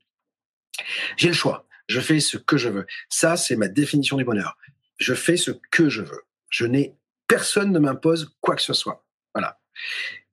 J'ai 1.17 1.29
le 1.29 1.33
choix. 1.33 1.65
Je 1.87 1.99
fais 1.99 2.19
ce 2.19 2.37
que 2.37 2.57
je 2.57 2.69
veux. 2.69 2.85
Ça, 3.09 3.37
c'est 3.37 3.55
ma 3.55 3.67
définition 3.67 4.17
du 4.17 4.23
bonheur. 4.23 4.57
Je 4.97 5.13
fais 5.13 5.37
ce 5.37 5.51
que 5.71 5.89
je 5.89 6.03
veux. 6.03 6.21
Je 6.49 6.65
n'ai 6.65 6.95
personne 7.27 7.71
ne 7.71 7.79
m'impose 7.79 8.35
quoi 8.41 8.55
que 8.55 8.61
ce 8.61 8.73
soit. 8.73 9.05
Voilà. 9.33 9.59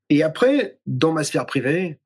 Et 0.08 0.24
après, 0.24 0.78
dans 0.86 1.12
ma 1.12 1.22
sphère 1.22 1.46
privée, 1.46 2.00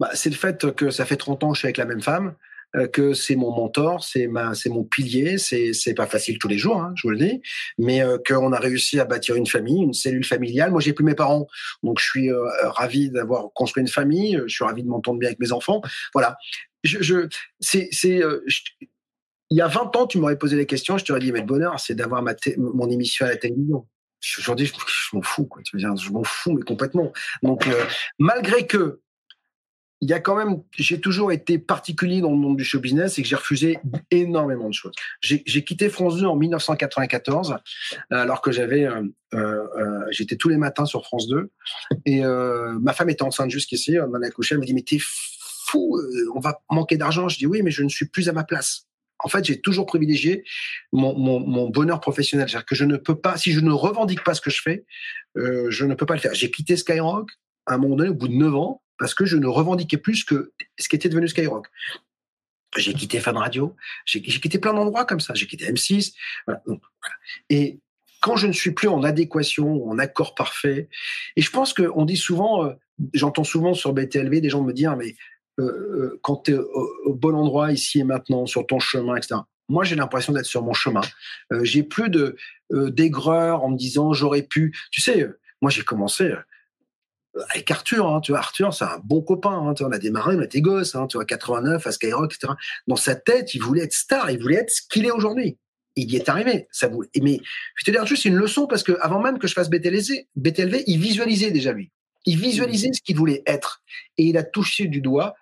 bah, 0.00 0.10
c'est 0.14 0.30
le 0.30 0.36
fait 0.36 0.74
que 0.74 0.90
ça 0.90 1.04
fait 1.04 1.16
30 1.16 1.44
ans 1.44 1.48
que 1.50 1.54
je 1.54 1.60
suis 1.60 1.66
avec 1.66 1.76
la 1.76 1.84
même 1.84 2.02
femme, 2.02 2.34
euh, 2.74 2.86
que 2.86 3.12
c'est 3.12 3.36
mon 3.36 3.50
mentor, 3.54 4.02
c'est 4.02 4.26
ma, 4.26 4.54
c'est 4.54 4.70
mon 4.70 4.82
pilier. 4.82 5.36
C'est, 5.36 5.74
c'est 5.74 5.92
pas 5.92 6.06
facile 6.06 6.38
tous 6.38 6.48
les 6.48 6.56
jours, 6.56 6.80
hein, 6.80 6.92
je 6.96 7.02
vous 7.02 7.10
le 7.10 7.18
dis, 7.18 7.42
mais 7.76 8.02
euh, 8.02 8.16
qu'on 8.26 8.52
a 8.52 8.58
réussi 8.58 8.98
à 8.98 9.04
bâtir 9.04 9.36
une 9.36 9.46
famille, 9.46 9.82
une 9.82 9.92
cellule 9.92 10.24
familiale. 10.24 10.70
Moi, 10.70 10.80
j'ai 10.80 10.94
plus 10.94 11.04
mes 11.04 11.14
parents, 11.14 11.46
donc 11.82 11.98
je 12.00 12.04
suis 12.04 12.30
euh, 12.30 12.48
ravi 12.62 13.10
d'avoir 13.10 13.52
construit 13.54 13.82
une 13.82 13.88
famille. 13.88 14.40
Je 14.46 14.54
suis 14.54 14.64
ravi 14.64 14.82
de 14.82 14.88
m'entendre 14.88 15.18
bien 15.18 15.28
avec 15.28 15.38
mes 15.38 15.52
enfants. 15.52 15.82
Voilà. 16.14 16.36
Je, 16.82 17.28
c'est, 17.60 17.88
c'est, 17.92 18.22
il 19.50 19.56
y 19.56 19.60
a 19.60 19.68
20 19.68 19.94
ans, 19.96 20.06
tu 20.06 20.18
m'aurais 20.18 20.38
posé 20.38 20.56
les 20.56 20.66
questions, 20.66 20.98
je 20.98 21.04
t'aurais 21.04 21.20
dit, 21.20 21.30
mais 21.30 21.40
le 21.40 21.46
bonheur, 21.46 21.78
c'est 21.78 21.94
d'avoir 21.94 22.22
ma 22.22 22.34
mon 22.56 22.90
émission 22.90 23.26
à 23.26 23.28
la 23.28 23.36
télévision. 23.36 23.86
Aujourd'hui, 24.38 24.66
je, 24.66 24.72
je 24.72 25.16
m'en 25.16 25.22
fous, 25.22 25.44
quoi. 25.44 25.62
Tu 25.62 25.76
veux 25.76 25.80
dire, 25.80 25.94
je 25.94 26.10
m'en 26.10 26.24
fous, 26.24 26.52
mais 26.52 26.62
complètement. 26.62 27.12
Donc, 27.42 27.68
malgré 28.18 28.66
que 28.66 29.00
il 30.02 30.10
y 30.10 30.12
a 30.12 30.20
quand 30.20 30.34
même, 30.34 30.60
j'ai 30.76 31.00
toujours 31.00 31.30
été 31.30 31.58
particulier 31.58 32.20
dans 32.20 32.32
le 32.32 32.36
monde 32.36 32.56
du 32.56 32.64
show 32.64 32.80
business 32.80 33.18
et 33.18 33.22
que 33.22 33.28
j'ai 33.28 33.36
refusé 33.36 33.78
énormément 34.10 34.68
de 34.68 34.74
choses. 34.74 34.92
J'ai 35.20 35.64
quitté 35.64 35.88
France 35.88 36.16
2 36.16 36.26
en 36.26 36.34
1994, 36.34 37.56
alors 38.10 38.42
que 38.42 38.50
j'avais, 38.50 38.84
euh, 38.84 39.02
euh, 39.34 39.64
euh, 39.78 40.04
j'étais 40.10 40.34
tous 40.34 40.48
les 40.48 40.56
matins 40.56 40.86
sur 40.86 41.04
France 41.04 41.28
2 41.28 41.50
et 42.04 42.24
euh, 42.24 42.76
ma 42.80 42.92
femme 42.92 43.10
était 43.10 43.22
enceinte 43.22 43.50
jusqu'ici, 43.50 43.96
on 44.00 44.10
en 44.10 44.22
a 44.22 44.26
elle 44.26 44.58
me 44.58 44.66
dit 44.66 44.74
mais 44.74 44.82
t'es 44.82 44.98
fou, 45.00 45.98
on 46.34 46.40
va 46.40 46.60
manquer 46.68 46.96
d'argent. 46.96 47.28
Je 47.28 47.38
dis 47.38 47.46
oui, 47.46 47.62
mais 47.62 47.70
je 47.70 47.84
ne 47.84 47.88
suis 47.88 48.06
plus 48.06 48.28
à 48.28 48.32
ma 48.32 48.42
place. 48.42 48.88
En 49.20 49.28
fait, 49.28 49.44
j'ai 49.44 49.60
toujours 49.60 49.86
privilégié 49.86 50.42
mon, 50.92 51.16
mon, 51.16 51.38
mon 51.38 51.70
bonheur 51.70 52.00
professionnel. 52.00 52.48
C'est-à-dire 52.48 52.66
que 52.66 52.74
je 52.74 52.84
ne 52.84 52.96
peux 52.96 53.14
pas, 53.14 53.36
si 53.36 53.52
je 53.52 53.60
ne 53.60 53.70
revendique 53.70 54.24
pas 54.24 54.34
ce 54.34 54.40
que 54.40 54.50
je 54.50 54.60
fais, 54.60 54.84
euh, 55.38 55.70
je 55.70 55.84
ne 55.84 55.94
peux 55.94 56.06
pas 56.06 56.14
le 56.14 56.20
faire. 56.20 56.34
J'ai 56.34 56.50
quitté 56.50 56.76
Skyrock 56.76 57.30
à 57.66 57.74
un 57.74 57.78
moment 57.78 57.94
donné, 57.94 58.10
au 58.10 58.14
bout 58.14 58.28
de 58.28 58.34
9 58.34 58.54
ans, 58.56 58.82
parce 59.02 59.14
que 59.14 59.24
je 59.24 59.36
ne 59.36 59.48
revendiquais 59.48 59.96
plus 59.96 60.22
que 60.22 60.52
ce 60.78 60.88
qui 60.88 60.94
était 60.94 61.08
devenu 61.08 61.26
Skyrock. 61.26 61.66
J'ai 62.76 62.94
quitté 62.94 63.18
Fan 63.18 63.36
Radio, 63.36 63.74
j'ai 64.06 64.22
quitté 64.22 64.60
plein 64.60 64.72
d'endroits 64.72 65.04
comme 65.04 65.18
ça, 65.18 65.34
j'ai 65.34 65.48
quitté 65.48 65.68
M6. 65.68 66.12
Et 67.50 67.80
quand 68.20 68.36
je 68.36 68.46
ne 68.46 68.52
suis 68.52 68.70
plus 68.70 68.86
en 68.86 69.02
adéquation, 69.02 69.88
en 69.88 69.98
accord 69.98 70.36
parfait, 70.36 70.88
et 71.34 71.42
je 71.42 71.50
pense 71.50 71.74
qu'on 71.74 72.04
dit 72.04 72.16
souvent, 72.16 72.64
euh, 72.64 72.74
j'entends 73.12 73.42
souvent 73.42 73.74
sur 73.74 73.92
BTLV 73.92 74.40
des 74.40 74.48
gens 74.48 74.62
me 74.62 74.72
dire, 74.72 74.96
mais 74.96 75.16
euh, 75.58 75.64
euh, 75.64 76.20
quand 76.22 76.44
tu 76.44 76.52
es 76.52 76.58
au, 76.58 77.12
bon 77.12 77.34
endroit 77.34 77.72
ici 77.72 77.98
et 77.98 78.04
maintenant, 78.04 78.46
sur 78.46 78.64
ton 78.68 78.78
chemin, 78.78 79.16
etc. 79.16 79.40
Moi, 79.68 79.82
j'ai 79.82 79.96
l'impression 79.96 80.32
d'être 80.32 80.46
sur 80.46 80.62
mon 80.62 80.74
chemin. 80.74 81.00
j'ai 81.62 81.82
plus 81.82 82.08
de 82.08 82.36
d'aigreur 82.70 83.64
en 83.64 83.70
me 83.70 83.76
disant 83.76 84.12
j'aurais 84.12 84.42
pu. 84.42 84.72
Tu 84.92 85.00
sais, 85.00 85.28
moi 85.60 85.72
j'ai 85.72 85.82
commencé 85.82 86.32
avec 87.50 87.70
Arthur, 87.70 88.06
hein, 88.06 88.20
tu 88.20 88.32
vois, 88.32 88.40
Arthur, 88.40 88.74
c'est 88.74 88.84
un 88.84 89.00
bon 89.04 89.22
copain, 89.22 89.50
hein, 89.50 89.74
tu 89.74 89.82
vois, 89.82 89.90
on 89.90 89.94
a 89.94 89.98
démarré, 89.98 90.36
on 90.36 90.42
était 90.42 90.60
gosses, 90.60 90.94
hein, 90.94 91.06
tu 91.06 91.16
vois, 91.16 91.24
89 91.24 91.86
à 91.86 91.92
Skyrock, 91.92 92.34
etc. 92.34 92.52
Dans 92.86 92.96
sa 92.96 93.14
tête, 93.14 93.54
il 93.54 93.62
voulait 93.62 93.84
être 93.84 93.92
star, 93.92 94.30
il 94.30 94.40
voulait 94.40 94.56
être 94.56 94.70
ce 94.70 94.82
qu'il 94.88 95.06
est 95.06 95.10
aujourd'hui. 95.10 95.58
Il 95.96 96.10
y 96.10 96.16
est 96.16 96.28
arrivé. 96.28 96.68
Ça 96.70 96.88
voulait. 96.88 97.08
Mais 97.20 97.40
je 97.76 97.84
te 97.84 97.90
dire 97.90 98.06
juste, 98.06 98.24
une 98.24 98.36
leçon 98.36 98.66
parce 98.66 98.82
que 98.82 98.92
avant 99.00 99.20
même 99.20 99.38
que 99.38 99.46
je 99.46 99.52
fasse 99.52 99.68
BTLV, 99.68 100.26
BTLV, 100.36 100.84
il 100.86 100.98
visualisait 100.98 101.50
déjà 101.50 101.72
lui. 101.72 101.90
Il 102.24 102.38
visualisait 102.38 102.92
ce 102.92 103.02
qu'il 103.02 103.16
voulait 103.16 103.42
être 103.46 103.82
et 104.16 104.24
il 104.24 104.38
a 104.38 104.42
touché 104.42 104.86
du 104.86 105.00
doigt. 105.00 105.34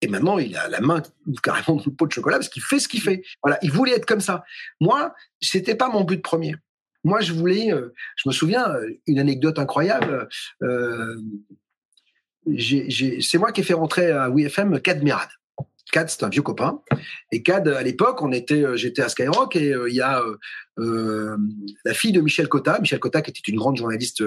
Et 0.00 0.08
maintenant, 0.08 0.38
il 0.38 0.56
a 0.56 0.68
la 0.68 0.80
main 0.80 1.02
carrément 1.42 1.76
dans 1.76 1.84
le 1.84 1.92
pot 1.92 2.06
de 2.06 2.12
chocolat 2.12 2.38
parce 2.38 2.48
qu'il 2.48 2.62
fait 2.62 2.78
ce 2.78 2.88
qu'il 2.88 3.02
fait. 3.02 3.22
Voilà, 3.42 3.58
il 3.62 3.70
voulait 3.70 3.92
être 3.92 4.06
comme 4.06 4.20
ça. 4.20 4.44
Moi, 4.80 5.14
c'était 5.40 5.74
pas 5.74 5.88
mon 5.88 6.04
but 6.04 6.22
premier. 6.22 6.56
Moi, 7.04 7.20
je 7.20 7.32
voulais, 7.32 7.72
euh, 7.72 7.92
je 8.16 8.28
me 8.28 8.32
souviens, 8.32 8.68
euh, 8.70 8.88
une 9.06 9.18
anecdote 9.18 9.58
incroyable. 9.58 10.28
Euh, 10.62 11.16
c'est 12.58 13.38
moi 13.38 13.52
qui 13.52 13.60
ai 13.60 13.64
fait 13.64 13.74
rentrer 13.74 14.10
à 14.10 14.28
WFM 14.28 14.80
Cad 14.80 15.02
Mirad. 15.02 15.28
Cad, 15.92 16.08
c'est 16.08 16.24
un 16.24 16.28
vieux 16.28 16.42
copain. 16.42 16.80
Et 17.30 17.42
Cad, 17.42 17.68
à 17.68 17.82
l'époque, 17.82 18.22
on 18.22 18.32
était, 18.32 18.64
j'étais 18.76 19.02
à 19.02 19.08
Skyrock 19.08 19.54
et 19.54 19.74
il 19.88 19.94
y 19.94 20.00
a 20.00 20.22
euh, 20.78 21.36
la 21.84 21.92
fille 21.92 22.12
de 22.12 22.20
Michel 22.22 22.48
Cotta, 22.48 22.80
Michel 22.80 22.98
Cotta 22.98 23.20
qui 23.20 23.30
était 23.30 23.52
une 23.52 23.58
grande 23.58 23.76
journaliste, 23.76 24.24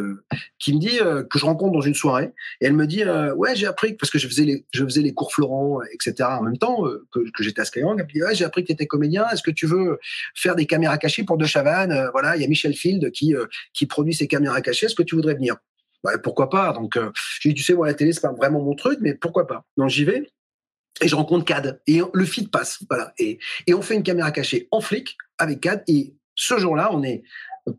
qui 0.60 0.74
me 0.76 0.80
dit 0.80 1.00
que 1.30 1.40
je 1.40 1.46
rencontre 1.46 1.74
dans 1.74 1.82
une 1.82 1.96
soirée 1.96 2.32
et 2.62 2.68
elle 2.68 2.74
me 2.74 2.86
dit 2.86 3.04
ouais 3.36 3.56
j'ai 3.56 3.66
appris 3.66 3.94
parce 3.94 4.12
que 4.12 4.20
je 4.20 4.28
faisais 4.28 4.44
les 4.44 4.66
je 4.72 4.84
faisais 4.84 5.02
les 5.02 5.14
cours 5.14 5.34
Florent 5.34 5.80
etc 5.92 6.30
en 6.30 6.44
même 6.44 6.60
temps 6.60 6.84
que, 7.12 7.20
que 7.32 7.44
j'étais 7.44 7.62
à 7.62 7.66
Skyrock. 7.66 7.98
Elle 8.00 8.06
me 8.06 8.12
dit 8.12 8.24
ouais 8.24 8.36
j'ai 8.36 8.46
appris 8.46 8.62
que 8.62 8.68
tu 8.68 8.74
étais 8.74 8.86
comédien. 8.86 9.28
Est-ce 9.34 9.42
que 9.42 9.52
tu 9.52 9.66
veux 9.66 10.00
faire 10.36 10.56
des 10.56 10.68
caméras 10.68 11.00
cachées 11.00 11.24
pour 11.24 11.38
De 11.38 11.46
Chavannes? 11.46 12.10
Voilà 12.12 12.36
il 12.36 12.44
y 12.44 12.46
a 12.46 12.48
Michel 12.48 12.76
Field 12.76 13.12
qui 13.12 13.34
qui 13.74 13.88
produit 13.88 14.14
ces 14.14 14.28
caméras 14.28 14.62
cachées. 14.62 14.86
Est-ce 14.86 14.96
que 14.96 15.04
tu 15.04 15.16
voudrais 15.16 15.34
venir? 15.34 15.56
Bah, 16.04 16.20
pourquoi 16.20 16.52
pas? 16.52 16.74
Donc 16.74 17.00
j'ai 17.42 17.50
dit 17.50 17.56
tu 17.56 17.64
sais 17.64 17.74
moi 17.74 17.88
la 17.88 17.96
télé 17.96 18.14
c'est 18.14 18.22
pas 18.22 18.34
vraiment 18.34 18.62
mon 18.62 18.76
truc 18.76 19.00
mais 19.02 19.16
pourquoi 19.16 19.48
pas? 19.48 19.66
Donc 19.78 19.90
j'y 19.90 20.06
vais. 20.06 20.30
Et 21.02 21.08
je 21.08 21.16
rencontre 21.16 21.46
Cad. 21.46 21.82
Et 21.88 22.02
le 22.14 22.26
feed 22.26 22.50
passe. 22.50 22.80
Voilà. 22.90 23.14
Et, 23.18 23.40
et 23.68 23.74
on 23.74 23.82
fait 23.82 23.96
une 23.96 24.04
caméra 24.04 24.32
cachée 24.32 24.68
en 24.72 24.82
flic 24.82 25.18
avec 25.38 25.62
Cad. 25.62 25.84
Et 25.88 26.14
ce 26.36 26.58
jour-là, 26.58 26.90
on 26.94 27.04
est 27.04 27.24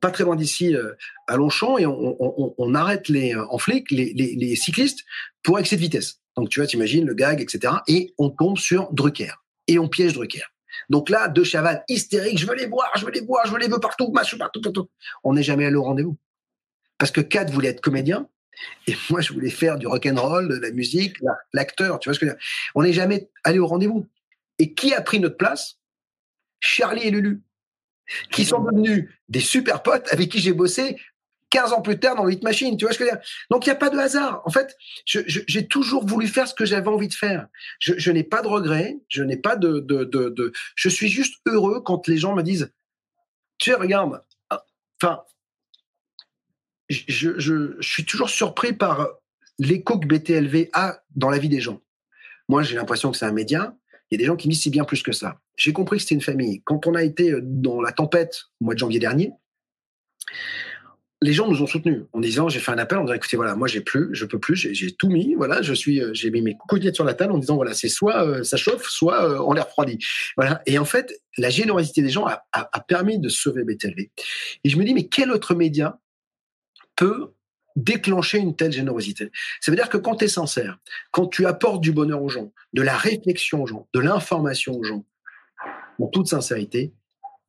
pas 0.01 0.11
très 0.11 0.25
loin 0.25 0.37
d'ici, 0.37 0.75
euh, 0.75 0.93
à 1.29 1.37
Longchamp, 1.37 1.79
et 1.79 1.87
on, 1.87 2.17
on, 2.21 2.55
on 2.59 2.75
arrête 2.75 3.09
les, 3.09 3.35
euh, 3.35 3.47
en 3.51 3.59
flic 3.59 3.91
les, 3.91 4.13
les, 4.15 4.35
les, 4.35 4.57
cyclistes 4.57 5.05
pour 5.43 5.59
excès 5.59 5.77
de 5.77 5.81
vitesse. 5.81 6.21
Donc 6.37 6.49
tu 6.49 6.61
vois, 6.61 6.67
t'imagines 6.67 7.07
le 7.07 7.15
gag, 7.15 7.41
etc. 7.41 7.75
Et 7.87 8.15
on 8.19 8.31
tombe 8.31 8.59
sur 8.59 8.93
Drucker. 8.93 9.33
Et 9.69 9.79
on 9.79 9.89
piège 9.89 10.15
Drucker. 10.15 10.43
Donc 10.91 11.09
là, 11.09 11.29
deux 11.29 11.45
Chavannes 11.45 11.83
hystériques, 11.89 12.39
je 12.39 12.47
veux 12.47 12.55
les 12.55 12.67
voir, 12.67 12.91
je 12.97 13.05
veux 13.05 13.11
les 13.11 13.21
voir, 13.21 13.47
je 13.47 13.53
veux 13.53 13.59
les 13.59 13.69
veux 13.69 13.81
partout, 13.81 14.13
partout, 14.13 14.39
partout. 14.39 14.89
On 15.25 15.35
n'est 15.35 15.43
jamais 15.43 15.67
allé 15.67 15.77
au 15.77 15.83
rendez-vous. 15.83 16.17
Parce 16.99 17.11
que 17.11 17.21
Cad 17.21 17.51
voulait 17.51 17.71
être 17.71 17.81
comédien, 17.81 18.29
et 18.87 18.95
moi, 19.11 19.21
je 19.21 19.33
voulais 19.33 19.51
faire 19.51 19.79
du 19.79 19.87
rock 19.87 20.07
and 20.07 20.21
roll, 20.21 20.49
de 20.49 20.57
la 20.57 20.71
musique, 20.71 21.17
l'acteur, 21.53 21.99
tu 21.99 22.09
vois 22.09 22.15
ce 22.15 22.21
que 22.21 22.27
je 22.27 22.31
veux 22.31 22.37
dire. 22.37 22.47
On 22.75 22.83
n'est 22.83 22.93
jamais 22.93 23.31
allé 23.45 23.59
au 23.59 23.67
rendez-vous. 23.67 24.07
Et 24.59 24.73
qui 24.73 24.95
a 24.95 25.03
pris 25.03 25.21
notre 25.21 25.37
place? 25.37 25.79
Charlie 26.61 27.03
et 27.03 27.11
Lulu 27.11 27.43
qui 28.31 28.45
sont 28.45 28.63
devenus 28.63 29.09
des 29.29 29.41
super 29.41 29.83
potes 29.83 30.09
avec 30.13 30.31
qui 30.31 30.39
j'ai 30.39 30.53
bossé 30.53 30.97
15 31.51 31.73
ans 31.73 31.81
plus 31.81 31.99
tard 31.99 32.17
dans 32.17 32.29
Hit 32.29 32.43
Machine, 32.43 32.77
tu 32.77 32.85
vois 32.85 32.93
ce 32.93 32.99
que 32.99 33.05
je 33.05 33.11
veux 33.11 33.17
dire? 33.17 33.25
Donc 33.51 33.67
il 33.67 33.69
n'y 33.69 33.73
a 33.73 33.79
pas 33.79 33.91
de 33.91 33.99
hasard. 33.99 34.43
En 34.45 34.51
fait, 34.51 34.77
j'ai 35.05 35.67
toujours 35.69 36.05
voulu 36.05 36.27
faire 36.27 36.49
ce 36.49 36.55
que 36.55 36.65
j'avais 36.65 36.89
envie 36.89 37.09
de 37.09 37.15
faire. 37.15 37.47
Je, 37.79 38.11
n'ai 38.11 38.25
pas 38.25 38.43
de 38.43 38.49
regrets, 38.49 38.97
je 39.09 39.23
n'ai 39.23 39.37
pas 39.37 39.57
de, 39.57 40.53
Je 40.75 40.89
suis 40.89 41.09
juste 41.09 41.41
heureux 41.47 41.81
quand 41.81 42.09
les 42.09 42.19
gens 42.19 42.35
me 42.35 42.43
disent, 42.43 42.73
tu 43.59 43.71
sais, 43.71 43.77
regarde, 43.77 44.21
enfin, 45.01 45.23
je, 46.89 47.77
suis 47.81 48.05
toujours 48.05 48.31
surpris 48.31 48.73
par 48.73 49.09
l'écho 49.59 49.99
que 49.99 50.07
BTLV 50.07 50.71
a 50.73 51.03
dans 51.15 51.31
la 51.31 51.39
vie 51.39 51.49
des 51.49 51.61
gens. 51.61 51.81
Moi, 52.49 52.63
j'ai 52.63 52.77
l'impression 52.77 53.11
que 53.11 53.17
c'est 53.17 53.25
un 53.25 53.33
média. 53.33 53.75
Il 54.11 54.15
y 54.15 54.17
a 54.17 54.19
des 54.19 54.27
gens 54.27 54.37
qui 54.37 54.49
me 54.49 54.53
disent 54.53 54.63
c'est 54.63 54.71
bien 54.71 54.85
plus 54.85 55.03
que 55.03 55.13
ça. 55.13 55.41
J'ai 55.57 55.73
compris 55.73 55.97
que 55.97 56.03
c'était 56.03 56.15
une 56.15 56.21
famille. 56.21 56.63
Quand 56.65 56.87
on 56.87 56.95
a 56.95 57.03
été 57.03 57.33
euh, 57.33 57.41
dans 57.43 57.81
la 57.81 57.93
tempête 57.93 58.45
au 58.61 58.67
mois 58.67 58.75
de 58.75 58.79
janvier 58.79 59.01
dernier, 59.01 59.33
les 61.23 61.33
gens 61.33 61.49
nous 61.49 61.63
ont 61.63 61.67
soutenus 61.67 62.03
en 62.13 62.21
disant 62.21 62.49
j'ai 62.49 62.61
fait 62.61 62.71
un 62.71 62.79
appel 62.79 62.99
en 62.99 63.05
disant 63.05 63.15
écoutez 63.15 63.39
voilà 63.39 63.57
moi 63.57 63.69
j'ai 63.69 63.81
plus 63.81 64.11
je 64.13 64.27
peux 64.27 64.39
plus 64.39 64.55
j'ai 64.55 64.93
tout 64.93 65.09
mis 65.09 65.35
voilà 65.35 65.63
je 65.63 65.73
suis 65.73 66.03
euh, 66.03 66.13
j'ai 66.13 66.31
mis 66.31 66.43
mes 66.43 66.57
cocoyettes 66.59 66.95
sur 66.95 67.05
la 67.05 67.15
table 67.15 67.33
en 67.33 67.39
disant 67.39 67.57
voilà 67.57 67.73
c'est 67.73 67.89
soit 67.89 68.23
euh, 68.27 68.43
ça 68.43 68.59
chauffe 68.59 68.87
soit 68.87 69.43
on 69.43 69.55
les 69.55 69.63
refroidit 69.63 69.99
voilà 70.37 70.61
et 70.67 70.79
en 70.79 70.85
fait 70.85 71.19
la 71.39 71.49
générosité 71.49 72.03
des 72.03 72.11
gens 72.11 72.27
a, 72.27 72.45
a 72.53 72.81
permis 72.81 73.19
de 73.19 73.31
sauver 73.31 73.65
BTLV 73.65 74.11
et 74.65 74.69
je 74.69 74.77
me 74.77 74.85
dis 74.85 74.93
mais 74.93 75.09
quel 75.09 75.31
autre 75.31 75.55
média 75.55 75.99
peut 76.97 77.33
déclencher 77.77 78.39
une 78.39 78.57
telle 78.57 78.73
générosité. 78.73 79.31
Ça 79.61 79.71
veut 79.71 79.77
dire 79.77 79.91
que 79.91 79.99
quand 79.99 80.17
tu 80.17 80.25
es 80.25 80.29
sincère, 80.29 80.79
quand 81.11 81.27
tu 81.27 81.47
apportes 81.47 81.83
du 81.83 81.93
bonheur 81.93 82.23
aux 82.23 82.29
gens, 82.29 82.53
de 82.73 82.83
la 82.83 82.97
réflexion 82.97 83.63
aux 83.63 83.67
gens, 83.67 83.87
de 83.93 84.01
l'information 84.01 84.75
aux 84.75 84.83
gens, 84.83 85.05
en 86.01 86.07
toute 86.09 86.27
sincérité, 86.27 86.93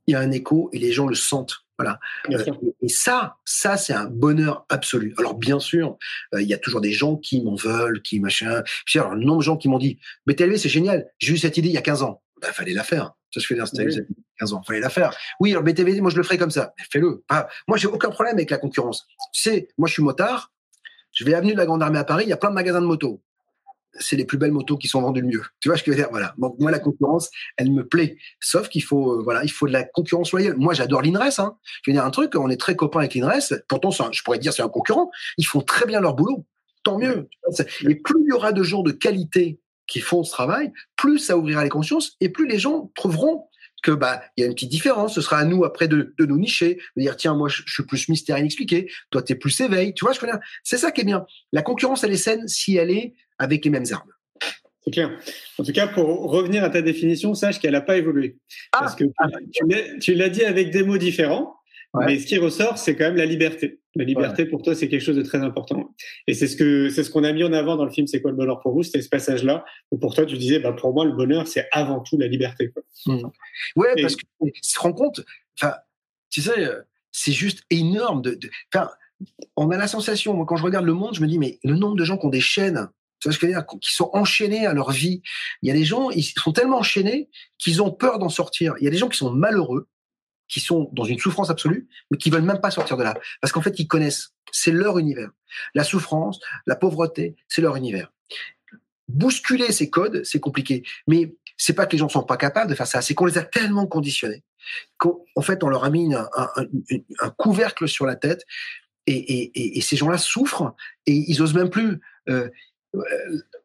il 0.06 0.14
y 0.14 0.16
a 0.16 0.20
un 0.20 0.32
écho 0.32 0.70
et 0.74 0.80
les 0.80 0.92
gens 0.92 1.08
le 1.08 1.16
sentent. 1.16 1.64
Voilà. 1.78 2.00
Euh, 2.32 2.44
et 2.82 2.90
ça, 2.90 3.38
ça 3.46 3.78
c'est 3.78 3.94
un 3.94 4.06
bonheur 4.06 4.66
absolu. 4.70 5.14
Alors 5.18 5.36
bien 5.36 5.60
sûr, 5.60 5.98
euh, 6.34 6.42
il 6.42 6.48
y 6.48 6.54
a 6.54 6.58
toujours 6.58 6.82
des 6.82 6.92
gens 6.92 7.18
qui 7.18 7.42
m'en 7.44 7.56
veulent, 7.56 8.02
qui 8.02 8.20
machin. 8.20 8.64
Puis 8.86 9.00
alors, 9.00 9.14
le 9.14 9.24
nombre 9.24 9.40
de 9.40 9.44
gens 9.44 9.58
qui 9.58 9.70
m'ont 9.70 9.78
dit 9.78 10.00
BTLV 10.26 10.58
c'est 10.58 10.70
génial, 10.70 11.08
j'ai 11.20 11.34
eu 11.34 11.38
cette 11.38 11.58
idée 11.58 11.70
il 11.70 11.74
y 11.74 11.78
a 11.78 11.82
15 11.82 12.04
ans. 12.04 12.22
Ben, 12.42 12.52
fallait 12.52 12.74
la 12.74 12.84
faire. 12.84 13.14
Ça, 13.34 13.40
je 13.40 13.46
fais 13.46 13.56
dire, 13.56 13.68
c'était 13.68 13.86
oui. 13.86 13.98
15 14.40 14.54
ans. 14.54 14.64
Fallait 14.64 14.80
la 14.80 14.90
faire. 14.90 15.14
Oui, 15.40 15.52
alors 15.52 15.64
BTV, 15.64 16.00
moi, 16.02 16.12
je 16.12 16.18
le 16.18 16.24
ferai 16.24 16.38
comme 16.38 16.52
ça. 16.52 16.74
Fais-le. 16.92 17.24
moi, 17.68 17.78
j'ai 17.78 17.88
aucun 17.88 18.10
problème 18.10 18.36
avec 18.36 18.50
la 18.50 18.58
concurrence. 18.58 19.08
Tu 19.34 19.42
sais, 19.42 19.68
moi, 19.78 19.88
je 19.88 19.94
suis 19.94 20.04
motard. 20.04 20.52
Je 21.12 21.24
vais 21.26 21.34
avenue 21.34 21.54
de 21.54 21.58
la 21.58 21.66
Grande 21.66 21.82
Armée 21.82 22.00
à 22.00 22.04
Paris. 22.04 22.26
Il 22.26 22.30
y 22.30 22.34
a 22.34 22.38
plein 22.38 22.50
de 22.50 22.56
magasins 22.56 22.82
de 22.82 22.86
motos. 22.86 23.22
C'est 24.00 24.16
les 24.16 24.26
plus 24.26 24.38
belles 24.38 24.52
motos 24.52 24.78
qui 24.78 24.88
sont 24.88 25.02
vendues 25.02 25.22
le 25.22 25.28
mieux. 25.28 25.44
Tu 25.60 25.70
vois 25.70 25.78
ce 25.78 25.84
que 25.84 25.92
je 25.92 25.98
veux 25.98 26.04
dire? 26.04 26.12
Voilà. 26.12 26.36
Donc, 26.38 26.60
moi, 26.60 26.70
la 26.70 26.80
concurrence, 26.80 27.32
elle 27.58 27.72
me 27.72 27.88
plaît. 27.88 28.18
Sauf 28.40 28.70
qu'il 28.70 28.84
faut, 28.84 29.14
euh, 29.14 29.24
voilà, 29.24 29.44
il 29.44 29.52
faut 29.52 29.66
de 29.66 29.74
la 29.74 29.84
concurrence 29.84 30.32
loyale. 30.32 30.56
Moi, 30.58 30.76
j'adore 30.76 31.02
l'INRES, 31.02 31.40
hein. 31.40 31.58
Je 31.84 31.90
veux 31.90 31.96
dire 31.96 32.06
un 32.06 32.12
truc. 32.12 32.36
On 32.36 32.50
est 32.50 32.60
très 32.60 32.76
copains 32.76 33.00
avec 33.00 33.16
l'INRES. 33.16 33.64
Pourtant, 33.68 33.90
je 33.90 34.24
pourrais 34.24 34.38
dire 34.38 34.54
c'est 34.54 34.62
un 34.62 34.70
concurrent. 34.70 35.10
Ils 35.38 35.46
font 35.46 35.62
très 35.62 35.88
bien 35.88 36.00
leur 36.00 36.14
boulot. 36.14 36.46
Tant 36.84 37.00
mieux. 37.00 37.28
Et 37.82 37.96
plus 37.96 38.22
il 38.22 38.28
y 38.30 38.32
aura 38.32 38.52
de 38.54 38.64
gens 38.64 38.84
de 38.84 38.92
qualité 38.92 39.60
qui 39.88 40.00
font 40.00 40.24
ce 40.24 40.32
travail, 40.32 40.72
plus 40.96 41.20
ça 41.20 41.38
ouvrira 41.38 41.64
les 41.64 41.70
consciences 41.70 42.16
et 42.22 42.30
plus 42.30 42.48
les 42.48 42.60
gens 42.60 42.92
trouveront 42.96 43.48
que 43.84 43.92
bah 43.92 44.22
il 44.36 44.42
y 44.42 44.44
a 44.44 44.48
une 44.48 44.54
petite 44.54 44.72
différence. 44.72 45.16
Ce 45.16 45.22
sera 45.22 45.38
à 45.38 45.46
nous 45.46 45.64
après 45.64 45.88
de, 45.88 46.14
de 46.18 46.26
nous 46.26 46.38
nicher, 46.38 46.80
de 46.96 47.02
dire 47.02 47.16
tiens 47.16 47.36
moi 47.36 47.48
je, 47.48 47.62
je 47.66 47.74
suis 47.74 47.84
plus 47.84 48.10
mystère 48.10 48.38
inexpliqué, 48.38 48.92
toi 49.12 49.22
tu 49.22 49.34
es 49.34 49.36
plus 49.36 49.60
éveil. 49.62 49.94
Tu 49.94 50.04
vois 50.04 50.14
je 50.14 50.20
dire? 50.20 50.40
C'est 50.64 50.78
ça 50.78 50.92
qui 50.92 51.02
est 51.02 51.06
bien. 51.06 51.26
La 51.52 51.62
concurrence 51.62 52.04
elle 52.04 52.12
est 52.12 52.18
saine 52.18 52.48
si 52.48 52.76
elle 52.76 52.92
est 52.92 53.14
avec 53.40 53.64
les 53.64 53.72
mêmes 53.72 53.86
armes. 53.92 54.12
C'est 54.84 54.92
clair. 54.92 55.20
En 55.58 55.64
tout 55.64 55.74
cas, 55.74 55.88
pour 55.88 56.32
revenir 56.32 56.64
à 56.64 56.70
ta 56.70 56.82
définition, 56.82 57.34
sache 57.34 57.60
qu'elle 57.60 57.74
n'a 57.74 57.82
pas 57.82 57.98
évolué. 57.98 58.38
Ah, 58.72 58.80
Parce 58.80 58.96
que 58.96 59.04
ah, 59.18 59.28
tu 60.00 60.14
l'as 60.14 60.30
dit 60.30 60.46
avec 60.46 60.72
des 60.72 60.84
mots 60.84 60.98
différents. 60.98 61.57
Ouais. 61.94 62.06
Mais 62.06 62.20
ce 62.20 62.28
qui 62.28 62.38
ressort, 62.38 62.78
c'est 62.78 62.96
quand 62.96 63.06
même 63.06 63.16
la 63.16 63.26
liberté. 63.26 63.80
La 63.96 64.04
liberté 64.04 64.44
ouais. 64.44 64.50
pour 64.50 64.62
toi, 64.62 64.76
c'est 64.76 64.90
quelque 64.90 65.02
chose 65.02 65.16
de 65.16 65.22
très 65.22 65.40
important. 65.40 65.96
Et 66.28 66.34
c'est 66.34 66.48
ce 66.48 66.56
que 66.56 66.90
c'est 66.90 67.04
ce 67.04 67.10
qu'on 67.10 67.24
a 67.24 67.32
mis 67.32 67.44
en 67.44 67.54
avant 67.54 67.76
dans 67.76 67.86
le 67.86 67.92
film 67.92 68.08
C'est 68.08 68.22
quoi 68.22 68.32
le 68.32 68.38
bonheur 68.38 68.60
pour 68.60 68.74
vous 68.74 68.84
C'était 68.84 69.02
ce 69.02 69.10
passage-là 69.10 69.66
où 69.92 69.98
pour 69.98 70.14
toi, 70.14 70.26
tu 70.26 70.38
disais, 70.38 70.60
bah 70.60 70.74
pour 70.74 70.94
moi, 70.94 71.06
le 71.06 71.14
bonheur, 71.14 71.48
c'est 71.48 71.68
avant 71.72 72.02
tout 72.02 72.18
la 72.18 72.28
liberté. 72.28 72.70
Quoi. 72.72 72.84
Mmh. 73.08 73.30
Ouais, 73.76 73.94
Et... 73.96 74.02
parce 74.02 74.16
que 74.16 74.24
tu 74.54 74.62
te 74.62 74.80
rends 74.80 74.94
compte. 74.94 75.22
Enfin, 75.60 75.76
tu 76.30 76.42
sais, 76.42 76.70
c'est 77.12 77.32
juste 77.32 77.64
énorme. 77.70 78.22
De, 78.22 78.38
on 79.56 79.72
a 79.72 79.78
la 79.78 79.88
sensation. 79.88 80.34
Moi, 80.34 80.46
quand 80.46 80.58
je 80.58 80.64
regarde 80.64 80.86
le 80.86 80.94
monde, 80.94 81.16
je 81.16 81.22
me 81.22 81.28
dis, 81.28 81.40
mais 81.40 81.60
le 81.64 81.76
nombre 81.76 81.96
de 81.96 82.04
gens 82.04 82.18
qui 82.18 82.26
ont 82.26 82.30
des 82.30 82.42
chaînes. 82.42 82.90
Tu 83.20 83.28
vois 83.28 83.34
ce 83.34 83.40
que 83.40 83.48
je 83.48 83.54
veux 83.54 83.58
dire 83.58 83.66
Qui 83.82 83.96
sont 83.96 84.12
enchaînés 84.14 84.68
à 84.68 84.74
leur 84.74 84.92
vie. 84.92 85.24
Il 85.64 85.70
y 85.70 85.72
a 85.72 85.74
des 85.74 85.86
gens, 85.86 86.12
ils 86.12 86.24
sont 86.24 86.52
tellement 86.52 86.78
enchaînés 86.78 87.30
qu'ils 87.58 87.82
ont 87.82 87.92
peur 87.92 88.20
d'en 88.20 88.30
sortir. 88.30 88.76
Il 88.80 88.84
y 88.84 88.88
a 88.88 88.92
des 88.92 88.98
gens 88.98 89.10
qui 89.10 89.18
sont 89.18 89.32
malheureux 89.32 89.88
qui 90.48 90.60
sont 90.60 90.90
dans 90.94 91.04
une 91.04 91.20
souffrance 91.20 91.50
absolue, 91.50 91.88
mais 92.12 92.18
qui 92.18 92.30
veulent 92.30 92.42
même 92.42 92.62
pas 92.62 92.72
sortir 92.72 92.98
de 92.98 93.04
là. 93.04 93.18
Parce 93.42 93.52
qu'en 93.52 93.62
fait, 93.62 93.80
ils 93.80 93.88
connaissent. 93.88 94.34
C'est 94.52 94.72
leur 94.72 94.98
univers. 94.98 95.30
La 95.76 95.84
souffrance, 95.84 96.40
la 96.66 96.76
pauvreté, 96.76 97.36
c'est 97.48 97.62
leur 97.62 97.76
univers. 97.76 98.12
Bousculer 99.08 99.72
ces 99.72 99.90
codes, 99.90 100.24
c'est 100.24 100.40
compliqué. 100.40 100.84
Mais 101.08 101.36
c'est 101.58 101.74
pas 101.74 101.86
que 101.86 101.94
les 101.94 101.98
gens 101.98 102.10
sont 102.10 102.24
pas 102.24 102.38
capables 102.38 102.70
de 102.70 102.76
faire 102.76 102.88
ça, 102.88 103.02
c'est 103.02 103.14
qu'on 103.14 103.26
les 103.26 103.38
a 103.38 103.44
tellement 103.44 103.88
conditionnés 103.88 104.44
qu'en 104.98 105.42
fait, 105.42 105.64
on 105.64 105.70
leur 105.70 105.84
a 105.84 105.90
mis 105.90 106.14
un, 106.14 107.30
couvercle 107.38 107.88
sur 107.88 108.06
la 108.06 108.16
tête 108.16 108.46
et, 109.06 109.82
ces 109.82 109.96
gens-là 109.96 110.18
souffrent 110.18 110.76
et 111.06 111.14
ils 111.14 111.42
osent 111.42 111.54
même 111.54 111.70
plus. 111.70 112.00
Euh, 112.30 112.50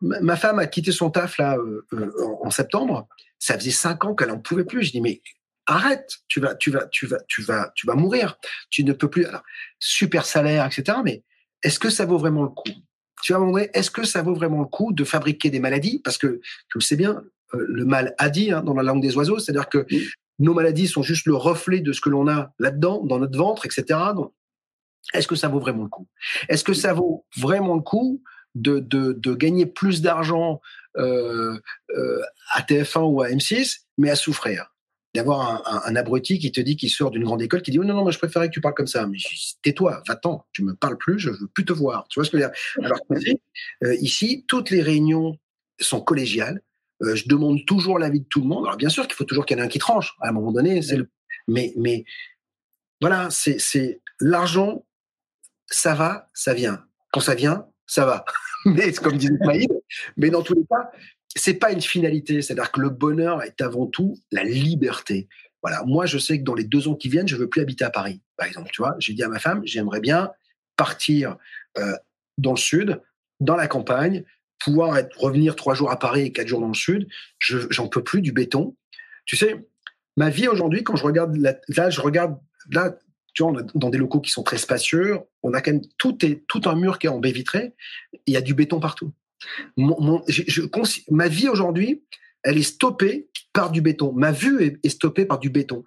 ma 0.00 0.36
femme 0.36 0.58
a 0.58 0.66
quitté 0.66 0.92
son 0.92 1.10
taf 1.10 1.38
là 1.38 1.56
euh, 1.56 2.12
en 2.42 2.50
septembre. 2.50 3.08
Ça 3.38 3.58
faisait 3.58 3.70
cinq 3.70 4.04
ans 4.04 4.14
qu'elle 4.14 4.30
en 4.30 4.38
pouvait 4.38 4.64
plus. 4.64 4.84
Je 4.84 4.92
dis 4.92 5.00
mais 5.00 5.20
arrête, 5.66 6.10
tu 6.28 6.40
vas, 6.40 6.54
tu 6.54 6.70
vas, 6.70 6.86
tu 6.86 7.06
vas, 7.06 7.18
tu 7.28 7.42
vas, 7.42 7.72
tu 7.74 7.86
vas 7.86 7.94
mourir. 7.94 8.38
Tu 8.70 8.84
ne 8.84 8.92
peux 8.92 9.08
plus. 9.08 9.26
Alors, 9.26 9.42
super 9.78 10.26
salaire, 10.26 10.66
etc. 10.66 10.98
Mais 11.04 11.22
est-ce 11.62 11.78
que 11.78 11.90
ça 11.90 12.06
vaut 12.06 12.18
vraiment 12.18 12.42
le 12.42 12.48
coup? 12.48 12.70
Tu 13.22 13.32
vas 13.32 13.38
me 13.38 13.46
demander, 13.46 13.70
est-ce 13.72 13.90
que 13.90 14.04
ça 14.04 14.22
vaut 14.22 14.34
vraiment 14.34 14.60
le 14.60 14.66
coup 14.66 14.92
de 14.92 15.04
fabriquer 15.04 15.50
des 15.50 15.60
maladies? 15.60 16.00
Parce 16.02 16.18
que 16.18 16.40
tu 16.68 16.78
le 16.78 16.80
sais 16.80 16.96
bien, 16.96 17.22
le 17.52 17.84
mal 17.84 18.14
a 18.18 18.30
dit 18.30 18.50
hein, 18.50 18.62
dans 18.62 18.74
la 18.74 18.82
langue 18.82 19.02
des 19.02 19.16
oiseaux, 19.16 19.38
c'est-à-dire 19.38 19.68
que 19.68 19.86
oui. 19.90 20.08
nos 20.38 20.54
maladies 20.54 20.88
sont 20.88 21.02
juste 21.02 21.26
le 21.26 21.34
reflet 21.34 21.80
de 21.80 21.92
ce 21.92 22.00
que 22.00 22.10
l'on 22.10 22.28
a 22.28 22.52
là-dedans, 22.58 23.04
dans 23.04 23.18
notre 23.18 23.38
ventre, 23.38 23.66
etc. 23.66 23.98
Donc, 24.14 24.32
est-ce 25.14 25.28
que 25.28 25.36
ça 25.36 25.48
vaut 25.48 25.60
vraiment 25.60 25.84
le 25.84 25.88
coup? 25.88 26.08
Est-ce 26.48 26.64
que 26.64 26.74
ça 26.74 26.92
vaut 26.92 27.26
vraiment 27.36 27.74
le 27.74 27.82
coup 27.82 28.22
de, 28.54 28.78
de, 28.78 29.12
de 29.12 29.34
gagner 29.34 29.66
plus 29.66 30.02
d'argent 30.02 30.60
euh, 30.96 31.58
euh, 31.96 32.22
à 32.52 32.62
TF1 32.62 33.02
ou 33.02 33.22
à 33.22 33.28
M6, 33.28 33.80
mais 33.98 34.10
à 34.10 34.16
souffrir? 34.16 34.71
D'avoir 35.14 35.66
un, 35.66 35.82
un, 35.84 35.96
abruti 35.96 36.38
qui 36.38 36.50
te 36.52 36.60
dit 36.60 36.76
qu'il 36.76 36.90
sort 36.90 37.10
d'une 37.10 37.24
grande 37.24 37.42
école, 37.42 37.62
qui 37.62 37.70
dit 37.70 37.78
oh 37.78 37.84
non 37.84 37.94
non, 37.94 38.02
moi 38.02 38.10
je 38.12 38.18
préférais 38.18 38.48
que 38.48 38.54
tu 38.54 38.60
parles 38.60 38.74
comme 38.74 38.86
ça. 38.86 39.06
Mais 39.06 39.18
tais-toi, 39.62 40.02
va-t'en, 40.08 40.46
tu 40.52 40.64
me 40.64 40.74
parles 40.74 40.96
plus, 40.96 41.18
je 41.18 41.30
veux 41.30 41.48
plus 41.48 41.64
te 41.64 41.72
voir. 41.72 42.06
Tu 42.08 42.18
vois 42.18 42.24
ce 42.24 42.30
que 42.30 42.38
je 42.38 42.44
veux 42.44 42.48
dire? 42.48 42.84
Alors 42.84 42.98
euh, 43.84 43.94
ici, 43.96 44.44
toutes 44.48 44.70
les 44.70 44.82
réunions 44.82 45.38
sont 45.80 46.00
collégiales. 46.00 46.62
Euh, 47.02 47.14
je 47.14 47.28
demande 47.28 47.64
toujours 47.66 47.98
l'avis 47.98 48.20
de 48.20 48.26
tout 48.26 48.40
le 48.40 48.46
monde. 48.46 48.64
Alors 48.64 48.76
bien 48.76 48.88
sûr 48.88 49.06
qu'il 49.06 49.14
faut 49.14 49.24
toujours 49.24 49.44
qu'il 49.44 49.56
y 49.56 49.60
en 49.60 49.62
ait 49.62 49.66
un 49.66 49.70
qui 49.70 49.78
tranche. 49.78 50.14
À 50.20 50.28
un 50.28 50.32
moment 50.32 50.52
donné, 50.52 50.80
c'est 50.82 50.96
le. 50.96 51.10
Mais 51.48 51.72
mais 51.76 52.04
voilà, 53.00 53.28
c'est 53.30 53.58
c'est 53.58 54.00
l'argent, 54.20 54.86
ça 55.66 55.94
va, 55.94 56.30
ça 56.32 56.54
vient. 56.54 56.84
Quand 57.12 57.20
ça 57.20 57.34
vient, 57.34 57.66
ça 57.86 58.06
va. 58.06 58.24
mais 58.64 58.92
comme 58.92 59.16
disait 59.18 59.36
Maïd, 59.40 59.70
mais 60.16 60.30
dans 60.30 60.42
tous 60.42 60.54
les 60.54 60.64
cas, 60.64 60.90
c'est 61.34 61.54
pas 61.54 61.72
une 61.72 61.80
finalité. 61.80 62.42
C'est-à-dire 62.42 62.72
que 62.72 62.80
le 62.80 62.90
bonheur 62.90 63.42
est 63.42 63.60
avant 63.60 63.86
tout 63.86 64.18
la 64.30 64.44
liberté. 64.44 65.28
Voilà. 65.62 65.82
Moi, 65.84 66.06
je 66.06 66.18
sais 66.18 66.38
que 66.38 66.44
dans 66.44 66.54
les 66.54 66.64
deux 66.64 66.88
ans 66.88 66.94
qui 66.94 67.08
viennent, 67.08 67.28
je 67.28 67.36
veux 67.36 67.48
plus 67.48 67.60
habiter 67.60 67.84
à 67.84 67.90
Paris, 67.90 68.20
par 68.36 68.46
exemple. 68.46 68.70
Tu 68.72 68.82
vois, 68.82 68.96
j'ai 68.98 69.14
dit 69.14 69.22
à 69.22 69.28
ma 69.28 69.38
femme, 69.38 69.62
j'aimerais 69.64 70.00
bien 70.00 70.30
partir 70.76 71.36
euh, 71.78 71.96
dans 72.38 72.52
le 72.52 72.58
sud, 72.58 73.00
dans 73.40 73.56
la 73.56 73.68
campagne, 73.68 74.24
pouvoir 74.58 74.98
revenir 75.16 75.56
trois 75.56 75.74
jours 75.74 75.90
à 75.90 75.98
Paris 75.98 76.22
et 76.22 76.32
quatre 76.32 76.48
jours 76.48 76.60
dans 76.60 76.68
le 76.68 76.74
sud. 76.74 77.08
Je, 77.38 77.58
j'en 77.70 77.88
peux 77.88 78.02
plus 78.02 78.20
du 78.20 78.32
béton. 78.32 78.76
Tu 79.24 79.36
sais, 79.36 79.64
ma 80.16 80.30
vie 80.30 80.48
aujourd'hui, 80.48 80.82
quand 80.82 80.96
je 80.96 81.04
regarde 81.04 81.36
là, 81.36 81.90
je 81.90 82.00
regarde 82.00 82.38
là, 82.70 82.96
tu 83.34 83.42
vois, 83.42 83.52
on 83.52 83.58
a, 83.58 83.62
dans 83.74 83.90
des 83.90 83.98
locaux 83.98 84.20
qui 84.20 84.30
sont 84.30 84.42
très 84.42 84.58
spacieux, 84.58 85.20
on 85.42 85.54
a 85.54 85.60
quand 85.60 85.72
même 85.72 85.82
tout 85.98 86.24
est 86.24 86.44
tout 86.48 86.62
un 86.66 86.74
mur 86.74 86.98
qui 86.98 87.06
est 87.06 87.10
en 87.10 87.18
baie 87.18 87.32
vitrée. 87.32 87.74
Il 88.26 88.34
y 88.34 88.36
a 88.36 88.40
du 88.40 88.54
béton 88.54 88.80
partout. 88.80 89.12
Ma 89.76 91.28
vie 91.28 91.48
aujourd'hui, 91.48 92.02
elle 92.42 92.58
est 92.58 92.62
stoppée 92.62 93.28
par 93.52 93.70
du 93.70 93.80
béton. 93.80 94.12
Ma 94.12 94.32
vue 94.32 94.62
est, 94.62 94.78
est 94.84 94.90
stoppée 94.90 95.24
par 95.24 95.38
du 95.38 95.50
béton. 95.50 95.84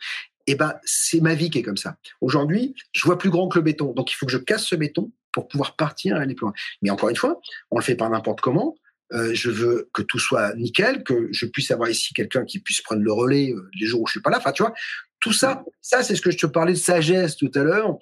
Et 0.47 0.51
eh 0.51 0.55
ben, 0.55 0.75
c'est 0.83 1.21
ma 1.21 1.33
vie 1.33 1.49
qui 1.49 1.57
est 1.57 1.63
comme 1.63 1.77
ça. 1.77 1.97
Aujourd'hui, 2.21 2.75
je 2.91 3.03
vois 3.03 3.17
plus 3.17 3.31
grand 3.31 3.47
que 3.47 3.57
le 3.57 3.63
béton. 3.63 3.93
Donc, 3.93 4.11
il 4.11 4.15
faut 4.15 4.27
que 4.27 4.31
je 4.31 4.37
casse 4.37 4.65
ce 4.65 4.75
béton 4.75 5.11
pour 5.31 5.47
pouvoir 5.47 5.75
partir 5.75 6.17
et 6.17 6.19
aller 6.19 6.35
plus 6.35 6.43
loin. 6.43 6.53
Mais 6.83 6.91
encore 6.91 7.09
une 7.09 7.15
fois, 7.15 7.41
on 7.71 7.79
le 7.79 7.83
fait 7.83 7.95
pas 7.95 8.07
n'importe 8.09 8.41
comment. 8.41 8.75
Euh, 9.11 9.31
je 9.33 9.49
veux 9.49 9.89
que 9.93 10.03
tout 10.03 10.19
soit 10.19 10.55
nickel, 10.55 11.03
que 11.03 11.29
je 11.31 11.45
puisse 11.45 11.71
avoir 11.71 11.89
ici 11.89 12.13
quelqu'un 12.13 12.45
qui 12.45 12.59
puisse 12.59 12.81
prendre 12.81 13.01
le 13.01 13.11
relais 13.11 13.51
euh, 13.51 13.69
les 13.79 13.87
jours 13.87 14.01
où 14.01 14.07
je 14.07 14.11
suis 14.11 14.21
pas 14.21 14.29
là. 14.29 14.37
Enfin, 14.37 14.51
tu 14.51 14.63
vois, 14.63 14.73
tout 15.19 15.33
ça, 15.33 15.63
ça, 15.81 16.03
c'est 16.03 16.15
ce 16.15 16.21
que 16.21 16.31
je 16.31 16.37
te 16.37 16.45
parlais 16.45 16.73
de 16.73 16.77
sagesse 16.77 17.37
tout 17.37 17.51
à 17.55 17.63
l'heure, 17.63 17.97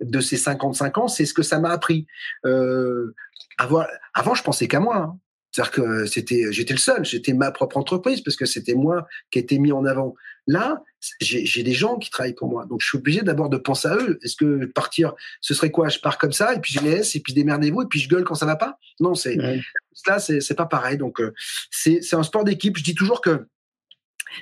de 0.00 0.20
ces 0.20 0.36
55 0.36 0.98
ans, 0.98 1.08
c'est 1.08 1.26
ce 1.26 1.34
que 1.34 1.42
ça 1.42 1.58
m'a 1.58 1.70
appris. 1.70 2.06
Euh, 2.44 3.14
avant, 3.58 3.84
avant, 4.14 4.34
je 4.34 4.42
pensais 4.42 4.68
qu'à 4.68 4.80
moi. 4.80 4.96
Hein. 4.96 5.18
C'est-à-dire 5.50 5.72
que 5.72 6.06
c'était, 6.06 6.52
j'étais 6.52 6.74
le 6.74 6.78
seul, 6.78 7.04
j'étais 7.04 7.32
ma 7.32 7.50
propre 7.50 7.78
entreprise 7.78 8.20
parce 8.20 8.36
que 8.36 8.46
c'était 8.46 8.74
moi 8.74 9.06
qui 9.30 9.38
étais 9.38 9.58
mis 9.58 9.72
en 9.72 9.84
avant. 9.84 10.14
Là, 10.46 10.82
j'ai 11.20 11.62
des 11.62 11.72
gens 11.72 11.96
qui 11.98 12.10
travaillent 12.10 12.34
pour 12.34 12.48
moi, 12.48 12.64
donc 12.66 12.80
je 12.80 12.88
suis 12.88 12.98
obligé 12.98 13.22
d'abord 13.22 13.48
de 13.48 13.56
penser 13.56 13.88
à 13.88 13.96
eux. 13.96 14.18
Est-ce 14.22 14.36
que 14.36 14.66
partir, 14.66 15.14
ce 15.40 15.54
serait 15.54 15.70
quoi? 15.70 15.88
Je 15.88 15.98
pars 15.98 16.18
comme 16.18 16.32
ça 16.32 16.54
et 16.54 16.60
puis 16.60 16.72
je 16.74 16.80
laisse 16.80 17.16
et 17.16 17.20
puis 17.20 17.34
démerdez-vous 17.34 17.82
et 17.82 17.86
puis 17.86 18.00
je 18.00 18.08
gueule 18.08 18.24
quand 18.24 18.34
ça 18.34 18.46
va 18.46 18.56
pas? 18.56 18.78
Non, 19.00 19.14
c'est 19.14 19.38
ouais. 19.38 19.60
là, 20.06 20.18
c'est 20.18 20.54
pas 20.54 20.66
pareil. 20.66 20.96
Donc 20.96 21.20
euh, 21.20 21.34
c'est 21.70 22.14
un 22.14 22.22
sport 22.22 22.44
d'équipe. 22.44 22.76
Je 22.76 22.84
dis 22.84 22.94
toujours 22.94 23.20
que 23.20 23.46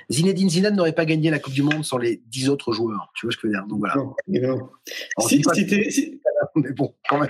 Zinedine 0.09 0.49
Zidane 0.49 0.75
n'aurait 0.75 0.93
pas 0.93 1.05
gagné 1.05 1.29
la 1.29 1.39
Coupe 1.39 1.53
du 1.53 1.63
Monde 1.63 1.83
sans 1.83 1.97
les 1.97 2.21
dix 2.25 2.49
autres 2.49 2.73
joueurs. 2.73 3.11
Tu 3.15 3.25
vois 3.25 3.31
ce 3.31 3.37
que 3.37 3.43
je 3.43 3.47
veux 3.47 3.53
dire? 3.53 3.65
Donc 3.67 3.79
voilà. 3.79 3.95
Non, 3.95 4.15
non. 4.27 4.69
Si, 5.27 5.41
si, 5.53 5.91
si, 5.91 6.21
mais 6.55 6.71
bon, 6.71 6.93
quand 7.09 7.19
même. 7.19 7.29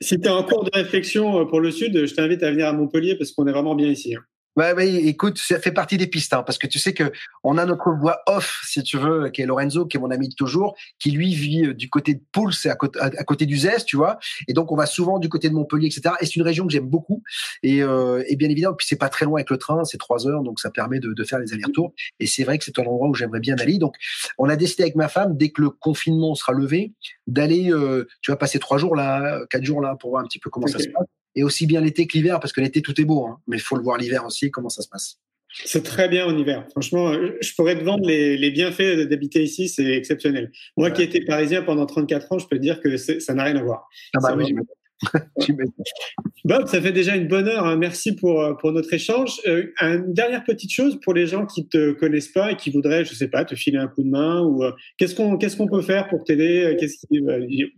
Si, 0.00 0.20
tu 0.20 0.26
es 0.26 0.28
en 0.28 0.42
cours 0.42 0.64
de 0.64 0.70
réflexion 0.72 1.40
euh, 1.40 1.44
pour 1.44 1.60
le 1.60 1.70
Sud, 1.70 2.06
je 2.06 2.14
t'invite 2.14 2.42
à 2.42 2.50
venir 2.50 2.68
à 2.68 2.72
Montpellier 2.72 3.16
parce 3.16 3.32
qu'on 3.32 3.46
est 3.46 3.52
vraiment 3.52 3.74
bien 3.74 3.88
ici. 3.88 4.14
Hein. 4.14 4.22
Ouais, 4.56 4.72
ouais, 4.72 4.90
écoute, 4.90 5.36
ça 5.36 5.60
fait 5.60 5.70
partie 5.70 5.98
des 5.98 6.06
pistes, 6.06 6.32
hein, 6.32 6.42
parce 6.42 6.56
que 6.56 6.66
tu 6.66 6.78
sais 6.78 6.94
que 6.94 7.12
on 7.44 7.58
a 7.58 7.66
notre 7.66 7.92
voix 7.92 8.22
off, 8.26 8.62
si 8.66 8.82
tu 8.82 8.96
veux, 8.96 9.28
qui 9.28 9.42
est 9.42 9.46
Lorenzo, 9.46 9.84
qui 9.84 9.98
est 9.98 10.00
mon 10.00 10.10
ami 10.10 10.30
de 10.30 10.34
toujours, 10.34 10.74
qui 10.98 11.10
lui 11.10 11.34
vit 11.34 11.66
euh, 11.66 11.74
du 11.74 11.90
côté 11.90 12.14
de 12.14 12.22
Pouls, 12.32 12.52
c'est 12.52 12.70
à 12.70 12.74
côté, 12.74 12.98
à, 12.98 13.10
côté 13.24 13.44
du 13.44 13.58
Zest, 13.58 13.84
tu 13.84 13.96
vois. 13.96 14.18
Et 14.48 14.54
donc 14.54 14.72
on 14.72 14.76
va 14.76 14.86
souvent 14.86 15.18
du 15.18 15.28
côté 15.28 15.50
de 15.50 15.54
Montpellier, 15.54 15.88
etc. 15.88 16.14
Et 16.22 16.24
c'est 16.24 16.36
une 16.36 16.42
région 16.42 16.66
que 16.66 16.72
j'aime 16.72 16.88
beaucoup. 16.88 17.22
Et, 17.62 17.82
euh, 17.82 18.24
et 18.28 18.36
bien 18.36 18.48
évidemment, 18.48 18.74
puis 18.74 18.86
c'est 18.88 18.96
pas 18.96 19.10
très 19.10 19.26
loin 19.26 19.40
avec 19.40 19.50
le 19.50 19.58
train, 19.58 19.84
c'est 19.84 19.98
trois 19.98 20.26
heures, 20.26 20.42
donc 20.42 20.58
ça 20.58 20.70
permet 20.70 21.00
de, 21.00 21.12
de 21.12 21.24
faire 21.24 21.38
les 21.38 21.52
allers-retours. 21.52 21.92
Et 22.18 22.26
c'est 22.26 22.44
vrai 22.44 22.56
que 22.56 22.64
c'est 22.64 22.78
un 22.78 22.84
endroit 22.84 23.08
où 23.08 23.14
j'aimerais 23.14 23.40
bien 23.40 23.56
aller. 23.58 23.76
Donc 23.76 23.94
on 24.38 24.48
a 24.48 24.56
décidé 24.56 24.84
avec 24.84 24.96
ma 24.96 25.08
femme, 25.08 25.36
dès 25.36 25.50
que 25.50 25.60
le 25.60 25.68
confinement 25.68 26.34
sera 26.34 26.54
levé, 26.54 26.94
d'aller, 27.26 27.70
euh, 27.70 28.06
tu 28.22 28.30
vas 28.30 28.38
passer 28.38 28.58
trois 28.58 28.78
jours 28.78 28.96
là, 28.96 29.40
quatre 29.50 29.64
jours 29.64 29.82
là, 29.82 29.96
pour 30.00 30.10
voir 30.10 30.22
un 30.22 30.26
petit 30.26 30.38
peu 30.38 30.48
comment 30.48 30.64
okay. 30.64 30.78
ça 30.78 30.78
se 30.78 30.88
passe 30.88 31.06
et 31.36 31.44
aussi 31.44 31.66
bien 31.66 31.80
l'été 31.80 32.06
que 32.06 32.16
l'hiver, 32.16 32.40
parce 32.40 32.52
que 32.52 32.60
l'été 32.60 32.82
tout 32.82 32.98
est 33.00 33.04
beau, 33.04 33.26
hein, 33.26 33.38
mais 33.46 33.58
il 33.58 33.60
faut 33.60 33.76
le 33.76 33.82
voir 33.82 33.98
l'hiver 33.98 34.24
aussi, 34.24 34.50
comment 34.50 34.70
ça 34.70 34.82
se 34.82 34.88
passe. 34.88 35.20
C'est 35.64 35.82
très 35.82 36.08
bien 36.08 36.26
en 36.26 36.36
hiver. 36.36 36.66
Franchement, 36.70 37.12
je 37.14 37.54
pourrais 37.54 37.78
te 37.78 37.84
vendre 37.84 38.06
les, 38.06 38.50
bienfaits 38.50 39.08
d'habiter 39.08 39.42
ici, 39.42 39.68
c'est 39.68 39.92
exceptionnel. 39.92 40.50
Moi 40.76 40.90
qui 40.90 41.02
étais 41.02 41.24
parisien 41.24 41.62
pendant 41.62 41.86
34 41.86 42.32
ans, 42.32 42.38
je 42.38 42.46
peux 42.46 42.56
te 42.56 42.62
dire 42.62 42.80
que 42.80 42.96
ça 42.96 43.32
n'a 43.32 43.44
rien 43.44 43.56
à 43.56 43.62
voir. 43.62 43.88
Ah 44.14 44.18
bah 44.22 44.34
oui, 44.36 44.54
Bob, 46.44 46.66
ça 46.66 46.80
fait 46.80 46.92
déjà 46.92 47.16
une 47.16 47.28
bonne 47.28 47.48
heure. 47.48 47.66
Hein. 47.66 47.76
Merci 47.76 48.14
pour, 48.14 48.42
euh, 48.42 48.54
pour 48.54 48.72
notre 48.72 48.92
échange. 48.92 49.40
Euh, 49.46 49.66
une 49.80 50.12
dernière 50.12 50.44
petite 50.44 50.72
chose 50.72 50.98
pour 51.00 51.12
les 51.12 51.26
gens 51.26 51.44
qui 51.44 51.66
te 51.68 51.92
connaissent 51.92 52.28
pas 52.28 52.52
et 52.52 52.56
qui 52.56 52.70
voudraient, 52.70 53.04
je 53.04 53.14
sais 53.14 53.28
pas, 53.28 53.44
te 53.44 53.54
filer 53.54 53.78
un 53.78 53.88
coup 53.88 54.02
de 54.02 54.08
main 54.08 54.40
ou 54.42 54.64
euh, 54.64 54.72
qu'est-ce 54.96 55.14
qu'on 55.14 55.36
qu'est-ce 55.36 55.56
qu'on 55.56 55.68
peut 55.68 55.82
faire 55.82 56.08
pour 56.08 56.24
t'aider 56.24 56.76
Qu'est-ce 56.78 57.06
qui 57.06 57.20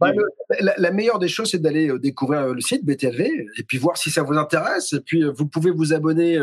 bah, 0.01 0.13
la, 0.61 0.91
meilleure 0.91 1.19
des 1.19 1.29
choses, 1.29 1.51
c'est 1.51 1.61
d'aller 1.61 1.91
découvrir 1.99 2.55
le 2.55 2.61
site 2.61 2.85
BTLV 2.85 3.25
et 3.59 3.63
puis 3.67 3.79
voir 3.79 3.97
si 3.97 4.11
ça 4.11 4.23
vous 4.23 4.35
intéresse. 4.35 4.93
Et 4.93 5.01
puis 5.01 5.25
vous 5.25 5.47
pouvez 5.47 5.71
vous 5.71 5.93
abonner 5.93 6.39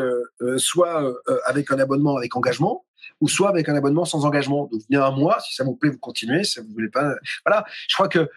soit 0.58 1.16
avec 1.46 1.72
un 1.72 1.80
abonnement 1.80 2.18
avec 2.18 2.36
engagement 2.36 2.84
ou 3.22 3.28
soit 3.28 3.50
avec 3.50 3.70
un 3.70 3.76
abonnement 3.76 4.06
sans 4.06 4.26
engagement. 4.26 4.68
Donc, 4.72 4.82
venez 4.90 5.02
un 5.02 5.12
mois, 5.12 5.40
si 5.40 5.56
ça 5.56 5.64
vous 5.64 5.76
plaît, 5.76 5.90
vous 5.90 6.00
continuez. 6.00 6.44
Si 6.44 6.54
ça 6.54 6.62
vous 6.62 6.74
voulez 6.74 6.90
pas, 6.90 7.16
voilà. 7.46 7.66
Je 7.88 7.96
crois 7.96 8.08
que 8.08 8.28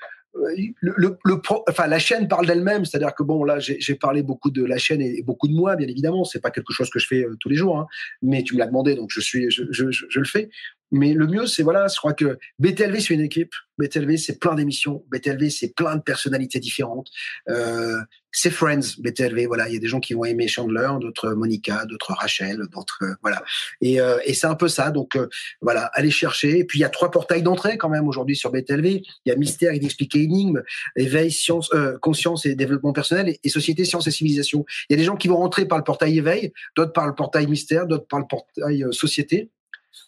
le, 0.80 1.18
le, 1.24 1.40
enfin, 1.68 1.86
la 1.86 1.98
chaîne 1.98 2.28
parle 2.28 2.46
d'elle-même, 2.46 2.84
c'est-à-dire 2.84 3.14
que 3.14 3.22
bon, 3.22 3.44
là, 3.44 3.58
j'ai 3.58 3.94
parlé 3.94 4.22
beaucoup 4.22 4.50
de 4.50 4.64
la 4.64 4.78
chaîne 4.78 5.00
et, 5.00 5.22
beaucoup 5.22 5.48
de 5.48 5.54
moi, 5.54 5.76
bien 5.76 5.88
évidemment. 5.88 6.24
C'est 6.24 6.40
pas 6.40 6.50
quelque 6.50 6.72
chose 6.72 6.90
que 6.90 6.98
je 6.98 7.06
fais 7.06 7.24
euh, 7.24 7.36
tous 7.40 7.48
les 7.48 7.56
jours, 7.56 7.78
hein, 7.78 7.86
mais 8.22 8.42
tu 8.42 8.54
me 8.54 8.58
l'as 8.58 8.66
demandé, 8.66 8.94
donc 8.94 9.10
je 9.10 9.20
suis, 9.20 9.50
je, 9.50 9.64
je, 9.70 9.90
je, 9.90 10.18
le 10.18 10.24
fais. 10.24 10.50
Mais 10.90 11.12
le 11.12 11.26
mieux, 11.26 11.46
c'est 11.46 11.62
voilà, 11.62 11.86
je 11.88 11.96
crois 11.96 12.14
que 12.14 12.38
BTLV 12.58 13.00
c'est 13.00 13.14
une 13.14 13.20
équipe. 13.20 13.52
BTLV 13.78 14.16
c'est 14.16 14.38
plein 14.38 14.54
d'émissions. 14.54 15.04
BTLV 15.10 15.50
c'est 15.50 15.74
plein 15.74 15.96
de 15.96 16.02
personnalités 16.02 16.60
différentes. 16.60 17.08
Euh, 17.48 18.00
c'est 18.32 18.50
Friends, 18.50 18.98
BTLV. 18.98 19.46
Voilà, 19.46 19.68
il 19.68 19.74
y 19.74 19.76
a 19.76 19.80
des 19.80 19.86
gens 19.88 20.00
qui 20.00 20.14
vont 20.14 20.24
aimer 20.24 20.48
Chandler, 20.48 20.88
d'autres 21.00 21.30
Monica, 21.30 21.84
d'autres 21.86 22.12
Rachel, 22.12 22.60
d'autres 22.72 22.98
euh, 23.02 23.14
voilà. 23.22 23.42
Et, 23.80 24.00
euh, 24.00 24.18
et 24.24 24.34
c'est 24.34 24.46
un 24.46 24.54
peu 24.54 24.68
ça. 24.68 24.90
Donc 24.90 25.16
euh, 25.16 25.28
voilà, 25.60 25.86
allez 25.94 26.10
chercher. 26.10 26.58
Et 26.58 26.64
puis 26.64 26.78
il 26.78 26.82
y 26.82 26.84
a 26.84 26.88
trois 26.88 27.10
portails 27.10 27.42
d'entrée 27.42 27.78
quand 27.78 27.88
même 27.88 28.06
aujourd'hui 28.06 28.36
sur 28.36 28.50
BTLV. 28.50 28.86
Il 28.86 29.04
y 29.26 29.30
a 29.30 29.36
Mystère, 29.36 29.72
Inexpliqué, 29.72 30.22
Énigme, 30.22 30.62
Éveil, 30.96 31.30
Science, 31.30 31.70
Conscience 32.00 32.46
et 32.46 32.54
Développement 32.54 32.92
personnel 32.92 33.36
et, 33.42 33.48
Société, 33.48 33.84
Science 33.84 34.06
et 34.06 34.10
Civilisation. 34.10 34.64
Il 34.88 34.92
y 34.92 34.94
a 34.94 34.98
des 34.98 35.04
gens 35.04 35.16
qui 35.16 35.28
vont 35.28 35.36
rentrer 35.36 35.66
par 35.66 35.78
le 35.78 35.84
portail 35.84 36.18
Éveil, 36.18 36.52
d'autres 36.76 36.92
par 36.92 37.06
le 37.06 37.14
portail 37.14 37.46
Mystère, 37.46 37.86
d'autres 37.86 38.06
par 38.06 38.20
le 38.20 38.26
portail 38.26 38.84
Société. 38.90 39.50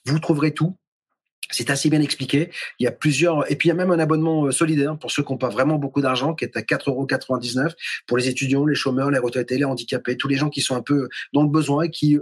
Vous 0.07 0.19
trouverez 0.19 0.53
tout. 0.53 0.77
C'est 1.51 1.71
assez 1.71 1.91
bien 1.91 2.01
expliqué. 2.01 2.51
Il 2.79 2.85
y 2.85 2.87
a 2.87 2.93
plusieurs, 2.93 3.51
et 3.51 3.57
puis 3.57 3.69
il 3.69 3.71
y 3.71 3.73
a 3.73 3.75
même 3.75 3.91
un 3.91 3.99
abonnement 3.99 4.47
euh, 4.47 4.53
solidaire 4.53 4.97
pour 4.97 5.11
ceux 5.11 5.25
qui 5.25 5.33
n'ont 5.33 5.39
pas 5.39 5.49
vraiment 5.49 5.79
beaucoup 5.79 6.01
d'argent, 6.01 6.35
qui 6.35 6.45
est 6.45 6.57
à 6.57 6.61
4,99 6.61 6.89
euros 6.89 7.75
pour 8.07 8.17
les 8.19 8.29
étudiants, 8.29 8.67
les 8.67 8.77
chômeurs, 8.77 9.11
les 9.11 9.19
retraités, 9.19 9.59
les 9.59 9.65
handicapés, 9.65 10.17
tous 10.17 10.29
les 10.29 10.37
gens 10.37 10.49
qui 10.49 10.61
sont 10.61 10.77
un 10.77 10.83
peu 10.83 11.09
dans 11.33 11.43
le 11.43 11.49
besoin 11.49 11.85
et 11.85 11.91
qui 11.91 12.19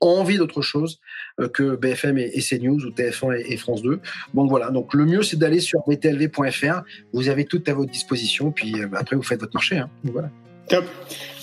ont 0.00 0.20
envie 0.20 0.36
d'autre 0.36 0.62
chose 0.62 1.00
euh, 1.40 1.48
que 1.48 1.76
BFM 1.76 2.18
et, 2.18 2.40
CNews 2.40 2.84
ou 2.84 2.90
TF1 2.90 3.44
et, 3.46 3.56
France 3.56 3.82
2. 3.82 4.00
Donc 4.34 4.50
voilà. 4.50 4.70
Donc 4.70 4.94
le 4.94 5.06
mieux, 5.06 5.22
c'est 5.22 5.38
d'aller 5.38 5.60
sur 5.60 5.80
btlv.fr. 5.86 6.82
Vous 7.12 7.28
avez 7.28 7.44
tout 7.44 7.62
à 7.66 7.72
votre 7.72 7.90
disposition. 7.90 8.52
Puis 8.52 8.74
euh, 8.80 8.88
après, 8.94 9.16
vous 9.16 9.22
faites 9.22 9.40
votre 9.40 9.54
marché. 9.54 9.78
Hein. 9.78 9.90
voilà. 10.04 10.30
Top. 10.68 10.84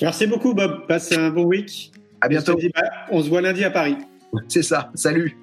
Merci 0.01 0.27
beaucoup, 0.27 0.53
Bob. 0.53 0.85
Passe 0.87 1.11
un 1.13 1.29
bon 1.29 1.45
week. 1.45 1.91
À 2.21 2.27
bientôt. 2.27 2.57
Bah, 2.75 2.81
on 3.09 3.23
se 3.23 3.29
voit 3.29 3.41
lundi 3.41 3.63
à 3.63 3.71
Paris. 3.71 3.97
C'est 4.47 4.63
ça. 4.63 4.91
Salut. 4.95 5.42